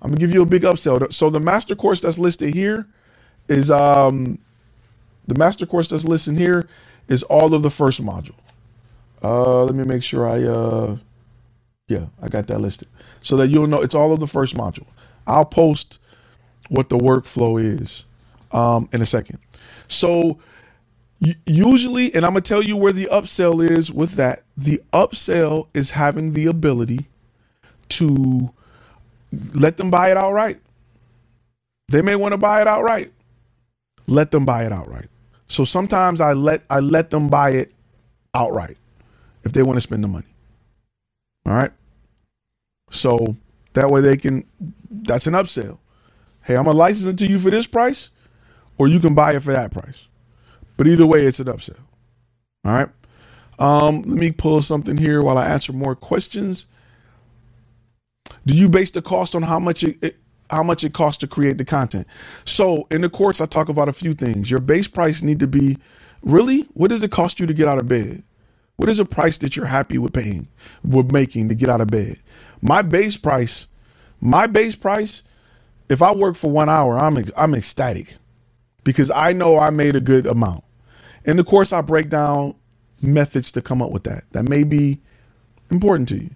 I'm 0.00 0.10
gonna 0.10 0.20
give 0.20 0.32
you 0.32 0.42
a 0.42 0.46
big 0.46 0.62
upsell. 0.62 1.12
So 1.12 1.30
the 1.30 1.40
master 1.40 1.74
course 1.74 2.00
that's 2.00 2.18
listed 2.18 2.54
here 2.54 2.86
is 3.48 3.70
um 3.70 4.38
the 5.26 5.34
master 5.36 5.66
course 5.66 5.88
that's 5.88 6.04
listed 6.04 6.38
here 6.38 6.68
is 7.08 7.22
all 7.24 7.54
of 7.54 7.62
the 7.62 7.70
first 7.70 8.02
module. 8.02 8.36
Uh 9.22 9.64
let 9.64 9.74
me 9.74 9.84
make 9.84 10.02
sure 10.02 10.26
I 10.28 10.42
uh 10.44 10.96
yeah, 11.88 12.06
I 12.22 12.28
got 12.28 12.46
that 12.48 12.60
listed. 12.60 12.88
So 13.22 13.36
that 13.38 13.48
you'll 13.48 13.66
know 13.66 13.82
it's 13.82 13.94
all 13.94 14.12
of 14.12 14.20
the 14.20 14.28
first 14.28 14.56
module. 14.56 14.86
I'll 15.26 15.44
post 15.44 15.98
what 16.68 16.88
the 16.88 16.98
workflow 16.98 17.62
is 17.82 18.04
um 18.52 18.88
in 18.92 19.02
a 19.02 19.06
second. 19.06 19.38
So 19.88 20.38
usually 21.46 22.14
and 22.14 22.24
I'm 22.26 22.32
going 22.32 22.42
to 22.42 22.48
tell 22.48 22.62
you 22.62 22.76
where 22.76 22.92
the 22.92 23.06
upsell 23.06 23.68
is 23.68 23.92
with 23.92 24.12
that. 24.12 24.44
The 24.56 24.82
upsell 24.92 25.68
is 25.74 25.92
having 25.92 26.32
the 26.34 26.46
ability 26.46 27.06
to 27.90 28.50
let 29.54 29.76
them 29.76 29.90
buy 29.90 30.10
it 30.10 30.16
outright. 30.16 30.60
They 31.88 32.02
may 32.02 32.16
want 32.16 32.32
to 32.32 32.38
buy 32.38 32.62
it 32.62 32.68
outright. 32.68 33.12
Let 34.06 34.30
them 34.30 34.44
buy 34.44 34.66
it 34.66 34.72
outright. 34.72 35.08
So 35.48 35.64
sometimes 35.64 36.20
I 36.20 36.32
let 36.32 36.62
I 36.70 36.80
let 36.80 37.10
them 37.10 37.28
buy 37.28 37.50
it 37.52 37.72
outright 38.34 38.76
if 39.44 39.52
they 39.52 39.62
want 39.62 39.76
to 39.76 39.80
spend 39.82 40.04
the 40.04 40.08
money. 40.08 40.26
All 41.46 41.54
right. 41.54 41.72
So 42.90 43.36
that 43.74 43.90
way 43.90 44.00
they 44.00 44.16
can 44.16 44.44
that's 44.90 45.26
an 45.26 45.34
upsell. 45.34 45.78
Hey, 46.42 46.56
I'm 46.56 46.64
gonna 46.64 46.78
license 46.78 47.06
it 47.08 47.18
to 47.18 47.26
you 47.30 47.38
for 47.38 47.50
this 47.50 47.66
price, 47.66 48.10
or 48.78 48.88
you 48.88 49.00
can 49.00 49.14
buy 49.14 49.34
it 49.34 49.42
for 49.42 49.52
that 49.52 49.72
price. 49.72 50.06
But 50.76 50.86
either 50.88 51.06
way, 51.06 51.26
it's 51.26 51.40
an 51.40 51.46
upsell. 51.46 51.78
All 52.64 52.72
right. 52.72 52.88
Um, 53.58 54.02
let 54.02 54.18
me 54.18 54.32
pull 54.32 54.62
something 54.62 54.96
here 54.96 55.22
while 55.22 55.38
I 55.38 55.46
answer 55.46 55.72
more 55.72 55.94
questions. 55.94 56.66
Do 58.46 58.54
you 58.54 58.68
base 58.68 58.90
the 58.90 59.02
cost 59.02 59.34
on 59.34 59.42
how 59.42 59.58
much 59.58 59.84
it, 59.84 59.98
it 60.02 60.16
how 60.50 60.62
much 60.62 60.84
it 60.84 60.92
costs 60.92 61.18
to 61.20 61.26
create 61.26 61.58
the 61.58 61.64
content? 61.64 62.06
So 62.44 62.86
in 62.90 63.02
the 63.02 63.10
course, 63.10 63.40
I 63.40 63.46
talk 63.46 63.68
about 63.68 63.88
a 63.88 63.92
few 63.92 64.14
things. 64.14 64.50
Your 64.50 64.60
base 64.60 64.88
price 64.88 65.22
need 65.22 65.40
to 65.40 65.46
be 65.46 65.78
really 66.22 66.62
what 66.74 66.88
does 66.88 67.02
it 67.02 67.10
cost 67.10 67.40
you 67.40 67.46
to 67.46 67.54
get 67.54 67.68
out 67.68 67.78
of 67.78 67.88
bed? 67.88 68.22
What 68.76 68.88
is 68.88 68.98
a 68.98 69.04
price 69.04 69.38
that 69.38 69.54
you're 69.54 69.66
happy 69.66 69.98
with 69.98 70.12
paying, 70.12 70.48
with 70.84 71.12
making 71.12 71.48
to 71.50 71.54
get 71.54 71.68
out 71.68 71.80
of 71.80 71.88
bed? 71.88 72.18
My 72.60 72.82
base 72.82 73.16
price, 73.16 73.66
my 74.20 74.46
base 74.46 74.74
price, 74.74 75.22
if 75.88 76.02
I 76.02 76.12
work 76.12 76.36
for 76.36 76.50
one 76.50 76.68
hour, 76.68 76.98
I'm 76.98 77.22
I'm 77.36 77.54
ecstatic 77.54 78.14
because 78.84 79.10
I 79.10 79.32
know 79.32 79.58
I 79.58 79.70
made 79.70 79.96
a 79.96 80.00
good 80.00 80.26
amount. 80.26 80.64
And 81.24 81.38
of 81.40 81.46
course, 81.46 81.72
I 81.72 81.80
break 81.80 82.08
down 82.08 82.54
methods 83.00 83.52
to 83.52 83.62
come 83.62 83.82
up 83.82 83.90
with 83.90 84.04
that. 84.04 84.24
That 84.32 84.48
may 84.48 84.64
be 84.64 85.00
important 85.70 86.08
to 86.10 86.16
you, 86.16 86.30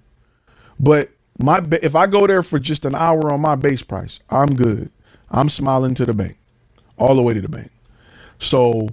but 0.79 1.11
my 1.39 1.65
if 1.83 1.95
I 1.95 2.07
go 2.07 2.27
there 2.27 2.43
for 2.43 2.59
just 2.59 2.85
an 2.85 2.95
hour 2.95 3.33
on 3.33 3.41
my 3.41 3.57
base 3.57 3.83
price, 3.83 4.21
I'm 4.31 4.55
good. 4.55 4.91
I'm 5.31 5.49
smiling 5.49 5.95
to 5.97 6.07
the 6.07 6.15
bank, 6.15 6.39
all 6.99 7.17
the 7.17 7.23
way 7.23 7.35
to 7.35 7.41
the 7.41 7.49
bank. 7.49 7.71
So 8.39 8.89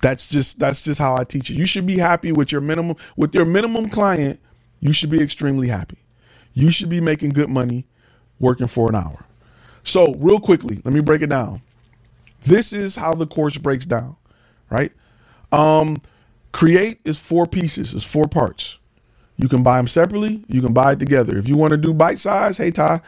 that's 0.00 0.26
just 0.26 0.58
that's 0.58 0.82
just 0.82 1.00
how 1.00 1.16
I 1.16 1.24
teach 1.24 1.50
it. 1.50 1.54
You 1.54 1.66
should 1.66 1.86
be 1.86 1.98
happy 1.98 2.32
with 2.32 2.52
your 2.52 2.60
minimum 2.60 2.96
with 3.16 3.34
your 3.34 3.44
minimum 3.44 3.88
client. 3.90 4.40
You 4.80 4.92
should 4.92 5.10
be 5.10 5.20
extremely 5.22 5.68
happy. 5.68 5.98
You 6.54 6.70
should 6.70 6.88
be 6.88 7.00
making 7.00 7.30
good 7.30 7.50
money 7.50 7.86
working 8.40 8.66
for 8.66 8.88
an 8.88 8.96
hour. 8.96 9.24
So 9.82 10.14
real 10.14 10.40
quickly, 10.40 10.80
let 10.84 10.94
me 10.94 11.00
break 11.00 11.22
it 11.22 11.28
down. 11.28 11.62
This 12.46 12.72
is 12.72 12.96
how 12.96 13.14
the 13.14 13.26
course 13.26 13.58
breaks 13.58 13.86
down, 13.86 14.16
right? 14.70 14.92
Um, 15.52 15.98
create 16.52 17.00
is 17.04 17.18
four 17.18 17.46
pieces, 17.46 17.94
it's 17.94 18.04
four 18.04 18.26
parts. 18.26 18.78
You 19.36 19.48
can 19.48 19.62
buy 19.62 19.78
them 19.78 19.86
separately. 19.88 20.44
You 20.48 20.62
can 20.62 20.72
buy 20.72 20.92
it 20.92 20.98
together. 21.00 21.36
If 21.38 21.48
you 21.48 21.56
want 21.56 21.72
to 21.72 21.76
do 21.76 21.92
bite 21.92 22.20
size, 22.20 22.58
hey 22.58 22.70
Ty, 22.70 23.00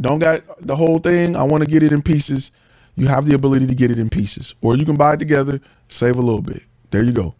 don't 0.00 0.18
got 0.18 0.42
the 0.66 0.76
whole 0.76 0.98
thing. 0.98 1.36
I 1.36 1.42
want 1.42 1.64
to 1.64 1.70
get 1.70 1.82
it 1.82 1.92
in 1.92 2.02
pieces. 2.02 2.52
You 2.96 3.06
have 3.08 3.26
the 3.26 3.34
ability 3.34 3.66
to 3.66 3.74
get 3.74 3.90
it 3.90 3.98
in 3.98 4.10
pieces, 4.10 4.54
or 4.62 4.76
you 4.76 4.84
can 4.86 4.96
buy 4.96 5.14
it 5.14 5.18
together, 5.18 5.60
save 5.88 6.16
a 6.16 6.22
little 6.22 6.42
bit. 6.42 6.62
There 6.90 7.02
you 7.04 7.12
go. 7.12 7.34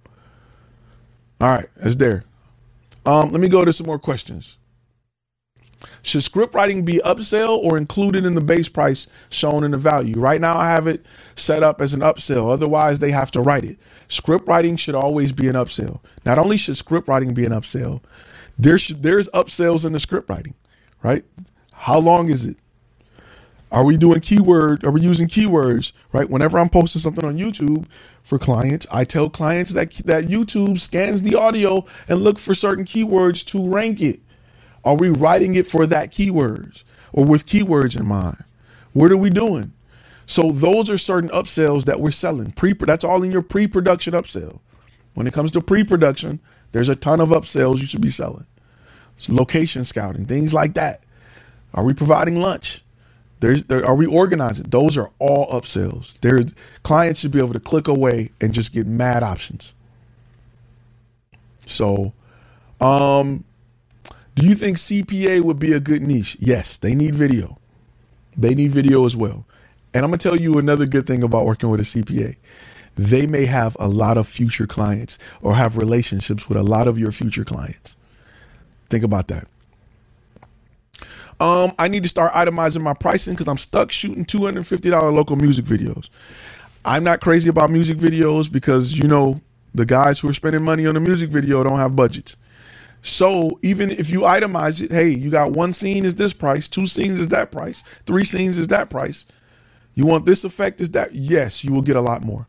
All 1.40 1.48
right, 1.50 1.68
it's 1.78 1.96
there. 1.96 2.24
Um, 3.06 3.32
let 3.32 3.40
me 3.40 3.48
go 3.48 3.64
to 3.64 3.72
some 3.72 3.86
more 3.86 3.98
questions. 3.98 4.58
Should 6.02 6.22
script 6.22 6.54
writing 6.54 6.84
be 6.84 7.00
upsell 7.04 7.58
or 7.58 7.76
included 7.76 8.24
in 8.24 8.34
the 8.34 8.40
base 8.40 8.68
price 8.68 9.06
shown 9.30 9.64
in 9.64 9.72
the 9.72 9.78
value? 9.78 10.18
Right 10.18 10.40
now, 10.40 10.56
I 10.56 10.68
have 10.68 10.86
it 10.86 11.04
set 11.34 11.62
up 11.62 11.80
as 11.80 11.94
an 11.94 12.00
upsell. 12.00 12.52
Otherwise, 12.52 12.98
they 12.98 13.10
have 13.10 13.30
to 13.32 13.40
write 13.40 13.64
it. 13.64 13.78
Script 14.08 14.46
writing 14.48 14.76
should 14.76 14.94
always 14.94 15.32
be 15.32 15.48
an 15.48 15.54
upsell. 15.54 16.00
Not 16.24 16.38
only 16.38 16.56
should 16.56 16.76
script 16.76 17.08
writing 17.08 17.34
be 17.34 17.44
an 17.44 17.52
upsell, 17.52 18.00
there 18.58 18.78
should, 18.78 19.02
there's 19.02 19.28
upsells 19.30 19.84
in 19.84 19.92
the 19.92 20.00
script 20.00 20.30
writing, 20.30 20.54
right? 21.02 21.24
How 21.74 21.98
long 21.98 22.30
is 22.30 22.44
it? 22.44 22.56
Are 23.70 23.84
we 23.84 23.96
doing 23.96 24.20
keyword? 24.20 24.84
Are 24.84 24.90
we 24.90 25.02
using 25.02 25.28
keywords? 25.28 25.92
Right. 26.12 26.28
Whenever 26.28 26.58
I'm 26.58 26.70
posting 26.70 27.02
something 27.02 27.24
on 27.24 27.36
YouTube 27.36 27.86
for 28.22 28.38
clients, 28.38 28.86
I 28.90 29.04
tell 29.04 29.28
clients 29.28 29.72
that 29.72 29.92
that 30.06 30.24
YouTube 30.24 30.80
scans 30.80 31.22
the 31.22 31.34
audio 31.34 31.84
and 32.08 32.22
look 32.22 32.38
for 32.38 32.54
certain 32.54 32.84
keywords 32.84 33.44
to 33.46 33.68
rank 33.68 34.00
it. 34.00 34.20
Are 34.84 34.94
we 34.94 35.08
writing 35.08 35.54
it 35.54 35.66
for 35.66 35.86
that 35.86 36.10
keywords 36.12 36.82
or 37.12 37.24
with 37.24 37.46
keywords 37.46 37.98
in 37.98 38.06
mind? 38.06 38.44
What 38.92 39.10
are 39.12 39.16
we 39.16 39.30
doing? 39.30 39.72
So 40.26 40.52
those 40.52 40.90
are 40.90 40.98
certain 40.98 41.30
upsells 41.30 41.84
that 41.86 42.00
we're 42.00 42.10
selling. 42.10 42.52
Pre 42.52 42.74
that's 42.74 43.04
all 43.04 43.22
in 43.22 43.32
your 43.32 43.42
pre-production 43.42 44.12
upsell. 44.14 44.60
When 45.14 45.26
it 45.26 45.32
comes 45.32 45.50
to 45.52 45.60
pre-production, 45.60 46.40
there's 46.72 46.90
a 46.90 46.96
ton 46.96 47.20
of 47.20 47.30
upsells 47.30 47.78
you 47.78 47.86
should 47.86 48.02
be 48.02 48.10
selling. 48.10 48.46
Location 49.28 49.84
scouting, 49.84 50.26
things 50.26 50.54
like 50.54 50.74
that. 50.74 51.02
Are 51.74 51.84
we 51.84 51.94
providing 51.94 52.40
lunch? 52.40 52.82
There's, 53.40 53.64
there, 53.64 53.84
are 53.86 53.94
we 53.94 54.06
organizing? 54.06 54.66
Those 54.68 54.96
are 54.96 55.10
all 55.18 55.48
upsells. 55.48 56.14
Clients 56.82 57.20
should 57.20 57.32
be 57.32 57.38
able 57.38 57.52
to 57.52 57.60
click 57.60 57.88
away 57.88 58.30
and 58.40 58.52
just 58.52 58.72
get 58.72 58.86
mad 58.86 59.22
options. 59.22 59.74
So, 61.66 62.12
um, 62.80 63.44
do 64.38 64.46
you 64.46 64.54
think 64.54 64.76
CPA 64.76 65.42
would 65.42 65.58
be 65.58 65.72
a 65.72 65.80
good 65.80 66.00
niche? 66.00 66.36
Yes, 66.38 66.76
they 66.76 66.94
need 66.94 67.14
video. 67.14 67.58
They 68.36 68.54
need 68.54 68.70
video 68.70 69.04
as 69.04 69.16
well. 69.16 69.44
And 69.92 70.04
I'm 70.04 70.10
gonna 70.10 70.18
tell 70.18 70.36
you 70.36 70.58
another 70.58 70.86
good 70.86 71.06
thing 71.08 71.24
about 71.24 71.44
working 71.44 71.70
with 71.70 71.80
a 71.80 71.82
CPA. 71.82 72.36
They 72.94 73.26
may 73.26 73.46
have 73.46 73.76
a 73.80 73.88
lot 73.88 74.16
of 74.16 74.28
future 74.28 74.66
clients 74.66 75.18
or 75.42 75.56
have 75.56 75.76
relationships 75.76 76.48
with 76.48 76.56
a 76.56 76.62
lot 76.62 76.86
of 76.86 76.98
your 76.98 77.10
future 77.10 77.44
clients. 77.44 77.96
Think 78.90 79.02
about 79.02 79.26
that. 79.28 79.48
Um, 81.40 81.72
I 81.76 81.88
need 81.88 82.04
to 82.04 82.08
start 82.08 82.32
itemizing 82.32 82.82
my 82.82 82.94
pricing 82.94 83.34
because 83.34 83.48
I'm 83.48 83.58
stuck 83.58 83.90
shooting 83.90 84.24
$250 84.24 85.12
local 85.12 85.34
music 85.34 85.64
videos. 85.64 86.08
I'm 86.84 87.02
not 87.02 87.20
crazy 87.20 87.48
about 87.48 87.70
music 87.70 87.98
videos 87.98 88.50
because 88.50 88.92
you 88.92 89.08
know 89.08 89.40
the 89.74 89.84
guys 89.84 90.20
who 90.20 90.28
are 90.28 90.32
spending 90.32 90.62
money 90.62 90.86
on 90.86 90.96
a 90.96 91.00
music 91.00 91.30
video 91.30 91.64
don't 91.64 91.78
have 91.78 91.96
budgets. 91.96 92.36
So 93.02 93.58
even 93.62 93.90
if 93.90 94.10
you 94.10 94.20
itemize 94.20 94.80
it, 94.82 94.90
hey, 94.90 95.08
you 95.08 95.30
got 95.30 95.52
one 95.52 95.72
scene 95.72 96.04
is 96.04 96.16
this 96.16 96.32
price, 96.32 96.68
two 96.68 96.86
scenes 96.86 97.18
is 97.18 97.28
that 97.28 97.52
price, 97.52 97.82
three 98.06 98.24
scenes 98.24 98.56
is 98.56 98.68
that 98.68 98.90
price. 98.90 99.24
You 99.94 100.04
want 100.04 100.26
this 100.26 100.44
effect 100.44 100.80
is 100.80 100.90
that? 100.90 101.14
Yes, 101.14 101.64
you 101.64 101.72
will 101.72 101.82
get 101.82 101.96
a 101.96 102.00
lot 102.00 102.22
more. 102.22 102.46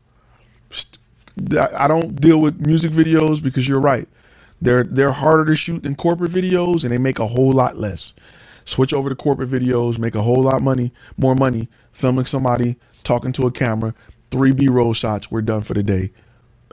I 1.58 1.88
don't 1.88 2.20
deal 2.20 2.39
with 2.39 2.66
music 2.66 2.91
videos 2.91 3.41
because 3.41 3.68
you're 3.68 3.80
right. 3.80 4.08
They're 4.62 4.84
they're 4.84 5.12
harder 5.12 5.45
to 5.45 5.56
shoot 5.56 5.84
than 5.84 5.95
corporate 5.95 6.32
videos 6.32 6.84
and 6.84 6.91
they 6.91 6.97
make 6.97 7.20
a 7.20 7.28
whole 7.28 7.52
lot 7.52 7.78
less 7.78 8.14
switch 8.70 8.93
over 8.93 9.10
to 9.10 9.16
corporate 9.16 9.50
videos, 9.50 9.97
make 9.97 10.16
a 10.16 10.22
whole 10.22 10.43
lot 10.43 10.62
money, 10.62 10.93
more 11.18 11.36
money, 11.36 11.68
filming 11.91 12.26
somebody, 12.26 12.78
talking 13.04 13.32
to 13.34 13.47
a 13.47 13.52
camera, 13.52 13.93
three 14.32 14.52
B 14.52 14.68
roll 14.68 14.93
shots, 14.93 15.32
we're 15.32 15.41
done 15.41 15.62
for 15.62 15.74
the 15.74 15.84
day. 15.84 16.12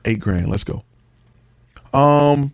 Eight 0.05 0.21
grand. 0.21 0.49
Let's 0.49 0.65
go. 0.65 0.85
Um 1.93 2.53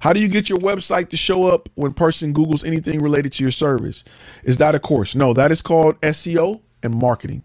how 0.00 0.12
do 0.12 0.20
you 0.20 0.28
get 0.28 0.48
your 0.48 0.58
website 0.58 1.08
to 1.10 1.16
show 1.16 1.48
up 1.48 1.68
when 1.74 1.92
person 1.92 2.32
Googles 2.32 2.64
anything 2.64 3.00
related 3.00 3.32
to 3.32 3.44
your 3.44 3.50
service? 3.50 4.04
Is 4.44 4.58
that 4.58 4.74
a 4.74 4.80
course? 4.80 5.14
No, 5.14 5.32
that 5.34 5.50
is 5.50 5.60
called 5.60 6.00
SEO 6.02 6.60
and 6.82 6.94
marketing. 6.94 7.42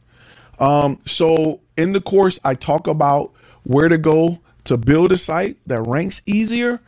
Um, 0.59 0.99
so 1.05 1.61
in 1.77 1.93
the 1.93 2.01
course, 2.01 2.39
I 2.43 2.53
talk 2.53 2.87
about 2.87 3.31
where 3.63 3.89
to 3.89 3.97
go 3.97 4.39
to 4.65 4.77
build 4.77 5.11
a 5.11 5.17
site 5.17 5.57
that 5.67 5.81
ranks 5.81 6.21
easier, 6.25 6.79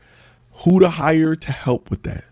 who 0.58 0.80
to 0.80 0.90
hire 0.90 1.36
to 1.36 1.52
help 1.52 1.90
with 1.90 2.04
that 2.04 2.24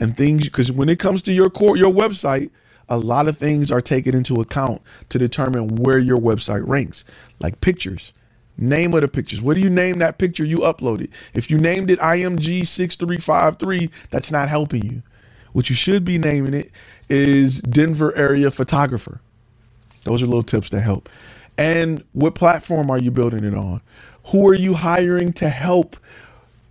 and 0.00 0.16
things 0.16 0.44
because 0.44 0.70
when 0.72 0.88
it 0.88 0.98
comes 0.98 1.22
to 1.22 1.32
your 1.32 1.50
core 1.50 1.76
your 1.76 1.92
website 1.92 2.50
a 2.88 2.96
lot 2.98 3.28
of 3.28 3.36
things 3.36 3.70
are 3.70 3.82
taken 3.82 4.14
into 4.14 4.40
account 4.40 4.80
to 5.08 5.18
determine 5.18 5.76
where 5.76 5.98
your 5.98 6.18
website 6.18 6.66
ranks 6.66 7.04
like 7.40 7.60
pictures 7.60 8.12
name 8.58 8.92
of 8.94 9.00
the 9.00 9.08
pictures. 9.08 9.40
What 9.40 9.54
do 9.54 9.60
you 9.60 9.70
name 9.70 10.00
that 10.00 10.18
picture 10.18 10.44
you 10.44 10.58
uploaded? 10.58 11.10
If 11.32 11.50
you 11.50 11.58
named 11.58 11.90
it 11.90 12.00
img 12.00 12.66
6353 12.66 13.90
that's 14.10 14.30
not 14.30 14.48
helping 14.48 14.84
you. 14.84 15.02
What 15.52 15.70
you 15.70 15.76
should 15.76 16.04
be 16.04 16.18
naming 16.18 16.54
it 16.54 16.70
is 17.08 17.60
denver 17.60 18.14
area 18.16 18.50
photographer. 18.50 19.20
Those 20.04 20.22
are 20.22 20.26
little 20.26 20.42
tips 20.42 20.70
that 20.70 20.80
help. 20.80 21.08
And 21.56 22.04
what 22.12 22.34
platform 22.34 22.90
are 22.90 22.98
you 22.98 23.10
building 23.10 23.44
it 23.44 23.54
on? 23.54 23.80
Who 24.26 24.46
are 24.48 24.54
you 24.54 24.74
hiring 24.74 25.32
to 25.34 25.48
help 25.48 25.96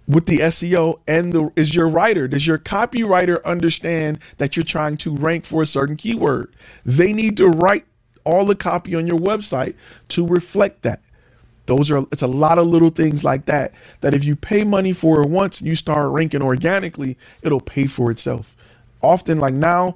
with 0.08 0.26
the 0.26 0.40
SEO 0.40 1.00
and 1.08 1.34
the 1.34 1.52
is 1.58 1.76
your 1.76 1.88
writer 1.90 2.28
does 2.30 2.48
your 2.48 2.58
copywriter 2.58 3.44
understand 3.44 4.20
that 4.38 4.56
you're 4.56 4.64
trying 4.64 4.96
to 4.98 5.14
rank 5.16 5.46
for 5.46 5.62
a 5.62 5.66
certain 5.66 5.98
keyword? 5.98 6.54
They 6.86 7.14
need 7.14 7.36
to 7.38 7.48
write 7.50 7.86
all 8.24 8.46
the 8.46 8.56
copy 8.56 8.96
on 8.96 9.08
your 9.08 9.18
website 9.18 9.76
to 10.10 10.26
reflect 10.26 10.84
that 10.84 11.02
those 11.68 11.92
are 11.92 12.06
it's 12.12 12.24
a 12.24 12.28
lot 12.28 12.60
of 12.60 12.68
little 12.68 12.92
things 12.92 13.24
like 13.24 13.46
that 13.48 13.74
that 14.02 14.16
if 14.16 14.26
you 14.26 14.36
pay 14.36 14.66
money 14.66 14.94
for 14.94 15.22
it 15.22 15.30
once 15.30 15.62
you 15.62 15.76
start 15.76 16.12
ranking 16.12 16.44
organically 16.44 17.18
it'll 17.44 17.62
pay 17.62 17.88
for 17.88 18.12
itself 18.12 18.56
often 19.04 19.40
like 19.40 19.56
now 19.56 19.96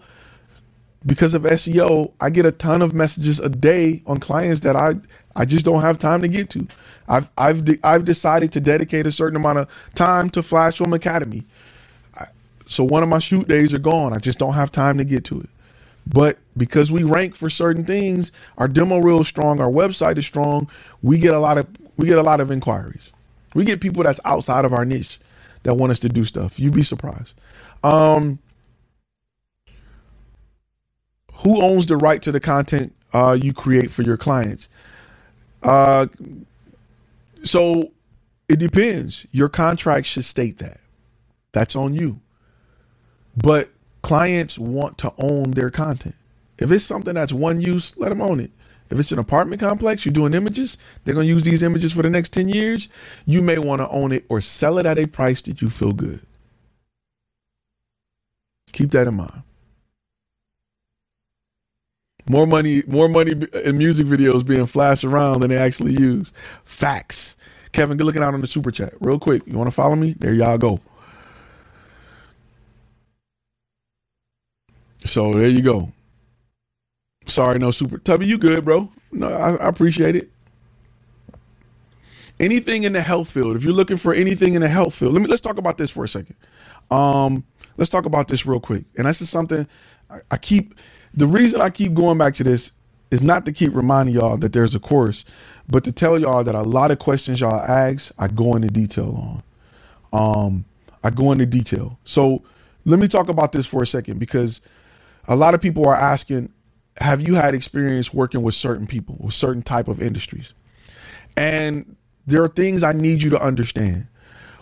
because 1.08 1.36
of 1.36 1.44
SEO 1.44 2.14
I 2.22 2.32
get 2.32 2.48
a 2.48 2.54
ton 2.54 2.82
of 2.84 2.94
messages 2.96 3.40
a 3.40 3.50
day 3.50 4.04
on 4.08 4.20
clients 4.20 4.62
that 4.64 4.78
I 4.78 4.96
I 5.36 5.46
just 5.46 5.66
don't 5.66 5.82
have 5.82 6.00
time 6.00 6.22
to 6.22 6.30
get 6.30 6.50
to. 6.52 6.68
I've 7.10 7.30
I've 7.38 7.66
de- 7.66 7.80
I've 7.84 8.06
decided 8.06 8.54
to 8.54 8.62
dedicate 8.62 9.08
a 9.08 9.14
certain 9.14 9.38
amount 9.38 9.60
of 9.60 9.70
time 9.96 10.32
to 10.32 10.44
Flash 10.44 10.80
Film 10.80 10.94
Academy. 10.94 11.46
I, 12.16 12.28
so 12.68 12.86
one 12.86 13.04
of 13.04 13.10
my 13.10 13.20
shoot 13.20 13.50
days 13.50 13.74
are 13.76 13.80
gone. 13.80 14.14
I 14.14 14.20
just 14.20 14.40
don't 14.40 14.56
have 14.56 14.72
time 14.74 15.00
to 15.00 15.06
get 15.06 15.26
to 15.28 15.42
it. 15.42 15.51
But 16.08 16.40
because 16.58 16.92
we 16.92 17.04
rank 17.04 17.36
for 17.36 17.50
certain 17.50 17.86
things, 17.86 18.32
our 18.58 18.68
demo 18.68 19.00
reel 19.00 19.22
is 19.22 19.28
strong, 19.28 19.60
our 19.60 19.70
website 19.70 20.18
is 20.18 20.26
strong. 20.26 20.70
We 21.02 21.18
get 21.18 21.34
a 21.34 21.40
lot 21.40 21.58
of 21.58 21.68
we 21.98 22.08
get 22.08 22.18
a 22.18 22.24
lot 22.24 22.40
of 22.42 22.52
inquiries. 22.52 23.12
We 23.54 23.66
get 23.66 23.82
people 23.82 24.04
that's 24.04 24.20
outside 24.26 24.66
of 24.66 24.74
our 24.74 24.86
niche 24.86 25.20
that 25.64 25.76
want 25.76 25.92
us 25.92 26.00
to 26.00 26.10
do 26.10 26.26
stuff. 26.26 26.60
You'd 26.60 26.74
be 26.74 26.84
surprised. 26.84 27.34
Um, 27.84 28.40
who 31.34 31.62
owns 31.62 31.86
the 31.86 31.98
right 31.98 32.22
to 32.22 32.32
the 32.32 32.40
content 32.40 32.94
uh, 33.14 33.38
you 33.40 33.54
create 33.54 33.92
for 33.92 34.04
your 34.04 34.18
clients? 34.18 34.70
Uh, 35.64 36.08
so 37.44 37.92
it 38.48 38.58
depends. 38.60 39.26
Your 39.32 39.50
contract 39.50 40.08
should 40.08 40.26
state 40.26 40.60
that. 40.60 40.80
That's 41.52 41.76
on 41.76 41.94
you. 41.94 42.22
But 43.36 43.70
clients 44.02 44.58
want 44.58 44.98
to 45.00 45.14
own 45.18 45.52
their 45.52 45.70
content. 45.70 46.16
If 46.58 46.72
it's 46.72 46.86
something 46.86 47.16
that's 47.16 47.34
one 47.34 47.62
use, 47.62 47.96
let 47.98 48.10
them 48.10 48.22
own 48.22 48.40
it. 48.40 48.52
If 48.90 49.00
it's 49.00 49.12
an 49.12 49.20
apartment 49.20 49.62
complex, 49.62 50.06
you're 50.06 50.14
doing 50.14 50.34
images, 50.34 50.78
they're 51.04 51.16
going 51.16 51.26
to 51.26 51.34
use 51.34 51.44
these 51.44 51.64
images 51.64 51.94
for 51.94 52.02
the 52.02 52.10
next 52.10 52.34
10 52.34 52.50
years. 52.50 52.90
You 53.26 53.42
may 53.42 53.58
want 53.58 53.80
to 53.80 53.90
own 53.90 54.12
it 54.12 54.26
or 54.28 54.42
sell 54.42 54.78
it 54.78 54.86
at 54.86 55.00
a 55.00 55.08
price 55.08 55.42
that 55.44 55.62
you 55.62 55.70
feel 55.70 55.94
good. 55.94 56.20
Keep 58.74 58.92
that 58.92 59.08
in 59.08 59.16
mind. 59.16 59.44
More 62.30 62.46
money, 62.46 62.84
more 62.86 63.08
money 63.10 63.32
in 63.64 63.78
music 63.78 64.08
videos 64.08 64.46
being 64.46 64.66
flashed 64.66 65.04
around 65.04 65.42
than 65.42 65.50
they 65.50 65.58
actually 65.58 65.94
use. 65.94 66.32
Facts. 66.64 67.36
Kevin, 67.72 67.98
good 67.98 68.06
looking 68.06 68.24
out 68.24 68.34
on 68.34 68.42
the 68.42 68.48
super 68.48 68.72
chat. 68.72 68.94
Real 69.00 69.20
quick, 69.20 69.44
you 69.48 69.58
want 69.58 69.68
to 69.68 69.72
follow 69.76 69.96
me? 69.96 70.16
There 70.20 70.34
y'all 70.34 70.58
go. 70.58 70.82
So 75.06 75.34
there 75.34 75.50
you 75.50 75.62
go. 75.62 75.92
Sorry, 77.28 77.60
no 77.60 77.72
super. 77.72 78.00
Tubby, 78.00 78.28
you 78.28 78.38
good, 78.38 78.66
bro? 78.66 78.90
No, 79.12 79.30
I, 79.32 79.56
I 79.56 79.70
appreciate 79.70 80.16
it. 80.16 80.32
Anything 82.40 82.84
in 82.84 82.94
the 82.94 83.02
health 83.02 83.32
field. 83.32 83.56
If 83.56 83.64
you're 83.64 83.74
looking 83.74 83.98
for 83.98 84.14
anything 84.14 84.56
in 84.56 84.62
the 84.62 84.70
health 84.70 84.96
field, 84.96 85.14
let 85.14 85.22
me 85.22 85.28
let's 85.28 85.42
talk 85.42 85.58
about 85.58 85.78
this 85.78 85.92
for 85.92 86.04
a 86.06 86.10
second. 86.10 86.36
Um, 86.92 87.46
let's 87.78 87.90
talk 87.90 88.06
about 88.06 88.28
this 88.30 88.46
real 88.46 88.60
quick. 88.60 88.86
And 88.98 89.08
this 89.08 89.22
is 89.22 89.30
something 89.30 89.68
I, 90.10 90.20
I 90.32 90.38
keep 90.38 90.76
the 91.14 91.28
reason 91.28 91.62
I 91.62 91.70
keep 91.72 91.94
going 91.96 92.18
back 92.18 92.36
to 92.36 92.44
this 92.46 92.72
is 93.12 93.24
not 93.24 93.46
to 93.46 93.54
keep 93.54 93.76
reminding 93.76 94.16
y'all 94.16 94.38
that 94.38 94.54
there's 94.54 94.76
a 94.76 94.80
course, 94.80 95.26
but 95.70 95.84
to 95.86 95.92
tell 95.92 96.20
y'all 96.20 96.44
that 96.44 96.56
a 96.56 96.62
lot 96.64 96.92
of 96.92 97.00
questions 97.00 97.42
y'all 97.42 97.62
ask, 97.62 98.12
I 98.20 98.28
go 98.30 98.56
into 98.56 98.70
detail 98.70 99.44
on. 100.14 100.46
Um, 100.48 100.66
I 101.04 101.12
go 101.12 101.32
into 101.32 101.46
detail. 101.46 102.00
So 102.06 102.44
let 102.86 103.00
me 103.00 103.08
talk 103.08 103.30
about 103.30 103.52
this 103.54 103.68
for 103.68 103.84
a 103.84 103.88
second 103.88 104.20
because 104.20 104.62
a 105.28 105.36
lot 105.36 105.54
of 105.54 105.62
people 105.62 105.88
are 105.88 105.96
asking, 105.96 106.52
have 106.98 107.22
you 107.28 107.36
had 107.36 107.56
experience 107.56 108.14
working 108.14 108.42
with 108.42 108.56
certain 108.56 108.88
people, 108.88 109.18
with 109.20 109.34
certain 109.34 109.62
type 109.62 109.88
of 109.88 110.02
industries? 110.02 110.54
And 111.38 111.96
there 112.26 112.44
are 112.44 112.48
things 112.48 112.84
I 112.84 112.94
need 112.94 113.24
you 113.24 113.30
to 113.32 113.42
understand. 113.42 114.08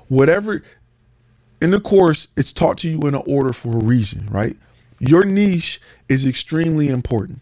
Whatever 0.07 0.63
in 1.61 1.71
the 1.71 1.79
course, 1.79 2.27
it's 2.37 2.53
taught 2.53 2.77
to 2.79 2.89
you 2.89 2.99
in 3.01 3.15
an 3.15 3.23
order 3.27 3.53
for 3.53 3.75
a 3.77 3.83
reason, 3.83 4.27
right? 4.31 4.55
Your 4.99 5.25
niche 5.25 5.81
is 6.07 6.25
extremely 6.25 6.87
important. 6.87 7.41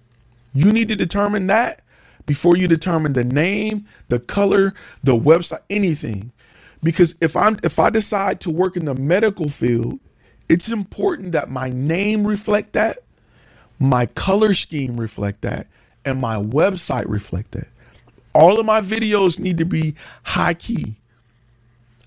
You 0.54 0.72
need 0.72 0.88
to 0.88 0.96
determine 0.96 1.48
that 1.48 1.82
before 2.26 2.58
you 2.58 2.68
determine 2.68 3.14
the 3.14 3.24
name, 3.24 3.86
the 4.10 4.20
color, 4.20 4.74
the 5.04 5.18
website, 5.18 5.62
anything. 5.70 6.32
Because 6.84 7.16
if 7.22 7.36
I'm 7.36 7.60
if 7.64 7.80
I 7.80 7.90
decide 7.90 8.40
to 8.42 8.50
work 8.50 8.78
in 8.78 8.86
the 8.86 8.96
medical 8.96 9.50
field, 9.50 10.00
it's 10.50 10.70
important 10.70 11.32
that 11.32 11.50
my 11.50 11.70
name 11.70 12.26
reflect 12.26 12.74
that, 12.74 13.00
my 13.80 14.06
color 14.08 14.54
scheme 14.54 15.00
reflect 15.00 15.42
that, 15.42 15.68
and 16.06 16.20
my 16.20 16.36
website 16.36 17.06
reflect 17.08 17.52
that. 17.52 17.68
All 18.34 18.60
of 18.60 18.66
my 18.66 18.82
videos 18.82 19.40
need 19.40 19.58
to 19.58 19.66
be 19.66 19.96
high 20.24 20.54
key. 20.54 20.96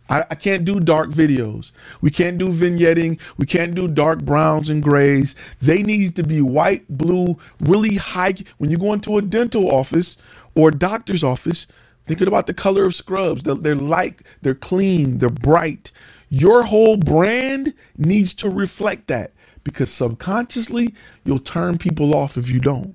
I, 0.08 0.24
I, 0.30 0.34
can't 0.34 0.64
do 0.64 0.80
dark 0.80 1.10
videos. 1.10 1.70
We 2.00 2.10
can't 2.10 2.36
do 2.36 2.48
vignetting. 2.48 3.20
We 3.36 3.46
can't 3.46 3.74
do 3.74 3.86
dark 3.86 4.22
browns 4.22 4.68
and 4.68 4.82
grays. 4.82 5.36
They 5.62 5.82
need 5.82 6.16
to 6.16 6.24
be 6.24 6.40
white, 6.40 6.84
blue, 6.88 7.38
really 7.60 7.94
high. 7.94 8.34
When 8.58 8.70
you 8.70 8.78
go 8.78 8.92
into 8.92 9.18
a 9.18 9.22
dental 9.22 9.70
office 9.70 10.16
or 10.56 10.72
doctor's 10.72 11.22
office, 11.22 11.68
thinking 12.06 12.26
about 12.26 12.48
the 12.48 12.54
color 12.54 12.84
of 12.84 12.94
scrubs. 12.94 13.44
They're, 13.44 13.54
they're 13.54 13.74
light, 13.76 14.20
they're 14.42 14.54
clean, 14.54 15.18
they're 15.18 15.28
bright. 15.28 15.92
Your 16.28 16.64
whole 16.64 16.96
brand 16.96 17.72
needs 17.96 18.34
to 18.34 18.48
reflect 18.48 19.06
that 19.08 19.32
because 19.64 19.90
subconsciously 19.92 20.94
you'll 21.24 21.38
turn 21.38 21.78
people 21.78 22.14
off 22.14 22.36
if 22.36 22.50
you 22.50 22.60
don't. 22.60 22.94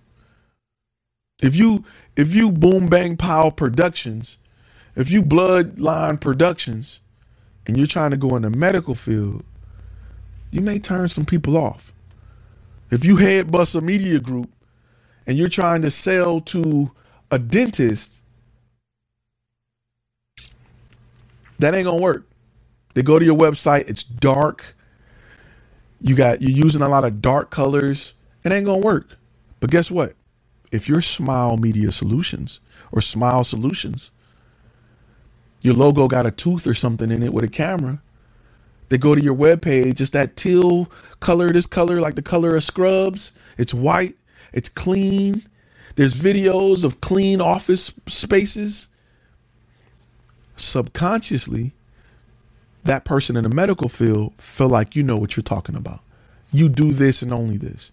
If 1.41 1.55
you 1.55 1.83
if 2.15 2.33
you 2.35 2.51
boom 2.51 2.87
bang 2.87 3.17
pow 3.17 3.49
productions, 3.51 4.37
if 4.95 5.11
you 5.11 5.21
bloodline 5.23 6.19
productions, 6.19 7.01
and 7.67 7.77
you're 7.77 7.87
trying 7.87 8.11
to 8.11 8.17
go 8.17 8.35
in 8.35 8.43
the 8.43 8.49
medical 8.49 8.95
field, 8.95 9.43
you 10.51 10.61
may 10.61 10.79
turn 10.79 11.07
some 11.09 11.25
people 11.25 11.57
off. 11.57 11.93
If 12.91 13.03
you 13.03 13.17
head 13.17 13.51
bust 13.51 13.75
a 13.75 13.81
media 13.81 14.19
group 14.19 14.49
and 15.27 15.37
you're 15.37 15.49
trying 15.49 15.81
to 15.81 15.91
sell 15.91 16.41
to 16.41 16.91
a 17.31 17.39
dentist, 17.39 18.13
that 21.59 21.73
ain't 21.73 21.85
gonna 21.85 22.01
work. 22.01 22.25
They 22.93 23.03
go 23.03 23.19
to 23.19 23.25
your 23.25 23.37
website, 23.37 23.89
it's 23.89 24.03
dark. 24.03 24.74
You 26.05 26.15
got 26.15 26.41
you're 26.41 26.51
using 26.51 26.83
a 26.83 26.89
lot 26.89 27.03
of 27.03 27.19
dark 27.21 27.49
colors. 27.49 28.13
It 28.43 28.51
ain't 28.51 28.67
gonna 28.67 28.77
work. 28.77 29.17
But 29.59 29.71
guess 29.71 29.89
what? 29.89 30.15
If 30.71 30.87
you're 30.87 31.01
Smile 31.01 31.57
Media 31.57 31.91
Solutions 31.91 32.59
or 32.91 33.01
Smile 33.01 33.43
Solutions, 33.43 34.11
your 35.61 35.73
logo 35.73 36.07
got 36.07 36.27
a 36.27 36.31
tooth 36.31 36.67
or 36.67 36.75
something 36.75 37.09
in 37.09 37.23
it 37.23 37.33
with 37.33 37.43
a 37.43 37.47
camera. 37.49 38.01
They 38.89 38.99
go 38.99 39.15
to 39.15 39.23
your 39.23 39.35
webpage, 39.35 39.99
it's 39.99 40.11
that 40.11 40.35
teal 40.35 40.91
color, 41.19 41.51
this 41.51 41.65
color, 41.65 41.99
like 41.99 42.13
the 42.13 42.21
color 42.21 42.55
of 42.55 42.63
scrubs. 42.63 43.31
It's 43.57 43.73
white, 43.73 44.15
it's 44.53 44.69
clean. 44.69 45.43
There's 45.95 46.13
videos 46.13 46.83
of 46.83 47.01
clean 47.01 47.41
office 47.41 47.91
spaces. 48.07 48.89
Subconsciously, 50.55 51.73
that 52.85 53.05
person 53.05 53.35
in 53.37 53.43
the 53.43 53.49
medical 53.49 53.89
field 53.89 54.33
feel 54.39 54.69
like 54.69 54.95
you 54.95 55.03
know 55.03 55.17
what 55.17 55.35
you're 55.37 55.43
talking 55.43 55.75
about. 55.75 56.01
You 56.51 56.69
do 56.69 56.93
this 56.93 57.21
and 57.21 57.33
only 57.33 57.57
this. 57.57 57.91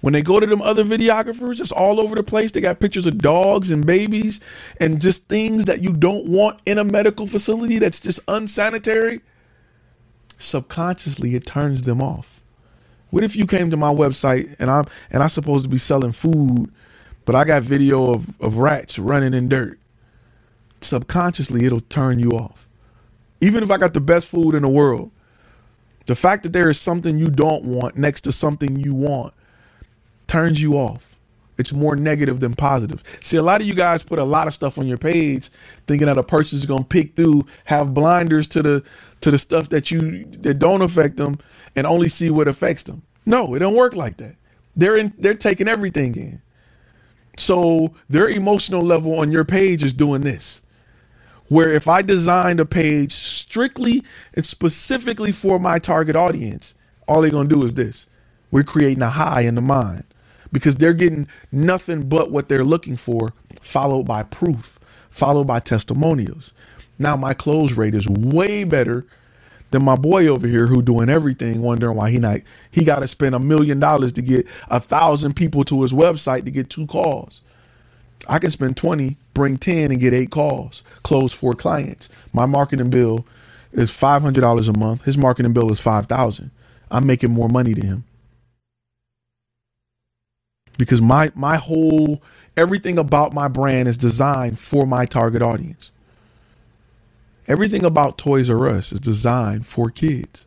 When 0.00 0.12
they 0.12 0.22
go 0.22 0.38
to 0.38 0.46
them 0.46 0.62
other 0.62 0.84
videographers, 0.84 1.60
it's 1.60 1.72
all 1.72 2.00
over 2.00 2.14
the 2.14 2.22
place. 2.22 2.52
They 2.52 2.60
got 2.60 2.78
pictures 2.80 3.06
of 3.06 3.18
dogs 3.18 3.70
and 3.70 3.84
babies 3.84 4.40
and 4.80 5.00
just 5.00 5.26
things 5.28 5.64
that 5.64 5.82
you 5.82 5.92
don't 5.92 6.26
want 6.26 6.62
in 6.66 6.78
a 6.78 6.84
medical 6.84 7.26
facility 7.26 7.78
that's 7.78 8.00
just 8.00 8.20
unsanitary. 8.28 9.22
Subconsciously, 10.38 11.34
it 11.34 11.46
turns 11.46 11.82
them 11.82 12.00
off. 12.00 12.40
What 13.10 13.24
if 13.24 13.34
you 13.34 13.46
came 13.46 13.70
to 13.70 13.76
my 13.76 13.92
website 13.92 14.54
and 14.60 14.70
I'm 14.70 14.84
and 15.10 15.22
I'm 15.22 15.30
supposed 15.30 15.64
to 15.64 15.68
be 15.68 15.78
selling 15.78 16.12
food, 16.12 16.70
but 17.24 17.34
I 17.34 17.44
got 17.44 17.62
video 17.62 18.12
of, 18.14 18.40
of 18.40 18.58
rats 18.58 18.98
running 19.00 19.34
in 19.34 19.48
dirt? 19.48 19.80
Subconsciously, 20.80 21.64
it'll 21.64 21.80
turn 21.80 22.20
you 22.20 22.30
off. 22.32 22.67
Even 23.40 23.62
if 23.62 23.70
I 23.70 23.76
got 23.76 23.94
the 23.94 24.00
best 24.00 24.26
food 24.26 24.54
in 24.54 24.62
the 24.62 24.68
world, 24.68 25.10
the 26.06 26.14
fact 26.14 26.42
that 26.42 26.52
there 26.52 26.70
is 26.70 26.80
something 26.80 27.18
you 27.18 27.28
don't 27.28 27.64
want 27.64 27.96
next 27.96 28.22
to 28.22 28.32
something 28.32 28.76
you 28.76 28.94
want 28.94 29.34
turns 30.26 30.60
you 30.60 30.74
off. 30.74 31.18
It's 31.58 31.72
more 31.72 31.96
negative 31.96 32.38
than 32.38 32.54
positive. 32.54 33.02
See, 33.20 33.36
a 33.36 33.42
lot 33.42 33.60
of 33.60 33.66
you 33.66 33.74
guys 33.74 34.04
put 34.04 34.20
a 34.20 34.24
lot 34.24 34.46
of 34.46 34.54
stuff 34.54 34.78
on 34.78 34.86
your 34.86 34.96
page 34.96 35.50
thinking 35.88 36.06
that 36.06 36.16
a 36.16 36.22
going 36.22 36.82
to 36.82 36.84
pick 36.84 37.16
through, 37.16 37.46
have 37.64 37.92
blinders 37.92 38.46
to 38.48 38.62
the 38.62 38.82
to 39.20 39.32
the 39.32 39.38
stuff 39.38 39.68
that 39.70 39.90
you 39.90 40.24
that 40.40 40.60
don't 40.60 40.82
affect 40.82 41.16
them 41.16 41.38
and 41.74 41.86
only 41.86 42.08
see 42.08 42.30
what 42.30 42.46
affects 42.46 42.84
them. 42.84 43.02
No, 43.26 43.54
it 43.54 43.58
don't 43.58 43.74
work 43.74 43.94
like 43.94 44.18
that. 44.18 44.36
They're 44.76 44.96
in 44.96 45.12
they're 45.18 45.34
taking 45.34 45.66
everything 45.66 46.14
in. 46.14 46.40
So, 47.36 47.94
their 48.08 48.28
emotional 48.28 48.80
level 48.80 49.18
on 49.18 49.30
your 49.30 49.44
page 49.44 49.84
is 49.84 49.92
doing 49.92 50.22
this. 50.22 50.60
Where 51.48 51.72
if 51.72 51.88
I 51.88 52.02
designed 52.02 52.60
a 52.60 52.66
page 52.66 53.12
strictly 53.12 54.04
and 54.34 54.44
specifically 54.44 55.32
for 55.32 55.58
my 55.58 55.78
target 55.78 56.16
audience, 56.16 56.74
all 57.06 57.22
they're 57.22 57.30
going 57.30 57.48
to 57.48 57.54
do 57.54 57.64
is 57.64 57.74
this. 57.74 58.06
We're 58.50 58.64
creating 58.64 59.02
a 59.02 59.10
high 59.10 59.42
in 59.42 59.54
the 59.54 59.62
mind 59.62 60.04
because 60.52 60.76
they're 60.76 60.94
getting 60.94 61.26
nothing 61.52 62.08
but 62.08 62.30
what 62.30 62.48
they're 62.48 62.64
looking 62.64 62.96
for, 62.96 63.32
followed 63.60 64.04
by 64.04 64.22
proof, 64.24 64.78
followed 65.10 65.46
by 65.46 65.60
testimonials. 65.60 66.52
Now 66.98 67.16
my 67.16 67.34
close 67.34 67.72
rate 67.72 67.94
is 67.94 68.08
way 68.08 68.64
better 68.64 69.06
than 69.70 69.84
my 69.84 69.96
boy 69.96 70.26
over 70.26 70.46
here 70.46 70.66
who 70.66 70.82
doing 70.82 71.08
everything, 71.08 71.62
wondering 71.62 71.96
why 71.96 72.10
he 72.10 72.18
not 72.18 72.40
he 72.70 72.84
got 72.84 73.00
to 73.00 73.08
spend 73.08 73.34
a 73.34 73.38
million 73.38 73.80
dollars 73.80 74.12
to 74.14 74.22
get 74.22 74.46
a 74.68 74.80
thousand 74.80 75.34
people 75.34 75.64
to 75.64 75.82
his 75.82 75.92
website 75.92 76.44
to 76.44 76.50
get 76.50 76.70
two 76.70 76.86
calls. 76.86 77.40
I 78.28 78.38
can 78.38 78.50
spend 78.50 78.76
20, 78.76 79.16
bring 79.38 79.56
10 79.58 79.92
and 79.92 80.00
get 80.00 80.14
eight 80.14 80.32
calls, 80.32 80.84
close 81.04 81.32
four 81.32 81.54
clients. 81.54 82.10
My 82.34 82.46
marketing 82.46 82.90
bill 82.90 83.26
is 83.72 83.90
$500 83.92 84.68
a 84.68 84.78
month. 84.78 85.04
His 85.04 85.18
marketing 85.18 85.54
bill 85.54 85.72
is 85.72 85.80
5000 85.80 86.52
I'm 86.92 87.06
making 87.06 87.32
more 87.32 87.48
money 87.50 87.74
to 87.74 87.82
him 87.86 88.04
because 90.78 91.02
my 91.02 91.30
my 91.34 91.56
whole 91.56 92.22
everything 92.56 92.98
about 92.98 93.34
my 93.34 93.48
brand 93.48 93.88
is 93.88 93.96
designed 93.98 94.58
for 94.58 94.86
my 94.86 95.06
target 95.06 95.42
audience. 95.42 95.90
Everything 97.48 97.84
about 97.84 98.18
Toys 98.18 98.50
R 98.50 98.68
Us 98.68 98.92
is 98.92 99.00
designed 99.00 99.66
for 99.66 99.90
kids. 99.90 100.46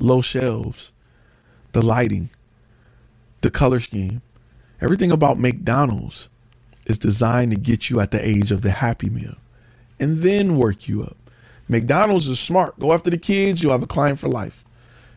Low 0.00 0.22
shelves, 0.22 0.92
the 1.72 1.82
lighting, 1.82 2.30
the 3.42 3.50
color 3.50 3.80
scheme. 3.80 4.22
Everything 4.80 5.12
about 5.12 5.38
McDonald's 5.38 6.28
is 6.86 6.98
designed 6.98 7.50
to 7.50 7.58
get 7.58 7.90
you 7.90 8.00
at 8.00 8.10
the 8.10 8.26
age 8.26 8.50
of 8.50 8.62
the 8.62 8.70
Happy 8.70 9.10
Meal 9.10 9.34
and 10.00 10.18
then 10.18 10.56
work 10.56 10.88
you 10.88 11.02
up. 11.02 11.16
McDonald's 11.68 12.28
is 12.28 12.40
smart. 12.40 12.78
Go 12.78 12.92
after 12.92 13.10
the 13.10 13.18
kids, 13.18 13.62
you'll 13.62 13.72
have 13.72 13.82
a 13.82 13.88
client 13.88 14.18
for 14.18 14.28
life. 14.28 14.64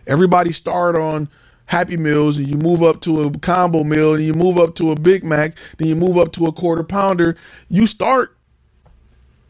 Everybody 0.07 0.51
start 0.51 0.97
on 0.97 1.29
Happy 1.67 1.95
Meals 1.95 2.37
and 2.37 2.47
you 2.47 2.57
move 2.57 2.81
up 2.81 3.01
to 3.01 3.21
a 3.21 3.37
combo 3.39 3.83
meal 3.83 4.15
and 4.15 4.25
you 4.25 4.33
move 4.33 4.57
up 4.57 4.73
to 4.75 4.91
a 4.91 4.95
Big 4.95 5.23
Mac, 5.23 5.55
then 5.77 5.87
you 5.87 5.95
move 5.95 6.17
up 6.17 6.31
to 6.33 6.45
a 6.47 6.51
quarter 6.51 6.83
pounder, 6.83 7.37
you 7.69 7.85
start 7.85 8.35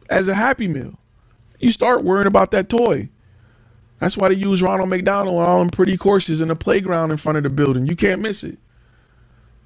as 0.09 0.27
a 0.27 0.35
Happy 0.35 0.67
Meal. 0.67 0.99
You 1.59 1.71
start 1.71 2.03
worrying 2.03 2.27
about 2.27 2.51
that 2.51 2.69
toy. 2.69 3.09
That's 3.99 4.17
why 4.17 4.29
they 4.29 4.35
use 4.35 4.61
Ronald 4.61 4.89
McDonald 4.89 5.37
on 5.39 5.45
all 5.45 5.59
them 5.59 5.69
pretty 5.69 5.97
courses 5.97 6.41
in 6.41 6.47
the 6.47 6.55
playground 6.55 7.11
in 7.11 7.17
front 7.17 7.37
of 7.37 7.43
the 7.43 7.49
building. 7.49 7.85
You 7.85 7.95
can't 7.95 8.21
miss 8.21 8.43
it. 8.43 8.57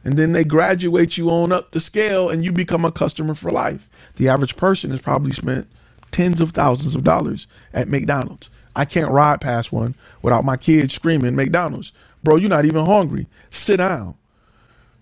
And 0.04 0.18
then 0.18 0.34
they 0.34 0.44
graduate 0.44 1.18
you 1.18 1.30
on 1.30 1.52
up 1.52 1.72
the 1.72 1.80
scale 1.80 2.30
and 2.30 2.44
you 2.44 2.52
become 2.52 2.86
a 2.86 2.92
customer 2.92 3.36
for 3.36 3.52
life. 3.52 3.90
The 4.16 4.30
average 4.30 4.58
person 4.58 4.92
has 4.92 5.02
probably 5.02 5.32
spent 5.32 5.68
tens 6.12 6.42
of 6.42 6.52
thousands 6.52 6.96
of 6.96 7.04
dollars 7.04 7.48
at 7.74 7.88
McDonald's. 7.88 8.50
I 8.76 8.86
can't 8.86 9.12
ride 9.12 9.42
past 9.42 9.72
one 9.72 9.96
without 10.22 10.46
my 10.46 10.58
kids 10.58 10.94
screaming 10.94 11.36
McDonald's. 11.36 11.92
Bro, 12.24 12.38
you're 12.38 12.50
not 12.50 12.66
even 12.66 12.86
hungry. 12.86 13.28
Sit 13.50 13.78
down. 13.78 14.16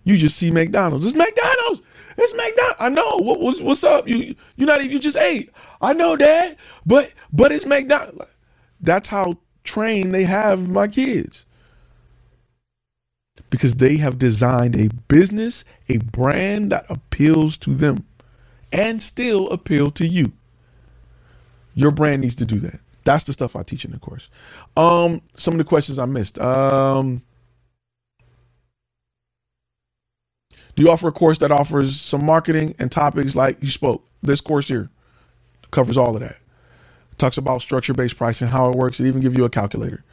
You 0.03 0.17
just 0.17 0.37
see 0.37 0.51
McDonald's. 0.51 1.05
It's 1.05 1.15
McDonald's. 1.15 1.81
It's 2.17 2.33
McDonald's. 2.33 2.77
I 2.79 2.89
know. 2.89 3.17
What, 3.17 3.39
what's 3.39 3.61
what's 3.61 3.83
up? 3.83 4.07
You 4.07 4.35
you 4.55 4.65
not 4.65 4.79
even 4.81 4.91
you 4.91 4.99
just 4.99 5.17
ate. 5.17 5.51
I 5.81 5.93
know, 5.93 6.15
Dad. 6.15 6.57
But 6.85 7.13
but 7.31 7.51
it's 7.51 7.65
McDonald's. 7.65 8.25
That's 8.81 9.07
how 9.07 9.37
trained 9.63 10.13
they 10.13 10.23
have 10.23 10.67
my 10.69 10.87
kids. 10.87 11.45
Because 13.51 13.75
they 13.75 13.97
have 13.99 14.19
designed 14.19 14.75
a 14.77 14.89
business, 15.09 15.65
a 15.89 15.99
brand 15.99 16.73
that 16.73 16.87
appeals 16.89 17.57
to 17.59 17.75
them 17.75 18.07
and 18.73 19.01
still 19.01 19.49
appeal 19.51 19.91
to 19.93 20.07
you. 20.07 20.33
Your 21.75 21.91
brand 21.91 22.23
needs 22.23 22.35
to 22.37 22.45
do 22.45 22.59
that. 22.61 22.81
That's 23.05 23.25
the 23.25 23.33
stuff 23.33 23.55
I 23.55 23.63
teach 23.63 23.85
in 23.85 23.91
the 23.91 23.99
course. 23.99 24.29
Um, 24.77 25.21
some 25.37 25.55
of 25.55 25.59
the 25.59 25.65
questions 25.65 25.99
I 25.99 26.05
missed. 26.05 26.39
Um, 26.39 27.23
do 30.75 30.83
you 30.83 30.91
offer 30.91 31.09
a 31.09 31.13
course 31.13 31.39
that 31.39 31.51
offers 31.51 31.99
some 31.99 32.25
marketing 32.25 32.75
and 32.79 32.91
topics 32.91 33.35
like 33.35 33.57
you 33.63 33.69
spoke? 33.69 34.05
This 34.23 34.41
course 34.41 34.67
here 34.69 34.89
covers 35.71 35.97
all 35.97 36.15
of 36.15 36.21
that. 36.21 36.37
talks 37.17 37.37
about 37.37 37.61
structure 37.61 37.93
based 37.93 38.17
pricing, 38.17 38.49
how 38.49 38.69
it 38.69 38.77
works. 38.77 38.99
It 38.99 39.07
even 39.07 39.21
give 39.21 39.37
you 39.37 39.45
a 39.45 39.49
calculator. 39.51 40.03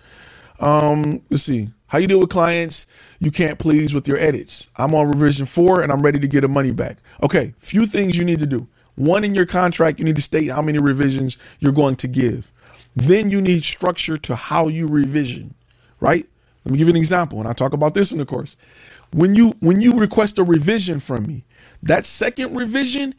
Um, 0.60 1.22
let's 1.30 1.44
see 1.44 1.70
how 1.89 1.98
you 1.98 2.06
deal 2.06 2.20
with 2.20 2.30
clients 2.30 2.86
you 3.20 3.30
can't 3.30 3.59
please 3.59 3.94
with 3.94 4.09
your 4.09 4.18
edits. 4.18 4.68
I'm 4.76 4.94
on 4.94 5.09
revision 5.10 5.47
four 5.47 5.82
and 5.82 5.93
I'm 5.93 6.02
ready 6.02 6.20
to 6.20 6.28
get 6.28 6.44
a 6.44 6.48
money 6.48 6.72
back. 6.72 6.98
Okay, 7.22 7.55
few 7.59 7.86
things 7.86 8.16
you 8.16 8.24
need 8.24 8.40
to 8.40 8.47
do. 8.47 8.68
One 8.97 9.24
in 9.24 9.35
your 9.35 9.47
contract, 9.47 9.98
you 9.98 10.05
need 10.05 10.16
to 10.16 10.22
state 10.22 10.51
how 10.51 10.62
many 10.62 10.78
revisions 10.78 11.36
you're 11.60 11.72
going 11.72 11.97
to 11.97 12.09
give. 12.09 12.52
Then 12.97 13.30
you 13.30 13.40
need 13.40 13.64
structure 13.64 14.18
to 14.18 14.36
how 14.36 14.68
you 14.68 14.86
revision, 14.89 15.55
right? 16.01 16.28
Let 16.64 16.72
me 16.72 16.78
give 16.78 16.89
you 16.89 16.94
an 16.94 16.98
example, 16.98 17.39
and 17.40 17.48
I 17.48 17.52
talk 17.52 17.72
about 17.72 17.94
this 17.94 18.12
in 18.12 18.18
the 18.18 18.26
course. 18.26 18.56
When 19.12 19.35
you 19.35 19.55
when 19.60 19.80
you 19.80 19.94
request 19.94 20.39
a 20.39 20.44
revision 20.44 21.01
from 21.01 21.26
me, 21.26 21.44
that 21.82 22.06
second 22.06 22.56
revision, 22.56 23.14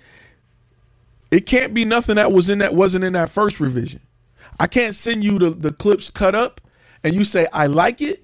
it 1.31 1.45
can't 1.45 1.73
be 1.73 1.85
nothing 1.85 2.15
that 2.15 2.31
was 2.31 2.49
in 2.49 2.59
that 2.59 2.75
wasn't 2.75 3.05
in 3.05 3.13
that 3.13 3.29
first 3.29 3.59
revision. 3.59 4.01
I 4.59 4.67
can't 4.67 4.95
send 4.95 5.23
you 5.23 5.39
the, 5.39 5.51
the 5.51 5.71
clips 5.73 6.09
cut 6.09 6.35
up 6.35 6.61
and 7.03 7.15
you 7.15 7.23
say, 7.23 7.47
I 7.53 7.67
like 7.67 8.01
it. 8.01 8.23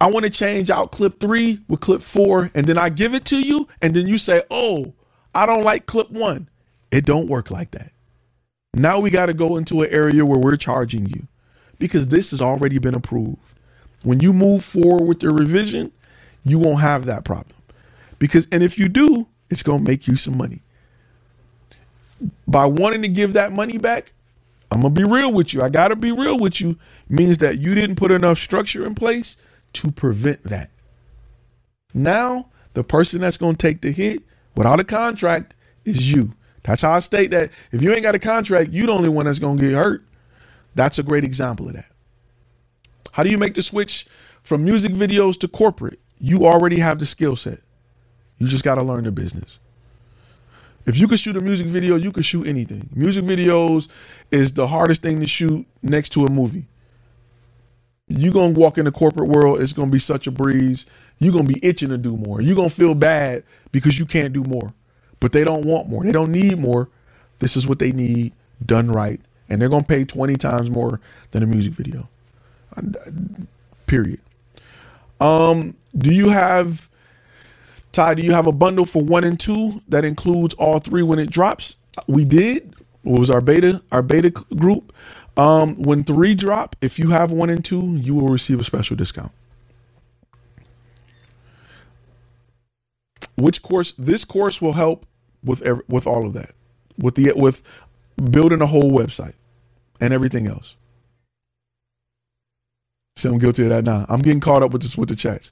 I 0.00 0.08
want 0.08 0.24
to 0.24 0.30
change 0.30 0.70
out 0.70 0.92
clip 0.92 1.18
three 1.18 1.60
with 1.68 1.80
clip 1.80 2.02
four, 2.02 2.50
and 2.54 2.66
then 2.66 2.78
I 2.78 2.88
give 2.88 3.14
it 3.14 3.24
to 3.26 3.40
you, 3.40 3.68
and 3.82 3.94
then 3.94 4.06
you 4.06 4.18
say, 4.18 4.42
Oh, 4.50 4.94
I 5.34 5.46
don't 5.46 5.64
like 5.64 5.86
clip 5.86 6.10
one. 6.10 6.48
It 6.90 7.04
don't 7.04 7.26
work 7.26 7.50
like 7.50 7.72
that. 7.72 7.92
Now 8.74 9.00
we 9.00 9.10
got 9.10 9.26
to 9.26 9.34
go 9.34 9.56
into 9.56 9.82
an 9.82 9.90
area 9.92 10.24
where 10.24 10.38
we're 10.38 10.56
charging 10.56 11.06
you 11.06 11.26
because 11.78 12.08
this 12.08 12.30
has 12.30 12.40
already 12.40 12.78
been 12.78 12.94
approved. 12.94 13.38
When 14.02 14.20
you 14.20 14.32
move 14.32 14.64
forward 14.64 15.06
with 15.06 15.20
the 15.20 15.30
revision, 15.30 15.92
you 16.44 16.58
won't 16.58 16.80
have 16.80 17.04
that 17.06 17.24
problem. 17.24 17.56
Because 18.18 18.46
and 18.52 18.62
if 18.62 18.78
you 18.78 18.88
do, 18.88 19.26
it's 19.50 19.62
going 19.62 19.84
to 19.84 19.90
make 19.90 20.06
you 20.06 20.16
some 20.16 20.36
money. 20.36 20.62
By 22.46 22.66
wanting 22.66 23.02
to 23.02 23.08
give 23.08 23.32
that 23.34 23.52
money 23.52 23.78
back, 23.78 24.12
I'm 24.70 24.82
to 24.94 25.00
be 25.00 25.08
real 25.08 25.32
with 25.32 25.54
you. 25.54 25.62
I 25.62 25.68
got 25.68 25.88
to 25.88 25.96
be 25.96 26.12
real 26.12 26.38
with 26.38 26.60
you 26.60 26.78
means 27.08 27.38
that 27.38 27.58
you 27.58 27.74
didn't 27.74 27.96
put 27.96 28.10
enough 28.10 28.38
structure 28.38 28.86
in 28.86 28.94
place 28.94 29.36
to 29.74 29.90
prevent 29.90 30.42
that. 30.44 30.70
Now, 31.94 32.48
the 32.74 32.84
person 32.84 33.20
that's 33.20 33.38
to 33.56 33.58
take 33.58 33.80
the 33.80 33.90
hit 33.90 34.22
without 34.54 34.80
a 34.80 34.84
contract 34.84 35.54
is 35.84 36.12
you. 36.12 36.34
That's 36.64 36.82
how 36.82 36.92
I 36.92 37.00
state 37.00 37.30
that 37.30 37.50
if 37.72 37.82
you 37.82 37.92
ain't 37.92 38.02
got 38.02 38.14
a 38.14 38.18
contract, 38.18 38.70
you 38.72 38.86
the 38.86 38.92
only 38.92 39.08
one 39.08 39.24
that's 39.24 39.38
to 39.58 39.64
get 39.64 39.74
hurt. 39.74 40.04
That's 40.74 40.98
a 40.98 41.02
great 41.02 41.24
example 41.24 41.68
of 41.68 41.74
that. 41.74 41.86
How 43.12 43.22
do 43.22 43.30
you 43.30 43.38
make 43.38 43.54
the 43.54 43.62
switch 43.62 44.06
from 44.42 44.64
music 44.64 44.92
videos 44.92 45.38
to 45.40 45.48
corporate? 45.48 45.98
You 46.20 46.46
already 46.46 46.78
have 46.78 46.98
the 46.98 47.06
skill 47.06 47.36
set. 47.36 47.60
You 48.36 48.46
just 48.48 48.64
got 48.64 48.74
to 48.74 48.82
learn 48.82 49.04
the 49.04 49.10
business. 49.10 49.58
If 50.88 50.96
you 50.96 51.06
could 51.06 51.20
shoot 51.20 51.36
a 51.36 51.40
music 51.40 51.66
video, 51.66 51.96
you 51.96 52.10
could 52.10 52.24
shoot 52.24 52.46
anything. 52.46 52.88
Music 52.94 53.22
videos 53.22 53.88
is 54.30 54.54
the 54.54 54.66
hardest 54.66 55.02
thing 55.02 55.20
to 55.20 55.26
shoot 55.26 55.66
next 55.82 56.08
to 56.14 56.24
a 56.24 56.30
movie. 56.30 56.64
You're 58.06 58.32
gonna 58.32 58.52
walk 58.52 58.78
in 58.78 58.86
the 58.86 58.90
corporate 58.90 59.28
world, 59.28 59.60
it's 59.60 59.74
gonna 59.74 59.90
be 59.90 59.98
such 59.98 60.26
a 60.26 60.30
breeze. 60.30 60.86
You're 61.18 61.34
gonna 61.34 61.44
be 61.44 61.60
itching 61.62 61.90
to 61.90 61.98
do 61.98 62.16
more. 62.16 62.40
You're 62.40 62.56
gonna 62.56 62.70
feel 62.70 62.94
bad 62.94 63.44
because 63.70 63.98
you 63.98 64.06
can't 64.06 64.32
do 64.32 64.42
more. 64.44 64.72
But 65.20 65.32
they 65.32 65.44
don't 65.44 65.66
want 65.66 65.90
more. 65.90 66.04
They 66.04 66.12
don't 66.12 66.32
need 66.32 66.58
more. 66.58 66.88
This 67.40 67.54
is 67.54 67.66
what 67.66 67.80
they 67.80 67.92
need 67.92 68.32
done 68.64 68.90
right. 68.90 69.20
And 69.50 69.60
they're 69.60 69.68
gonna 69.68 69.84
pay 69.84 70.06
20 70.06 70.36
times 70.36 70.70
more 70.70 71.02
than 71.32 71.42
a 71.42 71.46
music 71.46 71.74
video. 71.74 72.08
Period. 73.86 74.20
Um, 75.20 75.76
do 75.98 76.14
you 76.14 76.30
have 76.30 76.87
Ty, 77.98 78.14
do 78.14 78.22
you 78.22 78.30
have 78.30 78.46
a 78.46 78.52
bundle 78.52 78.84
for 78.84 79.02
one 79.02 79.24
and 79.24 79.40
two 79.40 79.82
that 79.88 80.04
includes 80.04 80.54
all 80.54 80.78
three 80.78 81.02
when 81.02 81.18
it 81.18 81.30
drops? 81.30 81.74
We 82.06 82.24
did. 82.24 82.76
It 83.02 83.10
was 83.10 83.28
our 83.28 83.40
beta, 83.40 83.82
our 83.90 84.02
beta 84.02 84.30
group. 84.30 84.92
Um, 85.36 85.74
when 85.82 86.04
three 86.04 86.36
drop, 86.36 86.76
if 86.80 87.00
you 87.00 87.10
have 87.10 87.32
one 87.32 87.50
and 87.50 87.64
two, 87.64 87.96
you 87.96 88.14
will 88.14 88.28
receive 88.28 88.60
a 88.60 88.64
special 88.64 88.94
discount. 88.94 89.32
Which 93.36 93.62
course? 93.62 93.94
This 93.98 94.24
course 94.24 94.62
will 94.62 94.74
help 94.74 95.04
with 95.42 95.60
every, 95.62 95.82
with 95.88 96.06
all 96.06 96.24
of 96.24 96.34
that, 96.34 96.54
with 96.98 97.16
the 97.16 97.32
with 97.34 97.64
building 98.30 98.62
a 98.62 98.66
whole 98.66 98.92
website 98.92 99.34
and 100.00 100.14
everything 100.14 100.46
else. 100.46 100.76
So 103.16 103.32
I'm 103.32 103.38
guilty 103.38 103.64
of 103.64 103.70
that 103.70 103.82
now. 103.82 104.06
I'm 104.08 104.22
getting 104.22 104.38
caught 104.38 104.62
up 104.62 104.70
with 104.72 104.82
this 104.82 104.96
with 104.96 105.08
the 105.08 105.16
chats. 105.16 105.50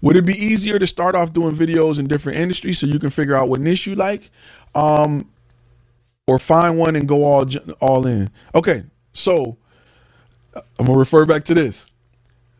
Would 0.00 0.16
it 0.16 0.26
be 0.26 0.34
easier 0.34 0.78
to 0.78 0.86
start 0.86 1.14
off 1.14 1.32
doing 1.32 1.54
videos 1.54 1.98
in 1.98 2.06
different 2.06 2.38
industries 2.38 2.78
so 2.78 2.86
you 2.86 2.98
can 2.98 3.10
figure 3.10 3.34
out 3.34 3.48
what 3.48 3.60
niche 3.60 3.86
you 3.86 3.94
like, 3.94 4.30
um, 4.74 5.30
or 6.26 6.38
find 6.38 6.78
one 6.78 6.96
and 6.96 7.08
go 7.08 7.24
all 7.24 7.46
all 7.80 8.06
in? 8.06 8.30
Okay, 8.54 8.84
so 9.12 9.56
I'm 10.54 10.86
gonna 10.86 10.98
refer 10.98 11.26
back 11.26 11.44
to 11.44 11.54
this. 11.54 11.86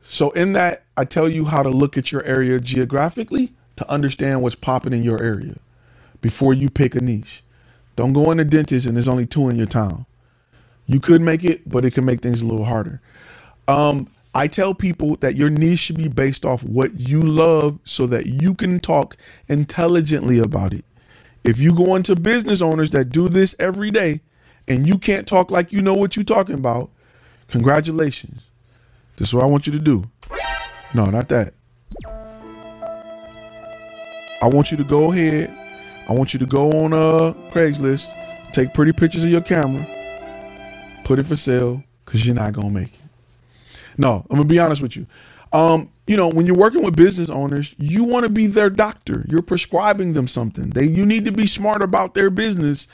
So 0.03 0.31
in 0.31 0.53
that, 0.53 0.85
I 0.97 1.05
tell 1.05 1.29
you 1.29 1.47
how 1.47 1.63
to 1.63 1.69
look 1.69 1.99
at 1.99 2.13
your 2.13 2.23
area 2.25 2.61
geographically 2.61 3.53
to 3.77 3.91
understand 3.91 4.43
what's 4.43 4.55
popping 4.55 4.93
in 4.93 5.03
your 5.03 5.23
area 5.23 5.57
before 6.21 6.55
you 6.55 6.71
pick 6.71 6.95
a 6.95 7.01
niche. 7.01 7.43
Don't 7.97 8.13
go 8.13 8.31
in 8.31 8.39
the 8.39 8.45
dentist 8.45 8.87
and 8.87 8.97
there's 8.97 9.09
only 9.09 9.27
two 9.27 9.49
in 9.49 9.57
your 9.57 9.67
town. 9.67 10.07
You 10.87 11.01
could 11.01 11.21
make 11.21 11.45
it, 11.45 11.69
but 11.69 11.85
it 11.85 11.93
can 11.93 12.05
make 12.05 12.23
things 12.23 12.41
a 12.41 12.47
little 12.47 12.65
harder. 12.65 13.01
Um, 13.67 14.09
I 14.37 14.49
tell 14.49 14.75
people 14.75 15.17
that 15.21 15.35
your 15.35 15.49
niche 15.49 15.79
should 15.79 15.97
be 15.97 16.09
based 16.09 16.45
off 16.45 16.63
what 16.63 17.01
you 17.01 17.23
love 17.23 17.79
so 17.85 18.07
that 18.09 18.27
you 18.27 18.53
can 18.53 18.81
talk 18.81 19.17
intelligently 19.49 20.39
about 20.39 20.75
it. 20.75 20.85
If 21.43 21.59
you 21.59 21.75
go 21.75 21.95
into 21.95 22.15
business 22.15 22.61
owners 22.61 22.91
that 22.91 23.07
do 23.07 23.31
this 23.31 23.55
every 23.59 23.91
day 23.91 24.21
and 24.69 24.87
you 24.87 24.99
can't 24.99 25.27
talk 25.27 25.51
like 25.51 25.73
you 25.73 25.81
know 25.81 25.95
what 25.95 26.17
you're 26.17 26.25
talking 26.25 26.55
about, 26.55 26.91
congratulations. 27.49 28.43
This 29.17 29.29
is 29.29 29.35
what 29.35 29.43
I 29.43 29.47
want 29.47 29.67
you 29.67 29.73
to 29.73 29.79
do. 29.79 30.05
No, 30.93 31.07
not 31.07 31.31
that. 31.31 31.55
I 34.43 34.49
want 34.49 34.71
you 34.71 34.77
to 34.77 34.85
go 34.85 35.13
ahead. 35.13 35.49
I 36.11 36.13
want 36.13 36.35
you 36.35 36.41
to 36.41 36.47
go 36.47 36.71
on 36.73 36.93
uh 36.93 37.33
Craigslist, 37.53 38.13
take 38.53 38.75
pretty 38.75 38.93
pictures 38.93 39.25
of 39.25 39.31
your 39.31 39.41
camera, 39.41 39.87
put 41.05 41.19
it 41.19 41.25
for 41.25 41.37
sale, 41.37 41.83
because 42.05 42.27
you're 42.27 42.35
not 42.35 42.53
gonna 42.53 42.69
make 42.69 42.93
it. 42.93 43.06
No, 43.99 44.27
I'm 44.31 44.37
gonna 44.37 44.49
be 44.49 44.59
honest 44.59 44.83
with 44.83 44.97
you. 44.97 45.07
Um, 45.53 45.91
you 46.07 46.17
know, 46.17 46.29
when 46.29 46.47
you're 46.47 46.57
working 46.57 46.83
with 46.85 46.97
business 46.97 47.31
owners, 47.31 47.75
you 47.79 48.05
want 48.05 48.25
to 48.25 48.31
be 48.31 48.47
their 48.47 48.71
doctor. 48.71 49.27
You're 49.29 49.43
prescribing 49.43 50.13
them 50.13 50.29
something. 50.29 50.71
They 50.71 50.87
you 50.87 51.07
need 51.07 51.25
to 51.27 51.33
be 51.33 51.47
smart 51.47 51.83
about 51.83 52.15
their 52.15 52.31
business 52.31 52.89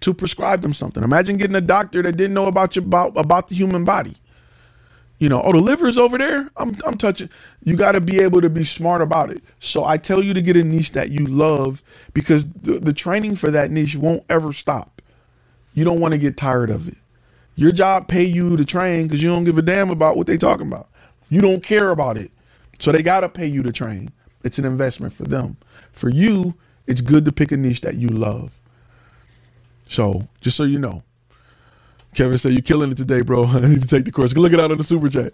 to 0.00 0.14
prescribe 0.14 0.62
them 0.62 0.74
something. 0.74 1.02
Imagine 1.04 1.36
getting 1.38 1.56
a 1.56 1.60
doctor 1.62 2.02
that 2.02 2.12
didn't 2.16 2.34
know 2.34 2.46
about 2.46 2.76
about 2.76 3.16
about 3.18 3.48
the 3.48 3.56
human 3.56 3.84
body. 3.84 4.16
You 5.18 5.28
know, 5.28 5.42
oh, 5.42 5.52
the 5.52 5.58
liver 5.58 5.88
is 5.88 5.98
over 5.98 6.18
there. 6.18 6.50
I'm 6.56 6.76
I'm 6.86 6.98
touching. 6.98 7.30
You 7.64 7.76
got 7.76 7.92
to 7.92 8.00
be 8.00 8.20
able 8.22 8.40
to 8.42 8.50
be 8.50 8.64
smart 8.64 9.02
about 9.02 9.30
it. 9.32 9.42
So 9.60 9.84
I 9.84 9.98
tell 9.98 10.22
you 10.22 10.34
to 10.34 10.42
get 10.42 10.56
a 10.56 10.64
niche 10.64 10.92
that 10.92 11.10
you 11.10 11.26
love 11.26 11.84
because 12.14 12.46
the, 12.52 12.80
the 12.80 12.92
training 12.94 13.36
for 13.36 13.50
that 13.50 13.70
niche 13.70 13.96
won't 13.96 14.24
ever 14.30 14.52
stop. 14.52 15.02
You 15.74 15.84
don't 15.84 16.00
want 16.00 16.12
to 16.12 16.18
get 16.18 16.36
tired 16.36 16.70
of 16.70 16.88
it. 16.88 16.96
Your 17.58 17.72
job 17.72 18.06
pay 18.06 18.22
you 18.22 18.56
to 18.56 18.64
train 18.64 19.08
because 19.08 19.20
you 19.20 19.28
don't 19.28 19.42
give 19.42 19.58
a 19.58 19.62
damn 19.62 19.90
about 19.90 20.16
what 20.16 20.28
they 20.28 20.36
talking 20.36 20.68
about. 20.68 20.88
You 21.28 21.40
don't 21.40 21.60
care 21.60 21.90
about 21.90 22.16
it. 22.16 22.30
So 22.78 22.92
they 22.92 23.02
gotta 23.02 23.28
pay 23.28 23.48
you 23.48 23.64
to 23.64 23.72
train. 23.72 24.12
It's 24.44 24.60
an 24.60 24.64
investment 24.64 25.12
for 25.12 25.24
them. 25.24 25.56
For 25.90 26.08
you, 26.08 26.54
it's 26.86 27.00
good 27.00 27.24
to 27.24 27.32
pick 27.32 27.50
a 27.50 27.56
niche 27.56 27.80
that 27.80 27.96
you 27.96 28.10
love. 28.10 28.52
So 29.88 30.28
just 30.40 30.56
so 30.56 30.62
you 30.62 30.78
know. 30.78 31.02
Kevin 32.14 32.38
said 32.38 32.52
you're 32.52 32.62
killing 32.62 32.92
it 32.92 32.96
today, 32.96 33.22
bro. 33.22 33.44
I 33.48 33.58
need 33.58 33.82
to 33.82 33.88
take 33.88 34.04
the 34.04 34.12
course. 34.12 34.36
Look 34.36 34.52
it 34.52 34.60
out 34.60 34.70
on 34.70 34.78
the 34.78 34.84
super 34.84 35.08
chat. 35.08 35.32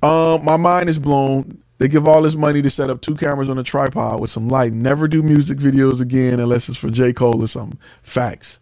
Um, 0.00 0.44
my 0.44 0.56
mind 0.56 0.88
is 0.88 1.00
blown. 1.00 1.60
They 1.78 1.88
give 1.88 2.06
all 2.06 2.22
this 2.22 2.36
money 2.36 2.62
to 2.62 2.70
set 2.70 2.88
up 2.88 3.00
two 3.00 3.16
cameras 3.16 3.48
on 3.48 3.58
a 3.58 3.64
tripod 3.64 4.20
with 4.20 4.30
some 4.30 4.48
light. 4.48 4.72
Never 4.72 5.08
do 5.08 5.24
music 5.24 5.58
videos 5.58 6.00
again 6.00 6.38
unless 6.38 6.68
it's 6.68 6.78
for 6.78 6.88
J. 6.88 7.12
Cole 7.12 7.42
or 7.42 7.48
something. 7.48 7.80
Facts. 8.04 8.60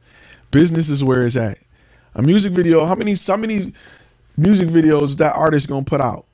Business 0.50 0.88
is 0.88 1.04
where 1.04 1.26
it's 1.26 1.36
at. 1.36 1.58
A 2.16 2.22
music 2.22 2.52
video, 2.52 2.86
how 2.86 2.94
many 2.94 3.14
how 3.14 3.36
many 3.36 3.74
music 4.38 4.68
videos 4.70 5.18
that 5.18 5.34
artist 5.34 5.68
gonna 5.68 5.84
put 5.84 6.00
out? 6.00 6.24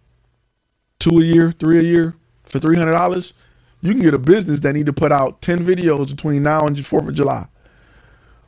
Two 1.00 1.18
a 1.18 1.22
year, 1.24 1.50
three 1.50 1.80
a 1.80 1.82
year 1.82 2.14
for 2.44 2.60
three 2.60 2.76
hundred 2.76 2.92
dollars? 2.92 3.34
You 3.80 3.90
can 3.90 4.00
get 4.00 4.14
a 4.14 4.18
business 4.18 4.60
that 4.60 4.74
need 4.74 4.86
to 4.86 4.92
put 4.92 5.10
out 5.10 5.42
ten 5.42 5.66
videos 5.66 6.10
between 6.10 6.44
now 6.44 6.68
and 6.68 6.86
Fourth 6.86 7.08
of 7.08 7.14
July. 7.14 7.48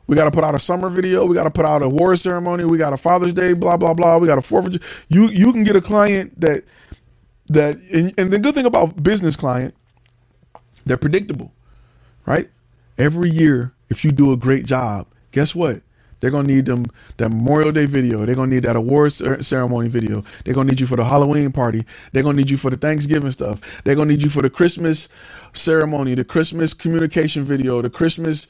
We 0.07 0.15
got 0.15 0.25
to 0.25 0.31
put 0.31 0.45
out 0.45 0.55
a 0.55 0.59
summer 0.59 0.87
video. 0.89 1.25
We 1.25 1.35
got 1.35 1.43
to 1.43 1.51
put 1.51 1.65
out 1.65 1.81
a 1.81 1.89
war 1.89 2.15
ceremony. 2.15 2.63
We 2.63 2.77
got 2.77 2.93
a 2.93 2.97
Father's 2.97 3.33
Day. 3.33 3.51
Blah 3.51 3.75
blah 3.75 3.93
blah. 3.93 4.17
We 4.17 4.27
got 4.27 4.37
a 4.37 4.41
Fourth 4.41 4.67
of 4.67 4.71
July. 4.71 4.87
You 5.09 5.27
you 5.27 5.51
can 5.51 5.65
get 5.65 5.75
a 5.75 5.81
client 5.81 6.39
that 6.39 6.63
that 7.49 7.75
and, 7.91 8.13
and 8.17 8.31
the 8.31 8.39
good 8.39 8.55
thing 8.55 8.65
about 8.65 9.03
business 9.03 9.35
client, 9.35 9.75
they're 10.85 10.95
predictable, 10.95 11.51
right? 12.25 12.49
Every 12.97 13.29
year, 13.29 13.73
if 13.89 14.05
you 14.05 14.11
do 14.13 14.31
a 14.31 14.37
great 14.37 14.63
job, 14.65 15.07
guess 15.33 15.53
what? 15.53 15.81
They're 16.19 16.31
gonna 16.31 16.47
need 16.47 16.65
them 16.65 16.85
that 17.17 17.29
Memorial 17.29 17.71
Day 17.71 17.85
video. 17.85 18.25
They're 18.25 18.35
gonna 18.35 18.53
need 18.53 18.63
that 18.63 18.75
awards 18.75 19.21
ceremony 19.45 19.89
video. 19.89 20.23
They're 20.43 20.53
gonna 20.53 20.69
need 20.69 20.79
you 20.79 20.87
for 20.87 20.95
the 20.95 21.05
Halloween 21.05 21.51
party. 21.51 21.85
They're 22.11 22.23
gonna 22.23 22.37
need 22.37 22.49
you 22.49 22.57
for 22.57 22.69
the 22.69 22.77
Thanksgiving 22.77 23.31
stuff. 23.31 23.59
They're 23.83 23.95
gonna 23.95 24.11
need 24.11 24.23
you 24.23 24.29
for 24.29 24.41
the 24.41 24.49
Christmas 24.49 25.09
ceremony, 25.53 26.15
the 26.15 26.23
Christmas 26.23 26.73
communication 26.73 27.43
video, 27.43 27.81
the 27.81 27.89
Christmas 27.89 28.47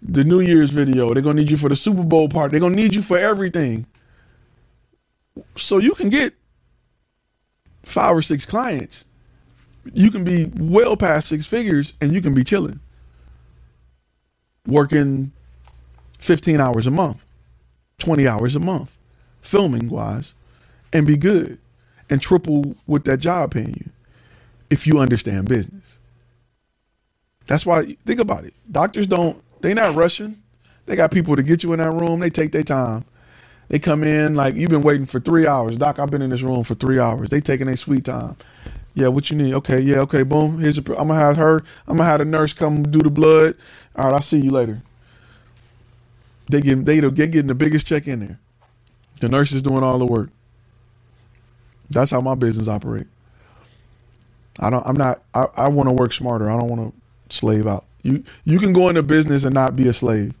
the 0.00 0.24
New 0.24 0.40
Year's 0.40 0.70
video. 0.70 1.12
They're 1.12 1.22
gonna 1.22 1.40
need 1.40 1.50
you 1.50 1.56
for 1.56 1.68
the 1.68 1.76
Super 1.76 2.02
Bowl 2.02 2.28
part. 2.28 2.50
They're 2.50 2.60
gonna 2.60 2.76
need 2.76 2.94
you 2.94 3.02
for 3.02 3.18
everything. 3.18 3.86
So 5.56 5.78
you 5.78 5.94
can 5.94 6.08
get 6.08 6.34
five 7.82 8.16
or 8.16 8.22
six 8.22 8.46
clients. 8.46 9.04
You 9.92 10.10
can 10.10 10.24
be 10.24 10.50
well 10.56 10.96
past 10.96 11.28
six 11.28 11.46
figures 11.46 11.94
and 12.00 12.12
you 12.12 12.20
can 12.20 12.34
be 12.34 12.44
chilling. 12.44 12.80
Working 14.66 15.32
15 16.18 16.60
hours 16.60 16.86
a 16.86 16.90
month, 16.90 17.24
20 17.98 18.28
hours 18.28 18.56
a 18.56 18.60
month, 18.60 18.96
filming 19.42 19.88
wise, 19.90 20.34
and 20.92 21.06
be 21.06 21.16
good 21.16 21.58
and 22.10 22.22
triple 22.22 22.76
what 22.86 23.04
that 23.04 23.18
job 23.18 23.52
paying 23.52 23.74
you 23.74 23.90
if 24.70 24.86
you 24.86 25.00
understand 25.00 25.48
business. 25.48 25.98
That's 27.46 27.66
why 27.66 27.96
think 28.06 28.20
about 28.20 28.44
it. 28.44 28.54
Doctors 28.70 29.06
don't 29.06 29.42
they 29.62 29.74
not 29.74 29.94
rushing. 29.96 30.42
They 30.86 30.96
got 30.96 31.10
people 31.12 31.36
to 31.36 31.42
get 31.42 31.62
you 31.62 31.72
in 31.74 31.80
that 31.80 31.92
room. 31.92 32.20
They 32.20 32.30
take 32.30 32.52
their 32.52 32.62
time. 32.64 33.04
They 33.68 33.78
come 33.78 34.04
in 34.04 34.34
like 34.34 34.54
you've 34.56 34.70
been 34.70 34.82
waiting 34.82 35.06
for 35.06 35.20
three 35.20 35.46
hours. 35.46 35.78
Doc, 35.78 35.98
I've 35.98 36.10
been 36.10 36.22
in 36.22 36.30
this 36.30 36.42
room 36.42 36.64
for 36.64 36.74
three 36.74 37.00
hours. 37.00 37.30
They 37.30 37.40
taking 37.40 37.66
their 37.68 37.76
sweet 37.76 38.04
time. 38.06 38.36
Yeah, 38.94 39.08
what 39.08 39.30
you 39.30 39.36
need? 39.36 39.54
Okay, 39.54 39.80
yeah, 39.80 39.98
okay, 40.00 40.22
boom. 40.24 40.60
Here's 40.60 40.78
a, 40.78 40.82
I'm 40.98 41.08
gonna 41.08 41.16
have 41.16 41.36
her. 41.38 41.64
I'm 41.88 41.98
gonna 41.98 42.08
have 42.08 42.20
the 42.20 42.26
nurse 42.26 42.52
come 42.54 42.82
do 42.84 43.00
the 43.00 43.10
blood. 43.10 43.56
All 43.96 44.06
right, 44.06 44.14
I'll 44.14 44.22
see 44.22 44.40
you 44.40 44.50
later. 44.50 44.82
They 46.50 46.60
get 46.62 46.84
they 46.84 47.00
they 47.00 47.10
getting 47.28 47.48
the 47.48 47.54
biggest 47.54 47.86
check 47.86 48.08
in 48.08 48.20
there. 48.20 48.40
The 49.20 49.28
nurse 49.28 49.52
is 49.52 49.62
doing 49.62 49.82
all 49.84 49.98
the 49.98 50.06
work. 50.06 50.30
That's 51.90 52.10
how 52.10 52.20
my 52.20 52.34
business 52.36 52.68
operate. 52.68 53.06
I 54.60 54.70
don't. 54.70 54.86
I'm 54.86 54.96
not. 54.96 55.22
I, 55.34 55.46
I 55.56 55.68
want 55.68 55.88
to 55.88 55.94
work 55.94 56.12
smarter. 56.12 56.50
I 56.50 56.58
don't 56.58 56.68
want 56.68 56.94
to 57.30 57.36
slave 57.36 57.66
out. 57.66 57.86
You 58.02 58.24
you 58.44 58.58
can 58.58 58.72
go 58.72 58.88
into 58.88 59.02
business 59.02 59.44
and 59.44 59.54
not 59.54 59.76
be 59.76 59.88
a 59.88 59.92
slave. 59.92 60.34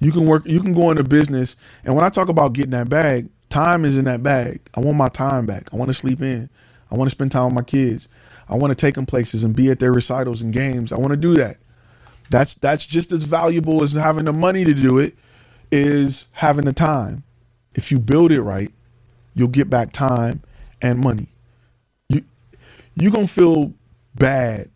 You 0.00 0.12
can 0.12 0.26
work. 0.26 0.44
You 0.46 0.60
can 0.60 0.74
go 0.74 0.90
into 0.90 1.04
business, 1.04 1.56
and 1.84 1.94
when 1.94 2.04
I 2.04 2.10
talk 2.10 2.28
about 2.28 2.54
getting 2.54 2.72
that 2.72 2.88
bag, 2.88 3.28
time 3.50 3.84
is 3.84 3.96
in 3.96 4.04
that 4.06 4.22
bag. 4.22 4.60
I 4.74 4.80
want 4.80 4.98
my 4.98 5.08
time 5.08 5.46
back. 5.46 5.68
I 5.72 5.76
want 5.76 5.90
to 5.90 5.94
sleep 5.94 6.22
in. 6.22 6.50
I 6.90 6.96
want 6.96 7.10
to 7.10 7.12
spend 7.16 7.32
time 7.32 7.46
with 7.46 7.54
my 7.54 7.62
kids. 7.62 8.08
I 8.48 8.56
want 8.56 8.70
to 8.72 8.76
take 8.76 8.94
them 8.94 9.06
places 9.06 9.44
and 9.44 9.56
be 9.56 9.70
at 9.70 9.80
their 9.80 9.92
recitals 9.92 10.42
and 10.42 10.52
games. 10.52 10.92
I 10.92 10.96
want 10.98 11.10
to 11.12 11.16
do 11.16 11.34
that. 11.36 11.58
That's 12.30 12.54
that's 12.54 12.86
just 12.86 13.12
as 13.12 13.24
valuable 13.24 13.82
as 13.82 13.92
having 13.92 14.26
the 14.26 14.32
money 14.32 14.64
to 14.64 14.74
do 14.74 14.98
it. 14.98 15.16
Is 15.72 16.26
having 16.32 16.66
the 16.66 16.72
time. 16.72 17.24
If 17.74 17.92
you 17.92 17.98
build 17.98 18.32
it 18.32 18.42
right, 18.42 18.72
you'll 19.34 19.48
get 19.48 19.70
back 19.70 19.92
time 19.92 20.42
and 20.82 21.00
money. 21.00 21.28
You 22.08 22.24
you're 22.96 23.12
gonna 23.12 23.28
feel 23.28 23.74
bad 24.16 24.70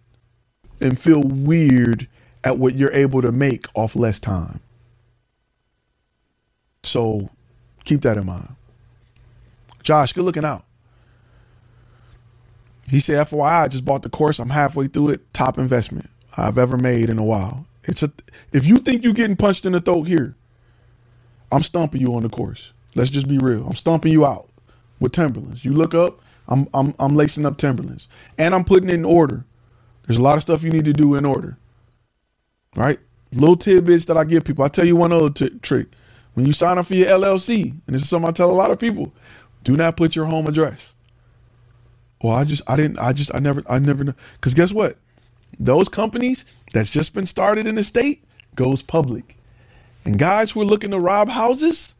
and 0.80 0.98
feel 0.98 1.22
weird 1.22 2.08
at 2.44 2.58
what 2.58 2.76
you're 2.76 2.92
able 2.92 3.22
to 3.22 3.32
make 3.32 3.66
off 3.74 3.96
less 3.96 4.20
time. 4.20 4.60
So 6.84 7.30
keep 7.84 8.02
that 8.02 8.16
in 8.16 8.26
mind. 8.26 8.56
Josh, 9.82 10.12
good 10.12 10.24
looking 10.24 10.44
out. 10.44 10.64
He 12.88 13.00
said, 13.00 13.26
FYI, 13.28 13.62
I 13.64 13.68
just 13.68 13.84
bought 13.84 14.02
the 14.02 14.10
course. 14.10 14.38
I'm 14.38 14.50
halfway 14.50 14.88
through 14.88 15.10
it. 15.10 15.34
Top 15.34 15.58
investment 15.58 16.10
I've 16.36 16.58
ever 16.58 16.76
made 16.76 17.10
in 17.10 17.18
a 17.18 17.24
while. 17.24 17.66
It's 17.84 18.02
a 18.02 18.12
if 18.52 18.66
you 18.66 18.78
think 18.78 19.04
you're 19.04 19.14
getting 19.14 19.36
punched 19.36 19.66
in 19.66 19.72
the 19.72 19.80
throat 19.80 20.04
here, 20.04 20.36
I'm 21.52 21.64
stumping 21.64 22.02
you 22.02 22.14
on 22.16 22.22
the 22.24 22.30
course. 22.30 22.72
Let's 22.96 23.10
just 23.10 23.28
be 23.28 23.38
real. 23.38 23.66
I'm 23.66 23.76
stumping 23.76 24.12
you 24.12 24.26
out 24.26 24.50
with 25.00 25.12
Timberlands. 25.12 25.64
You 25.64 25.74
look 25.74 25.94
up, 25.94 26.20
I'm 26.48 26.68
I'm 26.74 26.94
I'm 27.00 27.16
lacing 27.16 27.46
up 27.46 27.58
Timberlands. 27.58 28.08
And 28.38 28.54
I'm 28.54 28.64
putting 28.64 28.90
in 28.90 29.04
order. 29.06 29.44
There's 30.06 30.18
a 30.18 30.22
lot 30.22 30.36
of 30.36 30.42
stuff 30.42 30.64
you 30.64 30.70
need 30.70 30.86
to 30.86 30.94
do 30.94 31.16
in 31.16 31.26
order. 31.26 31.58
Right? 32.76 33.00
Little 33.32 33.56
tidbits 33.56 34.06
that 34.06 34.18
I 34.18 34.24
give 34.24 34.44
people. 34.44 34.64
I'll 34.64 34.70
tell 34.70 34.86
you 34.86 34.96
one 34.96 35.12
other 35.12 35.30
t- 35.30 35.50
trick. 35.60 35.88
When 36.34 36.46
you 36.46 36.52
sign 36.54 36.78
up 36.78 36.86
for 36.86 36.94
your 36.94 37.08
LLC, 37.08 37.72
and 37.86 37.94
this 37.94 38.02
is 38.02 38.10
something 38.10 38.28
I 38.28 38.32
tell 38.32 38.50
a 38.50 38.54
lot 38.54 38.70
of 38.72 38.78
people, 38.80 39.12
do 39.64 39.76
not 39.76 39.96
put 39.98 40.16
your 40.16 40.26
home 40.26 40.46
address. 40.46 40.92
Well, 42.22 42.34
I 42.34 42.44
just, 42.44 42.62
I 42.66 42.76
didn't, 42.76 42.98
I 42.98 43.12
just, 43.12 43.34
I 43.34 43.40
never, 43.40 43.62
I 43.68 43.78
never 43.78 44.04
know. 44.04 44.14
Because 44.34 44.54
guess 44.54 44.72
what? 44.72 44.98
Those 45.58 45.88
companies 45.88 46.44
that's 46.72 46.90
just 46.90 47.14
been 47.14 47.26
started 47.26 47.66
in 47.66 47.76
the 47.76 47.84
state 47.84 48.24
goes 48.54 48.82
public. 48.82 49.36
And 50.04 50.18
guys 50.18 50.50
who 50.50 50.60
are 50.60 50.66
looking 50.66 50.90
to 50.90 50.98
rob 50.98 51.28
houses 51.28 51.94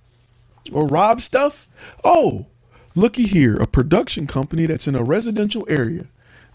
or 0.72 0.86
rob 0.86 1.20
stuff, 1.20 1.68
oh, 2.04 2.46
looky 2.94 3.24
here, 3.24 3.56
a 3.56 3.66
production 3.66 4.26
company 4.26 4.66
that's 4.66 4.88
in 4.88 4.94
a 4.94 5.02
residential 5.02 5.64
area. 5.68 6.06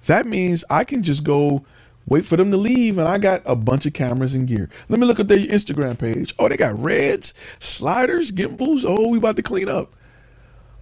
That 0.06 0.26
means 0.26 0.64
I 0.70 0.84
can 0.84 1.04
just 1.04 1.24
go 1.24 1.66
wait 2.06 2.26
for 2.26 2.38
them 2.38 2.52
to 2.52 2.58
leave 2.58 2.98
and 2.98 3.08
I 3.08 3.18
got 3.18 3.42
a 3.46 3.56
bunch 3.56 3.86
of 3.86 3.94
cameras 3.94 4.34
and 4.34 4.48
gear. 4.48 4.70
Let 4.90 5.00
me 5.00 5.08
look 5.08 5.20
at 5.20 5.28
their 5.28 5.40
Instagram 5.40 5.98
page. 5.98 6.34
Oh, 6.40 6.48
they 6.48 6.58
got 6.58 6.80
reds, 6.82 7.34
sliders, 7.60 8.32
gimbals. 8.32 8.86
Oh, 8.86 9.10
we 9.10 9.18
about 9.18 9.36
to 9.38 9.44
clean 9.44 9.70
up. 9.70 9.94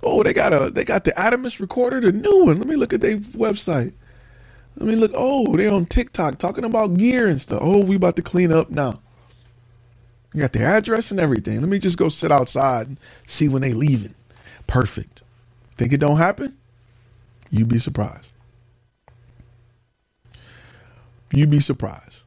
Oh, 0.04 0.22
they 0.22 0.34
got 0.34 0.54
a 0.54 0.70
they 0.70 0.84
got 0.84 1.04
the 1.04 1.12
Atomos 1.14 1.60
recorder, 1.60 2.00
the 2.00 2.12
new 2.12 2.46
one. 2.46 2.60
Let 2.60 2.68
me 2.68 2.76
look 2.76 2.94
at 2.94 3.02
their 3.02 3.18
website. 3.18 3.94
Let 4.78 4.88
me 4.88 4.96
look. 4.96 5.12
Oh, 5.16 5.56
they're 5.56 5.72
on 5.72 5.88
TikTok 5.88 6.38
talking 6.38 6.64
about 6.64 6.98
gear 6.98 7.28
and 7.28 7.42
stuff. 7.42 7.60
Oh, 7.62 7.84
we 7.84 7.96
about 7.96 8.18
to 8.18 8.22
clean 8.22 8.52
up 8.52 8.70
now. 8.70 9.02
You 10.36 10.41
got 10.41 10.52
their 10.52 10.68
address 10.68 11.12
and 11.12 11.20
everything. 11.20 11.62
Let 11.62 11.70
me 11.70 11.80
just 11.80 11.98
go 11.98 12.10
sit 12.10 12.30
outside 12.30 12.88
and 12.90 12.99
see 13.26 13.48
when 13.48 13.62
they 13.62 13.72
leaving. 13.72 14.14
Perfect. 14.68 15.22
Think 15.78 15.94
it 15.94 15.99
don't 15.99 16.18
happen? 16.18 16.57
You'd 17.49 17.70
be 17.70 17.80
surprised. 17.80 18.28
You'd 21.32 21.49
be 21.49 21.62
surprised. 21.62 22.24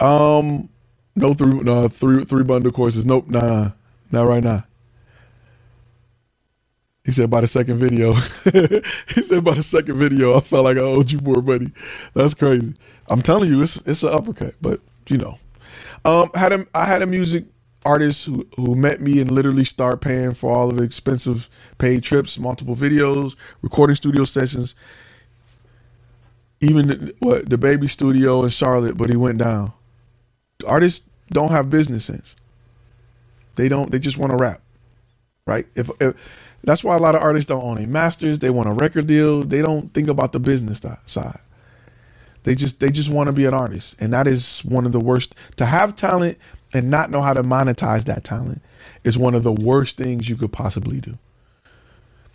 Um, 0.00 0.68
no 1.14 1.34
three, 1.34 1.52
no 1.60 1.86
three, 1.86 2.24
three 2.24 2.42
bundle 2.42 2.72
courses. 2.72 3.06
Nope, 3.06 3.28
nah, 3.28 3.40
nah, 3.40 3.70
not 4.10 4.26
right 4.26 4.42
now. 4.42 4.64
He 7.04 7.12
said 7.12 7.30
by 7.30 7.42
the 7.42 7.46
second 7.46 7.76
video. 7.78 8.14
he 9.14 9.22
said 9.22 9.44
by 9.44 9.54
the 9.54 9.62
second 9.62 9.98
video, 9.98 10.36
I 10.36 10.40
felt 10.40 10.64
like 10.64 10.78
I 10.78 10.80
owed 10.80 11.12
you 11.12 11.20
more 11.20 11.42
money. 11.42 11.70
That's 12.14 12.34
crazy. 12.34 12.74
I'm 13.06 13.22
telling 13.22 13.50
you, 13.50 13.62
it's 13.62 13.76
it's 13.86 14.02
an 14.02 14.08
uppercut, 14.08 14.56
but 14.60 14.80
you 15.08 15.18
know, 15.18 15.38
um, 16.04 16.30
had 16.34 16.52
a 16.52 16.66
I 16.74 16.86
had 16.86 17.02
a 17.02 17.06
music 17.06 17.46
artist 17.84 18.26
who 18.26 18.46
who 18.56 18.74
met 18.76 19.00
me 19.00 19.20
and 19.20 19.30
literally 19.30 19.64
start 19.64 20.00
paying 20.02 20.34
for 20.34 20.52
all 20.52 20.70
of 20.70 20.78
the 20.78 20.84
expensive 20.84 21.50
paid 21.78 22.02
trips, 22.04 22.38
multiple 22.38 22.76
videos, 22.76 23.36
recording 23.62 23.96
studio 23.96 24.24
sessions 24.24 24.74
even 26.60 26.88
the, 26.88 27.14
what 27.20 27.48
the 27.50 27.58
baby 27.58 27.88
studio 27.88 28.44
in 28.44 28.50
Charlotte, 28.50 28.96
but 28.96 29.10
he 29.10 29.16
went 29.16 29.38
down. 29.38 29.72
Artists 30.66 31.06
don't 31.30 31.50
have 31.50 31.70
business 31.70 32.04
sense. 32.04 32.36
They 33.56 33.68
don't. 33.68 33.90
They 33.92 33.98
just 34.00 34.18
want 34.18 34.32
to 34.32 34.36
rap, 34.38 34.62
right? 35.46 35.66
If, 35.76 35.90
if 36.00 36.14
that's 36.64 36.84
why 36.84 36.96
a 36.96 37.00
lot 37.00 37.14
of 37.16 37.22
artists 37.22 37.48
don't 37.48 37.64
own 37.64 37.78
a 37.78 37.86
masters. 37.86 38.40
They 38.40 38.50
want 38.50 38.68
a 38.68 38.72
record 38.72 39.08
deal. 39.08 39.42
They 39.42 39.62
don't 39.62 39.94
think 39.94 40.08
about 40.08 40.32
the 40.32 40.40
business 40.40 40.80
side. 41.06 41.40
They 42.44 42.54
just 42.54 42.80
they 42.80 42.90
just 42.90 43.10
want 43.10 43.28
to 43.28 43.32
be 43.32 43.46
an 43.46 43.54
artist, 43.54 43.96
and 44.00 44.12
that 44.12 44.26
is 44.28 44.60
one 44.60 44.86
of 44.86 44.92
the 44.92 45.00
worst. 45.00 45.34
To 45.56 45.66
have 45.66 45.96
talent 45.96 46.38
and 46.74 46.90
not 46.90 47.10
know 47.10 47.22
how 47.22 47.34
to 47.34 47.42
monetize 47.42 48.04
that 48.04 48.24
talent 48.24 48.62
is 49.04 49.18
one 49.18 49.34
of 49.34 49.42
the 49.44 49.52
worst 49.52 49.96
things 49.98 50.28
you 50.28 50.36
could 50.36 50.52
possibly 50.52 51.00
do. 51.00 51.18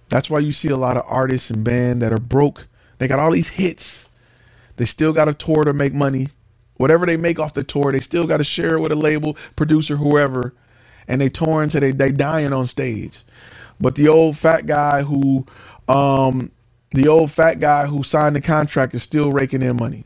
That's 0.10 0.30
why 0.30 0.40
you 0.40 0.52
see 0.52 0.70
a 0.70 0.78
lot 0.78 0.98
of 0.98 1.06
artists 1.08 1.52
and 1.52 1.64
band 1.64 2.02
that 2.02 2.14
are 2.14 2.20
broke. 2.20 2.68
They 2.98 3.08
got 3.08 3.20
all 3.20 3.32
these 3.32 3.50
hits, 3.50 4.10
they 4.78 4.86
still 4.86 5.14
got 5.14 5.30
a 5.30 5.34
tour 5.34 5.64
to 5.64 5.74
make 5.74 5.94
money. 5.94 6.30
Whatever 6.78 7.06
they 7.06 7.18
make 7.18 7.40
off 7.40 7.54
the 7.54 7.64
tour, 7.64 7.92
they 7.92 8.00
still 8.00 8.26
got 8.26 8.38
to 8.38 8.44
share 8.46 8.76
it 8.78 8.80
with 8.80 8.92
a 8.94 8.96
label, 8.96 9.38
producer, 9.58 9.98
whoever. 9.98 10.54
And 11.08 11.22
they 11.22 11.30
tour 11.30 11.62
until 11.62 11.82
they 11.82 11.92
they 11.92 12.12
dying 12.12 12.54
on 12.54 12.68
stage. 12.68 13.24
But 13.82 13.96
the 13.96 14.08
old 14.08 14.38
fat 14.38 14.66
guy 14.66 15.04
who, 15.04 15.46
um, 15.90 16.52
the 16.92 17.08
old 17.08 17.32
fat 17.32 17.60
guy 17.60 17.88
who 17.88 18.04
signed 18.04 18.36
the 18.36 18.42
contract 18.42 18.94
is 18.96 19.04
still 19.04 19.32
raking 19.32 19.62
in 19.62 19.78
money. 19.78 20.06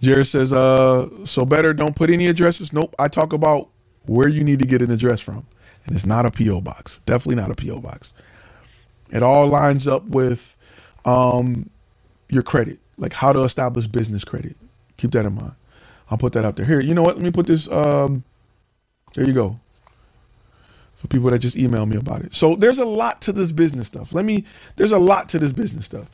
Jared 0.00 0.26
says, 0.26 0.52
uh, 0.52 1.08
so 1.24 1.44
better 1.44 1.74
don't 1.74 1.96
put 1.96 2.10
any 2.10 2.26
addresses. 2.28 2.72
Nope. 2.72 2.94
I 2.98 3.08
talk 3.08 3.32
about 3.32 3.68
where 4.06 4.28
you 4.28 4.44
need 4.44 4.58
to 4.60 4.66
get 4.66 4.82
an 4.82 4.90
address 4.90 5.20
from. 5.20 5.46
And 5.86 5.96
it's 5.96 6.06
not 6.06 6.26
a 6.26 6.30
P.O. 6.30 6.60
box. 6.60 7.00
Definitely 7.06 7.36
not 7.36 7.50
a 7.50 7.54
P.O. 7.54 7.80
box. 7.80 8.12
It 9.10 9.22
all 9.22 9.46
lines 9.48 9.88
up 9.88 10.04
with 10.06 10.56
um, 11.04 11.70
your 12.28 12.42
credit, 12.42 12.78
like 12.98 13.12
how 13.14 13.32
to 13.32 13.42
establish 13.42 13.86
business 13.86 14.24
credit. 14.24 14.56
Keep 14.96 15.12
that 15.12 15.26
in 15.26 15.34
mind. 15.34 15.52
I'll 16.10 16.18
put 16.18 16.32
that 16.34 16.44
out 16.44 16.56
there. 16.56 16.66
Here, 16.66 16.80
you 16.80 16.94
know 16.94 17.02
what? 17.02 17.16
Let 17.16 17.24
me 17.24 17.30
put 17.30 17.46
this. 17.46 17.68
Um, 17.70 18.24
there 19.14 19.26
you 19.26 19.32
go. 19.32 19.60
For 20.96 21.08
people 21.08 21.30
that 21.30 21.40
just 21.40 21.56
email 21.56 21.86
me 21.86 21.96
about 21.96 22.22
it. 22.22 22.34
So 22.34 22.56
there's 22.56 22.78
a 22.78 22.84
lot 22.86 23.20
to 23.22 23.32
this 23.32 23.52
business 23.52 23.86
stuff. 23.86 24.12
Let 24.12 24.24
me. 24.24 24.44
There's 24.76 24.92
a 24.92 24.98
lot 24.98 25.28
to 25.30 25.38
this 25.38 25.52
business 25.52 25.86
stuff. 25.86 26.08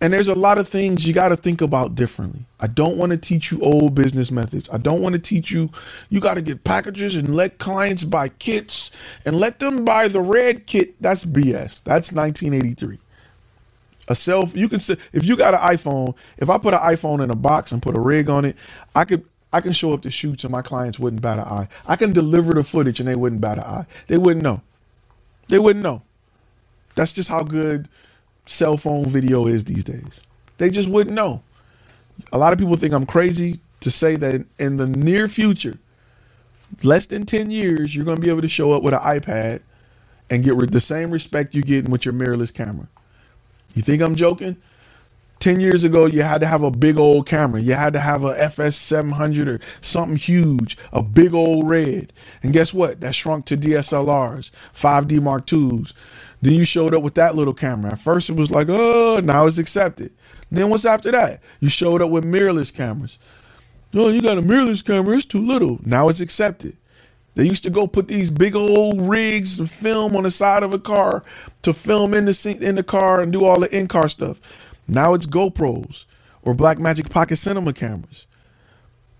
And 0.00 0.12
there's 0.12 0.28
a 0.28 0.34
lot 0.34 0.58
of 0.58 0.68
things 0.68 1.06
you 1.06 1.14
got 1.14 1.28
to 1.28 1.36
think 1.36 1.60
about 1.60 1.94
differently. 1.94 2.44
I 2.60 2.66
don't 2.66 2.96
want 2.96 3.10
to 3.12 3.16
teach 3.16 3.50
you 3.52 3.60
old 3.62 3.94
business 3.94 4.30
methods. 4.30 4.68
I 4.72 4.78
don't 4.78 5.00
want 5.00 5.14
to 5.14 5.18
teach 5.18 5.50
you, 5.50 5.70
you 6.10 6.20
got 6.20 6.34
to 6.34 6.42
get 6.42 6.64
packages 6.64 7.16
and 7.16 7.34
let 7.34 7.58
clients 7.58 8.04
buy 8.04 8.28
kits 8.28 8.90
and 9.24 9.36
let 9.36 9.60
them 9.60 9.84
buy 9.84 10.08
the 10.08 10.20
red 10.20 10.66
kit. 10.66 11.00
That's 11.00 11.24
BS. 11.24 11.82
That's 11.84 12.12
1983. 12.12 12.98
A 14.08 14.14
self 14.14 14.54
you 14.54 14.68
can 14.68 14.80
say 14.80 14.98
if 15.12 15.24
you 15.24 15.36
got 15.36 15.54
an 15.54 15.60
iPhone, 15.60 16.14
if 16.36 16.50
I 16.50 16.58
put 16.58 16.74
an 16.74 16.80
iPhone 16.80 17.24
in 17.24 17.30
a 17.30 17.36
box 17.36 17.72
and 17.72 17.80
put 17.80 17.96
a 17.96 18.00
rig 18.00 18.28
on 18.28 18.44
it, 18.44 18.56
I 18.94 19.06
could 19.06 19.24
I 19.54 19.60
can 19.60 19.72
show 19.72 19.92
up 19.94 20.02
to 20.02 20.10
shoots 20.10 20.42
and 20.42 20.50
my 20.50 20.62
clients 20.62 20.98
wouldn't 20.98 21.22
bat 21.22 21.38
an 21.38 21.44
eye. 21.44 21.68
I 21.86 21.94
can 21.94 22.12
deliver 22.12 22.54
the 22.54 22.64
footage 22.64 22.98
and 22.98 23.08
they 23.08 23.14
wouldn't 23.14 23.40
bat 23.40 23.58
an 23.58 23.64
eye. 23.64 23.86
They 24.08 24.18
wouldn't 24.18 24.42
know. 24.42 24.62
They 25.46 25.60
wouldn't 25.60 25.84
know. 25.84 26.02
That's 26.96 27.12
just 27.12 27.28
how 27.28 27.44
good 27.44 27.88
cell 28.46 28.76
phone 28.76 29.04
video 29.04 29.46
is 29.46 29.62
these 29.62 29.84
days. 29.84 30.20
They 30.58 30.70
just 30.70 30.88
wouldn't 30.88 31.14
know. 31.14 31.40
A 32.32 32.38
lot 32.38 32.52
of 32.52 32.58
people 32.58 32.74
think 32.74 32.92
I'm 32.92 33.06
crazy 33.06 33.60
to 33.78 33.92
say 33.92 34.16
that 34.16 34.44
in 34.58 34.76
the 34.76 34.88
near 34.88 35.28
future, 35.28 35.78
less 36.82 37.06
than 37.06 37.24
10 37.24 37.52
years, 37.52 37.94
you're 37.94 38.04
going 38.04 38.16
to 38.16 38.22
be 38.22 38.30
able 38.30 38.42
to 38.42 38.48
show 38.48 38.72
up 38.72 38.82
with 38.82 38.94
an 38.94 39.00
iPad 39.00 39.60
and 40.30 40.42
get 40.42 40.72
the 40.72 40.80
same 40.80 41.12
respect 41.12 41.54
you're 41.54 41.62
getting 41.62 41.92
with 41.92 42.04
your 42.04 42.14
mirrorless 42.14 42.52
camera. 42.52 42.88
You 43.76 43.82
think 43.82 44.02
I'm 44.02 44.16
joking? 44.16 44.56
10 45.40 45.60
years 45.60 45.84
ago, 45.84 46.06
you 46.06 46.22
had 46.22 46.40
to 46.40 46.46
have 46.46 46.62
a 46.62 46.70
big 46.70 46.98
old 46.98 47.26
camera. 47.26 47.60
You 47.60 47.74
had 47.74 47.92
to 47.92 48.00
have 48.00 48.24
a 48.24 48.34
FS700 48.34 49.46
or 49.46 49.60
something 49.80 50.16
huge, 50.16 50.78
a 50.92 51.02
big 51.02 51.34
old 51.34 51.68
red. 51.68 52.12
And 52.42 52.52
guess 52.52 52.72
what? 52.72 53.00
That 53.00 53.14
shrunk 53.14 53.44
to 53.46 53.56
DSLRs, 53.56 54.50
5D 54.74 55.20
Mark 55.22 55.52
IIs. 55.52 55.92
Then 56.40 56.54
you 56.54 56.64
showed 56.64 56.94
up 56.94 57.02
with 57.02 57.14
that 57.14 57.34
little 57.36 57.54
camera. 57.54 57.92
At 57.92 58.00
first, 58.00 58.30
it 58.30 58.36
was 58.36 58.50
like, 58.50 58.68
oh, 58.68 59.20
now 59.22 59.46
it's 59.46 59.58
accepted. 59.58 60.12
Then 60.50 60.70
what's 60.70 60.84
after 60.84 61.10
that? 61.10 61.40
You 61.60 61.68
showed 61.68 62.02
up 62.02 62.10
with 62.10 62.24
mirrorless 62.24 62.72
cameras. 62.72 63.18
No, 63.92 64.06
oh, 64.06 64.08
you 64.08 64.20
got 64.20 64.38
a 64.38 64.42
mirrorless 64.42 64.84
camera. 64.84 65.16
It's 65.16 65.24
too 65.24 65.40
little. 65.40 65.80
Now 65.84 66.08
it's 66.08 66.20
accepted. 66.20 66.76
They 67.34 67.44
used 67.44 67.64
to 67.64 67.70
go 67.70 67.86
put 67.86 68.08
these 68.08 68.30
big 68.30 68.54
old 68.54 69.00
rigs 69.00 69.58
and 69.58 69.70
film 69.70 70.16
on 70.16 70.22
the 70.22 70.30
side 70.30 70.62
of 70.62 70.72
a 70.72 70.78
car 70.78 71.24
to 71.62 71.72
film 71.72 72.14
in 72.14 72.26
the 72.26 72.58
in 72.60 72.76
the 72.76 72.82
car 72.82 73.20
and 73.20 73.32
do 73.32 73.44
all 73.44 73.58
the 73.60 73.76
in-car 73.76 74.08
stuff. 74.08 74.40
Now 74.86 75.14
it's 75.14 75.26
GoPros 75.26 76.04
or 76.42 76.54
Blackmagic 76.54 77.10
Pocket 77.10 77.36
Cinema 77.36 77.72
cameras. 77.72 78.26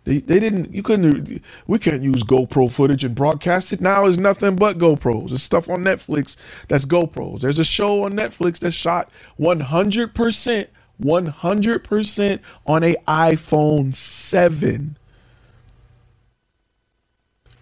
They, 0.04 0.18
they 0.18 0.38
didn't 0.38 0.74
you 0.74 0.82
couldn't 0.82 1.42
we 1.66 1.78
can't 1.78 2.02
use 2.02 2.22
GoPro 2.22 2.70
footage 2.70 3.04
and 3.04 3.14
broadcast 3.14 3.72
it. 3.72 3.80
Now 3.80 4.04
it's 4.06 4.18
nothing 4.18 4.56
but 4.56 4.78
GoPros. 4.78 5.30
There's 5.30 5.42
stuff 5.42 5.68
on 5.68 5.78
Netflix 5.82 6.36
that's 6.68 6.84
GoPros. 6.84 7.40
There's 7.40 7.58
a 7.58 7.64
show 7.64 8.04
on 8.04 8.12
Netflix 8.12 8.58
that's 8.58 8.74
shot 8.74 9.10
100% 9.40 10.68
100% 11.02 12.38
on 12.66 12.84
a 12.84 12.94
iPhone 13.08 13.94
7. 13.94 14.96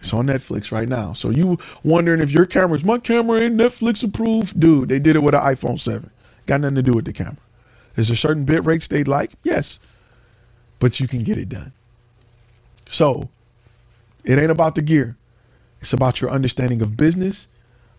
It's 0.01 0.13
on 0.13 0.27
Netflix 0.27 0.73
right 0.73 0.89
now. 0.89 1.13
So 1.13 1.31
you 1.31 1.59
wondering 1.85 2.21
if 2.21 2.33
your 2.33 2.45
camera's 2.45 2.85
my 2.85 2.99
camera 2.99 3.41
ain't 3.41 3.57
Netflix 3.57 4.03
approved? 4.03 4.59
Dude, 4.59 4.89
they 4.89 4.99
did 4.99 5.15
it 5.15 5.23
with 5.23 5.35
an 5.35 5.41
iPhone 5.43 5.81
7. 5.81 6.11
Got 6.47 6.63
nothing 6.63 6.75
to 6.75 6.83
do 6.83 6.93
with 6.93 7.05
the 7.05 7.13
camera. 7.13 7.37
Is 7.97 8.09
there 8.09 8.17
certain 8.17 8.45
bit 8.45 8.65
rates 8.65 8.89
they 8.89 9.05
like? 9.05 9.33
Yes. 9.43 9.79
But 10.81 11.01
you 11.01 11.09
can 11.09 11.21
get 11.21 11.39
it 11.39 11.49
done. 11.49 11.73
So 12.89 13.31
it 14.25 14.39
ain't 14.39 14.51
about 14.51 14.75
the 14.77 14.83
gear. 14.83 15.17
It's 15.81 15.93
about 15.93 16.21
your 16.21 16.31
understanding 16.31 16.83
of 16.83 16.97
business, 16.97 17.49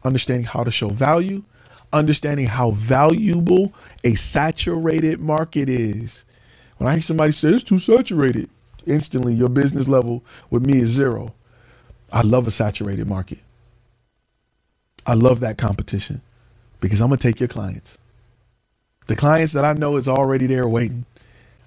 understanding 0.03 0.45
how 0.45 0.63
to 0.63 0.71
show 0.71 0.89
value, 0.89 1.43
understanding 1.93 2.47
how 2.47 2.71
valuable 2.71 3.73
a 4.03 4.15
saturated 4.15 5.19
market 5.19 5.69
is. 5.69 6.25
When 6.77 6.89
I 6.89 6.93
hear 6.93 7.01
somebody 7.01 7.31
say 7.33 7.49
it's 7.49 7.63
too 7.63 7.79
saturated, 7.79 8.49
instantly 8.87 9.33
your 9.35 9.49
business 9.49 9.87
level 9.87 10.23
with 10.49 10.65
me 10.65 10.79
is 10.79 10.91
zero. 10.91 11.33
I 12.11 12.21
love 12.21 12.47
a 12.47 12.51
saturated 12.51 13.07
market. 13.07 13.39
I 15.05 15.15
love 15.15 15.41
that 15.41 15.57
competition 15.57 16.21
because 16.81 17.01
I'm 17.01 17.09
going 17.09 17.19
to 17.19 17.27
take 17.27 17.39
your 17.39 17.49
clients. 17.49 17.97
The 19.07 19.15
clients 19.15 19.53
that 19.53 19.65
I 19.65 19.73
know 19.73 19.97
is 19.97 20.07
already 20.07 20.47
there 20.47 20.67
waiting. 20.67 21.05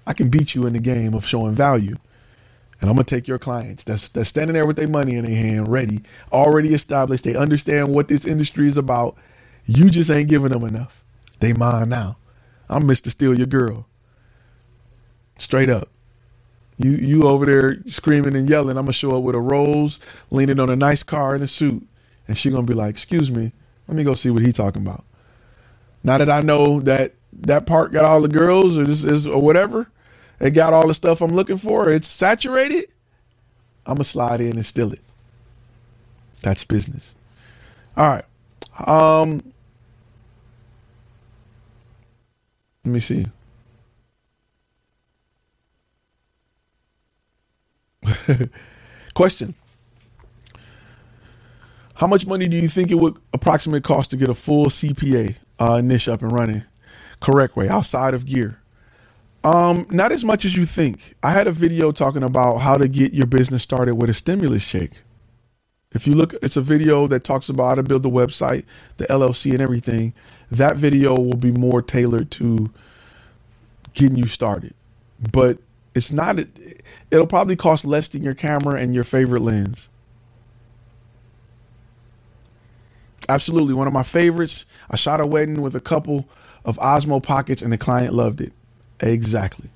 I 0.05 0.13
can 0.13 0.29
beat 0.29 0.55
you 0.55 0.65
in 0.65 0.73
the 0.73 0.79
game 0.79 1.13
of 1.13 1.25
showing 1.25 1.55
value. 1.55 1.95
And 2.79 2.89
I'm 2.89 2.95
gonna 2.95 3.05
take 3.05 3.27
your 3.27 3.39
clients 3.39 3.83
that's 3.83 4.09
that's 4.09 4.29
standing 4.29 4.53
there 4.53 4.65
with 4.67 4.75
their 4.75 4.87
money 4.87 5.15
in 5.15 5.25
their 5.25 5.35
hand, 5.35 5.67
ready, 5.67 6.01
already 6.31 6.73
established. 6.73 7.23
They 7.23 7.35
understand 7.35 7.93
what 7.93 8.07
this 8.07 8.25
industry 8.25 8.67
is 8.67 8.77
about. 8.77 9.17
You 9.65 9.89
just 9.89 10.11
ain't 10.11 10.29
giving 10.29 10.51
them 10.51 10.63
enough. 10.63 11.03
They 11.39 11.53
mine 11.53 11.89
now. 11.89 12.17
I'm 12.69 12.83
Mr. 12.83 13.09
Steal 13.09 13.37
Your 13.37 13.47
Girl. 13.47 13.87
Straight 15.37 15.69
up. 15.69 15.89
You 16.77 16.91
you 16.91 17.23
over 17.27 17.45
there 17.45 17.77
screaming 17.87 18.35
and 18.35 18.47
yelling. 18.47 18.77
I'm 18.77 18.85
gonna 18.85 18.93
show 18.93 19.17
up 19.17 19.23
with 19.23 19.35
a 19.35 19.41
rose, 19.41 19.99
leaning 20.29 20.59
on 20.59 20.69
a 20.69 20.75
nice 20.75 21.01
car 21.01 21.35
in 21.35 21.41
a 21.41 21.47
suit, 21.47 21.87
and 22.27 22.37
she 22.37 22.51
gonna 22.51 22.63
be 22.63 22.75
like, 22.75 22.91
"Excuse 22.91 23.31
me, 23.31 23.53
let 23.87 23.97
me 23.97 24.03
go 24.03 24.13
see 24.13 24.29
what 24.29 24.43
he 24.43 24.53
talking 24.53 24.83
about." 24.83 25.03
Now 26.03 26.19
that 26.19 26.29
I 26.29 26.41
know 26.41 26.79
that 26.81 27.15
that 27.33 27.65
part 27.65 27.91
got 27.91 28.05
all 28.05 28.21
the 28.21 28.27
girls 28.27 28.77
or 28.77 28.85
this 28.85 29.03
is 29.03 29.27
or 29.27 29.41
whatever, 29.41 29.87
it 30.39 30.51
got 30.51 30.73
all 30.73 30.87
the 30.87 30.93
stuff 30.93 31.21
I'm 31.21 31.33
looking 31.33 31.57
for. 31.57 31.89
It's 31.91 32.07
saturated. 32.07 32.87
I'm 33.85 33.95
gonna 33.95 34.03
slide 34.03 34.41
in 34.41 34.53
and 34.57 34.65
steal 34.65 34.91
it. 34.91 35.01
That's 36.41 36.63
business. 36.63 37.13
All 37.95 38.07
right. 38.07 38.25
Um. 38.87 39.41
Let 42.85 42.91
me 42.91 42.99
see. 42.99 43.25
Question. 49.13 49.55
How 51.95 52.07
much 52.07 52.25
money 52.27 52.47
do 52.47 52.55
you 52.55 52.69
think 52.69 52.91
it 52.91 52.95
would 52.95 53.17
approximately 53.33 53.81
cost 53.81 54.11
to 54.11 54.17
get 54.17 54.29
a 54.29 54.35
full 54.35 54.67
CPA 54.67 55.35
uh, 55.59 55.81
niche 55.81 56.07
up 56.07 56.21
and 56.21 56.31
running 56.31 56.63
correct 57.19 57.55
way 57.55 57.69
outside 57.69 58.13
of 58.13 58.25
gear? 58.25 58.59
Um, 59.43 59.87
not 59.89 60.11
as 60.11 60.25
much 60.25 60.45
as 60.45 60.55
you 60.55 60.65
think. 60.65 61.15
I 61.23 61.31
had 61.31 61.47
a 61.47 61.51
video 61.51 61.91
talking 61.91 62.23
about 62.23 62.57
how 62.57 62.77
to 62.77 62.87
get 62.87 63.13
your 63.13 63.27
business 63.27 63.63
started 63.63 63.95
with 63.95 64.09
a 64.09 64.13
stimulus 64.13 64.65
check. 64.65 64.91
If 65.93 66.05
you 66.05 66.15
look, 66.15 66.33
it's 66.41 66.57
a 66.57 66.61
video 66.61 67.07
that 67.07 67.23
talks 67.23 67.47
about 67.49 67.69
how 67.69 67.75
to 67.75 67.83
build 67.83 68.03
the 68.03 68.09
website, 68.09 68.65
the 68.97 69.05
LLC, 69.05 69.51
and 69.51 69.61
everything. 69.61 70.13
That 70.51 70.75
video 70.75 71.15
will 71.15 71.37
be 71.37 71.51
more 71.51 71.81
tailored 71.81 72.29
to 72.31 72.71
getting 73.93 74.17
you 74.17 74.27
started. 74.27 74.73
But 75.31 75.59
it's 75.95 76.11
not, 76.11 76.39
it'll 77.09 77.27
probably 77.27 77.55
cost 77.55 77.85
less 77.85 78.07
than 78.09 78.23
your 78.23 78.35
camera 78.35 78.79
and 78.79 78.93
your 78.93 79.03
favorite 79.03 79.41
lens. 79.41 79.87
Absolutely. 83.29 83.73
One 83.73 83.87
of 83.87 83.93
my 83.93 84.03
favorites. 84.03 84.65
I 84.89 84.95
shot 84.95 85.19
a 85.19 85.25
wedding 85.25 85.61
with 85.61 85.75
a 85.75 85.81
couple 85.81 86.27
of 86.67 86.77
Osmo 86.77 87.23
pockets 87.23 87.63
and 87.63 87.73
the 87.73 87.77
client 87.77 88.13
loved 88.13 88.41
it. 88.41 88.53
Exactly. 88.99 89.69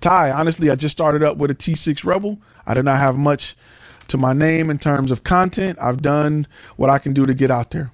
Ty, 0.00 0.30
honestly, 0.30 0.70
I 0.70 0.74
just 0.74 0.92
started 0.94 1.22
up 1.22 1.38
with 1.38 1.50
a 1.50 1.54
T6 1.54 2.04
Rebel. 2.04 2.38
I 2.66 2.74
do 2.74 2.82
not 2.82 2.98
have 2.98 3.16
much 3.16 3.56
to 4.08 4.18
my 4.18 4.34
name 4.34 4.68
in 4.68 4.78
terms 4.78 5.10
of 5.10 5.24
content. 5.24 5.78
I've 5.80 6.02
done 6.02 6.46
what 6.76 6.90
I 6.90 6.98
can 6.98 7.14
do 7.14 7.24
to 7.24 7.34
get 7.34 7.50
out 7.50 7.70
there. 7.70 7.92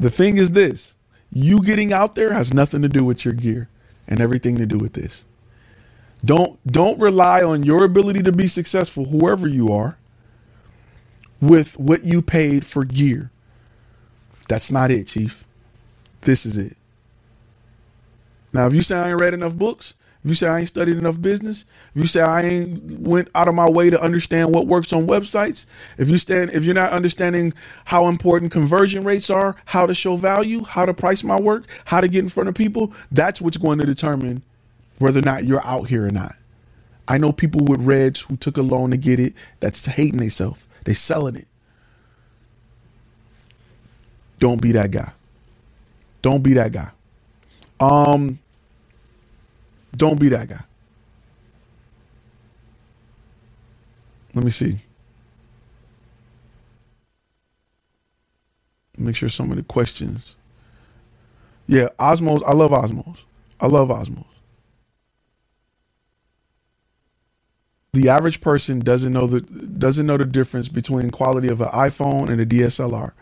The 0.00 0.10
thing 0.10 0.36
is 0.36 0.50
this 0.50 0.94
you 1.32 1.62
getting 1.62 1.92
out 1.92 2.14
there 2.16 2.32
has 2.32 2.52
nothing 2.52 2.82
to 2.82 2.88
do 2.88 3.04
with 3.04 3.24
your 3.24 3.34
gear 3.34 3.68
and 4.08 4.20
everything 4.20 4.56
to 4.56 4.66
do 4.66 4.78
with 4.78 4.94
this. 4.94 5.24
Don't 6.24 6.58
don't 6.66 6.98
rely 6.98 7.42
on 7.42 7.62
your 7.62 7.84
ability 7.84 8.22
to 8.24 8.32
be 8.32 8.48
successful, 8.48 9.06
whoever 9.06 9.46
you 9.46 9.70
are, 9.72 9.96
with 11.40 11.78
what 11.78 12.04
you 12.04 12.22
paid 12.22 12.64
for 12.66 12.84
gear. 12.84 13.30
That's 14.48 14.70
not 14.72 14.90
it, 14.90 15.06
Chief. 15.06 15.43
This 16.24 16.44
is 16.44 16.56
it. 16.56 16.76
Now, 18.52 18.66
if 18.66 18.74
you 18.74 18.82
say 18.82 18.96
I 18.96 19.10
ain't 19.10 19.20
read 19.20 19.34
enough 19.34 19.54
books, 19.54 19.94
if 20.24 20.28
you 20.30 20.34
say 20.34 20.46
I 20.46 20.60
ain't 20.60 20.68
studied 20.68 20.96
enough 20.96 21.20
business, 21.20 21.66
if 21.94 22.00
you 22.00 22.06
say 22.06 22.22
I 22.22 22.42
ain't 22.42 22.98
went 22.98 23.28
out 23.34 23.46
of 23.46 23.54
my 23.54 23.68
way 23.68 23.90
to 23.90 24.00
understand 24.00 24.54
what 24.54 24.66
works 24.66 24.92
on 24.92 25.06
websites, 25.06 25.66
if 25.98 26.08
you 26.08 26.16
stand 26.16 26.52
if 26.52 26.64
you're 26.64 26.74
not 26.74 26.92
understanding 26.92 27.52
how 27.84 28.08
important 28.08 28.52
conversion 28.52 29.04
rates 29.04 29.28
are, 29.28 29.56
how 29.66 29.84
to 29.84 29.94
show 29.94 30.16
value, 30.16 30.64
how 30.64 30.86
to 30.86 30.94
price 30.94 31.22
my 31.22 31.38
work, 31.38 31.64
how 31.86 32.00
to 32.00 32.08
get 32.08 32.20
in 32.20 32.30
front 32.30 32.48
of 32.48 32.54
people, 32.54 32.92
that's 33.12 33.40
what's 33.40 33.58
going 33.58 33.78
to 33.80 33.86
determine 33.86 34.42
whether 34.98 35.18
or 35.18 35.22
not 35.22 35.44
you're 35.44 35.64
out 35.66 35.88
here 35.88 36.06
or 36.06 36.10
not. 36.10 36.36
I 37.06 37.18
know 37.18 37.32
people 37.32 37.66
with 37.66 37.82
reds 37.82 38.20
who 38.20 38.36
took 38.36 38.56
a 38.56 38.62
loan 38.62 38.92
to 38.92 38.96
get 38.96 39.20
it 39.20 39.34
that's 39.60 39.84
hating 39.84 40.20
themselves. 40.20 40.62
They 40.84 40.94
selling 40.94 41.36
it. 41.36 41.48
Don't 44.38 44.62
be 44.62 44.72
that 44.72 44.90
guy. 44.90 45.12
Don't 46.24 46.42
be 46.42 46.54
that 46.54 46.72
guy. 46.72 46.90
Um 47.80 48.40
don't 49.96 50.20
be 50.20 50.30
that 50.30 50.48
guy. 50.48 50.64
Let 54.34 54.44
me 54.44 54.50
see. 54.50 54.78
Make 58.98 59.16
sure 59.16 59.28
some 59.30 59.50
of 59.50 59.56
the 59.58 59.62
questions. 59.64 60.36
Yeah, 61.68 61.88
Osmos. 62.00 62.42
I 62.46 62.52
love 62.54 62.72
Osmos. 62.72 63.18
I 63.60 63.68
love 63.68 63.88
Osmos. 63.88 64.26
The 67.92 68.08
average 68.08 68.40
person 68.40 68.80
doesn't 68.80 69.12
know 69.12 69.26
the 69.26 69.40
doesn't 69.42 70.06
know 70.06 70.16
the 70.18 70.26
difference 70.26 70.68
between 70.68 71.10
quality 71.10 71.48
of 71.48 71.60
an 71.60 71.68
iPhone 71.70 72.30
and 72.30 72.40
a 72.40 72.46
DSLR. 72.46 73.12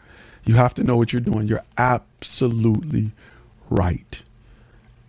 You 0.44 0.56
have 0.56 0.74
to 0.74 0.84
know 0.84 0.96
what 0.96 1.12
you're 1.12 1.20
doing. 1.20 1.46
You're 1.46 1.64
absolutely 1.78 3.12
right, 3.70 4.22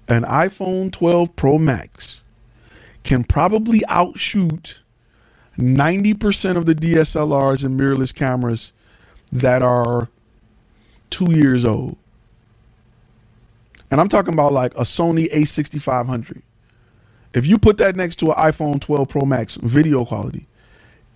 an 0.07 0.23
iPhone 0.23 0.91
12 0.91 1.35
Pro 1.35 1.57
Max 1.57 2.21
can 3.03 3.23
probably 3.23 3.85
outshoot 3.87 4.81
90% 5.57 6.57
of 6.57 6.65
the 6.65 6.75
DSLRs 6.75 7.63
and 7.63 7.79
mirrorless 7.79 8.13
cameras 8.13 8.73
that 9.31 9.61
are 9.61 10.09
two 11.09 11.31
years 11.31 11.65
old. 11.65 11.97
And 13.91 14.01
I'm 14.01 14.09
talking 14.09 14.33
about 14.33 14.53
like 14.53 14.73
a 14.75 14.81
Sony 14.81 15.31
A6500. 15.31 16.41
If 17.33 17.45
you 17.45 17.57
put 17.57 17.77
that 17.77 17.95
next 17.95 18.17
to 18.17 18.31
an 18.31 18.35
iPhone 18.35 18.79
12 18.81 19.09
Pro 19.09 19.25
Max 19.25 19.55
video 19.55 20.05
quality, 20.05 20.47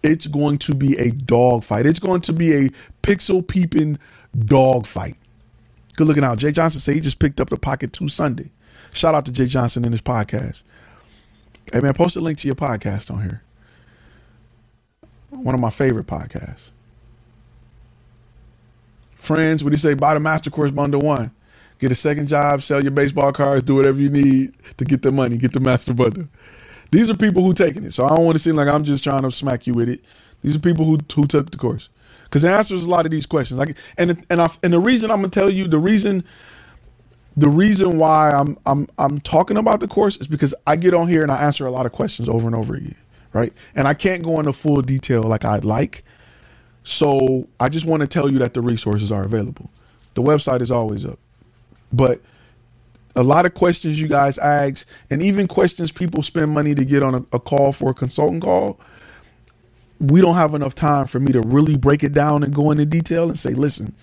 it's 0.04 0.28
going 0.28 0.58
to 0.60 0.76
be 0.76 0.98
a 0.98 1.12
dog 1.12 1.64
fight. 1.64 1.86
It's 1.86 2.00
going 2.00 2.22
to 2.22 2.34
be 2.34 2.54
a 2.54 2.70
pixel 3.04 3.46
peeping 3.46 3.98
dog 4.38 4.86
fight. 4.86 5.16
Good 5.96 6.08
looking 6.08 6.24
out. 6.24 6.38
Jay 6.38 6.52
Johnson 6.52 6.80
said 6.80 6.96
he 6.96 7.02
just 7.02 7.20
picked 7.20 7.42
up 7.42 7.50
the 7.50 7.58
Pocket 7.58 7.94
2 7.94 8.10
Sunday. 8.10 8.52
Shout 8.94 9.16
out 9.16 9.26
to 9.26 9.32
Jay 9.32 9.48
Johnson 9.48 9.86
in 9.86 9.92
his 9.92 10.02
podcast. 10.02 10.64
Hey 11.74 11.82
man, 11.82 11.94
post 11.94 12.16
a 12.16 12.22
link 12.22 12.38
to 12.40 12.48
your 12.48 12.56
podcast 12.56 13.12
on 13.12 13.22
here. 13.22 13.42
One 15.30 15.56
of 15.56 15.62
my 15.62 15.70
favorite 15.70 16.08
podcasts. 16.08 16.70
Friends, 19.16 19.64
what 19.64 19.72
do 19.72 19.74
you 19.74 19.80
say? 19.80 19.94
Buy 19.94 20.14
the 20.14 20.20
Master 20.20 20.50
Course 20.50 20.72
Bundle 20.72 21.02
1. 21.02 21.32
Get 21.80 21.92
a 21.92 21.96
second 21.96 22.28
job, 22.28 22.64
sell 22.64 22.82
your 22.82 22.92
baseball 22.92 23.34
cards, 23.34 23.64
do 23.64 23.76
whatever 23.76 24.00
you 24.00 24.10
need 24.10 24.54
to 24.78 24.86
get 24.86 25.02
the 25.02 25.12
money, 25.12 25.38
get 25.38 25.54
the 25.54 25.60
Master 25.60 25.94
Bundle. 25.94 26.28
These 26.92 27.10
are 27.10 27.16
people 27.16 27.44
who 27.44 27.54
taking 27.54 27.84
it. 27.84 27.94
So 27.94 28.06
I 28.06 28.10
don't 28.10 28.26
want 28.26 28.38
to 28.38 28.44
seem 28.44 28.56
like 28.56 28.68
I'm 28.68 28.84
just 28.84 29.04
trying 29.04 29.24
to 29.24 29.32
smack 29.32 29.68
you 29.68 29.74
with 29.74 29.90
it. 29.90 30.04
These 30.44 30.56
are 30.56 30.60
people 30.60 30.86
who 30.86 31.00
who 31.16 31.26
took 31.28 31.52
the 31.52 31.58
course 31.58 31.90
because 32.26 32.44
it 32.44 32.50
answers 32.50 32.86
a 32.86 32.90
lot 32.90 33.06
of 33.06 33.12
these 33.12 33.26
questions. 33.26 33.60
Like 33.60 33.78
and 33.98 34.26
and 34.30 34.42
I, 34.42 34.50
and 34.64 34.74
the 34.74 34.80
reason 34.80 35.12
I'm 35.12 35.18
gonna 35.18 35.30
tell 35.30 35.50
you 35.52 35.68
the 35.68 35.80
reason 35.80 36.24
the 37.38 37.50
reason 37.50 37.98
why 37.98 38.32
I'm 38.32 38.58
I'm 38.66 38.88
I'm 38.98 39.20
talking 39.22 39.58
about 39.58 39.80
the 39.80 39.88
course 39.88 40.18
is 40.18 40.28
because 40.28 40.54
I 40.68 40.76
get 40.76 40.94
on 40.94 41.08
here 41.08 41.24
and 41.24 41.32
I 41.32 41.44
answer 41.44 41.68
a 41.68 41.72
lot 41.72 41.86
of 41.86 41.92
questions 41.92 42.30
over 42.30 42.48
and 42.48 42.56
over 42.56 42.76
again, 42.76 42.96
right? 43.34 43.54
And 43.76 43.88
I 43.88 43.94
can't 43.94 44.24
go 44.24 44.40
into 44.40 44.54
full 44.54 44.82
detail 44.82 45.24
like 45.24 45.46
I'd 45.46 45.66
like. 45.66 46.04
So 46.84 47.48
I 47.60 47.70
just 47.70 47.86
want 47.86 48.02
to 48.02 48.08
tell 48.08 48.32
you 48.32 48.40
that 48.40 48.54
the 48.54 48.62
resources 48.62 49.12
are 49.12 49.24
available. 49.24 49.70
The 50.16 50.24
website 50.24 50.62
is 50.62 50.72
always 50.72 51.06
up. 51.06 51.20
But 51.94 52.22
a 53.18 53.24
lot 53.24 53.46
of 53.48 53.56
questions 53.56 54.00
you 54.00 54.08
guys 54.08 54.38
ask, 54.38 54.88
and 55.10 55.24
even 55.24 55.48
questions 55.48 55.92
people 55.92 56.24
spend 56.24 56.52
money 56.52 56.76
to 56.76 56.86
get 56.86 57.04
on 57.04 57.16
a, 57.16 57.26
a 57.34 57.40
call 57.40 57.74
for 57.74 57.90
a 57.92 57.94
consultant 57.94 58.44
call, 58.44 58.80
we 60.00 60.22
don't 60.22 60.36
have 60.36 60.54
enough 60.54 60.76
time 60.76 61.08
for 61.08 61.20
me 61.20 61.34
to 61.34 61.42
really 61.42 61.76
break 61.76 62.04
it 62.04 62.14
down 62.14 62.44
and 62.44 62.54
go 62.54 62.72
into 62.72 62.86
detail 62.86 63.28
and 63.28 63.38
say, 63.38 63.52
listen, 63.52 63.96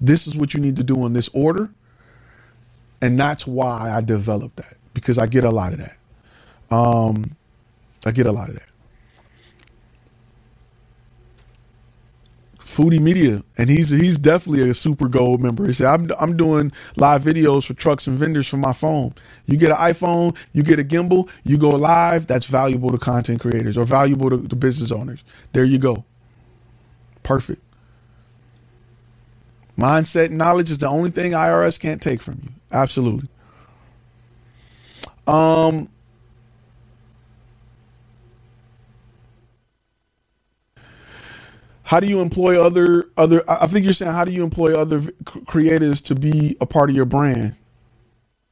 this 0.00 0.26
is 0.26 0.36
what 0.36 0.54
you 0.54 0.60
need 0.60 0.76
to 0.76 0.84
do 0.84 1.06
in 1.06 1.14
this 1.14 1.28
order. 1.32 1.70
And 3.00 3.18
that's 3.18 3.46
why 3.46 3.90
I 3.90 4.02
developed 4.02 4.56
that 4.56 4.76
because 4.92 5.18
I 5.18 5.26
get 5.26 5.44
a 5.44 5.50
lot 5.50 5.72
of 5.72 5.78
that. 5.78 5.96
Um, 6.70 7.36
I 8.06 8.12
get 8.12 8.26
a 8.26 8.32
lot 8.32 8.50
of 8.50 8.56
that. 8.56 8.69
Foodie 12.70 13.00
Media, 13.00 13.42
and 13.58 13.68
he's 13.70 13.90
he's 13.90 14.18
definitely 14.18 14.70
a 14.70 14.74
super 14.74 15.08
gold 15.08 15.40
member. 15.40 15.66
He 15.66 15.74
said, 15.74 15.88
"I'm 15.88 16.10
I'm 16.20 16.36
doing 16.36 16.72
live 16.96 17.24
videos 17.24 17.66
for 17.66 17.74
trucks 17.74 18.06
and 18.06 18.18
vendors 18.18 18.48
from 18.48 18.60
my 18.60 18.72
phone. 18.72 19.14
You 19.46 19.56
get 19.58 19.70
an 19.70 19.76
iPhone, 19.76 20.36
you 20.52 20.62
get 20.62 20.78
a 20.78 20.84
gimbal, 20.84 21.28
you 21.44 21.58
go 21.58 21.70
live. 21.70 22.28
That's 22.28 22.46
valuable 22.46 22.90
to 22.90 22.98
content 22.98 23.40
creators 23.40 23.76
or 23.76 23.84
valuable 23.84 24.30
to, 24.30 24.46
to 24.48 24.56
business 24.56 24.92
owners. 24.92 25.20
There 25.52 25.64
you 25.64 25.78
go. 25.78 26.04
Perfect. 27.24 27.62
Mindset 29.78 30.30
knowledge 30.30 30.70
is 30.70 30.78
the 30.78 30.88
only 30.88 31.10
thing 31.10 31.32
IRS 31.32 31.80
can't 31.80 32.02
take 32.02 32.22
from 32.22 32.40
you. 32.44 32.50
Absolutely. 32.72 33.28
Um, 35.26 35.88
how 41.90 41.98
do 41.98 42.06
you 42.06 42.20
employ 42.20 42.62
other 42.62 43.10
other 43.16 43.42
i 43.50 43.66
think 43.66 43.84
you're 43.84 43.92
saying 43.92 44.12
how 44.12 44.24
do 44.24 44.32
you 44.32 44.44
employ 44.44 44.72
other 44.74 45.02
creators 45.46 46.00
to 46.00 46.14
be 46.14 46.56
a 46.60 46.66
part 46.66 46.88
of 46.88 46.94
your 46.94 47.04
brand? 47.04 47.56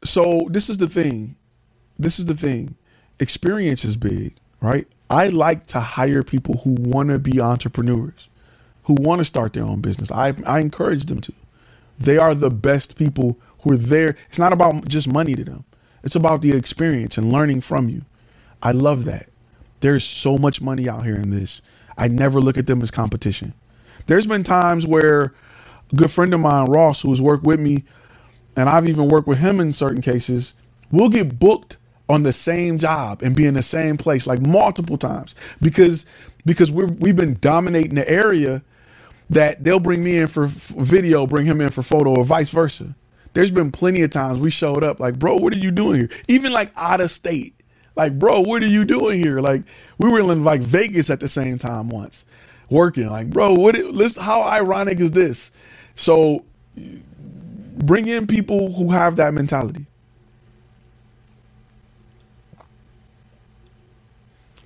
So 0.05 0.49
this 0.51 0.69
is 0.69 0.79
the 0.79 0.89
thing. 0.89 1.37
This 1.99 2.19
is 2.19 2.27
the 2.27 2.35
thing. 2.35 2.75
Experience 3.21 3.85
is 3.85 3.97
big 3.97 4.35
right? 4.61 4.89
I 5.09 5.29
like 5.29 5.67
to 5.69 5.81
hire 5.81 6.25
people 6.25 6.59
who 6.59 6.73
want 6.73 7.11
to 7.11 7.19
be 7.21 7.41
entrepreneurs 7.41 8.29
who 8.85 8.95
want 8.95 9.21
to 9.21 9.25
start 9.25 9.53
their 9.53 9.65
own 9.65 9.81
business. 9.83 10.11
I 10.11 10.35
i 10.47 10.59
encourage 10.59 11.05
them 11.07 11.21
to. 11.21 11.33
They 11.99 12.19
are 12.19 12.35
the 12.35 12.51
best 12.51 12.97
people 12.97 13.39
who 13.61 13.75
are 13.75 13.77
there. 13.79 14.17
It's 14.31 14.39
not 14.39 14.53
about 14.53 14.89
just 14.89 15.13
money 15.13 15.37
to 15.37 15.45
them. 15.45 15.65
It's 16.03 16.17
about 16.17 16.43
the 16.43 16.53
experience 16.57 17.19
and 17.19 17.33
learning 17.33 17.61
from 17.61 17.89
you. 17.89 18.03
I 18.63 18.73
love 18.73 19.05
that. 19.05 19.29
There's 19.81 20.05
so 20.05 20.39
much 20.39 20.61
money 20.61 20.89
out 20.89 21.05
here 21.05 21.17
in 21.17 21.31
this 21.31 21.63
I 21.99 22.09
never 22.09 22.41
look 22.41 22.57
at 22.57 22.67
them 22.67 22.81
as 22.83 22.91
competition. 22.91 23.53
There's 24.07 24.27
been 24.27 24.45
times 24.45 24.87
where 24.87 25.35
a 25.93 25.97
good 25.97 26.11
friend 26.11 26.33
of 26.33 26.41
mine, 26.41 26.67
Ross, 26.67 27.03
who 27.03 27.11
has 27.11 27.21
worked 27.21 27.45
with 27.45 27.61
me, 27.61 27.85
and 28.57 28.69
I've 28.69 28.89
even 28.89 29.09
worked 29.09 29.27
with 29.29 29.39
him 29.39 29.61
in 29.61 29.73
certain 29.73 30.01
cases, 30.01 30.55
we'll 30.91 31.11
get 31.11 31.39
booked 31.39 31.77
on 32.09 32.23
the 32.23 32.33
same 32.33 32.79
job 32.79 33.23
and 33.23 33.37
be 33.37 33.47
in 33.47 33.55
the 33.55 33.63
same 33.63 33.97
place 33.97 34.27
like 34.27 34.41
multiple 34.41 34.97
times 34.97 35.35
because 35.61 36.07
because 36.47 36.71
we're 36.71 36.87
we've 36.87 37.17
been 37.17 37.37
dominating 37.41 37.97
the 37.97 38.09
area 38.09 38.63
that 39.31 39.63
they'll 39.63 39.81
bring 39.81 40.03
me 40.03 40.17
in 40.17 40.27
for 40.27 40.47
video, 40.47 41.27
bring 41.27 41.45
him 41.45 41.61
in 41.61 41.69
for 41.69 41.83
photo, 41.83 42.15
or 42.17 42.25
vice 42.25 42.51
versa. 42.51 42.95
There's 43.35 43.51
been 43.51 43.71
plenty 43.71 44.01
of 44.03 44.11
times 44.11 44.41
we 44.41 44.51
showed 44.51 44.83
up 44.83 45.01
like, 45.01 45.19
bro, 45.19 45.37
what 45.37 45.53
are 45.53 45.59
you 45.59 45.71
doing 45.71 46.01
here? 46.01 46.11
Even 46.29 46.53
like 46.53 46.73
out 46.77 47.01
of 47.01 47.11
state. 47.11 47.58
Like, 47.99 48.19
bro, 48.19 48.41
what 48.43 48.63
are 48.63 48.69
you 48.69 48.87
doing 48.87 49.23
here? 49.23 49.41
Like, 49.41 49.65
we 49.99 50.11
were 50.11 50.21
in 50.33 50.45
like 50.45 50.63
Vegas 50.63 51.11
at 51.11 51.21
the 51.21 51.29
same 51.29 51.59
time 51.59 51.91
once, 51.91 52.27
working. 52.71 53.11
Like, 53.11 53.31
bro, 53.31 53.55
what? 53.55 53.77
Listen, 53.77 54.25
how 54.25 54.43
ironic 54.45 55.01
is 55.01 55.13
this? 55.13 55.53
So, 55.97 56.45
bring 57.77 58.09
in 58.09 58.27
people 58.29 58.73
who 58.73 58.93
have 58.93 59.17
that 59.17 59.35
mentality. 59.35 59.87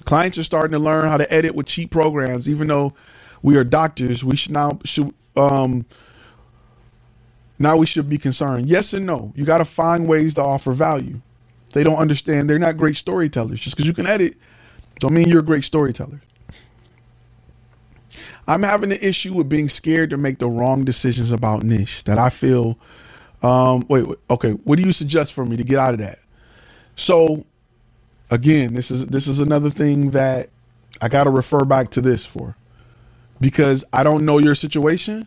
Clients 0.04 0.38
are 0.38 0.44
starting 0.44 0.72
to 0.72 0.80
learn 0.80 1.09
how 1.09 1.16
to 1.18 1.32
edit 1.32 1.54
with 1.54 1.66
cheap 1.66 1.90
programs. 1.90 2.48
Even 2.48 2.68
though 2.68 2.94
we 3.42 3.56
are 3.56 3.64
doctors, 3.64 4.24
we 4.24 4.36
should 4.36 4.52
now 4.52 4.78
should 4.84 5.14
um 5.36 5.86
now 7.59 7.76
we 7.76 7.86
should 7.86 8.09
be 8.09 8.18
concerned. 8.18 8.68
Yes 8.68 8.92
and 8.94 9.06
no. 9.06 9.32
You 9.36 9.44
got 9.44 9.59
to 9.59 9.64
find 9.66 10.09
ways 10.09 10.34
to 10.34 10.42
offer 10.42 10.72
value. 10.72 11.22
They 11.72 11.84
don't 11.84 11.96
understand. 11.96 12.48
They're 12.48 12.58
not 12.58 12.76
great 12.76 12.96
storytellers. 12.96 13.60
Just 13.60 13.76
because 13.76 13.86
you 13.86 13.94
can 13.94 14.06
edit, 14.06 14.36
don't 15.00 15.12
mean 15.12 15.28
you're 15.28 15.40
a 15.40 15.44
great 15.44 15.64
storyteller. 15.64 16.22
I'm 18.46 18.62
having 18.62 18.92
an 18.92 18.98
issue 19.00 19.34
with 19.34 19.48
being 19.48 19.68
scared 19.68 20.10
to 20.10 20.16
make 20.16 20.38
the 20.38 20.48
wrong 20.48 20.84
decisions 20.84 21.30
about 21.30 21.62
niche 21.62 22.04
that 22.04 22.18
I 22.18 22.28
feel. 22.28 22.78
Um, 23.42 23.86
wait, 23.88 24.06
wait, 24.06 24.18
okay. 24.30 24.52
What 24.52 24.78
do 24.78 24.84
you 24.84 24.92
suggest 24.92 25.32
for 25.32 25.44
me 25.44 25.56
to 25.56 25.64
get 25.64 25.78
out 25.78 25.94
of 25.94 26.00
that? 26.00 26.18
So, 26.96 27.44
again, 28.30 28.74
this 28.74 28.90
is 28.90 29.06
this 29.06 29.26
is 29.26 29.40
another 29.40 29.70
thing 29.70 30.10
that 30.10 30.50
I 31.00 31.08
got 31.08 31.24
to 31.24 31.30
refer 31.30 31.60
back 31.60 31.90
to 31.92 32.00
this 32.00 32.26
for, 32.26 32.56
because 33.40 33.84
I 33.92 34.02
don't 34.02 34.24
know 34.24 34.38
your 34.38 34.54
situation, 34.54 35.26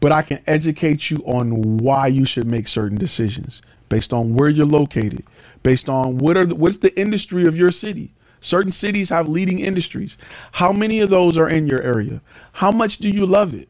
but 0.00 0.10
I 0.10 0.22
can 0.22 0.42
educate 0.46 1.10
you 1.10 1.18
on 1.18 1.78
why 1.78 2.08
you 2.08 2.24
should 2.24 2.46
make 2.46 2.66
certain 2.66 2.98
decisions 2.98 3.62
based 3.88 4.12
on 4.12 4.34
where 4.34 4.48
you're 4.48 4.66
located, 4.66 5.22
based 5.62 5.88
on 5.88 6.18
what 6.18 6.36
are 6.36 6.46
the, 6.46 6.54
what's 6.54 6.78
the 6.78 6.98
industry 6.98 7.46
of 7.46 7.56
your 7.56 7.70
city. 7.70 8.12
Certain 8.40 8.72
cities 8.72 9.08
have 9.10 9.28
leading 9.28 9.60
industries. 9.60 10.18
How 10.52 10.72
many 10.72 11.00
of 11.00 11.10
those 11.10 11.38
are 11.38 11.48
in 11.48 11.66
your 11.66 11.80
area? 11.82 12.20
How 12.52 12.72
much 12.72 12.98
do 12.98 13.08
you 13.08 13.24
love 13.26 13.54
it? 13.54 13.68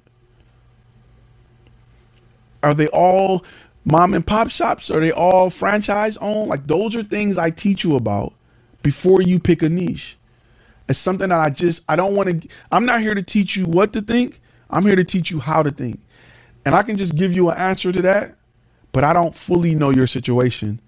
Are 2.62 2.74
they 2.74 2.88
all 2.88 3.44
mom 3.84 4.14
and 4.14 4.26
pop 4.26 4.50
shops? 4.50 4.90
Are 4.90 5.00
they 5.00 5.12
all 5.12 5.50
franchise 5.50 6.16
owned? 6.18 6.48
Like 6.48 6.66
those 6.66 6.96
are 6.96 7.02
things 7.02 7.38
I 7.38 7.50
teach 7.50 7.84
you 7.84 7.96
about 7.96 8.34
before 8.82 9.20
you 9.22 9.38
pick 9.38 9.62
a 9.62 9.68
niche. 9.68 10.16
It's 10.88 10.98
something 10.98 11.28
that 11.28 11.40
I 11.40 11.50
just 11.50 11.82
I 11.88 11.96
don't 11.96 12.14
want 12.14 12.42
to 12.42 12.48
I'm 12.70 12.86
not 12.86 13.00
here 13.00 13.14
to 13.14 13.22
teach 13.22 13.56
you 13.56 13.66
what 13.66 13.92
to 13.94 14.02
think. 14.02 14.40
I'm 14.70 14.84
here 14.84 14.96
to 14.96 15.04
teach 15.04 15.30
you 15.30 15.40
how 15.40 15.62
to 15.62 15.70
think. 15.70 16.00
And 16.64 16.74
I 16.74 16.82
can 16.82 16.96
just 16.96 17.16
give 17.16 17.32
you 17.32 17.50
an 17.50 17.58
answer 17.58 17.92
to 17.92 18.02
that, 18.02 18.36
but 18.92 19.04
I 19.04 19.12
don't 19.12 19.34
fully 19.34 19.74
know 19.74 19.90
your 19.90 20.06
situation 20.06 20.80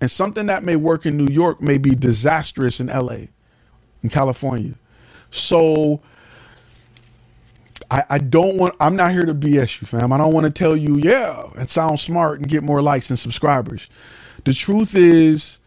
and 0.00 0.10
something 0.10 0.46
that 0.46 0.64
may 0.64 0.76
work 0.76 1.06
in 1.06 1.16
New 1.16 1.32
York 1.32 1.60
may 1.60 1.78
be 1.78 1.94
disastrous 1.94 2.80
in 2.80 2.86
LA, 2.86 3.26
in 4.02 4.08
California. 4.10 4.74
So 5.30 6.00
I, 7.90 8.04
I 8.10 8.18
don't 8.18 8.56
want, 8.56 8.74
I'm 8.80 8.96
not 8.96 9.12
here 9.12 9.24
to 9.24 9.34
BS 9.34 9.80
you, 9.80 9.86
fam. 9.86 10.12
I 10.12 10.18
don't 10.18 10.32
want 10.32 10.44
to 10.44 10.52
tell 10.52 10.76
you, 10.76 10.96
yeah, 10.96 11.48
and 11.56 11.68
sound 11.68 11.98
smart 12.00 12.38
and 12.38 12.48
get 12.48 12.62
more 12.62 12.80
likes 12.80 13.10
and 13.10 13.18
subscribers. 13.18 13.88
The 14.44 14.52
truth 14.52 14.94
is, 14.94 15.58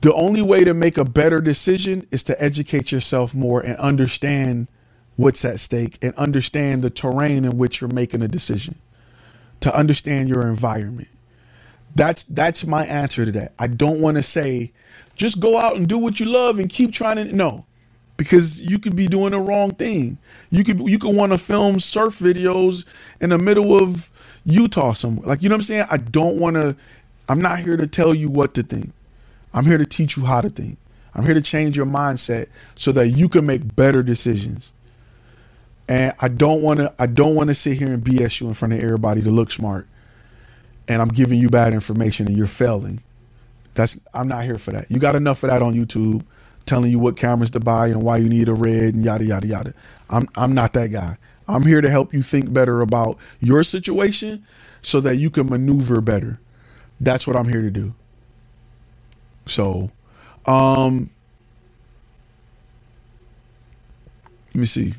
the 0.00 0.14
only 0.14 0.42
way 0.42 0.64
to 0.64 0.74
make 0.74 0.98
a 0.98 1.04
better 1.04 1.40
decision 1.40 2.06
is 2.10 2.22
to 2.24 2.42
educate 2.42 2.90
yourself 2.92 3.34
more 3.34 3.60
and 3.60 3.76
understand 3.76 4.68
what's 5.16 5.44
at 5.44 5.60
stake 5.60 5.98
and 6.02 6.14
understand 6.14 6.82
the 6.82 6.90
terrain 6.90 7.44
in 7.44 7.58
which 7.58 7.80
you're 7.80 7.90
making 7.90 8.22
a 8.22 8.28
decision, 8.28 8.76
to 9.60 9.74
understand 9.74 10.28
your 10.28 10.48
environment 10.48 11.08
That's 11.94 12.24
that's 12.24 12.66
my 12.66 12.86
answer 12.86 13.24
to 13.24 13.32
that. 13.32 13.52
I 13.58 13.66
don't 13.66 14.00
want 14.00 14.16
to 14.16 14.22
say 14.22 14.72
just 15.16 15.40
go 15.40 15.58
out 15.58 15.76
and 15.76 15.88
do 15.88 15.98
what 15.98 16.20
you 16.20 16.26
love 16.26 16.58
and 16.58 16.70
keep 16.70 16.92
trying 16.92 17.16
to 17.16 17.24
no. 17.24 17.66
Because 18.16 18.60
you 18.60 18.78
could 18.78 18.94
be 18.94 19.08
doing 19.08 19.32
the 19.32 19.38
wrong 19.38 19.72
thing. 19.72 20.18
You 20.50 20.64
could 20.64 20.88
you 20.88 20.98
could 20.98 21.14
want 21.14 21.32
to 21.32 21.38
film 21.38 21.80
surf 21.80 22.18
videos 22.18 22.84
in 23.20 23.30
the 23.30 23.38
middle 23.38 23.76
of 23.80 24.10
Utah 24.44 24.92
somewhere. 24.92 25.26
Like 25.26 25.42
you 25.42 25.48
know 25.48 25.56
what 25.56 25.60
I'm 25.60 25.64
saying? 25.64 25.86
I 25.90 25.96
don't 25.98 26.38
want 26.38 26.56
to 26.56 26.76
I'm 27.28 27.40
not 27.40 27.60
here 27.60 27.76
to 27.76 27.86
tell 27.86 28.14
you 28.14 28.30
what 28.30 28.54
to 28.54 28.62
think. 28.62 28.92
I'm 29.54 29.66
here 29.66 29.78
to 29.78 29.86
teach 29.86 30.16
you 30.16 30.24
how 30.24 30.40
to 30.40 30.50
think. 30.50 30.78
I'm 31.14 31.24
here 31.24 31.34
to 31.34 31.42
change 31.42 31.76
your 31.76 31.86
mindset 31.86 32.48
so 32.74 32.92
that 32.92 33.08
you 33.08 33.28
can 33.28 33.46
make 33.46 33.74
better 33.76 34.02
decisions. 34.02 34.70
And 35.88 36.14
I 36.20 36.28
don't 36.28 36.62
want 36.62 36.78
to 36.78 36.94
I 36.98 37.06
don't 37.06 37.34
want 37.34 37.48
to 37.48 37.54
sit 37.54 37.78
here 37.78 37.88
and 37.92 38.04
BS 38.04 38.40
you 38.40 38.48
in 38.48 38.54
front 38.54 38.74
of 38.74 38.80
everybody 38.82 39.22
to 39.22 39.30
look 39.30 39.50
smart. 39.52 39.88
And 40.92 41.02
I'm 41.02 41.08
giving 41.10 41.40
you 41.40 41.50
bad 41.50 41.74
information 41.74 42.28
and 42.28 42.36
you're 42.36 42.48
failing. 42.48 43.02
That's 43.74 43.98
I'm 44.14 44.28
not 44.28 44.44
here 44.44 44.58
for 44.58 44.72
that. 44.72 44.90
You 44.90 44.98
got 44.98 45.16
enough 45.16 45.42
of 45.44 45.50
that 45.50 45.62
on 45.62 45.74
YouTube 45.74 46.24
telling 46.66 46.92
you 46.92 47.00
what 47.00 47.16
cameras 47.16 47.50
to 47.52 47.60
buy 47.60 47.88
and 47.88 48.02
why 48.02 48.18
you 48.18 48.28
need 48.30 48.48
a 48.48 48.54
red 48.54 48.94
and 48.94 49.04
yada 49.04 49.24
yada 49.24 49.46
yada. 49.48 49.74
I'm 50.10 50.28
I'm 50.36 50.54
not 50.54 50.74
that 50.74 50.88
guy. 50.92 51.18
I'm 51.48 51.64
here 51.64 51.80
to 51.82 51.90
help 51.90 52.14
you 52.14 52.22
think 52.22 52.52
better 52.52 52.82
about 52.82 53.18
your 53.40 53.64
situation 53.64 54.46
so 54.82 55.00
that 55.02 55.16
you 55.16 55.30
can 55.30 55.48
maneuver 55.48 56.00
better. 56.02 56.40
That's 57.00 57.26
what 57.26 57.36
I'm 57.36 57.48
here 57.48 57.62
to 57.62 57.70
do. 57.72 57.94
So, 59.46 59.90
um 60.46 61.10
let 64.48 64.56
me 64.60 64.66
see. 64.66 64.94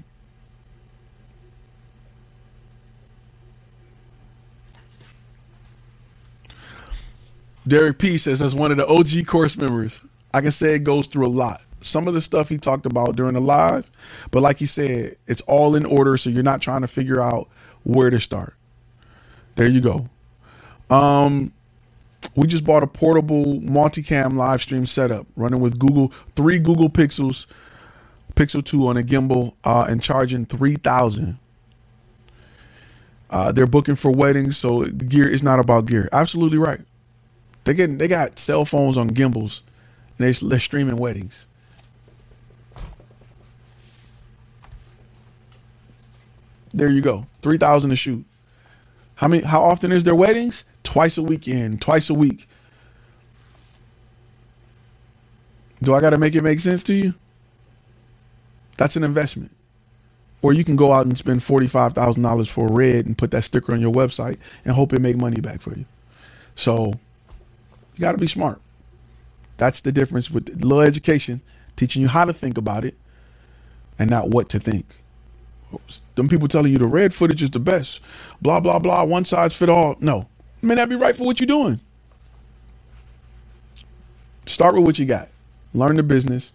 Derek 7.68 7.98
P 7.98 8.18
says, 8.18 8.41
as 8.41 8.56
one 8.56 8.72
of 8.72 8.77
the 8.77 8.88
OG 8.88 9.26
course 9.27 9.56
members, 9.57 10.03
I 10.34 10.41
can 10.41 10.52
say 10.52 10.76
it 10.76 10.84
goes 10.84 11.07
through 11.07 11.27
a 11.27 11.30
lot. 11.30 11.61
Some 11.81 12.07
of 12.07 12.14
the 12.14 12.22
stuff 12.22 12.49
he 12.49 12.57
talked 12.57 12.85
about 12.85 13.15
during 13.15 13.34
the 13.34 13.41
live, 13.41 13.90
but 14.31 14.41
like 14.41 14.57
he 14.57 14.65
said, 14.65 15.18
it's 15.27 15.41
all 15.41 15.76
in 15.76 15.85
order, 15.85 16.18
so 16.18 16.30
you're 16.30 16.44
not 16.44 16.61
trying 16.61 16.81
to 16.81 16.88
figure 16.88 17.22
out 17.22 17.49
where 17.84 18.10
to 18.10 18.19
start. 18.19 18.56
There 19.56 19.69
you 19.69 19.81
go. 19.81 20.10
Um, 20.90 21.52
we 22.35 22.48
just 22.48 22.64
bought 22.64 22.84
a 22.84 22.88
portable 22.88 23.60
multicam 23.60 24.34
live 24.34 24.61
stream 24.61 24.85
setup 24.85 25.27
running 25.35 25.60
with 25.60 25.77
Google 25.77 26.14
three 26.35 26.60
Google 26.60 26.90
Pixels, 26.90 27.45
Pixel 28.35 28.64
Two 28.64 28.88
on 28.88 28.98
a 28.98 29.03
gimbal, 29.03 29.53
uh, 29.64 29.85
and 29.88 30.02
charging 30.02 30.45
three 30.45 30.76
thousand. 30.76 31.38
Uh, 33.30 33.52
they're 33.52 33.68
booking 33.68 33.95
for 33.95 34.11
weddings, 34.11 34.57
so 34.57 34.85
gear 34.85 35.27
is 35.27 35.44
not 35.44 35.60
about 35.60 35.85
gear. 35.85 36.07
Absolutely 36.11 36.57
right. 36.57 36.81
They 37.64 37.73
get 37.73 37.98
they 37.98 38.07
got 38.07 38.40
cell 38.40 38.65
phones 38.65 38.98
on 38.98 39.07
gimbals, 39.10 39.61
and 40.18 40.27
they, 40.27 40.48
they're 40.48 40.60
streaming 40.60 40.98
weddings. 40.98 41.48
There 46.73 46.90
you 46.90 47.02
go, 47.02 47.27
three 47.41 47.57
thousand 47.57 47.91
to 47.91 47.95
shoot. 47.95 48.26
How 49.15 49.27
many? 49.27 49.44
How 49.44 49.61
often 49.61 49.91
is 49.91 50.03
their 50.03 50.15
weddings? 50.15 50.65
Twice 50.84 51.18
a 51.18 51.23
weekend, 51.23 51.81
twice 51.81 52.10
a 52.10 52.14
week. 52.14 52.48
Do 55.81 55.94
I 55.94 56.02
got 56.02 56.11
to 56.11 56.18
make 56.18 56.35
it 56.35 56.44
make 56.44 56.60
sense 56.60 56.84
to 56.84 56.94
you? 56.94 57.14
That's 58.77 58.95
an 58.95 59.03
investment. 59.03 59.52
Or 60.41 60.53
you 60.53 60.64
can 60.64 60.76
go 60.76 60.91
out 60.94 61.06
and 61.06 61.18
spend 61.18 61.44
forty-five 61.44 61.94
thousand 61.94 62.23
dollars 62.23 62.49
for 62.49 62.68
a 62.68 62.72
red 62.72 63.06
and 63.06 63.18
put 63.18 63.31
that 63.31 63.44
sticker 63.44 63.73
on 63.73 63.81
your 63.81 63.94
website 63.94 64.38
and 64.65 64.73
hope 64.76 64.94
it 64.94 65.02
make 65.02 65.18
money 65.18 65.40
back 65.41 65.61
for 65.61 65.76
you. 65.77 65.85
So 66.56 66.94
you 67.95 68.02
got 68.02 68.14
to 68.14 68.18
be 68.18 68.28
smart. 68.28 68.61
That's 69.57 69.82
the 69.82 69.91
difference 69.91 70.32
with 70.32 70.61
little 70.64 70.82
education, 70.82 71.41
teaching 71.76 72.02
you 72.02 72.07
how 72.07 72.26
to 72.26 72.34
think 72.34 72.57
about 72.57 72.86
it 72.86 72.95
and 73.99 74.10
not 74.10 74.30
what 74.30 74.49
to 74.49 74.60
think. 74.60 74.86
Them 76.15 76.28
people 76.28 76.48
telling 76.48 76.72
you 76.72 76.78
the 76.78 76.86
red 76.88 77.14
footage 77.14 77.41
is 77.41 77.49
the 77.49 77.60
best, 77.60 77.99
blah, 78.41 78.60
blah, 78.60 78.80
blah, 78.80 79.03
one 79.03 79.26
size 79.26 79.56
fit 79.56 79.70
all. 79.70 79.95
No, 79.99 80.28
may 80.61 80.76
not 80.76 80.90
be 80.90 80.95
right 80.95 81.15
for 81.15 81.24
what 81.24 81.40
you're 81.40 81.48
doing. 81.48 81.80
Start 84.45 84.76
with 84.76 84.84
what 84.86 84.99
you 84.99 85.06
got. 85.06 85.30
Learn 85.74 85.95
the 85.95 86.03
business. 86.03 86.52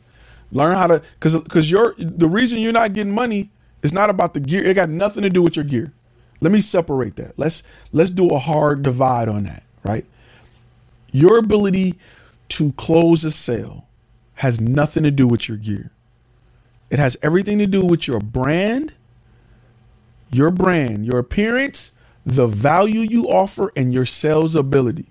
Learn 0.53 0.77
how 0.77 0.87
to, 0.87 1.03
because 1.19 1.37
because 1.41 1.71
you're 1.71 1.95
the 1.99 2.29
reason 2.29 2.61
you're 2.61 2.73
not 2.73 2.93
getting 2.93 3.15
money 3.15 3.51
is 3.83 3.93
not 3.93 4.09
about 4.11 4.35
the 4.35 4.41
gear. 4.41 4.65
It 4.65 4.75
got 4.75 4.89
nothing 4.89 5.23
to 5.23 5.31
do 5.31 5.43
with 5.43 5.57
your 5.57 5.65
gear. 5.65 5.93
Let 6.41 6.53
me 6.53 6.61
separate 6.61 7.17
that. 7.17 7.39
Let's 7.39 7.63
let's 7.93 8.11
do 8.11 8.29
a 8.29 8.39
hard 8.39 8.83
divide 8.83 9.29
on 9.29 9.45
that, 9.45 9.63
right? 9.83 10.07
Your 11.11 11.39
ability 11.39 11.99
to 12.51 12.73
close 12.73 13.25
a 13.25 13.31
sale 13.31 13.87
has 14.35 14.61
nothing 14.61 15.03
to 15.03 15.11
do 15.11 15.27
with 15.27 15.49
your 15.49 15.59
gear. 15.59 15.91
It 16.91 16.99
has 16.99 17.17
everything 17.23 17.59
to 17.59 17.67
do 17.67 17.85
with 17.85 18.07
your 18.07 18.21
brand, 18.21 18.93
your 20.31 20.51
brand, 20.51 21.05
your 21.05 21.19
appearance, 21.19 21.93
the 22.25 22.47
value 22.47 23.01
you 23.01 23.29
offer, 23.29 23.73
and 23.77 23.93
your 23.93 24.07
sales 24.07 24.55
ability. 24.55 25.07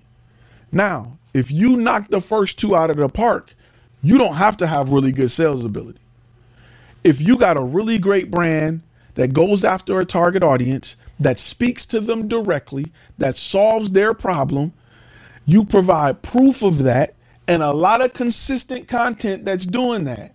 Now, 0.72 1.18
if 1.34 1.50
you 1.50 1.76
knock 1.76 2.08
the 2.08 2.20
first 2.20 2.58
two 2.58 2.74
out 2.74 2.90
of 2.90 2.96
the 2.96 3.08
park, 3.08 3.54
you 4.02 4.18
don't 4.18 4.34
have 4.34 4.56
to 4.58 4.66
have 4.66 4.90
really 4.90 5.12
good 5.12 5.30
sales 5.30 5.64
ability. 5.64 6.00
If 7.04 7.20
you 7.20 7.36
got 7.36 7.56
a 7.56 7.62
really 7.62 7.98
great 7.98 8.30
brand 8.30 8.82
that 9.14 9.32
goes 9.32 9.64
after 9.64 9.98
a 9.98 10.04
target 10.04 10.42
audience, 10.42 10.96
that 11.20 11.38
speaks 11.38 11.84
to 11.86 12.00
them 12.00 12.28
directly, 12.28 12.92
that 13.18 13.36
solves 13.36 13.90
their 13.90 14.14
problem, 14.14 14.72
you 15.48 15.64
provide 15.64 16.20
proof 16.20 16.62
of 16.62 16.80
that 16.84 17.14
and 17.48 17.62
a 17.62 17.72
lot 17.72 18.02
of 18.02 18.12
consistent 18.12 18.86
content 18.86 19.46
that's 19.46 19.64
doing 19.64 20.04
that. 20.04 20.34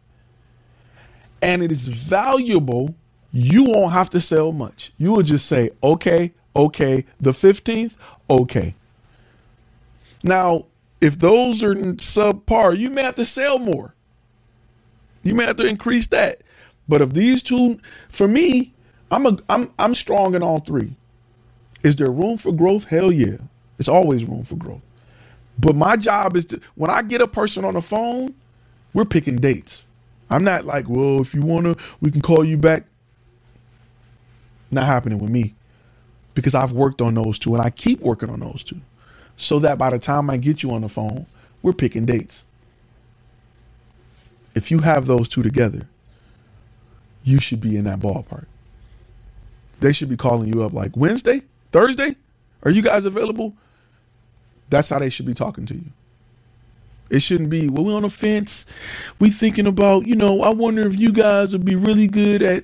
And 1.40 1.62
it 1.62 1.72
is 1.72 1.88
valuable. 1.88 2.96
You 3.32 3.66
won't 3.66 3.94
have 3.94 4.10
to 4.10 4.20
sell 4.20 4.52
much. 4.52 4.92
You 4.98 5.12
will 5.12 5.22
just 5.22 5.46
say, 5.46 5.70
okay, 5.84 6.34
okay, 6.56 7.06
the 7.22 7.30
15th, 7.30 7.94
okay. 8.28 8.74
Now, 10.24 10.66
if 11.00 11.20
those 11.20 11.62
are 11.62 11.76
subpar, 11.76 12.76
you 12.76 12.90
may 12.90 13.04
have 13.04 13.16
to 13.16 13.26
sell 13.26 13.60
more. 13.60 13.94
You 15.22 15.36
may 15.36 15.46
have 15.46 15.58
to 15.58 15.68
increase 15.68 16.08
that. 16.08 16.42
But 16.90 17.02
if 17.04 17.14
these 17.14 17.44
two, 17.44 17.80
for 18.10 18.28
me, 18.28 18.74
I'm 19.12 19.28
a 19.28 19.38
I'm 19.48 19.72
I'm 19.78 19.94
strong 19.94 20.34
in 20.34 20.42
all 20.42 20.60
three. 20.60 20.96
Is 21.84 21.98
there 21.98 22.10
room 22.12 22.38
for 22.38 22.52
growth? 22.52 22.86
Hell 22.86 23.12
yeah. 23.12 23.38
It's 23.78 23.88
always 23.88 24.26
room 24.26 24.44
for 24.44 24.56
growth. 24.56 24.82
But 25.64 25.78
my 25.78 25.96
job 25.96 26.38
is 26.38 26.46
to 26.48 26.62
when 26.76 26.92
I 26.92 27.04
get 27.04 27.22
a 27.22 27.28
person 27.28 27.66
on 27.66 27.76
the 27.76 27.82
phone, 27.82 28.36
we're 28.94 29.06
picking 29.06 29.38
dates. 29.38 29.84
I'm 30.30 30.44
not 30.44 30.66
like, 30.66 30.90
well, 30.90 31.22
if 31.22 31.34
you 31.34 31.42
wanna, 31.42 31.76
we 32.02 32.12
can 32.12 32.22
call 32.22 32.46
you 32.46 32.58
back. 32.58 32.86
Not 34.72 34.86
happening 34.86 35.20
with 35.20 35.32
me. 35.32 35.56
Because 36.36 36.56
I've 36.56 36.74
worked 36.74 37.02
on 37.02 37.16
those 37.16 37.40
two 37.40 37.56
and 37.56 37.64
I 37.64 37.72
keep 37.72 38.02
working 38.02 38.30
on 38.30 38.42
those 38.42 38.64
two. 38.64 38.82
So 39.38 39.60
that 39.60 39.78
by 39.78 39.92
the 39.92 40.00
time 40.00 40.30
I 40.30 40.38
get 40.38 40.64
you 40.64 40.72
on 40.72 40.82
the 40.82 40.90
phone, 40.90 41.28
we're 41.64 41.74
picking 41.74 42.06
dates. 42.06 42.44
If 44.56 44.72
you 44.72 44.80
have 44.80 45.08
those 45.08 45.30
two 45.30 45.44
together, 45.44 45.88
you 47.24 47.40
should 47.40 47.62
be 47.62 47.78
in 47.78 47.86
that 47.86 48.00
ballpark. 48.02 48.46
They 49.80 49.94
should 49.94 50.10
be 50.10 50.18
calling 50.18 50.54
you 50.54 50.64
up 50.64 50.74
like 50.74 50.98
Wednesday, 50.98 51.44
Thursday. 51.72 52.16
Are 52.64 52.72
you 52.72 52.82
guys 52.82 53.06
available? 53.06 53.56
That's 54.70 54.90
how 54.90 55.00
they 55.00 55.10
should 55.10 55.26
be 55.26 55.34
talking 55.34 55.66
to 55.68 55.76
you. 55.76 55.86
It 57.10 57.22
shouldn't 57.22 57.50
be, 57.50 57.70
well, 57.70 57.86
we're 57.86 57.96
on 57.96 58.02
the 58.04 58.10
fence. 58.10 58.66
We 59.20 59.30
thinking 59.30 59.68
about, 59.68 60.08
you 60.08 60.16
know, 60.16 60.42
I 60.42 60.50
wonder 60.50 60.88
if 60.88 61.00
you 61.00 61.12
guys 61.12 61.52
would 61.52 61.66
be 61.66 61.76
really 61.76 62.08
good 62.08 62.42
at. 62.42 62.64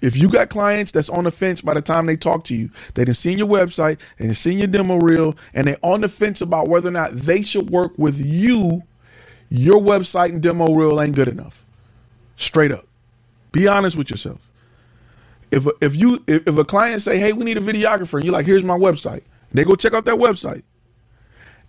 If 0.00 0.16
you 0.16 0.28
got 0.28 0.50
clients 0.50 0.92
that's 0.92 1.08
on 1.08 1.24
the 1.24 1.32
fence 1.32 1.60
by 1.60 1.74
the 1.74 1.82
time 1.82 2.06
they 2.06 2.16
talk 2.16 2.44
to 2.44 2.56
you, 2.56 2.70
they 2.94 3.04
done 3.04 3.14
seen 3.14 3.38
your 3.38 3.48
website 3.48 3.98
and 4.20 4.36
seen 4.36 4.58
your 4.58 4.68
demo 4.68 4.98
reel, 4.98 5.36
and 5.52 5.66
they're 5.66 5.78
on 5.82 6.00
the 6.00 6.08
fence 6.08 6.40
about 6.40 6.68
whether 6.68 6.88
or 6.88 6.92
not 6.92 7.12
they 7.14 7.42
should 7.42 7.70
work 7.70 7.92
with 7.98 8.16
you, 8.16 8.84
your 9.50 9.80
website 9.80 10.30
and 10.30 10.42
demo 10.42 10.72
reel 10.72 11.00
ain't 11.00 11.16
good 11.16 11.28
enough. 11.28 11.64
Straight 12.36 12.70
up. 12.70 12.86
Be 13.50 13.66
honest 13.66 13.96
with 13.96 14.10
yourself. 14.10 14.40
If 15.50 15.66
if 15.80 15.96
you 15.96 16.22
if, 16.26 16.46
if 16.46 16.56
a 16.56 16.64
client 16.64 17.02
say, 17.02 17.18
hey, 17.18 17.32
we 17.32 17.44
need 17.44 17.58
a 17.58 17.60
videographer, 17.60 18.14
and 18.14 18.24
you're 18.24 18.32
like, 18.32 18.46
here's 18.46 18.64
my 18.64 18.78
website. 18.78 19.22
They 19.54 19.64
go 19.64 19.76
check 19.76 19.94
out 19.94 20.06
that 20.06 20.16
website. 20.16 20.64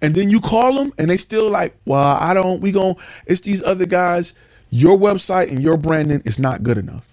And 0.01 0.15
then 0.15 0.29
you 0.31 0.41
call 0.41 0.75
them 0.75 0.93
and 0.97 1.09
they 1.09 1.17
still 1.17 1.49
like, 1.49 1.77
well, 1.85 2.17
I 2.19 2.33
don't, 2.33 2.61
we 2.61 2.71
going 2.71 2.95
it's 3.27 3.41
these 3.41 3.63
other 3.63 3.85
guys. 3.87 4.33
Your 4.71 4.97
website 4.97 5.49
and 5.49 5.61
your 5.63 5.77
branding 5.77 6.21
is 6.25 6.39
not 6.39 6.63
good 6.63 6.77
enough. 6.77 7.07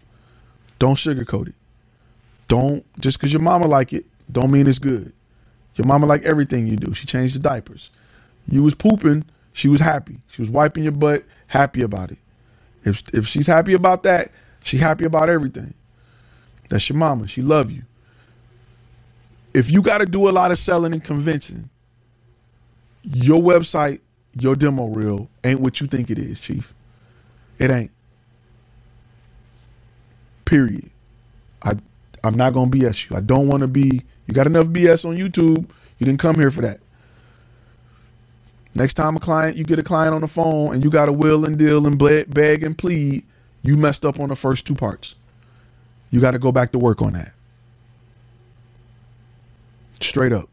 Don't 0.78 0.96
sugarcoat 0.96 1.48
it. 1.48 1.54
Don't, 2.48 2.84
just 3.00 3.18
because 3.18 3.32
your 3.32 3.42
mama 3.42 3.66
like 3.68 3.92
it, 3.92 4.06
don't 4.32 4.50
mean 4.50 4.66
it's 4.66 4.78
good. 4.80 5.12
Your 5.76 5.86
mama 5.86 6.06
like 6.06 6.24
everything 6.24 6.66
you 6.66 6.76
do. 6.76 6.94
She 6.94 7.06
changed 7.06 7.34
the 7.34 7.40
diapers. 7.40 7.90
You 8.48 8.62
was 8.62 8.74
pooping, 8.74 9.24
she 9.52 9.68
was 9.68 9.80
happy. 9.80 10.18
She 10.30 10.42
was 10.42 10.50
wiping 10.50 10.84
your 10.84 10.92
butt, 10.92 11.24
happy 11.48 11.82
about 11.82 12.12
it. 12.12 12.18
If 12.84 13.02
if 13.14 13.26
she's 13.28 13.46
happy 13.46 13.74
about 13.74 14.04
that, 14.04 14.32
she 14.64 14.78
happy 14.78 15.04
about 15.04 15.28
everything. 15.30 15.74
That's 16.70 16.88
your 16.88 16.98
mama. 16.98 17.28
She 17.28 17.42
love 17.42 17.70
you. 17.70 17.82
If 19.54 19.70
you 19.70 19.82
got 19.82 19.98
to 19.98 20.06
do 20.06 20.28
a 20.28 20.32
lot 20.32 20.50
of 20.52 20.58
selling 20.58 20.92
and 20.92 21.04
convincing, 21.04 21.70
your 23.04 23.40
website, 23.42 24.00
your 24.38 24.56
demo 24.56 24.86
reel 24.86 25.28
ain't 25.44 25.60
what 25.60 25.80
you 25.80 25.86
think 25.86 26.10
it 26.10 26.18
is, 26.18 26.40
chief. 26.40 26.74
It 27.58 27.70
ain't. 27.70 27.90
Period. 30.44 30.90
I 31.62 31.74
I'm 32.24 32.34
not 32.36 32.52
gonna 32.54 32.70
BS 32.70 33.10
you. 33.10 33.16
I 33.16 33.20
don't 33.20 33.48
want 33.48 33.62
to 33.62 33.68
be. 33.68 34.02
You 34.26 34.34
got 34.34 34.46
enough 34.46 34.66
BS 34.68 35.04
on 35.04 35.16
YouTube. 35.16 35.68
You 35.98 36.06
didn't 36.06 36.20
come 36.20 36.36
here 36.36 36.50
for 36.50 36.62
that. 36.62 36.80
Next 38.74 38.94
time 38.94 39.16
a 39.16 39.20
client, 39.20 39.56
you 39.56 39.64
get 39.64 39.78
a 39.78 39.82
client 39.82 40.14
on 40.14 40.22
the 40.22 40.28
phone 40.28 40.74
and 40.74 40.84
you 40.84 40.90
got 40.90 41.06
to 41.06 41.12
will 41.12 41.44
and 41.46 41.58
deal 41.58 41.86
and 41.86 41.98
beg 41.98 42.64
and 42.64 42.78
plead, 42.78 43.24
you 43.62 43.76
messed 43.76 44.04
up 44.04 44.20
on 44.20 44.30
the 44.30 44.36
first 44.36 44.66
two 44.66 44.74
parts. 44.74 45.14
You 46.10 46.20
got 46.20 46.32
to 46.32 46.38
go 46.40 46.52
back 46.52 46.72
to 46.72 46.78
work 46.78 47.02
on 47.02 47.14
that. 47.14 47.32
Straight 50.02 50.32
up. 50.32 50.48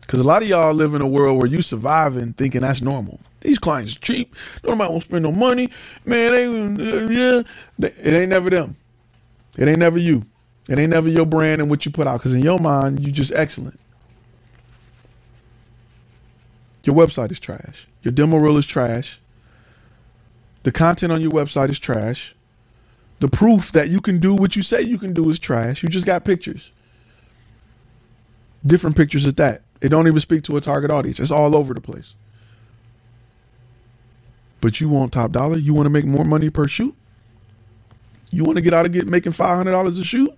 Because 0.00 0.20
a 0.20 0.24
lot 0.24 0.42
of 0.42 0.48
y'all 0.48 0.72
live 0.72 0.94
in 0.94 1.02
a 1.02 1.06
world 1.06 1.38
where 1.38 1.46
you 1.46 1.60
surviving 1.62 2.32
thinking 2.32 2.62
that's 2.62 2.80
normal. 2.80 3.20
These 3.40 3.58
clients 3.58 3.94
cheap. 3.94 4.34
Don't 4.62 4.72
nobody 4.72 4.90
won't 4.90 5.04
spend 5.04 5.22
no 5.22 5.32
money. 5.32 5.70
Man, 6.04 6.32
they, 6.32 6.46
uh, 6.46 7.08
yeah. 7.08 7.42
It 7.78 8.14
ain't 8.14 8.30
never 8.30 8.50
them. 8.50 8.76
It 9.56 9.68
ain't 9.68 9.78
never 9.78 9.98
you. 9.98 10.24
It 10.68 10.78
ain't 10.78 10.90
never 10.90 11.08
your 11.08 11.26
brand 11.26 11.60
and 11.60 11.70
what 11.70 11.84
you 11.84 11.92
put 11.92 12.06
out. 12.06 12.20
Because 12.20 12.34
in 12.34 12.42
your 12.42 12.58
mind, 12.58 13.06
you 13.06 13.12
just 13.12 13.32
excellent. 13.32 13.78
Your 16.84 16.96
website 16.96 17.30
is 17.30 17.38
trash. 17.38 17.86
Your 18.02 18.12
demo 18.12 18.38
reel 18.38 18.56
is 18.56 18.66
trash. 18.66 19.20
The 20.62 20.72
content 20.72 21.12
on 21.12 21.20
your 21.20 21.30
website 21.30 21.68
is 21.70 21.78
trash. 21.78 22.34
The 23.20 23.28
proof 23.28 23.72
that 23.72 23.88
you 23.88 24.00
can 24.00 24.20
do 24.20 24.34
what 24.34 24.56
you 24.56 24.62
say 24.62 24.80
you 24.82 24.98
can 24.98 25.12
do 25.12 25.28
is 25.28 25.38
trash. 25.38 25.82
You 25.82 25.88
just 25.88 26.06
got 26.06 26.24
pictures. 26.24 26.70
Different 28.66 28.96
pictures 28.96 29.26
at 29.26 29.36
that. 29.38 29.62
It 29.80 29.90
don't 29.90 30.06
even 30.08 30.20
speak 30.20 30.42
to 30.44 30.56
a 30.56 30.60
target 30.60 30.90
audience. 30.90 31.20
It's 31.20 31.30
all 31.30 31.56
over 31.56 31.74
the 31.74 31.80
place. 31.80 32.14
But 34.60 34.80
you 34.80 34.88
want 34.88 35.12
top 35.12 35.32
dollar? 35.32 35.58
You 35.58 35.74
want 35.74 35.86
to 35.86 35.90
make 35.90 36.04
more 36.04 36.24
money 36.24 36.50
per 36.50 36.68
shoot? 36.68 36.94
You 38.30 38.44
want 38.44 38.56
to 38.56 38.62
get 38.62 38.74
out 38.74 38.86
of 38.86 38.92
get 38.92 39.06
making 39.06 39.32
five 39.32 39.56
hundred 39.56 39.72
dollars 39.72 39.98
a 39.98 40.04
shoot? 40.04 40.32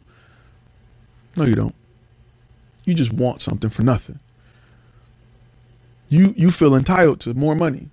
No, 1.37 1.45
you 1.45 1.55
don't. 1.55 1.75
You 2.85 2.95
just 2.95 3.13
want 3.13 3.43
something 3.43 3.71
for 3.71 3.83
nothing 3.83 4.21
you 6.11 6.35
you 6.37 6.51
feel 6.51 6.75
entitled 6.77 7.21
to 7.21 7.35
more 7.35 7.55
money 7.55 7.89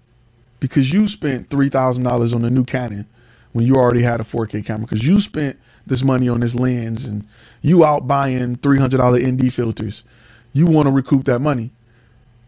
because 0.59 0.91
you 0.91 1.07
spent 1.07 1.49
three 1.49 1.69
thousand 1.69 2.03
dollars 2.03 2.33
on 2.33 2.43
a 2.45 2.49
new 2.49 2.65
Canon 2.65 3.07
when 3.53 3.65
you 3.65 3.75
already 3.75 4.03
had 4.03 4.19
a 4.19 4.23
4K 4.23 4.65
camera 4.65 4.87
because 4.87 5.05
you 5.07 5.21
spent 5.21 5.59
this 5.87 6.03
money 6.03 6.29
on 6.29 6.41
this 6.41 6.55
lens 6.55 7.05
and 7.05 7.27
you 7.61 7.85
out 7.85 8.07
buying 8.07 8.57
three 8.57 8.79
hundred 8.79 8.97
dollar 8.97 9.19
ND 9.19 9.53
filters. 9.53 10.03
You 10.53 10.67
want 10.67 10.87
to 10.87 10.91
recoup 10.91 11.25
that 11.25 11.39
money, 11.39 11.71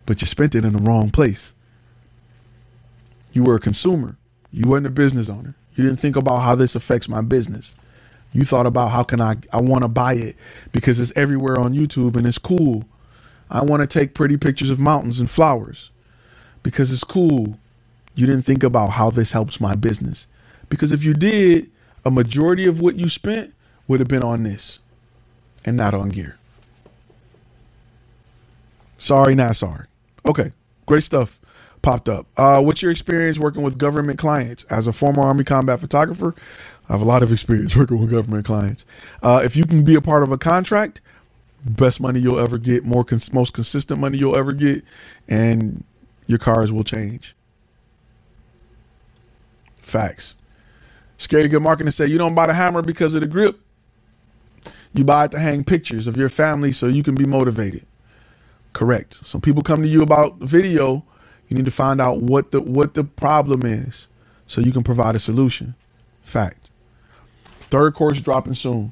but 0.05 0.21
you 0.21 0.27
spent 0.27 0.55
it 0.55 0.65
in 0.65 0.73
the 0.73 0.84
wrong 0.84 1.11
place. 1.11 1.53
You 3.34 3.43
were 3.43 3.55
a 3.55 3.59
consumer. 3.61 4.17
You 4.51 4.67
weren't 4.69 4.88
a 4.88 4.91
business 4.91 5.30
owner. 5.30 5.55
You 5.76 5.85
didn't 5.85 5.99
think 5.99 6.15
about 6.17 6.39
how 6.39 6.55
this 6.55 6.76
affects 6.76 7.09
my 7.09 7.21
business. 7.21 7.76
You 8.34 8.45
thought 8.45 8.67
about 8.67 8.89
how 8.89 9.03
can 9.03 9.21
I 9.21 9.38
I 9.53 9.61
want 9.61 9.84
to 9.84 9.89
buy 9.89 10.15
it 10.15 10.38
because 10.71 10.99
it's 10.99 11.13
everywhere 11.15 11.59
on 11.59 11.73
YouTube 11.76 12.15
and 12.17 12.27
it's 12.27 12.39
cool 12.39 12.85
I 13.51 13.63
want 13.63 13.81
to 13.81 13.88
take 13.88 14.15
pretty 14.15 14.38
pictures 14.38 14.71
of 14.71 14.80
mountains 14.80 15.19
and 15.19 15.30
flowers 15.30 15.91
because 16.63 16.91
it's 16.93 17.03
cool. 17.05 17.59
You 18.15 18.27
didn't 18.27 18.43
think 18.43 18.63
about 18.63 18.91
how 18.91 19.11
this 19.11 19.34
helps 19.34 19.61
my 19.61 19.76
business. 19.76 20.27
Because 20.69 20.93
if 20.93 21.03
you 21.03 21.15
did, 21.15 21.71
a 22.05 22.11
majority 22.11 22.67
of 22.67 22.81
what 22.81 22.97
you 22.97 23.09
spent 23.09 23.53
would 23.88 24.01
have 24.01 24.09
been 24.09 24.23
on 24.23 24.43
this 24.43 24.80
and 25.65 25.77
not 25.77 25.95
on 25.95 26.09
gear. 26.11 26.38
Sorry, 28.99 29.34
not 29.34 29.55
sorry. 29.55 29.88
Okay, 30.26 30.51
great 30.85 31.03
stuff 31.03 31.39
popped 31.81 32.09
up. 32.09 32.27
Uh, 32.38 32.61
what's 32.61 32.81
your 32.81 32.91
experience 32.91 33.39
working 33.39 33.63
with 33.63 33.77
government 33.77 34.19
clients? 34.19 34.65
As 34.65 34.85
a 34.85 34.93
former 34.93 35.23
Army 35.23 35.45
combat 35.45 35.80
photographer, 35.80 36.35
I 36.88 36.93
have 36.93 37.01
a 37.01 37.05
lot 37.05 37.23
of 37.23 37.31
experience 37.31 37.76
working 37.77 37.99
with 37.99 38.11
government 38.11 38.45
clients. 38.45 38.85
Uh, 39.23 39.41
if 39.43 39.55
you 39.55 39.65
can 39.65 39.84
be 39.84 39.95
a 39.95 40.01
part 40.01 40.21
of 40.21 40.31
a 40.31 40.38
contract, 40.38 41.01
best 41.65 41.99
money 42.01 42.19
you'll 42.19 42.39
ever 42.39 42.57
get, 42.57 42.84
more 42.84 43.03
cons- 43.03 43.34
most 43.34 43.53
consistent 43.53 43.99
money 43.99 44.17
you'll 44.17 44.38
ever 44.38 44.51
get, 44.51 44.84
and 45.27 45.84
your 46.27 46.38
cars 46.38 46.71
will 46.71 46.84
change. 46.84 47.35
Facts. 49.77 50.35
Scary 51.17 51.47
good 51.47 51.63
marketing 51.63 51.91
say 51.91 52.05
you 52.05 52.17
don't 52.17 52.35
buy 52.35 52.45
the 52.45 52.53
hammer 52.53 52.81
because 52.81 53.15
of 53.15 53.21
the 53.21 53.27
grip. 53.27 53.59
You 54.93 55.03
buy 55.03 55.26
it 55.26 55.31
to 55.31 55.39
hang 55.39 55.63
pictures 55.63 56.07
of 56.07 56.17
your 56.17 56.30
family 56.30 56.71
so 56.71 56.88
you 56.88 57.03
can 57.03 57.15
be 57.15 57.26
motivated. 57.26 57.85
Correct. 58.73 59.25
Some 59.25 59.41
people 59.41 59.61
come 59.63 59.81
to 59.81 59.87
you 59.87 60.01
about 60.01 60.37
video. 60.39 61.03
You 61.47 61.57
need 61.57 61.65
to 61.65 61.71
find 61.71 61.99
out 61.99 62.21
what 62.21 62.51
the 62.51 62.61
what 62.61 62.93
the 62.93 63.03
problem 63.03 63.65
is 63.65 64.07
so 64.45 64.61
you 64.61 64.71
can 64.71 64.83
provide 64.83 65.15
a 65.15 65.19
solution. 65.19 65.75
Fact. 66.21 66.69
Third 67.69 67.93
course 67.95 68.19
dropping 68.19 68.55
soon. 68.55 68.91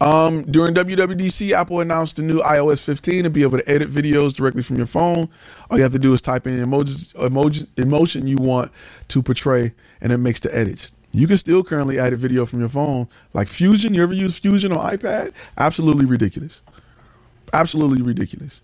Um, 0.00 0.44
during 0.50 0.74
WWDC, 0.74 1.52
Apple 1.52 1.80
announced 1.80 2.16
the 2.16 2.22
new 2.22 2.40
iOS 2.40 2.80
15 2.80 3.24
to 3.24 3.30
be 3.30 3.42
able 3.42 3.58
to 3.58 3.68
edit 3.70 3.90
videos 3.90 4.32
directly 4.32 4.62
from 4.62 4.76
your 4.76 4.86
phone. 4.86 5.28
All 5.70 5.76
you 5.76 5.82
have 5.82 5.92
to 5.92 5.98
do 5.98 6.14
is 6.14 6.22
type 6.22 6.46
in 6.46 6.58
emojis, 6.58 7.12
emoji, 7.14 7.66
emotion 7.76 8.26
you 8.26 8.38
want 8.38 8.72
to 9.08 9.22
portray, 9.22 9.74
and 10.00 10.10
it 10.10 10.16
makes 10.16 10.40
the 10.40 10.54
edits. 10.56 10.90
You 11.12 11.26
can 11.26 11.36
still 11.36 11.62
currently 11.62 11.98
edit 11.98 12.18
video 12.18 12.46
from 12.46 12.60
your 12.60 12.68
phone, 12.70 13.08
like 13.34 13.48
Fusion. 13.48 13.92
You 13.92 14.02
ever 14.02 14.14
use 14.14 14.38
Fusion 14.38 14.72
on 14.72 14.90
iPad? 14.90 15.32
Absolutely 15.58 16.06
ridiculous. 16.06 16.60
Absolutely 17.52 18.02
ridiculous. 18.02 18.60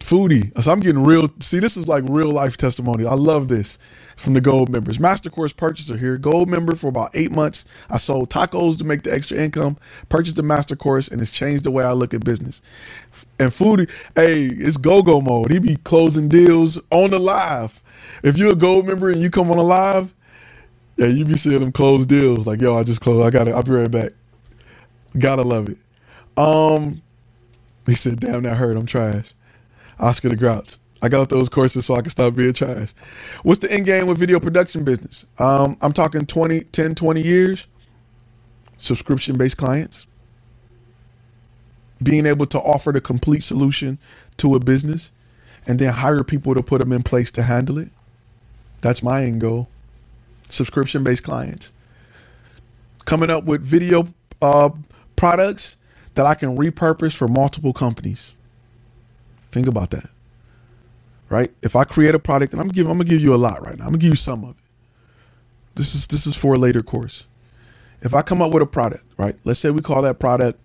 Foodie. 0.00 0.50
So 0.62 0.72
I'm 0.72 0.80
getting 0.80 1.04
real. 1.04 1.30
See, 1.40 1.60
this 1.60 1.76
is 1.76 1.88
like 1.88 2.04
real 2.08 2.30
life 2.32 2.56
testimony. 2.56 3.06
I 3.06 3.14
love 3.14 3.48
this 3.48 3.78
from 4.16 4.34
the 4.34 4.40
gold 4.42 4.68
members. 4.70 5.00
Master 5.00 5.30
course 5.30 5.52
purchaser 5.52 5.96
here. 5.96 6.18
Gold 6.18 6.48
member 6.50 6.74
for 6.76 6.88
about 6.88 7.10
eight 7.14 7.32
months. 7.32 7.64
I 7.90 7.98
sold 7.98 8.30
tacos 8.30 8.78
to 8.78 8.84
make 8.84 9.04
the 9.04 9.12
extra 9.12 9.38
income. 9.38 9.78
Purchased 10.08 10.36
the 10.36 10.42
master 10.42 10.76
course 10.76 11.08
and 11.08 11.20
it's 11.20 11.30
changed 11.30 11.64
the 11.64 11.70
way 11.70 11.84
I 11.84 11.92
look 11.92 12.14
at 12.14 12.24
business. 12.24 12.62
And 13.38 13.50
foodie, 13.52 13.90
hey, 14.16 14.46
it's 14.46 14.78
go 14.78 15.02
go 15.02 15.20
mode. 15.20 15.52
He 15.52 15.60
be 15.60 15.76
closing 15.76 16.28
deals 16.28 16.80
on 16.90 17.10
the 17.10 17.20
live. 17.20 17.82
If 18.24 18.38
you're 18.38 18.52
a 18.52 18.56
gold 18.56 18.86
member 18.86 19.10
and 19.10 19.22
you 19.22 19.30
come 19.30 19.50
on 19.50 19.58
a 19.58 19.62
live, 19.62 20.14
yeah, 20.96 21.06
you 21.08 21.24
be 21.24 21.36
seeing 21.36 21.60
them 21.60 21.72
close 21.72 22.06
deals. 22.06 22.46
Like, 22.46 22.60
yo, 22.60 22.78
I 22.78 22.84
just 22.84 23.00
closed. 23.00 23.26
I 23.26 23.30
gotta. 23.30 23.52
I'll 23.54 23.62
be 23.62 23.72
right 23.72 23.90
back. 23.90 24.12
Gotta 25.18 25.42
love 25.42 25.68
it. 25.70 25.78
Um, 26.36 27.02
he 27.86 27.94
said, 27.94 28.20
"Damn, 28.20 28.42
that 28.44 28.56
hurt. 28.56 28.76
I'm 28.76 28.86
trash." 28.86 29.32
Oscar 30.00 30.30
the 30.30 30.36
Grouch. 30.36 30.78
I 31.02 31.08
got 31.08 31.28
those 31.28 31.48
courses 31.48 31.86
so 31.86 31.94
I 31.94 32.02
can 32.02 32.10
stop 32.10 32.34
being 32.34 32.52
trash. 32.52 32.92
What's 33.42 33.60
the 33.60 33.72
end 33.72 33.86
game 33.86 34.06
with 34.06 34.18
video 34.18 34.40
production 34.40 34.84
business? 34.84 35.24
Um, 35.38 35.76
I'm 35.80 35.92
talking 35.92 36.26
20, 36.26 36.60
10, 36.62 36.94
20 36.94 37.22
years, 37.22 37.66
subscription 38.76 39.36
based 39.38 39.56
clients, 39.56 40.06
being 42.02 42.26
able 42.26 42.46
to 42.46 42.60
offer 42.60 42.92
the 42.92 43.00
complete 43.00 43.42
solution 43.42 43.98
to 44.38 44.54
a 44.54 44.60
business 44.60 45.10
and 45.66 45.78
then 45.78 45.92
hire 45.92 46.24
people 46.24 46.54
to 46.54 46.62
put 46.62 46.80
them 46.80 46.92
in 46.92 47.02
place 47.02 47.30
to 47.32 47.42
handle 47.42 47.78
it. 47.78 47.90
That's 48.82 49.02
my 49.02 49.24
end 49.24 49.40
goal. 49.40 49.68
Subscription 50.48 51.04
based 51.04 51.22
clients. 51.24 51.72
Coming 53.06 53.30
up 53.30 53.44
with 53.44 53.62
video 53.62 54.08
uh, 54.42 54.70
products 55.16 55.76
that 56.14 56.26
I 56.26 56.34
can 56.34 56.56
repurpose 56.56 57.14
for 57.14 57.28
multiple 57.28 57.72
companies. 57.72 58.34
Think 59.50 59.66
about 59.66 59.90
that 59.90 60.10
right? 61.30 61.50
If 61.62 61.76
I 61.76 61.84
create 61.84 62.14
a 62.14 62.18
product, 62.18 62.52
and 62.52 62.60
I'm 62.60 62.68
giving, 62.68 62.90
I'm 62.90 62.98
gonna 62.98 63.08
give 63.08 63.22
you 63.22 63.34
a 63.34 63.36
lot 63.36 63.62
right 63.62 63.78
now. 63.78 63.84
I'm 63.84 63.92
gonna 63.92 63.98
give 63.98 64.10
you 64.10 64.16
some 64.16 64.44
of 64.44 64.50
it. 64.50 64.56
This 65.76 65.94
is 65.94 66.06
this 66.08 66.26
is 66.26 66.36
for 66.36 66.54
a 66.54 66.58
later 66.58 66.82
course. 66.82 67.24
If 68.02 68.12
I 68.12 68.22
come 68.22 68.42
up 68.42 68.52
with 68.52 68.62
a 68.62 68.66
product, 68.66 69.04
right? 69.16 69.36
Let's 69.44 69.60
say 69.60 69.70
we 69.70 69.80
call 69.80 70.02
that 70.02 70.18
product 70.18 70.58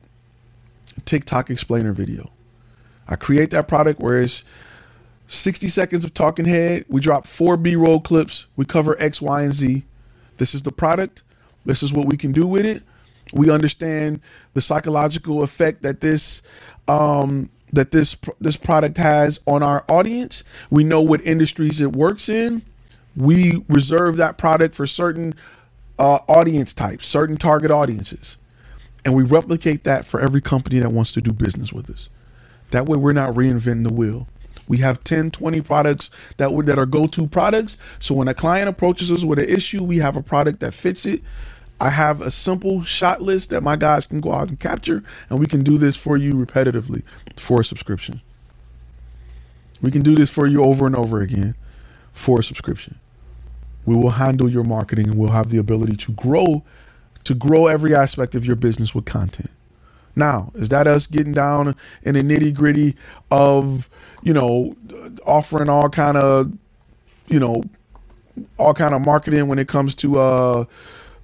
TikTok 1.06 1.50
explainer 1.50 1.94
video. 1.94 2.32
I 3.08 3.16
create 3.16 3.52
that 3.52 3.68
product 3.68 4.00
where 4.00 4.22
it's 4.22 4.44
60 5.28 5.68
seconds 5.68 6.04
of 6.04 6.14
talking 6.14 6.46
head. 6.46 6.86
We 6.88 7.02
drop 7.02 7.28
four 7.28 7.58
B-roll 7.58 8.02
clips. 8.02 8.48
We 8.56 8.66
cover 8.66 9.00
X, 9.00 9.22
Y, 9.22 9.44
and 9.44 9.54
Z. 9.54 9.84
This 10.38 10.56
is 10.56 10.64
the 10.64 10.72
product. 10.72 11.22
This 11.66 11.84
is 11.84 11.94
what 11.94 12.08
we 12.08 12.18
can 12.18 12.32
do 12.32 12.48
with 12.48 12.66
it. 12.66 12.84
We 13.34 13.50
understand 13.50 14.22
the 14.54 14.62
psychological 14.62 15.44
effect 15.44 15.82
that 15.84 16.02
this 16.02 16.42
um, 16.88 17.50
that 17.74 17.92
this 17.92 18.18
this 18.40 18.56
product 18.58 18.98
has 18.98 19.40
on 19.46 19.64
our 19.64 19.84
audience. 19.90 20.44
We 20.70 20.84
know 20.84 21.02
what 21.02 21.22
industries 21.26 21.82
it 21.82 21.94
works 21.96 22.30
in. 22.30 22.64
We 23.16 23.64
reserve 23.70 24.18
that 24.18 24.38
product 24.38 24.76
for 24.76 24.88
certain 24.88 25.34
uh, 26.00 26.20
audience 26.28 26.74
types, 26.74 27.08
certain 27.08 27.38
target 27.38 27.72
audiences, 27.72 28.38
and 29.04 29.14
we 29.14 29.24
replicate 29.24 29.84
that 29.86 30.06
for 30.06 30.20
every 30.20 30.42
company 30.42 30.80
that 30.80 30.92
wants 30.92 31.14
to 31.14 31.22
do 31.22 31.32
business 31.32 31.74
with 31.74 31.90
us. 31.90 32.10
That 32.72 32.86
way, 32.88 32.98
we're 32.98 33.14
not 33.14 33.34
reinventing 33.34 33.88
the 33.88 33.94
wheel. 33.94 34.28
We 34.68 34.80
have 34.80 35.04
10, 35.04 35.32
20 35.32 35.62
products 35.62 36.10
that 36.38 36.50
that 36.66 36.80
are 36.80 36.86
go-to 36.86 37.28
products. 37.28 37.78
So 38.00 38.16
when 38.16 38.28
a 38.28 38.34
client 38.34 38.68
approaches 38.68 39.12
us 39.12 39.24
with 39.24 39.40
an 39.40 39.48
issue, 39.50 39.84
we 39.84 40.00
have 40.00 40.18
a 40.18 40.24
product 40.24 40.60
that 40.62 40.74
fits 40.74 41.06
it 41.06 41.22
I 41.80 41.90
have 41.92 42.22
a 42.22 42.32
simple 42.32 42.84
shot 42.84 43.22
list 43.22 43.50
that 43.52 43.62
my 43.64 43.76
guys 43.76 44.06
can 44.06 44.22
go 44.22 44.34
out 44.34 44.50
and 44.50 44.60
capture, 44.60 45.04
and 45.30 45.40
we 45.40 45.48
can 45.48 45.64
do 45.64 45.78
this 45.78 45.96
for 45.96 46.18
you 46.18 46.34
repetitively 46.34 47.04
for 47.38 47.62
a 47.62 47.66
subscription. 47.66 48.22
We 49.82 49.92
can 49.92 50.02
do 50.02 50.16
this 50.16 50.30
for 50.30 50.48
you 50.48 50.64
over 50.64 50.86
and 50.88 50.96
over 50.96 51.22
again 51.22 51.56
for 52.14 52.40
a 52.40 52.44
subscription. 52.44 52.98
We 53.86 53.96
will 53.96 54.12
handle 54.12 54.50
your 54.50 54.64
marketing 54.64 55.10
and 55.10 55.18
we'll 55.18 55.32
have 55.32 55.50
the 55.50 55.58
ability 55.58 55.98
to 55.98 56.12
grow 56.14 56.64
to 57.26 57.34
grow 57.34 57.68
every 57.68 57.96
aspect 57.96 58.36
of 58.36 58.46
your 58.46 58.56
business 58.56 58.96
with 58.96 59.06
content. 59.06 59.50
Now, 60.16 60.52
is 60.56 60.70
that 60.70 60.88
us 60.88 61.08
getting 61.08 61.34
down 61.34 61.76
in 62.04 62.16
the 62.16 62.22
nitty 62.22 62.54
gritty 62.54 62.96
of, 63.32 63.90
you 64.24 64.34
know, 64.34 64.76
offering 65.26 65.70
all 65.70 65.90
kind 65.90 66.18
of, 66.18 66.54
you 67.28 67.40
know, 67.40 67.64
all 68.58 68.74
kind 68.74 68.94
of 68.94 69.06
marketing 69.06 69.48
when 69.48 69.60
it 69.60 69.68
comes 69.68 69.96
to 69.96 70.20
uh 70.20 70.66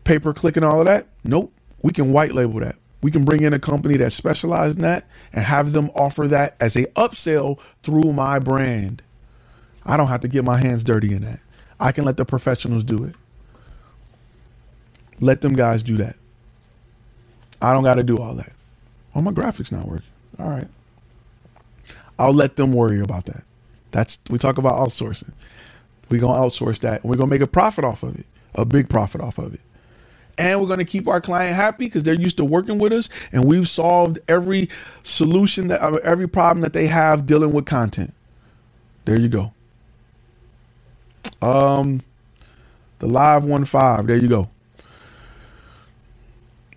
pay 0.03 0.19
per 0.19 0.33
click 0.33 0.55
and 0.55 0.65
all 0.65 0.79
of 0.79 0.87
that? 0.87 1.07
Nope. 1.23 1.53
We 1.81 1.91
can 1.91 2.11
white 2.11 2.33
label 2.33 2.59
that. 2.59 2.75
We 3.01 3.11
can 3.11 3.25
bring 3.25 3.41
in 3.43 3.53
a 3.53 3.59
company 3.59 3.97
that 3.97 4.11
specializes 4.11 4.75
in 4.75 4.83
that 4.83 5.05
and 5.33 5.43
have 5.43 5.71
them 5.71 5.89
offer 5.95 6.27
that 6.27 6.55
as 6.59 6.75
a 6.75 6.85
upsell 6.87 7.59
through 7.81 8.13
my 8.13 8.39
brand. 8.39 9.01
I 9.85 9.97
don't 9.97 10.07
have 10.07 10.21
to 10.21 10.27
get 10.27 10.45
my 10.45 10.59
hands 10.59 10.83
dirty 10.83 11.13
in 11.13 11.23
that. 11.23 11.39
I 11.79 11.91
can 11.91 12.05
let 12.05 12.17
the 12.17 12.25
professionals 12.25 12.83
do 12.83 13.03
it. 13.03 13.15
Let 15.19 15.41
them 15.41 15.53
guys 15.53 15.81
do 15.83 15.97
that. 15.97 16.15
I 17.61 17.73
don't 17.73 17.83
got 17.83 17.95
to 17.95 18.03
do 18.03 18.17
all 18.17 18.35
that. 18.35 18.53
Oh, 19.15 19.21
my 19.21 19.31
graphics 19.31 19.71
not 19.71 19.87
working. 19.87 20.05
All 20.39 20.49
right. 20.49 20.67
I'll 22.19 22.33
let 22.33 22.55
them 22.55 22.71
worry 22.73 23.01
about 23.01 23.25
that. 23.25 23.43
That's 23.91 24.19
we 24.29 24.37
talk 24.37 24.57
about 24.57 24.75
outsourcing. 24.75 25.31
We're 26.09 26.21
gonna 26.21 26.39
outsource 26.39 26.79
that 26.79 27.01
and 27.01 27.09
we're 27.09 27.17
gonna 27.17 27.29
make 27.29 27.41
a 27.41 27.47
profit 27.47 27.83
off 27.83 28.03
of 28.03 28.17
it, 28.19 28.25
a 28.55 28.63
big 28.65 28.89
profit 28.89 29.21
off 29.21 29.39
of 29.39 29.53
it. 29.55 29.61
And 30.37 30.61
we're 30.61 30.67
gonna 30.67 30.85
keep 30.85 31.07
our 31.07 31.21
client 31.21 31.55
happy 31.55 31.85
because 31.85 32.03
they're 32.03 32.19
used 32.19 32.37
to 32.37 32.45
working 32.45 32.79
with 32.79 32.93
us 32.93 33.09
and 33.31 33.45
we've 33.45 33.69
solved 33.69 34.19
every 34.27 34.69
solution 35.03 35.67
that 35.67 35.81
uh, 35.81 35.99
every 36.03 36.27
problem 36.27 36.61
that 36.61 36.73
they 36.73 36.87
have 36.87 37.27
dealing 37.27 37.51
with 37.53 37.65
content. 37.65 38.13
There 39.05 39.19
you 39.19 39.29
go. 39.29 39.53
Um 41.41 42.01
the 42.99 43.07
live 43.07 43.45
one 43.45 43.65
five. 43.65 44.07
There 44.07 44.17
you 44.17 44.29
go. 44.29 44.49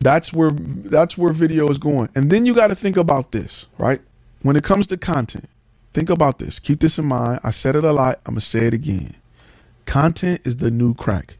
That's 0.01 0.33
where 0.33 0.51
that's 0.53 1.19
where 1.19 1.33
video 1.33 1.69
is 1.69 1.79
going. 1.79 2.11
And 2.15 2.31
then 2.31 2.47
you 2.47 2.55
got 2.55 2.69
to 2.69 2.75
think 2.75 2.97
about 2.97 3.33
this, 3.33 3.67
right? 3.79 4.01
When 4.43 4.57
it 4.57 4.65
comes 4.65 4.87
to 4.89 4.97
content, 4.99 5.49
think 5.93 6.11
about 6.11 6.39
this. 6.39 6.59
Keep 6.59 6.81
this 6.81 6.99
in 6.99 7.07
mind. 7.07 7.41
I 7.45 7.51
said 7.51 7.77
it 7.77 7.85
a 7.85 7.93
lot. 7.93 8.21
I'm 8.27 8.35
gonna 8.35 8.43
say 8.43 8.67
it 8.67 8.75
again. 8.75 9.15
Content 9.87 10.43
is 10.45 10.57
the 10.57 10.71
new 10.71 10.95
crack. 10.95 11.39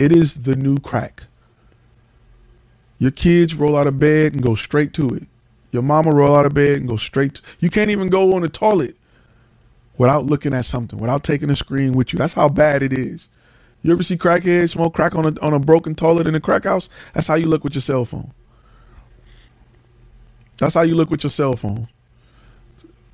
It 0.00 0.16
is 0.16 0.34
the 0.34 0.56
new 0.56 0.78
crack. 0.78 1.24
Your 2.98 3.10
kids 3.10 3.54
roll 3.54 3.76
out 3.76 3.86
of 3.86 3.98
bed 3.98 4.32
and 4.32 4.42
go 4.42 4.54
straight 4.54 4.94
to 4.94 5.10
it. 5.10 5.24
Your 5.72 5.82
mama 5.82 6.10
roll 6.10 6.34
out 6.34 6.46
of 6.46 6.54
bed 6.54 6.78
and 6.78 6.88
go 6.88 6.96
straight. 6.96 7.34
To, 7.34 7.42
you 7.60 7.68
can't 7.68 7.90
even 7.90 8.08
go 8.08 8.34
on 8.34 8.40
the 8.40 8.48
toilet 8.48 8.96
without 9.98 10.24
looking 10.24 10.54
at 10.54 10.64
something, 10.64 10.98
without 10.98 11.22
taking 11.22 11.50
a 11.50 11.56
screen 11.56 11.92
with 11.92 12.14
you. 12.14 12.18
That's 12.18 12.32
how 12.32 12.48
bad 12.48 12.82
it 12.82 12.94
is. 12.94 13.28
You 13.82 13.92
ever 13.92 14.02
see 14.02 14.16
crackheads 14.16 14.70
smoke 14.70 14.94
crack 14.94 15.14
on 15.14 15.26
a 15.26 15.40
on 15.42 15.52
a 15.52 15.58
broken 15.58 15.94
toilet 15.94 16.26
in 16.26 16.34
a 16.34 16.40
crack 16.40 16.64
house? 16.64 16.88
That's 17.12 17.26
how 17.26 17.34
you 17.34 17.46
look 17.48 17.62
with 17.62 17.74
your 17.74 17.82
cell 17.82 18.06
phone. 18.06 18.32
That's 20.56 20.74
how 20.74 20.82
you 20.82 20.94
look 20.94 21.10
with 21.10 21.24
your 21.24 21.30
cell 21.30 21.56
phone. 21.56 21.88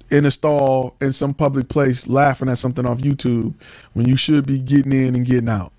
In 0.08 0.24
a 0.24 0.30
stall 0.30 0.94
in 1.00 1.12
some 1.12 1.34
public 1.34 1.68
place 1.68 2.06
laughing 2.06 2.48
at 2.48 2.58
something 2.58 2.86
off 2.86 2.98
YouTube 2.98 3.54
when 3.94 4.06
you 4.08 4.16
should 4.16 4.46
be 4.46 4.60
getting 4.60 4.92
in 4.92 5.16
and 5.16 5.26
getting 5.26 5.48
out. 5.48 5.72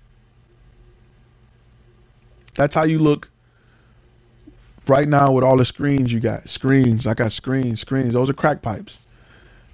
That's 2.58 2.74
how 2.74 2.82
you 2.82 2.98
look 2.98 3.30
right 4.88 5.08
now 5.08 5.30
with 5.30 5.44
all 5.44 5.56
the 5.56 5.64
screens 5.64 6.12
you 6.12 6.18
got. 6.18 6.48
Screens. 6.48 7.06
I 7.06 7.14
got 7.14 7.30
screens, 7.30 7.80
screens. 7.80 8.14
Those 8.14 8.28
are 8.28 8.34
crack 8.34 8.62
pipes. 8.62 8.98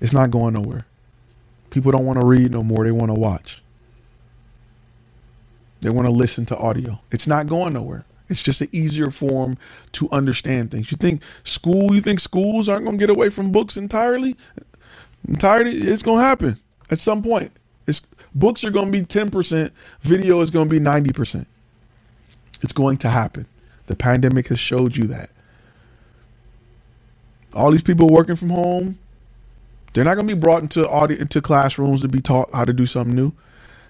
It's 0.03 0.13
not 0.13 0.31
going 0.31 0.53
nowhere. 0.53 0.85
People 1.71 1.93
don't 1.93 2.05
want 2.05 2.21
to 2.21 2.27
read 2.27 2.53
no 2.53 2.63
more. 2.63 2.85
They 2.85 2.91
want 2.91 3.09
to 3.09 3.19
watch. 3.19 3.63
They 5.81 5.89
want 5.89 6.07
to 6.09 6.13
listen 6.13 6.45
to 6.47 6.59
audio. 6.59 7.01
It's 7.11 7.27
not 7.27 7.47
going 7.47 7.73
nowhere. 7.73 8.05
It's 8.29 8.43
just 8.43 8.61
an 8.61 8.69
easier 8.71 9.11
form 9.11 9.57
to 9.93 10.07
understand 10.13 10.71
things. 10.71 10.91
You 10.91 10.99
think 10.99 11.23
school, 11.43 11.95
you 11.95 12.03
think 12.03 12.21
schools 12.21 12.69
aren't 12.69 12.85
going 12.85 12.99
to 12.99 13.03
get 13.03 13.09
away 13.09 13.31
from 13.31 13.51
books 13.51 13.79
entirely? 13.79 14.37
Entirely, 15.27 15.73
it's 15.75 16.03
going 16.03 16.19
to 16.19 16.25
happen 16.25 16.59
at 16.91 16.99
some 16.99 17.23
point. 17.23 17.51
It's 17.87 18.03
books 18.35 18.63
are 18.63 18.71
going 18.71 18.93
to 18.93 18.99
be 18.99 19.07
10%, 19.07 19.71
video 20.03 20.43
is 20.43 20.51
going 20.51 20.69
to 20.69 20.81
be 20.81 20.85
90%. 20.85 21.47
It's 22.65 22.73
going 22.73 22.97
to 22.99 23.11
happen. 23.11 23.45
The 23.89 23.95
pandemic 23.95 24.49
has 24.49 24.59
showed 24.59 24.97
you 24.97 25.07
that. 25.09 25.29
All 27.53 27.71
these 27.71 27.83
people 27.83 28.09
working 28.09 28.37
from 28.37 28.49
home, 28.49 28.99
they're 29.93 30.03
not 30.03 30.15
going 30.15 30.27
to 30.27 30.35
be 30.35 30.41
brought 30.41 30.63
into 30.63 30.89
audio 30.89 31.19
into 31.19 31.43
classrooms 31.43 32.01
to 32.01 32.09
be 32.09 32.23
taught 32.23 32.51
how 32.55 32.65
to 32.65 32.73
do 32.73 32.87
something 32.87 33.15
new. 33.15 33.33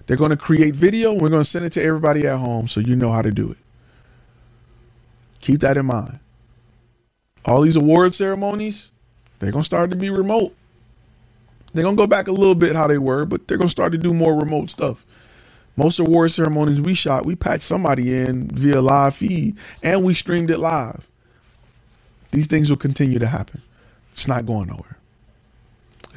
They're 0.05 0.17
going 0.17 0.31
to 0.31 0.37
create 0.37 0.75
video. 0.75 1.13
We're 1.13 1.29
going 1.29 1.41
to 1.41 1.49
send 1.49 1.63
it 1.63 1.71
to 1.71 1.83
everybody 1.83 2.27
at 2.27 2.37
home 2.37 2.67
so 2.67 2.81
you 2.81 2.97
know 2.97 3.13
how 3.13 3.21
to 3.21 3.31
do 3.31 3.49
it. 3.49 3.57
Keep 5.39 5.61
that 5.61 5.77
in 5.77 5.85
mind. 5.85 6.19
All 7.45 7.61
these 7.61 7.77
award 7.77 8.13
ceremonies, 8.13 8.89
they're 9.39 9.53
going 9.53 9.63
to 9.63 9.65
start 9.65 9.89
to 9.91 9.95
be 9.95 10.09
remote. 10.09 10.53
They're 11.73 11.83
going 11.83 11.95
to 11.95 12.03
go 12.03 12.07
back 12.07 12.27
a 12.27 12.33
little 12.33 12.55
bit 12.55 12.75
how 12.75 12.87
they 12.87 12.97
were, 12.97 13.25
but 13.25 13.47
they're 13.47 13.57
going 13.57 13.69
to 13.69 13.71
start 13.71 13.93
to 13.93 13.97
do 13.97 14.13
more 14.13 14.35
remote 14.37 14.69
stuff. 14.69 15.05
Most 15.77 15.99
award 15.99 16.31
ceremonies 16.31 16.81
we 16.81 16.93
shot, 16.93 17.25
we 17.25 17.35
patched 17.35 17.63
somebody 17.63 18.15
in 18.15 18.47
via 18.49 18.81
live 18.81 19.15
feed 19.15 19.57
and 19.83 20.03
we 20.03 20.13
streamed 20.13 20.51
it 20.51 20.59
live. 20.59 21.07
These 22.31 22.47
things 22.47 22.69
will 22.69 22.77
continue 22.77 23.19
to 23.19 23.27
happen. 23.27 23.61
It's 24.11 24.27
not 24.27 24.45
going 24.45 24.67
nowhere. 24.69 24.97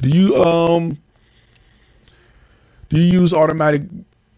Do 0.01 0.09
you 0.09 0.35
um 0.43 0.97
do 2.89 2.99
you 2.99 3.21
use 3.21 3.33
automatic 3.33 3.83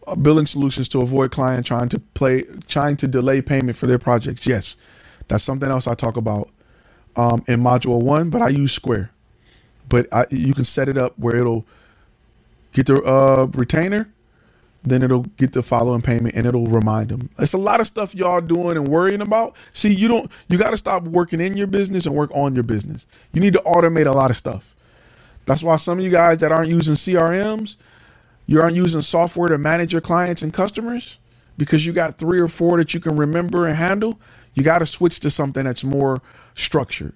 uh, 0.08 0.16
billing 0.16 0.46
solutions 0.48 0.90
to 0.90 1.02
avoid 1.02 1.32
client 1.32 1.66
trying 1.66 1.90
to 1.90 2.00
play 2.00 2.44
trying 2.68 2.98
to 2.98 3.08
delay 3.08 3.42
payment 3.42 3.78
for 3.78 3.88
their 3.88 4.00
projects? 4.00 4.46
Yes, 4.48 4.76
that's 5.28 5.44
something 5.44 5.70
else 5.70 5.88
I 5.88 5.96
talk 5.96 6.18
about 6.18 6.50
um, 7.16 7.44
in 7.48 7.62
module 7.62 8.02
one. 8.04 8.30
But 8.30 8.42
I 8.42 8.50
use 8.50 8.74
Square. 8.74 9.12
But 9.90 10.08
I, 10.14 10.26
you 10.32 10.54
can 10.54 10.66
set 10.66 10.90
it 10.90 10.98
up 10.98 11.18
where 11.20 11.36
it'll 11.38 11.66
get 12.74 12.88
the 12.88 13.02
uh, 13.04 13.48
retainer, 13.54 14.10
then 14.84 15.04
it'll 15.04 15.24
get 15.38 15.54
the 15.54 15.62
following 15.62 16.02
payment 16.02 16.36
and 16.36 16.48
it'll 16.48 16.66
remind 16.66 17.10
them. 17.10 17.30
It's 17.38 17.54
a 17.54 17.58
lot 17.58 17.80
of 17.80 17.88
stuff 17.88 18.16
y'all 18.16 18.42
doing 18.42 18.78
and 18.78 18.88
worrying 18.88 19.22
about. 19.22 19.56
See, 19.74 19.94
you 19.94 20.08
don't 20.08 20.32
you 20.48 20.58
got 20.58 20.72
to 20.72 20.78
stop 20.78 21.04
working 21.04 21.40
in 21.40 21.56
your 21.56 21.68
business 21.68 22.06
and 22.06 22.16
work 22.16 22.32
on 22.34 22.56
your 22.56 22.64
business. 22.64 23.06
You 23.34 23.42
need 23.42 23.54
to 23.54 23.62
automate 23.66 24.08
a 24.08 24.12
lot 24.12 24.32
of 24.32 24.38
stuff. 24.38 24.74
That's 25.46 25.64
why 25.64 25.76
some 25.78 26.00
of 26.00 26.06
you 26.06 26.12
guys 26.12 26.40
that 26.40 26.52
aren't 26.52 26.70
using 26.70 26.96
CRMs, 26.96 27.76
you 28.48 28.62
aren't 28.62 28.76
using 28.76 29.02
software 29.02 29.50
to 29.50 29.58
manage 29.58 29.92
your 29.92 30.02
clients 30.02 30.42
and 30.42 30.54
customers 30.54 31.18
because 31.58 31.86
you 31.86 31.94
got 31.94 32.18
three 32.18 32.40
or 32.40 32.48
four 32.48 32.78
that 32.78 32.94
you 32.94 33.00
can 33.00 33.16
remember 33.16 33.68
and 33.68 33.78
handle. 33.78 34.20
You 34.54 34.64
got 34.64 34.80
to 34.80 34.86
switch 34.86 35.20
to 35.22 35.30
something 35.30 35.64
that's 35.64 35.84
more 35.84 36.22
structured. 36.56 37.14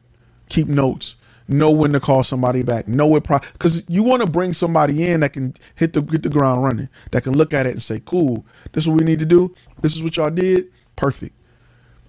Keep 0.49 0.67
notes. 0.67 1.15
Know 1.47 1.71
when 1.71 1.93
to 1.93 1.99
call 2.01 2.23
somebody 2.23 2.63
back. 2.63 2.87
Know 2.87 3.15
it 3.17 3.25
because 3.53 3.83
you 3.89 4.03
want 4.03 4.23
to 4.23 4.31
bring 4.31 4.53
somebody 4.53 5.07
in 5.07 5.21
that 5.21 5.33
can 5.33 5.55
hit 5.75 5.93
the 5.93 6.01
hit 6.03 6.23
the 6.23 6.29
ground 6.29 6.63
running. 6.63 6.89
That 7.11 7.23
can 7.23 7.33
look 7.37 7.53
at 7.53 7.67
it 7.67 7.71
and 7.71 7.83
say, 7.83 8.01
"Cool, 8.05 8.45
this 8.73 8.85
is 8.85 8.89
what 8.89 8.99
we 8.99 9.05
need 9.05 9.19
to 9.19 9.25
do. 9.25 9.55
This 9.81 9.95
is 9.95 10.03
what 10.03 10.17
y'all 10.17 10.31
did. 10.31 10.67
Perfect." 10.95 11.35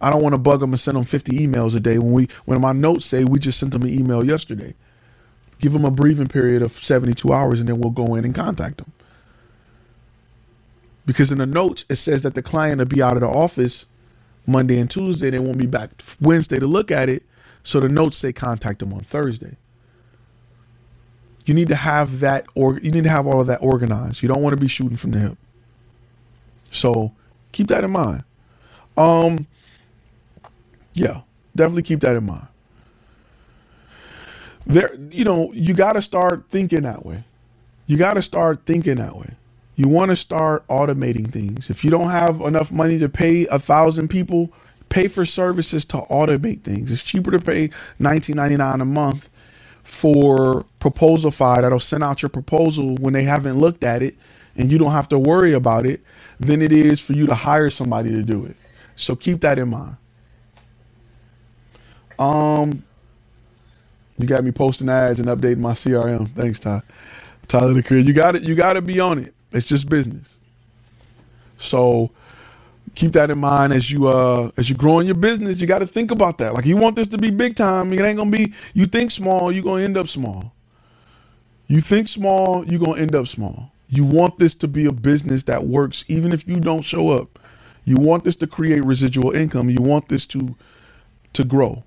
I 0.00 0.10
don't 0.10 0.22
want 0.22 0.34
to 0.34 0.38
bug 0.38 0.60
them 0.60 0.72
and 0.72 0.80
send 0.80 0.96
them 0.96 1.04
50 1.04 1.38
emails 1.46 1.76
a 1.76 1.80
day 1.80 1.98
when 1.98 2.12
we 2.12 2.28
when 2.46 2.60
my 2.60 2.72
notes 2.72 3.06
say 3.06 3.24
we 3.24 3.38
just 3.40 3.60
sent 3.60 3.72
them 3.72 3.82
an 3.82 3.90
email 3.90 4.24
yesterday. 4.24 4.74
Give 5.60 5.72
them 5.72 5.84
a 5.86 5.90
breathing 5.92 6.28
period 6.28 6.62
of 6.62 6.72
72 6.72 7.32
hours 7.32 7.60
and 7.60 7.68
then 7.68 7.80
we'll 7.80 7.90
go 7.92 8.14
in 8.16 8.24
and 8.24 8.34
contact 8.34 8.78
them 8.78 8.92
because 11.06 11.32
in 11.32 11.38
the 11.38 11.46
notes 11.46 11.84
it 11.90 11.96
says 11.96 12.22
that 12.22 12.34
the 12.34 12.42
client 12.42 12.78
will 12.78 12.86
be 12.86 13.02
out 13.02 13.16
of 13.16 13.22
the 13.22 13.28
office 13.28 13.86
Monday 14.46 14.78
and 14.80 14.90
Tuesday. 14.90 15.30
They 15.30 15.40
won't 15.40 15.58
be 15.58 15.66
back 15.66 15.90
Wednesday 16.20 16.58
to 16.60 16.66
look 16.66 16.90
at 16.90 17.08
it. 17.08 17.24
So 17.66 17.80
the 17.80 17.88
notes 17.88 18.16
say 18.16 18.32
contact 18.32 18.78
them 18.78 18.92
on 18.92 19.00
Thursday. 19.00 19.56
You 21.46 21.54
need 21.54 21.66
to 21.68 21.74
have 21.74 22.20
that 22.20 22.46
or 22.54 22.78
you 22.78 22.92
need 22.92 23.04
to 23.04 23.10
have 23.10 23.26
all 23.26 23.40
of 23.40 23.48
that 23.48 23.60
organized. 23.60 24.22
You 24.22 24.28
don't 24.28 24.40
want 24.40 24.52
to 24.52 24.60
be 24.60 24.68
shooting 24.68 24.96
from 24.96 25.10
the 25.10 25.18
hip. 25.18 25.38
So 26.70 27.12
keep 27.50 27.66
that 27.66 27.82
in 27.82 27.90
mind. 27.90 28.22
Um 28.96 29.48
yeah, 30.94 31.22
definitely 31.56 31.82
keep 31.82 32.00
that 32.00 32.14
in 32.14 32.24
mind. 32.24 32.46
There 34.64 34.94
you 35.10 35.24
know, 35.24 35.52
you 35.52 35.74
got 35.74 35.94
to 35.94 36.02
start 36.02 36.44
thinking 36.48 36.82
that 36.82 37.04
way. 37.04 37.24
You 37.88 37.96
got 37.96 38.14
to 38.14 38.22
start 38.22 38.60
thinking 38.64 38.94
that 38.96 39.16
way 39.16 39.34
you 39.76 39.88
want 39.88 40.10
to 40.10 40.16
start 40.16 40.66
automating 40.68 41.30
things. 41.30 41.68
If 41.68 41.84
you 41.84 41.90
don't 41.90 42.10
have 42.10 42.40
enough 42.40 42.72
money 42.72 42.98
to 42.98 43.08
pay 43.10 43.46
a 43.48 43.58
thousand 43.58 44.08
people, 44.08 44.50
pay 44.96 45.08
for 45.08 45.26
services 45.26 45.84
to 45.84 45.98
automate 46.10 46.62
things. 46.62 46.90
It's 46.90 47.02
cheaper 47.02 47.30
to 47.30 47.38
pay 47.38 47.68
$19.99 48.00 48.80
a 48.80 48.84
month 48.86 49.28
for 49.82 50.64
Proposalify 50.80 51.60
that'll 51.60 51.80
send 51.80 52.02
out 52.02 52.22
your 52.22 52.30
proposal 52.30 52.94
when 52.94 53.12
they 53.12 53.24
haven't 53.24 53.58
looked 53.58 53.84
at 53.84 54.02
it 54.02 54.16
and 54.56 54.72
you 54.72 54.78
don't 54.78 54.92
have 54.92 55.06
to 55.10 55.18
worry 55.18 55.52
about 55.52 55.84
it 55.84 56.00
than 56.40 56.62
it 56.62 56.72
is 56.72 56.98
for 56.98 57.12
you 57.12 57.26
to 57.26 57.34
hire 57.34 57.68
somebody 57.68 58.10
to 58.10 58.22
do 58.22 58.46
it. 58.46 58.56
So 58.96 59.14
keep 59.14 59.42
that 59.42 59.58
in 59.58 59.68
mind. 59.68 59.98
Um, 62.18 62.82
you 64.16 64.26
got 64.26 64.44
me 64.44 64.50
posting 64.50 64.88
ads 64.88 65.20
and 65.20 65.28
updating 65.28 65.58
my 65.58 65.72
CRM. 65.72 66.26
Thanks, 66.30 66.58
Ty. 66.58 66.80
Tyler 67.48 67.74
the 67.74 67.82
Creator. 67.82 68.08
You 68.08 68.14
got 68.14 68.34
it. 68.34 68.44
You 68.44 68.54
got 68.54 68.72
to 68.72 68.80
be 68.80 68.98
on 68.98 69.18
it. 69.18 69.34
It's 69.52 69.68
just 69.68 69.90
business. 69.90 70.26
So 71.58 72.12
keep 72.96 73.12
that 73.12 73.30
in 73.30 73.38
mind 73.40 73.72
as 73.74 73.90
you 73.92 74.08
uh 74.08 74.50
as 74.58 74.70
you 74.70 74.76
grow 74.76 75.00
in 75.00 75.06
your 75.06 75.16
business. 75.16 75.60
You 75.60 75.68
got 75.68 75.80
to 75.80 75.88
think 75.88 76.10
about 76.10 76.38
that. 76.38 76.54
Like 76.54 76.66
you 76.66 76.76
want 76.78 76.96
this 76.96 77.08
to 77.08 77.18
be 77.18 77.30
big 77.30 77.56
time. 77.56 77.92
It 77.92 78.00
ain't 78.02 78.18
gonna 78.18 78.30
be. 78.32 78.54
You 78.74 78.86
think 78.86 79.12
small, 79.12 79.52
you're 79.52 79.64
gonna 79.64 79.84
end 79.84 79.98
up 79.98 80.08
small. 80.08 80.52
You 81.68 81.80
think 81.80 82.08
small, 82.08 82.66
you're 82.66 82.80
gonna 82.80 83.00
end 83.00 83.14
up 83.14 83.28
small. 83.28 83.72
You 83.88 84.04
want 84.04 84.38
this 84.38 84.54
to 84.56 84.68
be 84.68 84.86
a 84.86 84.92
business 84.92 85.44
that 85.44 85.66
works 85.66 86.04
even 86.08 86.32
if 86.32 86.48
you 86.48 86.60
don't 86.60 86.82
show 86.82 87.10
up. 87.10 87.38
You 87.84 87.96
want 87.96 88.24
this 88.24 88.36
to 88.36 88.48
create 88.48 88.84
residual 88.84 89.32
income. 89.32 89.70
You 89.70 89.82
want 89.82 90.08
this 90.08 90.26
to 90.28 90.56
to 91.34 91.44
grow. 91.44 91.84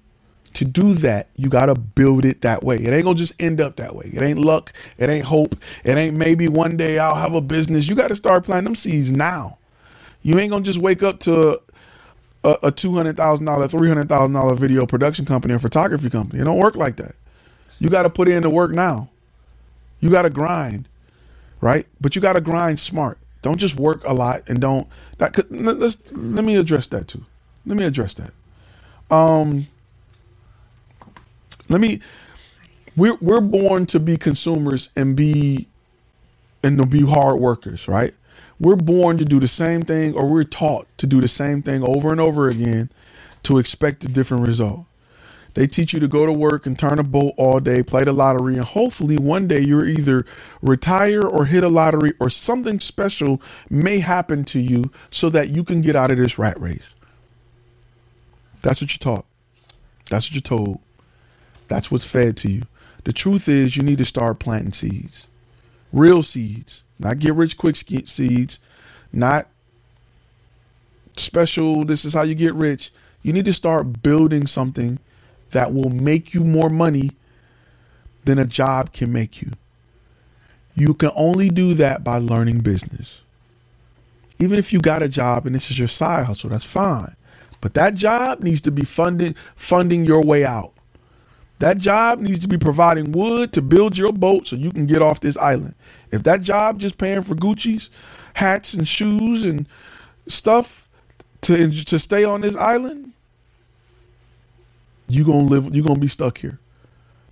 To 0.56 0.65
do 0.65 0.95
that, 0.95 1.30
you 1.38 1.49
got 1.49 1.68
to 1.68 1.76
build 1.76 2.26
it 2.26 2.41
that 2.41 2.64
way. 2.64 2.77
It 2.77 2.90
ain't 2.90 3.07
to 3.07 3.15
just 3.15 3.36
end 3.40 3.61
up 3.61 3.77
that 3.77 3.95
way. 3.95 4.11
It 4.14 4.22
ain't 4.23 4.40
luck. 4.40 4.73
It 4.98 5.10
ain't 5.10 5.26
hope. 5.27 5.56
It 5.86 5.98
ain't 5.98 6.18
maybe 6.18 6.48
one 6.49 6.77
day 6.77 6.99
I'll 6.99 7.15
have 7.15 7.36
a 7.36 7.41
business. 7.41 7.88
You 7.88 7.95
got 7.95 8.10
to 8.10 8.18
start 8.18 8.45
planting 8.45 8.65
them 8.65 8.76
seeds 8.76 9.11
now. 9.14 9.59
You 10.24 10.40
ain't 10.40 10.52
to 10.54 10.62
just 10.62 10.80
wake 10.80 11.04
up 11.04 11.20
to 11.22 11.62
a, 12.44 12.50
a 12.64 12.72
$200,000, 12.72 13.16
$300,000 13.16 14.60
video 14.60 14.86
production 14.86 15.26
company 15.26 15.54
or 15.54 15.60
photography 15.60 16.10
company. 16.10 16.41
It 16.41 16.46
don't 16.46 16.58
work 16.58 16.76
like 16.76 16.98
that. 16.98 17.16
You 17.80 17.90
got 17.90 18.04
to 18.04 18.10
put 18.10 18.30
in 18.30 18.44
the 18.44 18.50
work 18.50 18.72
now. 18.72 19.10
You 20.00 20.10
got 20.10 20.24
to 20.24 20.30
grind, 20.30 20.88
right? 21.62 21.88
But 22.02 22.16
you 22.16 22.22
got 22.22 22.34
to 22.34 22.41
grind 22.41 22.80
smart. 22.80 23.20
Don't 23.41 23.58
just 23.58 23.78
work 23.78 24.04
a 24.06 24.14
lot 24.14 24.44
and 24.50 24.60
don't 24.62 24.88
that 25.20 25.34
let's 25.52 25.98
let 26.14 26.46
me 26.46 26.58
address 26.58 26.88
that 26.88 27.08
too. 27.08 27.26
Let 27.66 27.78
me 27.78 27.86
address 27.86 28.16
that. 28.16 28.34
Um 29.14 29.68
let 31.70 31.82
me 31.82 32.02
we're 32.98 33.16
we're 33.22 33.41
born 33.41 33.86
to 33.88 34.00
be 34.00 34.18
consumers 34.18 34.90
and 34.96 35.16
be 35.16 35.68
and 36.64 36.78
to 36.78 36.86
be 36.86 37.02
hard 37.02 37.38
workers, 37.38 37.88
right? 37.88 38.14
We're 38.60 38.76
born 38.76 39.18
to 39.18 39.26
do 39.26 39.40
the 39.40 39.48
same 39.48 39.81
thing 39.81 40.14
or 40.15 40.27
we're 40.27 40.44
taught 40.44 40.88
to 40.98 41.07
do 41.07 41.22
the 41.22 41.27
same 41.27 41.61
thing 41.61 41.84
over 41.84 42.11
and 42.11 42.19
over 42.19 42.49
again 42.49 42.91
to 43.44 43.57
expect 43.57 44.03
a 44.03 44.10
different 44.10 44.45
result. 44.48 44.86
They 45.56 45.68
teach 45.68 45.94
you 45.94 45.99
to 45.99 46.07
go 46.07 46.26
to 46.26 46.31
work 46.31 46.65
and 46.65 46.77
turn 46.77 46.99
a 46.99 47.03
boat 47.03 47.34
all 47.38 47.60
day, 47.60 47.84
play 47.84 48.03
the 48.03 48.14
lottery, 48.14 48.56
and 48.56 48.64
hopefully 48.65 49.18
one 49.18 49.48
day 49.48 49.60
you're 49.60 49.88
either 49.88 50.26
retire 50.61 51.22
or 51.22 51.45
hit 51.45 51.64
a 51.64 51.69
lottery 51.69 52.14
or 52.19 52.30
something 52.30 52.80
special 52.80 53.41
may 53.69 53.99
happen 53.99 54.45
to 54.45 54.60
you 54.60 54.91
so 55.10 55.30
that 55.30 55.49
you 55.49 55.64
can 55.64 55.81
get 55.81 55.95
out 55.95 56.11
of 56.11 56.18
this 56.18 56.38
rat 56.38 56.60
race. 56.61 56.94
That's 58.61 58.81
what 58.81 58.91
you're 58.91 59.15
taught. 59.15 59.26
That's 60.10 60.27
what 60.27 60.36
you're 60.36 60.41
told. 60.41 60.80
That's 61.68 61.91
what's 61.91 62.06
fed 62.06 62.38
to 62.38 62.52
you. 62.52 62.64
The 63.06 63.14
truth 63.14 63.49
is, 63.49 63.77
you 63.77 63.84
need 63.84 63.98
to 63.99 64.06
start 64.06 64.40
planting 64.40 64.73
seeds, 64.73 65.26
real 65.91 66.23
seeds, 66.23 66.84
not 67.00 67.20
get 67.20 67.34
rich 67.34 67.58
quick 67.58 67.76
seeds, 67.78 68.60
not 69.12 69.48
special. 71.18 71.86
This 71.86 72.06
is 72.06 72.14
how 72.14 72.24
you 72.24 72.36
get 72.36 72.54
rich. 72.54 72.92
You 73.24 73.34
need 73.34 73.46
to 73.46 73.54
start 73.54 74.02
building 74.02 74.48
something 74.48 75.00
that 75.52 75.74
will 75.74 75.90
make 75.90 76.34
you 76.34 76.44
more 76.44 76.70
money 76.70 77.12
than 78.26 78.38
a 78.38 78.46
job 78.46 78.94
can 78.94 79.12
make 79.12 79.42
you. 79.42 79.52
You 80.76 80.94
can 80.94 81.12
only 81.16 81.50
do 81.50 81.74
that 81.74 82.04
by 82.04 82.18
learning 82.18 82.60
business. 82.60 83.22
Even 84.38 84.58
if 84.58 84.72
you 84.72 84.80
got 84.80 85.04
a 85.04 85.10
job 85.10 85.46
and 85.46 85.54
this 85.54 85.70
is 85.70 85.78
your 85.78 85.88
side 85.88 86.26
hustle, 86.26 86.50
that's 86.50 86.64
fine. 86.64 87.16
But 87.62 87.74
that 87.74 87.96
job 87.96 88.42
needs 88.42 88.62
to 88.62 88.72
be 88.72 88.84
funding 88.86 89.36
funding 89.56 90.06
your 90.06 90.22
way 90.22 90.46
out. 90.46 90.74
That 91.60 91.77
job 91.77 92.19
needs 92.22 92.40
to 92.40 92.48
be 92.48 92.57
providing 92.57 93.11
wood 93.11 93.52
to 93.53 93.61
build 93.61 93.98
your 93.98 94.14
boat 94.14 94.48
so 94.48 94.56
you 94.56 94.72
can 94.72 94.86
get 94.86 95.02
off 95.02 95.19
this 95.19 95.38
island. 95.38 95.76
If 96.11 96.23
that 96.23 96.41
job 96.41 96.80
just 96.80 96.98
paying 96.98 97.22
for 97.22 97.36
Gucci's 97.36 97.90
hats 98.34 98.73
and 98.73 98.88
shoes 98.88 99.44
and 99.44 99.68
stuff 100.27 100.88
to 101.41 101.69
to 101.69 101.99
stay 101.99 102.23
on 102.23 102.41
this 102.41 102.56
island, 102.56 103.11
you 105.10 105.26
gonna 105.26 105.40
live 105.40 105.76
you're 105.76 105.86
gonna 105.86 105.99
be 105.99 106.07
stuck 106.07 106.38
here. 106.38 106.60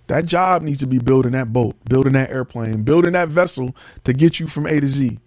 That 0.08 0.26
job 0.26 0.62
needs 0.62 0.80
to 0.80 0.86
be 0.86 0.98
building 0.98 1.32
that 1.32 1.52
boat 1.52 1.76
building 1.86 2.12
that 2.14 2.30
airplane 2.30 2.82
building 2.82 3.12
that 3.12 3.28
vessel 3.28 3.74
to 4.04 4.12
get 4.12 4.40
you 4.40 4.46
from 4.46 4.66
a 4.66 4.78
to 4.80 4.86
z. 4.86 5.18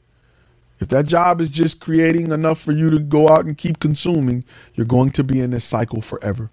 If 0.80 0.90
that 0.90 1.06
job 1.06 1.41
is 1.41 1.49
just 1.49 1.80
creating 1.80 2.32
enough 2.32 2.60
for 2.60 2.72
you 2.72 2.90
to 2.90 2.99
go 2.99 3.30
out 3.30 3.45
and 3.45 3.57
keep 3.57 3.80
consuming 3.80 4.44
you're 4.76 4.86
going 4.86 5.11
to 5.11 5.23
be 5.23 5.40
in 5.40 5.52
this 5.52 5.65
cycle 5.65 6.02
forever 6.02 6.49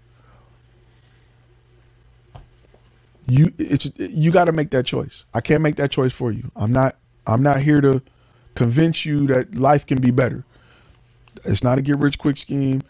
you 3.29 3.53
it's 3.57 3.89
you 3.97 4.31
got 4.31 4.45
to 4.45 4.51
make 4.51 4.71
that 4.71 4.85
choice 4.85 5.25
i 5.33 5.41
can't 5.41 5.61
make 5.61 5.75
that 5.77 5.91
choice 5.91 6.13
for 6.13 6.31
you 6.31 6.51
i'm 6.55 6.71
not 6.71 6.95
i'm 7.27 7.43
not 7.43 7.61
here 7.61 7.81
to 7.81 8.01
convince 8.55 9.05
you 9.05 9.27
that 9.27 9.55
life 9.55 9.85
can 9.85 9.99
be 10.01 10.11
better 10.11 10.43
it's 11.45 11.63
not 11.63 11.77
a 11.77 11.81
get 11.81 11.97
rich 11.99 12.17
quick 12.19 12.37
scheme 12.37 12.81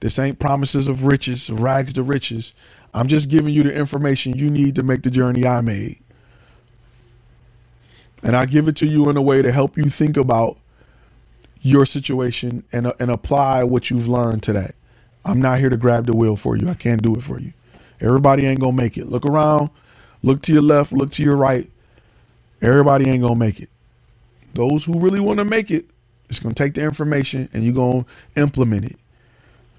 this 0.00 0.18
ain't 0.18 0.38
promises 0.38 0.86
of 0.86 1.06
riches, 1.06 1.48
rags 1.48 1.94
to 1.94 2.02
riches. 2.02 2.52
I'm 2.92 3.06
just 3.08 3.30
giving 3.30 3.54
you 3.54 3.62
the 3.62 3.74
information 3.74 4.36
you 4.36 4.50
need 4.50 4.76
to 4.76 4.82
make 4.82 5.02
the 5.02 5.10
journey 5.10 5.46
I 5.46 5.62
made. 5.62 5.98
And 8.22 8.36
I 8.36 8.46
give 8.46 8.68
it 8.68 8.76
to 8.76 8.86
you 8.86 9.08
in 9.08 9.16
a 9.16 9.22
way 9.22 9.42
to 9.42 9.50
help 9.50 9.78
you 9.78 9.84
think 9.84 10.18
about 10.18 10.58
your 11.62 11.86
situation 11.86 12.64
and, 12.72 12.92
and 13.00 13.10
apply 13.10 13.64
what 13.64 13.90
you've 13.90 14.08
learned 14.08 14.42
today. 14.42 14.72
I'm 15.24 15.40
not 15.40 15.58
here 15.58 15.70
to 15.70 15.76
grab 15.78 16.06
the 16.06 16.14
wheel 16.14 16.36
for 16.36 16.56
you. 16.56 16.68
I 16.68 16.74
can't 16.74 17.02
do 17.02 17.14
it 17.14 17.22
for 17.22 17.40
you. 17.40 17.54
Everybody 18.00 18.46
ain't 18.46 18.60
going 18.60 18.76
to 18.76 18.82
make 18.82 18.98
it. 18.98 19.08
Look 19.08 19.24
around, 19.24 19.70
look 20.24 20.42
to 20.42 20.52
your 20.52 20.62
left, 20.62 20.92
look 20.92 21.10
to 21.12 21.22
your 21.22 21.36
right. 21.36 21.70
Everybody 22.62 23.08
ain't 23.08 23.20
going 23.20 23.34
to 23.34 23.38
make 23.38 23.60
it. 23.60 23.68
Those 24.54 24.84
who 24.84 24.98
really 24.98 25.20
want 25.20 25.38
to 25.38 25.44
make 25.44 25.70
it, 25.70 25.86
it's 26.28 26.40
going 26.40 26.54
to 26.54 26.62
take 26.62 26.74
the 26.74 26.82
information 26.82 27.48
and 27.52 27.64
you're 27.64 27.74
going 27.74 28.04
to 28.04 28.40
implement 28.40 28.86
it. 28.86 28.96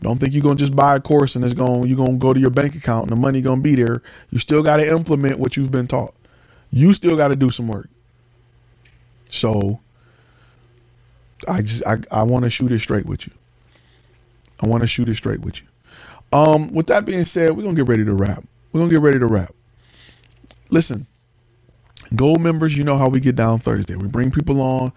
Don't 0.01 0.19
think 0.19 0.33
you're 0.33 0.43
gonna 0.43 0.55
just 0.55 0.75
buy 0.75 0.95
a 0.95 0.99
course 0.99 1.35
and 1.35 1.43
it's 1.43 1.53
going 1.55 1.87
you're 1.87 1.97
gonna 1.97 2.17
go 2.17 2.33
to 2.33 2.39
your 2.39 2.51
bank 2.51 2.75
account 2.75 3.09
and 3.09 3.11
the 3.17 3.19
money 3.19 3.41
gonna 3.41 3.61
be 3.61 3.75
there. 3.75 4.03
You 4.29 4.39
still 4.39 4.61
gotta 4.61 4.87
implement 4.87 5.39
what 5.39 5.57
you've 5.57 5.71
been 5.71 5.87
taught. 5.87 6.13
You 6.69 6.93
still 6.93 7.17
gotta 7.17 7.35
do 7.35 7.49
some 7.49 7.67
work. 7.67 7.89
So 9.31 9.79
I 11.47 11.63
just 11.63 11.83
I, 11.87 11.97
I 12.11 12.23
wanna 12.23 12.49
shoot 12.49 12.71
it 12.71 12.79
straight 12.79 13.05
with 13.05 13.25
you. 13.25 13.33
I 14.59 14.67
wanna 14.67 14.85
shoot 14.85 15.09
it 15.09 15.15
straight 15.15 15.39
with 15.39 15.61
you. 15.61 15.67
Um, 16.31 16.71
with 16.73 16.87
that 16.87 17.05
being 17.05 17.25
said, 17.25 17.57
we're 17.57 17.63
gonna 17.63 17.75
get 17.75 17.87
ready 17.87 18.05
to 18.05 18.13
wrap. 18.13 18.43
We're 18.73 18.81
gonna 18.81 18.91
get 18.91 19.01
ready 19.01 19.17
to 19.19 19.25
wrap. 19.25 19.55
Listen, 20.75 21.07
gold 22.15 22.41
members, 22.41 22.77
you 22.77 22.83
know 22.83 22.97
how 22.97 23.07
we 23.07 23.21
get 23.21 23.37
down 23.37 23.59
Thursday. 23.59 23.95
We 23.95 24.09
bring 24.09 24.29
people 24.29 24.61
on 24.61 24.91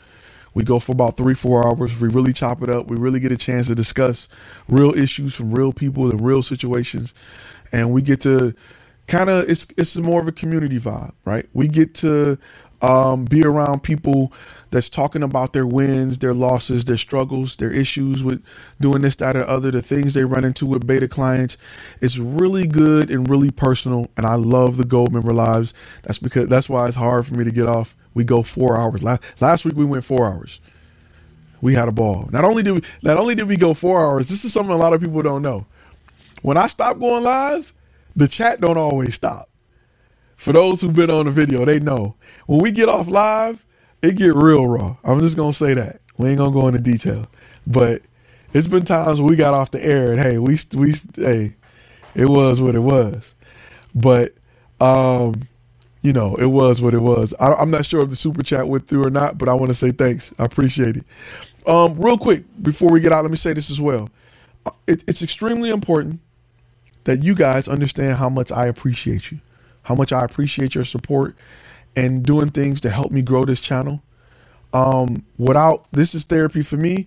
we 0.55 0.65
go 0.65 0.81
for 0.81 0.93
about 0.93 1.17
three, 1.17 1.35
four 1.35 1.67
hours. 1.67 2.01
We 2.01 2.09
really 2.09 2.33
chop 2.33 2.63
it 2.63 2.69
up. 2.69 2.89
We 2.89 2.97
really 2.97 3.21
get 3.21 3.33
a 3.33 3.37
chance 3.37 3.69
to 3.69 3.77
discuss 3.77 4.29
real 4.69 4.93
issues 4.99 5.35
from 5.35 5.53
real 5.53 5.73
people 5.73 6.11
and 6.11 6.21
real 6.21 6.43
situations. 6.43 7.15
And 7.73 7.93
we 7.93 8.03
get 8.03 8.21
to 8.23 8.55
kind 9.07 9.31
of, 9.31 9.49
it's, 9.49 9.69
it's 9.77 9.97
more 9.97 10.21
of 10.21 10.29
a 10.29 10.33
community 10.33 10.81
vibe, 10.81 11.13
right? 11.25 11.49
We 11.55 11.69
get 11.69 11.95
to 11.97 12.39
um, 12.83 13.25
be 13.25 13.45
around 13.45 13.83
people 13.83 14.33
that's 14.71 14.89
talking 14.89 15.23
about 15.23 15.53
their 15.53 15.67
wins, 15.67 16.19
their 16.19 16.35
losses, 16.35 16.85
their 16.85 16.97
struggles, 16.97 17.57
their 17.57 17.73
issues 17.73 18.23
with 18.23 18.43
doing 18.81 19.03
this, 19.03 19.17
that, 19.17 19.37
or 19.37 19.47
other, 19.47 19.71
the 19.71 19.83
things 19.83 20.15
they 20.15 20.25
run 20.25 20.45
into 20.45 20.67
with 20.67 20.87
beta 20.87 21.09
clients. 21.09 21.57
It's 22.01 22.19
really 22.19 22.67
good 22.67 23.11
and 23.11 23.29
really 23.29 23.51
personal. 23.51 24.09
And 24.17 24.27
I 24.27 24.35
love 24.35 24.77
the 24.77 24.85
gold 24.85 25.13
member 25.13 25.33
lives. 25.33 25.75
That's 26.03 26.19
because 26.19 26.49
that's 26.49 26.69
why 26.69 26.87
it's 26.87 26.97
hard 26.97 27.27
for 27.27 27.35
me 27.35 27.45
to 27.45 27.51
get 27.51 27.67
off 27.67 27.97
we 28.15 28.25
go 28.25 28.43
four 28.43 28.77
hours. 28.77 29.03
Last, 29.03 29.23
last 29.41 29.65
week 29.65 29.77
we 29.77 29.85
went 29.85 30.05
four 30.05 30.27
hours. 30.27 30.59
We 31.61 31.75
had 31.75 31.89
a 31.89 31.93
ball. 31.93 32.29
Not 32.33 32.45
only 32.45 32.63
did 32.65 32.73
we 32.73 32.83
not 33.03 33.17
only 33.17 33.35
did 33.37 33.49
we 33.49 33.57
go 33.57 33.75
four 33.75 34.01
hours, 34.01 34.29
this 34.29 34.45
is 34.45 34.53
something 34.53 34.73
a 34.75 34.77
lot 34.77 34.93
of 34.93 35.01
people 35.01 35.23
don't 35.23 35.43
know. 35.43 35.67
When 36.43 36.57
I 36.57 36.67
stop 36.69 36.99
going 36.99 37.25
live, 37.25 37.75
the 38.17 38.29
chat 38.29 38.61
don't 38.61 38.77
always 38.77 39.15
stop. 39.15 39.49
For 40.39 40.52
those 40.52 40.81
who've 40.81 40.94
been 40.94 41.10
on 41.10 41.24
the 41.27 41.32
video, 41.32 41.65
they 41.65 41.81
know. 41.81 42.15
When 42.47 42.60
we 42.60 42.70
get 42.70 42.89
off 42.89 43.09
live, 43.09 43.66
it 44.02 44.16
get 44.16 44.36
real 44.36 44.69
raw. 44.69 44.97
I'm 45.02 45.19
just 45.19 45.36
gonna 45.36 45.52
say 45.52 45.74
that. 45.74 46.01
We 46.16 46.28
ain't 46.28 46.39
gonna 46.39 46.52
go 46.52 46.69
into 46.69 46.78
detail. 46.78 47.27
But 47.66 48.02
it's 48.52 48.69
been 48.69 48.85
times 48.85 49.20
we 49.20 49.35
got 49.35 49.52
off 49.52 49.73
the 49.73 49.85
air 49.85 50.12
and 50.12 50.20
hey, 50.20 50.39
we 50.39 50.56
we 50.74 50.94
hey, 51.16 51.55
it 52.15 52.27
was 52.27 52.60
what 52.60 52.77
it 52.77 52.81
was. 52.81 53.35
But 53.97 54.32
um 54.81 55.43
you 56.02 56.12
know, 56.12 56.36
it 56.36 56.47
was 56.47 56.81
what 56.81 56.94
it 56.94 57.01
was. 57.01 57.35
I, 57.40 57.60
am 57.60 57.73
not 57.73 57.85
sure 57.85 58.01
if 58.05 58.09
the 58.09 58.16
super 58.16 58.44
chat 58.44 58.69
went 58.69 58.86
through 58.86 59.05
or 59.05 59.10
not, 59.10 59.39
but 59.39 59.48
I 59.48 59.55
want 59.55 59.70
to 59.70 59.74
say 59.74 59.90
thanks. 59.90 60.32
I 60.39 60.44
appreciate 60.44 60.98
it. 60.98 61.05
Um, 61.66 62.01
real 62.01 62.16
quick 62.16 62.44
before 62.62 62.90
we 62.90 63.01
get 63.01 63.12
out, 63.12 63.24
let 63.24 63.32
me 63.32 63.36
say 63.36 63.52
this 63.55 63.70
as 63.73 63.81
well. 63.81 64.09
Uh, 64.65 64.70
it, 64.86 65.02
it's 65.09 65.20
extremely 65.20 65.70
important 65.70 66.20
that 67.05 67.24
you 67.24 67.35
guys 67.35 67.66
understand 67.66 68.19
how 68.19 68.28
much 68.28 68.52
I 68.52 68.66
appreciate 68.66 69.32
you, 69.32 69.40
how 69.89 69.94
much 69.94 70.12
I 70.12 70.23
appreciate 70.23 70.74
your 70.74 70.85
support 70.85 71.35
and 71.97 72.23
doing 72.23 72.51
things 72.51 72.78
to 72.82 72.90
help 72.90 73.10
me 73.10 73.23
grow 73.23 73.47
this 73.47 73.59
channel. 73.59 74.02
Um, 74.74 75.24
without 75.39 75.86
this 75.93 76.15
is 76.15 76.24
therapy 76.24 76.60
for 76.60 76.77
me 76.77 77.06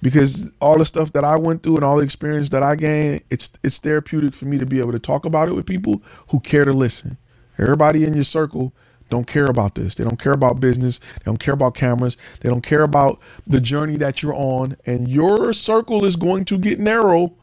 because 0.00 0.48
all 0.58 0.78
the 0.78 0.86
stuff 0.86 1.12
that 1.12 1.24
I 1.24 1.36
went 1.36 1.62
through 1.62 1.76
and 1.76 1.84
all 1.84 1.98
the 1.98 2.04
experience 2.04 2.48
that 2.48 2.62
I 2.62 2.74
gained, 2.74 3.20
it's 3.28 3.50
it's 3.62 3.76
therapeutic 3.76 4.32
for 4.32 4.46
me 4.46 4.56
to 4.56 4.64
be 4.64 4.80
able 4.80 4.92
to 4.92 4.98
talk 4.98 5.26
about 5.26 5.48
it 5.48 5.54
with 5.54 5.66
people 5.66 6.00
who 6.28 6.40
care 6.40 6.64
to 6.64 6.72
listen. 6.72 7.18
Everybody 7.58 8.04
in 8.04 8.14
your 8.14 8.24
circle 8.24 8.72
don't 9.10 9.26
care 9.26 9.44
about 9.44 9.74
this. 9.74 9.94
They 9.94 10.04
don't 10.04 10.18
care 10.18 10.32
about 10.32 10.58
business. 10.58 11.00
They 11.18 11.24
don't 11.26 11.38
care 11.38 11.52
about 11.52 11.74
cameras. 11.74 12.16
They 12.40 12.48
don't 12.48 12.62
care 12.62 12.82
about 12.82 13.20
the 13.46 13.60
journey 13.60 13.98
that 13.98 14.22
you're 14.22 14.34
on. 14.34 14.78
And 14.86 15.06
your 15.06 15.52
circle 15.52 16.06
is 16.06 16.16
going 16.16 16.46
to 16.46 16.56
get 16.56 16.80
narrow 16.80 17.34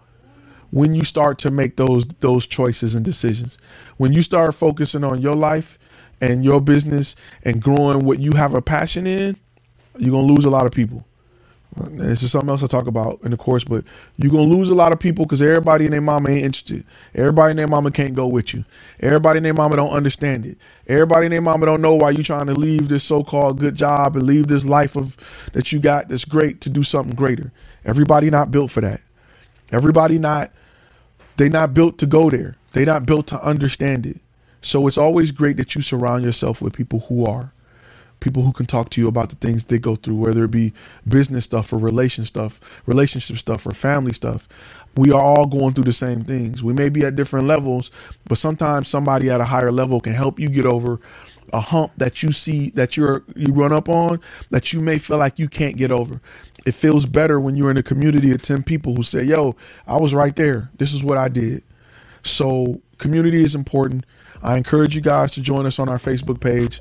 when 0.72 0.94
you 0.94 1.03
start 1.03 1.38
to 1.40 1.52
make 1.52 1.78
those 1.78 2.06
those 2.20 2.48
choices 2.48 2.95
and 2.95 3.06
decisions. 3.06 3.57
When 4.00 4.14
you 4.14 4.24
start 4.24 4.56
focusing 4.56 5.04
on 5.04 5.22
your 5.22 5.36
life 5.36 5.78
and 6.22 6.46
your 6.46 6.62
business 6.62 7.18
and 7.44 7.62
growing 7.62 8.06
what 8.06 8.20
you 8.20 8.32
have 8.32 8.56
a 8.56 8.64
passion 8.64 9.06
in, 9.06 9.38
you're 10.00 10.14
gonna 10.14 10.26
lose 10.34 10.46
a 10.46 10.50
lot 10.50 10.66
of 10.66 10.72
people. 10.72 11.06
And 11.76 12.02
It's 12.02 12.22
just 12.22 12.32
something 12.32 12.50
else 12.50 12.64
I 12.64 12.68
talk 12.68 12.88
about 12.88 13.20
in 13.24 13.32
the 13.32 13.38
course, 13.38 13.66
but 13.66 13.84
you're 14.18 14.32
gonna 14.32 14.44
lose 14.44 14.70
a 14.70 14.76
lot 14.76 14.94
of 14.94 15.00
people 15.02 15.26
because 15.26 15.42
everybody 15.42 15.86
and 15.86 15.94
their 15.94 16.02
mama 16.02 16.30
ain't 16.30 16.46
interested. 16.46 16.86
Everybody 17.14 17.52
and 17.52 17.60
their 17.60 17.68
mama 17.68 17.92
can't 17.92 18.16
go 18.16 18.28
with 18.28 18.54
you. 18.54 18.66
Everybody 19.02 19.40
and 19.40 19.46
their 19.46 19.54
mama 19.54 19.76
don't 19.76 19.92
understand 19.92 20.46
it. 20.46 20.58
Everybody 20.88 21.26
and 21.26 21.34
their 21.34 21.42
mama 21.42 21.66
don't 21.66 21.82
know 21.82 21.96
why 21.96 22.12
you 22.12 22.24
trying 22.24 22.48
to 22.48 22.56
leave 22.56 22.88
this 22.90 23.04
so-called 23.04 23.60
good 23.60 23.76
job 23.76 24.16
and 24.16 24.26
leave 24.26 24.48
this 24.48 24.66
life 24.66 24.96
of 24.96 25.18
that 25.54 25.74
you 25.74 25.80
got 25.80 26.08
that's 26.10 26.26
great 26.26 26.62
to 26.62 26.70
do 26.70 26.84
something 26.84 27.16
greater. 27.16 27.52
Everybody 27.86 28.30
not 28.30 28.52
built 28.52 28.72
for 28.72 28.82
that. 28.82 29.02
Everybody 29.72 30.20
not 30.20 30.52
they 31.40 31.49
not 31.49 31.74
built 31.76 31.99
to 31.99 32.07
go 32.07 32.30
there. 32.32 32.57
They're 32.74 32.88
not 32.88 33.07
built 33.07 33.28
to 33.30 33.44
understand 33.44 34.07
it. 34.07 34.20
So 34.61 34.88
it's 34.88 34.99
always 34.99 35.32
great 35.32 35.57
that 35.57 35.76
you 35.76 35.84
surround 35.84 36.26
yourself 36.26 36.61
with 36.61 36.74
people 36.74 37.02
who 37.02 37.26
are 37.26 37.53
people 38.22 38.44
who 38.44 38.53
can 38.53 38.68
talk 38.68 38.91
to 38.91 39.02
you 39.02 39.10
about 39.10 39.30
the 39.30 39.38
things 39.38 39.66
they 39.66 39.80
go 39.80 39.95
through, 39.98 40.16
whether 40.16 40.45
it 40.45 40.52
be 40.52 40.74
business 41.07 41.45
stuff 41.45 41.72
or 41.74 41.78
relation 41.78 42.26
stuff, 42.26 42.61
relationship 42.88 43.38
stuff 43.38 43.66
or 43.68 43.72
family 43.72 44.14
stuff. 44.14 44.48
We 44.98 45.11
are 45.11 45.22
all 45.22 45.48
going 45.48 45.76
through 45.76 45.86
the 45.86 45.94
same 45.94 46.24
things. 46.24 46.64
We 46.64 46.74
may 46.74 46.90
be 46.90 47.06
at 47.06 47.16
different 47.18 47.48
levels, 47.48 47.91
but 48.28 48.40
sometimes 48.40 48.90
somebody 48.90 49.32
at 49.32 49.41
a 49.41 49.45
higher 49.45 49.72
level 49.72 50.02
can 50.02 50.14
help 50.14 50.40
you 50.40 50.49
get 50.49 50.68
over 50.68 50.99
a 51.53 51.61
hump 51.61 51.91
that 51.98 52.24
you 52.24 52.32
see 52.32 52.72
that 52.72 52.98
you're 52.98 53.24
you 53.36 53.53
run 53.53 53.74
up 53.74 53.90
on 53.90 54.22
that 54.52 54.74
you 54.74 54.82
may 54.82 54.99
feel 54.99 55.18
like 55.18 55.40
you 55.40 55.49
can't 55.49 55.78
get 55.78 55.91
over. 55.91 56.22
It 56.70 56.76
feels 56.76 57.08
better 57.08 57.40
when 57.40 57.56
you're 57.56 57.72
in 57.72 57.78
a 57.78 57.84
community 57.84 58.32
of 58.32 58.44
10 58.44 58.62
people 58.62 58.96
who 58.96 59.02
say, 59.02 59.24
"Yo, 59.24 59.56
I 59.88 59.98
was 59.98 60.14
right 60.14 60.36
there. 60.36 60.70
This 60.78 60.94
is 60.94 61.04
what 61.04 61.18
I 61.18 61.28
did." 61.28 61.64
So, 62.22 62.80
community 63.00 63.44
is 63.44 63.56
important. 63.56 64.06
I 64.44 64.56
encourage 64.56 64.96
you 64.96 65.02
guys 65.02 65.32
to 65.32 65.41
join 65.41 65.66
us 65.66 65.80
on 65.80 65.90
our 65.90 65.98
Facebook 65.98 66.40
page. 66.40 66.80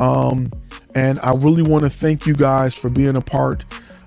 Um, 0.00 0.50
and 0.96 1.20
I 1.20 1.32
really 1.34 1.62
want 1.62 1.84
to 1.84 1.90
thank 1.90 2.26
you 2.26 2.34
guys 2.34 2.74
for 2.74 2.90
being 2.90 3.16
a 3.16 3.20
part 3.20 3.64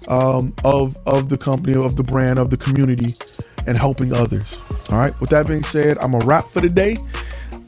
um, 0.10 0.54
of 0.66 0.98
of 1.08 1.30
the 1.30 1.38
company, 1.38 1.74
of 1.76 1.96
the 1.96 2.04
brand, 2.04 2.38
of 2.38 2.50
the 2.50 2.58
community, 2.58 3.16
and 3.66 3.78
helping 3.78 4.14
others. 4.14 4.58
All 4.92 4.98
right. 4.98 5.18
With 5.22 5.30
that 5.30 5.48
being 5.48 5.64
said, 5.64 5.98
I'm 6.00 6.16
a 6.16 6.20
wrap 6.20 6.50
for 6.50 6.60
the 6.60 6.70
day. 6.70 6.98